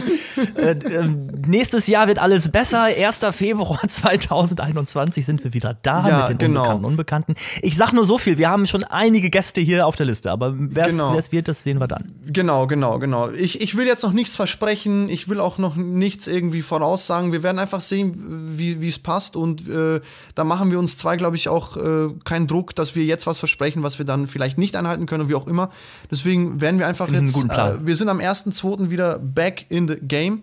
äh, 0.56 0.70
äh 0.70 1.08
nächstes 1.46 1.86
Jahr 1.86 2.08
wird 2.08 2.18
alles 2.18 2.50
besser. 2.50 2.82
1. 2.82 3.20
Februar 3.30 3.80
2021 3.88 5.24
sind 5.24 5.44
wir 5.44 5.54
wieder 5.54 5.76
da 5.82 6.08
ja, 6.08 6.18
mit 6.20 6.30
den 6.30 6.38
genau. 6.48 6.76
Unbekannten 6.76 6.96
Unbekannten. 6.96 7.34
Ich 7.62 7.76
sag 7.76 7.92
nur 7.92 8.06
so 8.06 8.18
viel, 8.18 8.38
wir 8.38 8.48
haben 8.48 8.66
schon 8.66 8.82
einige 8.82 9.30
Gäste 9.30 9.60
hier 9.60 9.86
auf 9.86 9.94
der 9.94 10.06
Liste, 10.06 10.32
aber 10.32 10.54
wer 10.56 10.86
es 10.86 10.92
genau. 10.92 11.16
wird, 11.30 11.46
das 11.46 11.62
sehen 11.62 11.78
wir 11.78 11.86
dann. 11.86 12.12
Genau, 12.26 12.66
genau, 12.66 12.98
genau. 12.98 13.30
Ich, 13.30 13.60
ich 13.60 13.76
will 13.76 13.86
jetzt 13.86 14.02
noch 14.02 14.12
nichts 14.12 14.34
versprechen, 14.34 15.08
ich 15.08 15.28
will 15.28 15.38
auch 15.38 15.58
noch 15.58 15.76
nichts 15.76 16.26
irgendwie 16.26 16.62
voraussagen. 16.62 17.30
Wir 17.32 17.42
werden 17.42 17.58
einfach 17.58 17.80
sehen, 17.80 18.48
wie 18.58 18.88
es 18.88 18.98
passt 18.98 19.36
und 19.36 19.68
äh, 19.68 20.00
da 20.34 20.44
machen 20.44 20.72
wir 20.72 20.78
uns 20.78 20.96
zwei, 20.96 21.16
glaube 21.16 21.36
ich, 21.36 21.48
auch 21.48 21.76
äh, 21.76 22.08
keinen 22.24 22.48
Druck, 22.48 22.74
dass 22.74 22.96
wir 22.96 23.04
jetzt 23.04 23.26
was 23.26 23.38
versprechen, 23.38 23.84
was 23.84 23.98
wir 23.98 24.06
dann 24.06 24.26
vielleicht 24.26 24.58
nicht 24.58 24.74
einhalten 24.74 25.06
können 25.06 25.28
wir 25.28 25.35
auch 25.36 25.46
immer. 25.46 25.70
Deswegen 26.10 26.60
werden 26.60 26.78
wir 26.78 26.86
einfach 26.86 27.08
jetzt, 27.08 27.36
äh, 27.50 27.86
wir 27.86 27.96
sind 27.96 28.08
am 28.08 28.18
1.2. 28.18 28.90
wieder 28.90 29.18
back 29.18 29.66
in 29.68 29.88
the 29.88 29.96
game 29.96 30.42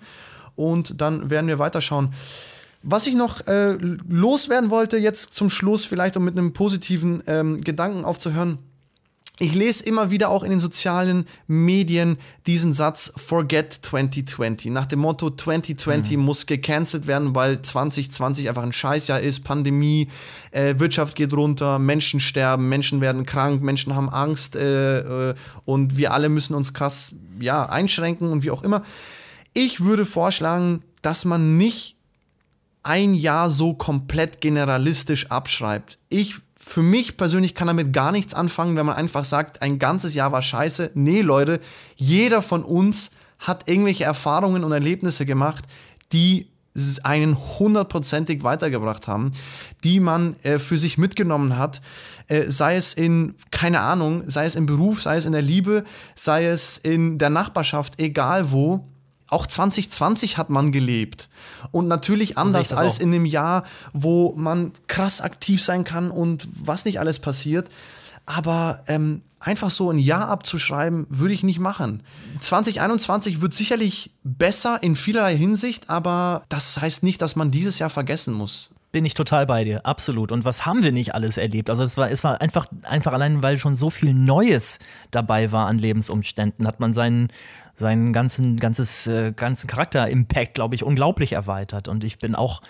und 0.56 1.02
dann 1.02 1.30
werden 1.30 1.48
wir 1.48 1.60
weiterschauen. 1.60 2.14
Was 2.82 3.08
ich 3.08 3.16
noch 3.16 3.48
äh, 3.48 3.78
loswerden 4.10 4.70
wollte, 4.70 4.98
jetzt 4.98 5.34
zum 5.36 5.50
Schluss, 5.50 5.86
vielleicht 5.86 6.18
um 6.18 6.26
mit 6.26 6.38
einem 6.38 6.52
positiven 6.52 7.24
ähm, 7.28 7.58
Gedanken 7.58 8.04
aufzuhören, 8.04 8.60
ich 9.40 9.56
lese 9.56 9.84
immer 9.86 10.12
wieder 10.12 10.30
auch 10.30 10.44
in 10.44 10.52
den 10.52 10.60
sozialen 10.60 11.26
Medien 11.48 12.18
diesen 12.46 12.74
Satz 12.74 13.12
Forget 13.18 13.74
2020. 13.74 14.72
Nach 14.72 14.86
dem 14.86 15.00
Motto 15.00 15.32
2020 15.32 16.18
mhm. 16.18 16.24
muss 16.24 16.46
gecancelt 16.46 17.08
werden, 17.08 17.34
weil 17.34 17.62
2020 17.62 18.48
einfach 18.48 18.62
ein 18.62 18.72
Scheißjahr 18.72 19.22
ist. 19.22 19.44
Pandemie, 19.44 20.10
äh, 20.52 20.76
Wirtschaft 20.78 21.16
geht 21.16 21.34
runter, 21.34 21.80
Menschen 21.80 22.20
sterben, 22.20 22.70
Menschen 22.70 23.02
werden 23.02 23.26
krank, 23.26 23.64
Menschen 23.64 23.96
haben 23.96 24.10
Angst 24.10 24.56
äh, 24.56 25.32
äh, 25.32 25.34
und 25.66 25.98
wir 25.98 26.14
alle 26.14 26.30
müssen 26.30 26.54
uns 26.54 26.76
krass 26.76 27.14
ja, 27.40 27.66
einschränken 27.66 28.32
und 28.32 28.44
wie 28.44 28.52
auch 28.52 28.64
immer. 28.64 28.84
Ich 29.54 29.84
würde 29.84 30.06
vorschlagen, 30.06 30.84
dass 31.02 31.26
man 31.26 31.58
nicht 31.58 31.96
ein 32.84 33.16
Jahr 33.16 33.50
so 33.50 33.74
komplett 33.74 34.42
generalistisch 34.42 35.32
abschreibt. 35.32 35.98
Ich 36.10 36.36
für 36.66 36.82
mich 36.82 37.18
persönlich 37.18 37.56
kann 37.56 37.68
damit 37.68 37.92
gar 37.92 38.12
nichts 38.12 38.34
anfangen, 38.34 38.76
wenn 38.78 38.86
man 38.86 38.96
einfach 38.96 39.26
sagt, 39.26 39.62
ein 39.62 39.80
ganzes 39.80 40.14
Jahr 40.14 40.32
war 40.32 40.42
scheiße. 40.42 40.92
Nee, 40.94 41.22
Leute, 41.22 41.60
jeder 41.96 42.42
von 42.42 42.64
uns 42.64 43.12
hat 43.38 43.68
irgendwelche 43.70 44.06
Erfahrungen 44.06 44.64
und 44.64 44.72
Erlebnisse 44.72 45.26
gemacht, 45.26 45.66
die 46.14 46.48
einen 47.04 47.38
hundertprozentig 47.60 48.44
weitergebracht 48.44 49.08
haben, 49.08 49.32
die 49.84 50.00
man 50.00 50.38
äh, 50.44 50.58
für 50.58 50.78
sich 50.78 50.98
mitgenommen 50.98 51.58
hat, 51.58 51.82
äh, 52.28 52.50
sei 52.50 52.78
es 52.78 52.94
in, 52.94 53.36
keine 53.52 53.82
Ahnung, 53.82 54.24
sei 54.26 54.46
es 54.46 54.56
im 54.56 54.66
Beruf, 54.66 55.02
sei 55.02 55.18
es 55.18 55.26
in 55.26 55.34
der 55.34 55.42
Liebe, 55.42 55.84
sei 56.16 56.46
es 56.46 56.78
in 56.78 57.20
der 57.20 57.30
Nachbarschaft, 57.30 58.00
egal 58.00 58.52
wo. 58.52 58.88
Auch 59.30 59.48
2020 59.48 60.38
hat 60.38 60.50
man 60.50 60.72
gelebt. 60.72 61.30
Und 61.72 61.88
natürlich 61.88 62.38
anders 62.38 62.70
so 62.70 62.76
als 62.76 63.00
in 63.00 63.12
dem 63.12 63.26
Jahr, 63.26 63.64
wo 63.94 64.34
man 64.36 64.72
krass 64.88 65.22
aktiv 65.22 65.62
sein 65.62 65.84
kann 65.84 66.12
und 66.12 66.48
was 66.52 66.86
nicht 66.86 67.00
alles 67.00 67.20
passiert. 67.20 67.70
Aber 68.26 68.82
ähm, 68.88 69.22
einfach 69.40 69.70
so 69.70 69.90
ein 69.92 70.00
Jahr 70.00 70.30
abzuschreiben, 70.30 71.06
würde 71.10 71.34
ich 71.34 71.44
nicht 71.44 71.60
machen. 71.60 72.04
2021 72.40 73.42
wird 73.42 73.54
sicherlich 73.54 74.12
besser 74.24 74.82
in 74.82 74.96
vielerlei 74.96 75.36
Hinsicht, 75.36 75.90
aber 75.90 76.44
das 76.50 76.80
heißt 76.80 77.04
nicht, 77.04 77.22
dass 77.22 77.36
man 77.36 77.52
dieses 77.52 77.80
Jahr 77.80 77.90
vergessen 77.90 78.34
muss. 78.34 78.70
Bin 78.94 79.06
ich 79.06 79.16
total 79.16 79.48
bei 79.48 79.64
dir, 79.64 79.88
absolut. 79.88 80.32
Und 80.32 80.46
was 80.46 80.68
haben 80.68 80.84
wir 80.84 80.92
nicht 80.92 81.16
alles 81.16 81.38
erlebt? 81.40 81.72
Also 81.72 81.84
es 81.84 81.98
war, 81.98 82.12
es 82.12 82.24
war 82.24 82.40
einfach, 82.42 82.68
einfach 82.84 83.12
allein, 83.12 83.42
weil 83.42 83.58
schon 83.58 83.76
so 83.76 83.90
viel 83.90 84.14
Neues 84.14 84.78
dabei 85.10 85.52
war 85.52 85.66
an 85.66 85.80
Lebensumständen, 85.80 86.68
hat 86.68 86.80
man 86.80 86.94
seinen, 86.94 87.30
seinen 87.76 88.14
ganzen, 88.14 88.58
ganzes, 88.60 89.08
äh, 89.08 89.32
ganzen 89.36 89.68
Charakter-Impact, 89.68 90.54
glaube 90.54 90.76
ich, 90.76 90.84
unglaublich 90.84 91.34
erweitert. 91.34 91.88
Und 91.88 92.04
ich 92.04 92.18
bin 92.18 92.36
auch 92.36 92.62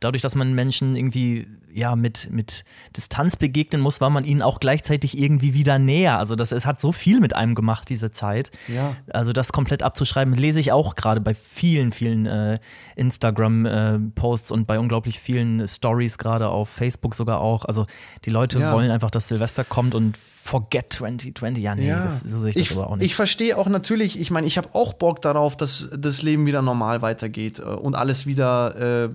dadurch, 0.00 0.22
dass 0.22 0.34
man 0.34 0.52
Menschen 0.54 0.96
irgendwie 0.96 1.46
ja 1.72 1.94
mit, 1.94 2.28
mit 2.30 2.64
Distanz 2.96 3.36
begegnen 3.36 3.80
muss, 3.80 4.00
war 4.00 4.10
man 4.10 4.24
ihnen 4.24 4.42
auch 4.42 4.60
gleichzeitig 4.60 5.16
irgendwie 5.16 5.54
wieder 5.54 5.78
näher. 5.78 6.18
Also 6.18 6.34
das, 6.34 6.52
es 6.52 6.66
hat 6.66 6.80
so 6.80 6.92
viel 6.92 7.20
mit 7.20 7.36
einem 7.36 7.54
gemacht, 7.54 7.88
diese 7.88 8.10
Zeit. 8.10 8.50
Ja. 8.68 8.96
Also 9.12 9.32
das 9.32 9.52
komplett 9.52 9.82
abzuschreiben, 9.82 10.34
lese 10.34 10.60
ich 10.60 10.72
auch 10.72 10.94
gerade 10.94 11.20
bei 11.20 11.34
vielen, 11.34 11.92
vielen 11.92 12.26
äh, 12.26 12.58
Instagram-Posts 12.96 14.50
äh, 14.50 14.54
und 14.54 14.66
bei 14.66 14.78
unglaublich 14.78 15.20
vielen 15.20 15.66
Stories, 15.68 16.18
gerade 16.18 16.48
auf 16.48 16.68
Facebook 16.68 17.14
sogar 17.14 17.40
auch. 17.40 17.64
Also 17.64 17.86
die 18.24 18.30
Leute 18.30 18.58
ja. 18.58 18.72
wollen 18.72 18.90
einfach, 18.90 19.10
dass 19.10 19.28
Silvester 19.28 19.64
kommt 19.64 19.94
und 19.94 20.18
Forget 20.42 20.94
2020. 20.94 21.62
Ja, 21.62 21.74
nee, 21.74 21.86
ja. 21.86 22.04
Das, 22.04 22.20
so 22.20 22.40
sehe 22.40 22.50
ich, 22.50 22.56
ich 22.56 22.68
das 22.70 22.78
aber 22.78 22.90
auch 22.90 22.96
nicht. 22.96 23.04
Ich 23.04 23.14
verstehe 23.14 23.56
auch 23.56 23.68
natürlich, 23.68 24.18
ich 24.18 24.30
meine, 24.30 24.46
ich 24.46 24.56
habe 24.58 24.70
auch 24.72 24.94
Bock 24.94 25.20
darauf, 25.20 25.56
dass 25.56 25.88
das 25.96 26.22
Leben 26.22 26.46
wieder 26.46 26.62
normal 26.62 27.02
weitergeht 27.02 27.58
äh, 27.58 27.62
und 27.62 27.94
alles 27.94 28.26
wieder 28.26 29.04
äh, 29.04 29.10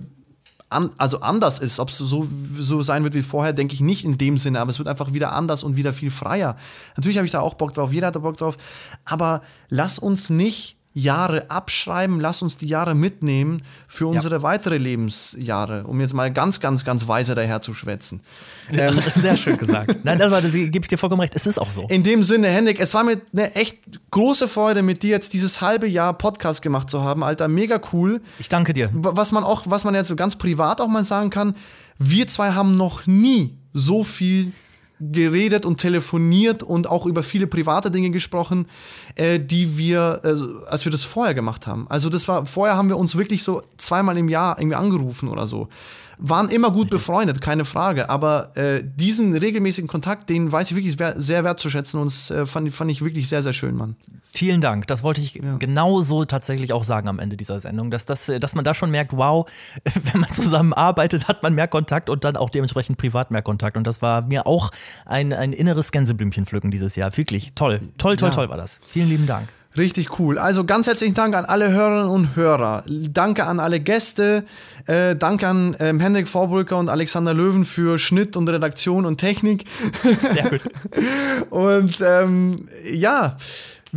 an, 0.68 0.90
also 0.98 1.20
anders 1.20 1.58
ist. 1.58 1.78
Ob 1.78 1.88
es 1.88 1.98
so, 1.98 2.26
so 2.58 2.82
sein 2.82 3.04
wird 3.04 3.14
wie 3.14 3.22
vorher, 3.22 3.52
denke 3.52 3.74
ich 3.74 3.80
nicht 3.80 4.04
in 4.04 4.18
dem 4.18 4.38
Sinne, 4.38 4.60
aber 4.60 4.70
es 4.70 4.78
wird 4.78 4.88
einfach 4.88 5.12
wieder 5.12 5.32
anders 5.32 5.62
und 5.62 5.76
wieder 5.76 5.92
viel 5.92 6.10
freier. 6.10 6.56
Natürlich 6.96 7.16
habe 7.16 7.26
ich 7.26 7.32
da 7.32 7.40
auch 7.40 7.54
Bock 7.54 7.74
drauf, 7.74 7.92
jeder 7.92 8.08
hat 8.08 8.16
da 8.16 8.20
Bock 8.20 8.36
drauf, 8.36 8.56
aber 9.04 9.42
lass 9.68 9.98
uns 9.98 10.30
nicht 10.30 10.75
Jahre 10.98 11.50
abschreiben, 11.50 12.20
lass 12.20 12.40
uns 12.40 12.56
die 12.56 12.66
Jahre 12.66 12.94
mitnehmen 12.94 13.62
für 13.86 14.06
unsere 14.06 14.36
ja. 14.36 14.42
weitere 14.42 14.78
Lebensjahre, 14.78 15.84
um 15.84 16.00
jetzt 16.00 16.14
mal 16.14 16.32
ganz, 16.32 16.58
ganz, 16.58 16.86
ganz 16.86 17.06
weise 17.06 17.34
daher 17.34 17.60
zu 17.60 17.74
schwätzen. 17.74 18.22
Ja, 18.72 18.88
ähm. 18.88 19.02
Sehr 19.14 19.36
schön 19.36 19.58
gesagt. 19.58 19.94
Nein, 20.04 20.18
das, 20.18 20.30
das 20.30 20.52
gebe 20.52 20.78
ich 20.80 20.88
dir 20.88 20.96
vollkommen 20.96 21.20
recht. 21.20 21.34
Es 21.36 21.46
ist 21.46 21.58
auch 21.58 21.68
so. 21.68 21.82
In 21.90 22.02
dem 22.02 22.22
Sinne, 22.22 22.48
Hendrik, 22.48 22.80
es 22.80 22.94
war 22.94 23.04
mir 23.04 23.20
eine 23.34 23.54
echt 23.56 23.78
große 24.10 24.48
Freude, 24.48 24.82
mit 24.82 25.02
dir 25.02 25.10
jetzt 25.10 25.34
dieses 25.34 25.60
halbe 25.60 25.86
Jahr 25.86 26.14
Podcast 26.14 26.62
gemacht 26.62 26.88
zu 26.88 27.02
haben, 27.02 27.22
Alter. 27.22 27.46
Mega 27.48 27.78
cool. 27.92 28.22
Ich 28.38 28.48
danke 28.48 28.72
dir. 28.72 28.88
Was 28.94 29.32
man 29.32 29.44
auch, 29.44 29.64
was 29.66 29.84
man 29.84 29.94
jetzt 29.94 30.08
so 30.08 30.16
ganz 30.16 30.36
privat 30.36 30.80
auch 30.80 30.88
mal 30.88 31.04
sagen 31.04 31.28
kann, 31.28 31.56
wir 31.98 32.26
zwei 32.26 32.52
haben 32.52 32.78
noch 32.78 33.06
nie 33.06 33.58
so 33.74 34.02
viel 34.02 34.50
geredet 35.00 35.66
und 35.66 35.78
telefoniert 35.78 36.62
und 36.62 36.88
auch 36.88 37.06
über 37.06 37.22
viele 37.22 37.46
private 37.46 37.90
Dinge 37.90 38.10
gesprochen, 38.10 38.66
äh, 39.14 39.38
die 39.38 39.76
wir, 39.76 40.20
äh, 40.24 40.70
als 40.70 40.84
wir 40.84 40.92
das 40.92 41.04
vorher 41.04 41.34
gemacht 41.34 41.66
haben. 41.66 41.86
Also 41.88 42.08
das 42.08 42.28
war, 42.28 42.46
vorher 42.46 42.76
haben 42.76 42.88
wir 42.88 42.96
uns 42.96 43.16
wirklich 43.16 43.42
so 43.42 43.62
zweimal 43.76 44.16
im 44.16 44.28
Jahr 44.28 44.58
irgendwie 44.58 44.76
angerufen 44.76 45.28
oder 45.28 45.46
so 45.46 45.68
waren 46.18 46.48
immer 46.48 46.70
gut 46.70 46.88
befreundet, 46.90 47.40
keine 47.40 47.64
Frage. 47.64 48.08
Aber 48.08 48.56
äh, 48.56 48.82
diesen 48.84 49.36
regelmäßigen 49.36 49.88
Kontakt, 49.88 50.30
den 50.30 50.50
weiß 50.50 50.70
ich 50.70 50.76
wirklich 50.76 50.96
sehr 51.16 51.44
wertzuschätzen 51.44 52.00
und 52.00 52.06
das 52.06 52.30
äh, 52.30 52.46
fand, 52.46 52.72
fand 52.74 52.90
ich 52.90 53.04
wirklich 53.04 53.28
sehr, 53.28 53.42
sehr 53.42 53.52
schön, 53.52 53.76
Mann. 53.76 53.96
Vielen 54.22 54.60
Dank. 54.60 54.86
Das 54.86 55.02
wollte 55.02 55.20
ich 55.20 55.34
ja. 55.34 55.56
genau 55.56 56.02
so 56.02 56.24
tatsächlich 56.24 56.72
auch 56.72 56.84
sagen 56.84 57.08
am 57.08 57.18
Ende 57.18 57.36
dieser 57.36 57.60
Sendung, 57.60 57.90
dass, 57.90 58.04
das, 58.04 58.26
dass 58.40 58.54
man 58.54 58.64
da 58.64 58.74
schon 58.74 58.90
merkt, 58.90 59.16
wow, 59.16 59.48
wenn 60.12 60.20
man 60.20 60.32
zusammenarbeitet, 60.32 61.28
hat 61.28 61.42
man 61.42 61.54
mehr 61.54 61.68
Kontakt 61.68 62.10
und 62.10 62.24
dann 62.24 62.36
auch 62.36 62.50
dementsprechend 62.50 62.98
privat 62.98 63.30
mehr 63.30 63.42
Kontakt. 63.42 63.76
Und 63.76 63.86
das 63.86 64.02
war 64.02 64.22
mir 64.22 64.46
auch 64.46 64.70
ein, 65.04 65.32
ein 65.32 65.52
inneres 65.52 65.92
Gänseblümchen 65.92 66.46
pflücken 66.46 66.70
dieses 66.70 66.96
Jahr. 66.96 67.16
Wirklich 67.16 67.54
toll. 67.54 67.80
Toll, 67.98 68.16
toll, 68.16 68.28
ja. 68.28 68.34
toll 68.34 68.48
war 68.48 68.56
das. 68.56 68.80
Vielen 68.86 69.08
lieben 69.08 69.26
Dank. 69.26 69.48
Richtig 69.76 70.18
cool. 70.18 70.38
Also 70.38 70.64
ganz 70.64 70.86
herzlichen 70.86 71.14
Dank 71.14 71.34
an 71.34 71.44
alle 71.44 71.70
Hörerinnen 71.70 72.08
und 72.08 72.36
Hörer. 72.36 72.84
Danke 72.86 73.46
an 73.46 73.60
alle 73.60 73.80
Gäste. 73.80 74.44
Äh, 74.86 75.16
danke 75.16 75.48
an 75.48 75.76
ähm, 75.80 76.00
Hendrik 76.00 76.28
Vorbrücker 76.28 76.78
und 76.78 76.88
Alexander 76.88 77.34
Löwen 77.34 77.64
für 77.64 77.98
Schnitt 77.98 78.36
und 78.36 78.48
Redaktion 78.48 79.04
und 79.04 79.18
Technik. 79.18 79.64
Sehr 80.32 80.48
gut. 80.50 80.60
und 81.50 81.96
ähm, 82.00 82.68
ja. 82.92 83.36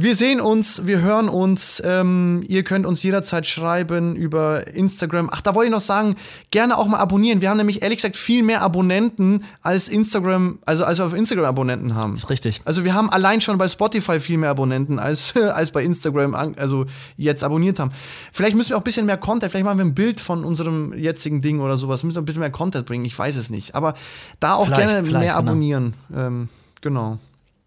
Wir 0.02 0.16
sehen 0.16 0.40
uns, 0.40 0.88
wir 0.88 1.02
hören 1.02 1.28
uns. 1.28 1.84
Ähm, 1.86 2.42
ihr 2.48 2.64
könnt 2.64 2.86
uns 2.86 3.04
jederzeit 3.04 3.46
schreiben 3.46 4.16
über 4.16 4.66
Instagram. 4.68 5.30
Ach, 5.30 5.42
da 5.42 5.54
wollte 5.54 5.66
ich 5.66 5.74
noch 5.74 5.82
sagen, 5.82 6.16
gerne 6.52 6.78
auch 6.78 6.88
mal 6.88 7.00
abonnieren. 7.00 7.42
Wir 7.42 7.50
haben 7.50 7.58
nämlich 7.58 7.82
ehrlich 7.82 7.98
gesagt 7.98 8.16
viel 8.16 8.42
mehr 8.42 8.62
Abonnenten 8.62 9.44
als 9.62 9.90
Instagram, 9.90 10.60
also 10.66 10.86
als 10.86 11.00
wir 11.00 11.06
auf 11.06 11.14
Instagram 11.14 11.44
Abonnenten 11.44 11.96
haben. 11.96 12.14
Das 12.14 12.24
ist 12.24 12.30
richtig. 12.30 12.62
Also 12.64 12.86
wir 12.86 12.94
haben 12.94 13.10
allein 13.10 13.42
schon 13.42 13.58
bei 13.58 13.68
Spotify 13.68 14.22
viel 14.22 14.38
mehr 14.38 14.52
Abonnenten 14.52 15.00
als, 15.00 15.36
als 15.54 15.72
bei 15.72 15.84
Instagram, 15.84 16.34
also 16.34 16.86
jetzt 17.18 17.44
abonniert 17.44 17.82
haben. 17.82 17.92
Vielleicht 18.32 18.56
müssen 18.56 18.70
wir 18.70 18.78
auch 18.78 18.82
ein 18.82 18.86
bisschen 18.86 19.06
mehr 19.06 19.18
Content, 19.18 19.52
vielleicht 19.52 19.66
machen 19.66 19.80
wir 19.80 19.86
ein 19.86 19.96
Bild 19.96 20.22
von 20.22 20.46
unserem 20.46 20.94
jetzigen 20.94 21.42
Ding 21.42 21.60
oder 21.60 21.76
sowas. 21.76 22.04
Müssen 22.04 22.16
wir 22.16 22.22
ein 22.22 22.26
bisschen 22.26 22.40
mehr 22.40 22.52
Content 22.52 22.86
bringen, 22.86 23.04
ich 23.04 23.20
weiß 23.20 23.36
es 23.36 23.50
nicht. 23.50 23.76
Aber 23.76 23.96
da 24.40 24.54
auch 24.54 24.68
vielleicht, 24.68 24.92
gerne 24.92 25.02
mehr 25.02 25.20
genau. 25.20 25.34
abonnieren. 25.34 25.94
Ähm, 26.16 26.48
genau. 26.80 27.18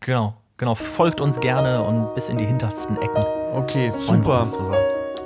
Genau. 0.01 0.42
Genau, 0.63 0.77
folgt 0.77 1.21
uns 1.21 1.41
gerne 1.41 1.83
und 1.83 2.15
bis 2.15 2.29
in 2.29 2.39
die 2.39 2.45
hintersten 2.45 2.97
Ecken. 3.03 3.25
Okay, 3.53 3.93
super. 3.99 4.47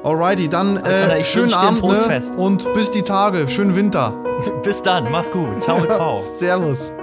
Alrighty, 0.03 0.49
dann 0.49 0.79
äh, 0.79 1.23
schönen 1.23 1.53
Abend 1.53 1.83
ne? 1.83 2.23
und 2.39 2.73
bis 2.73 2.91
die 2.91 3.03
Tage. 3.03 3.47
Schönen 3.47 3.77
Winter. 3.77 4.15
bis 4.63 4.81
dann, 4.81 5.11
mach's 5.11 5.31
gut. 5.31 5.63
Ciao, 5.63 5.85
ciao. 5.85 6.17
Servus. 6.39 6.95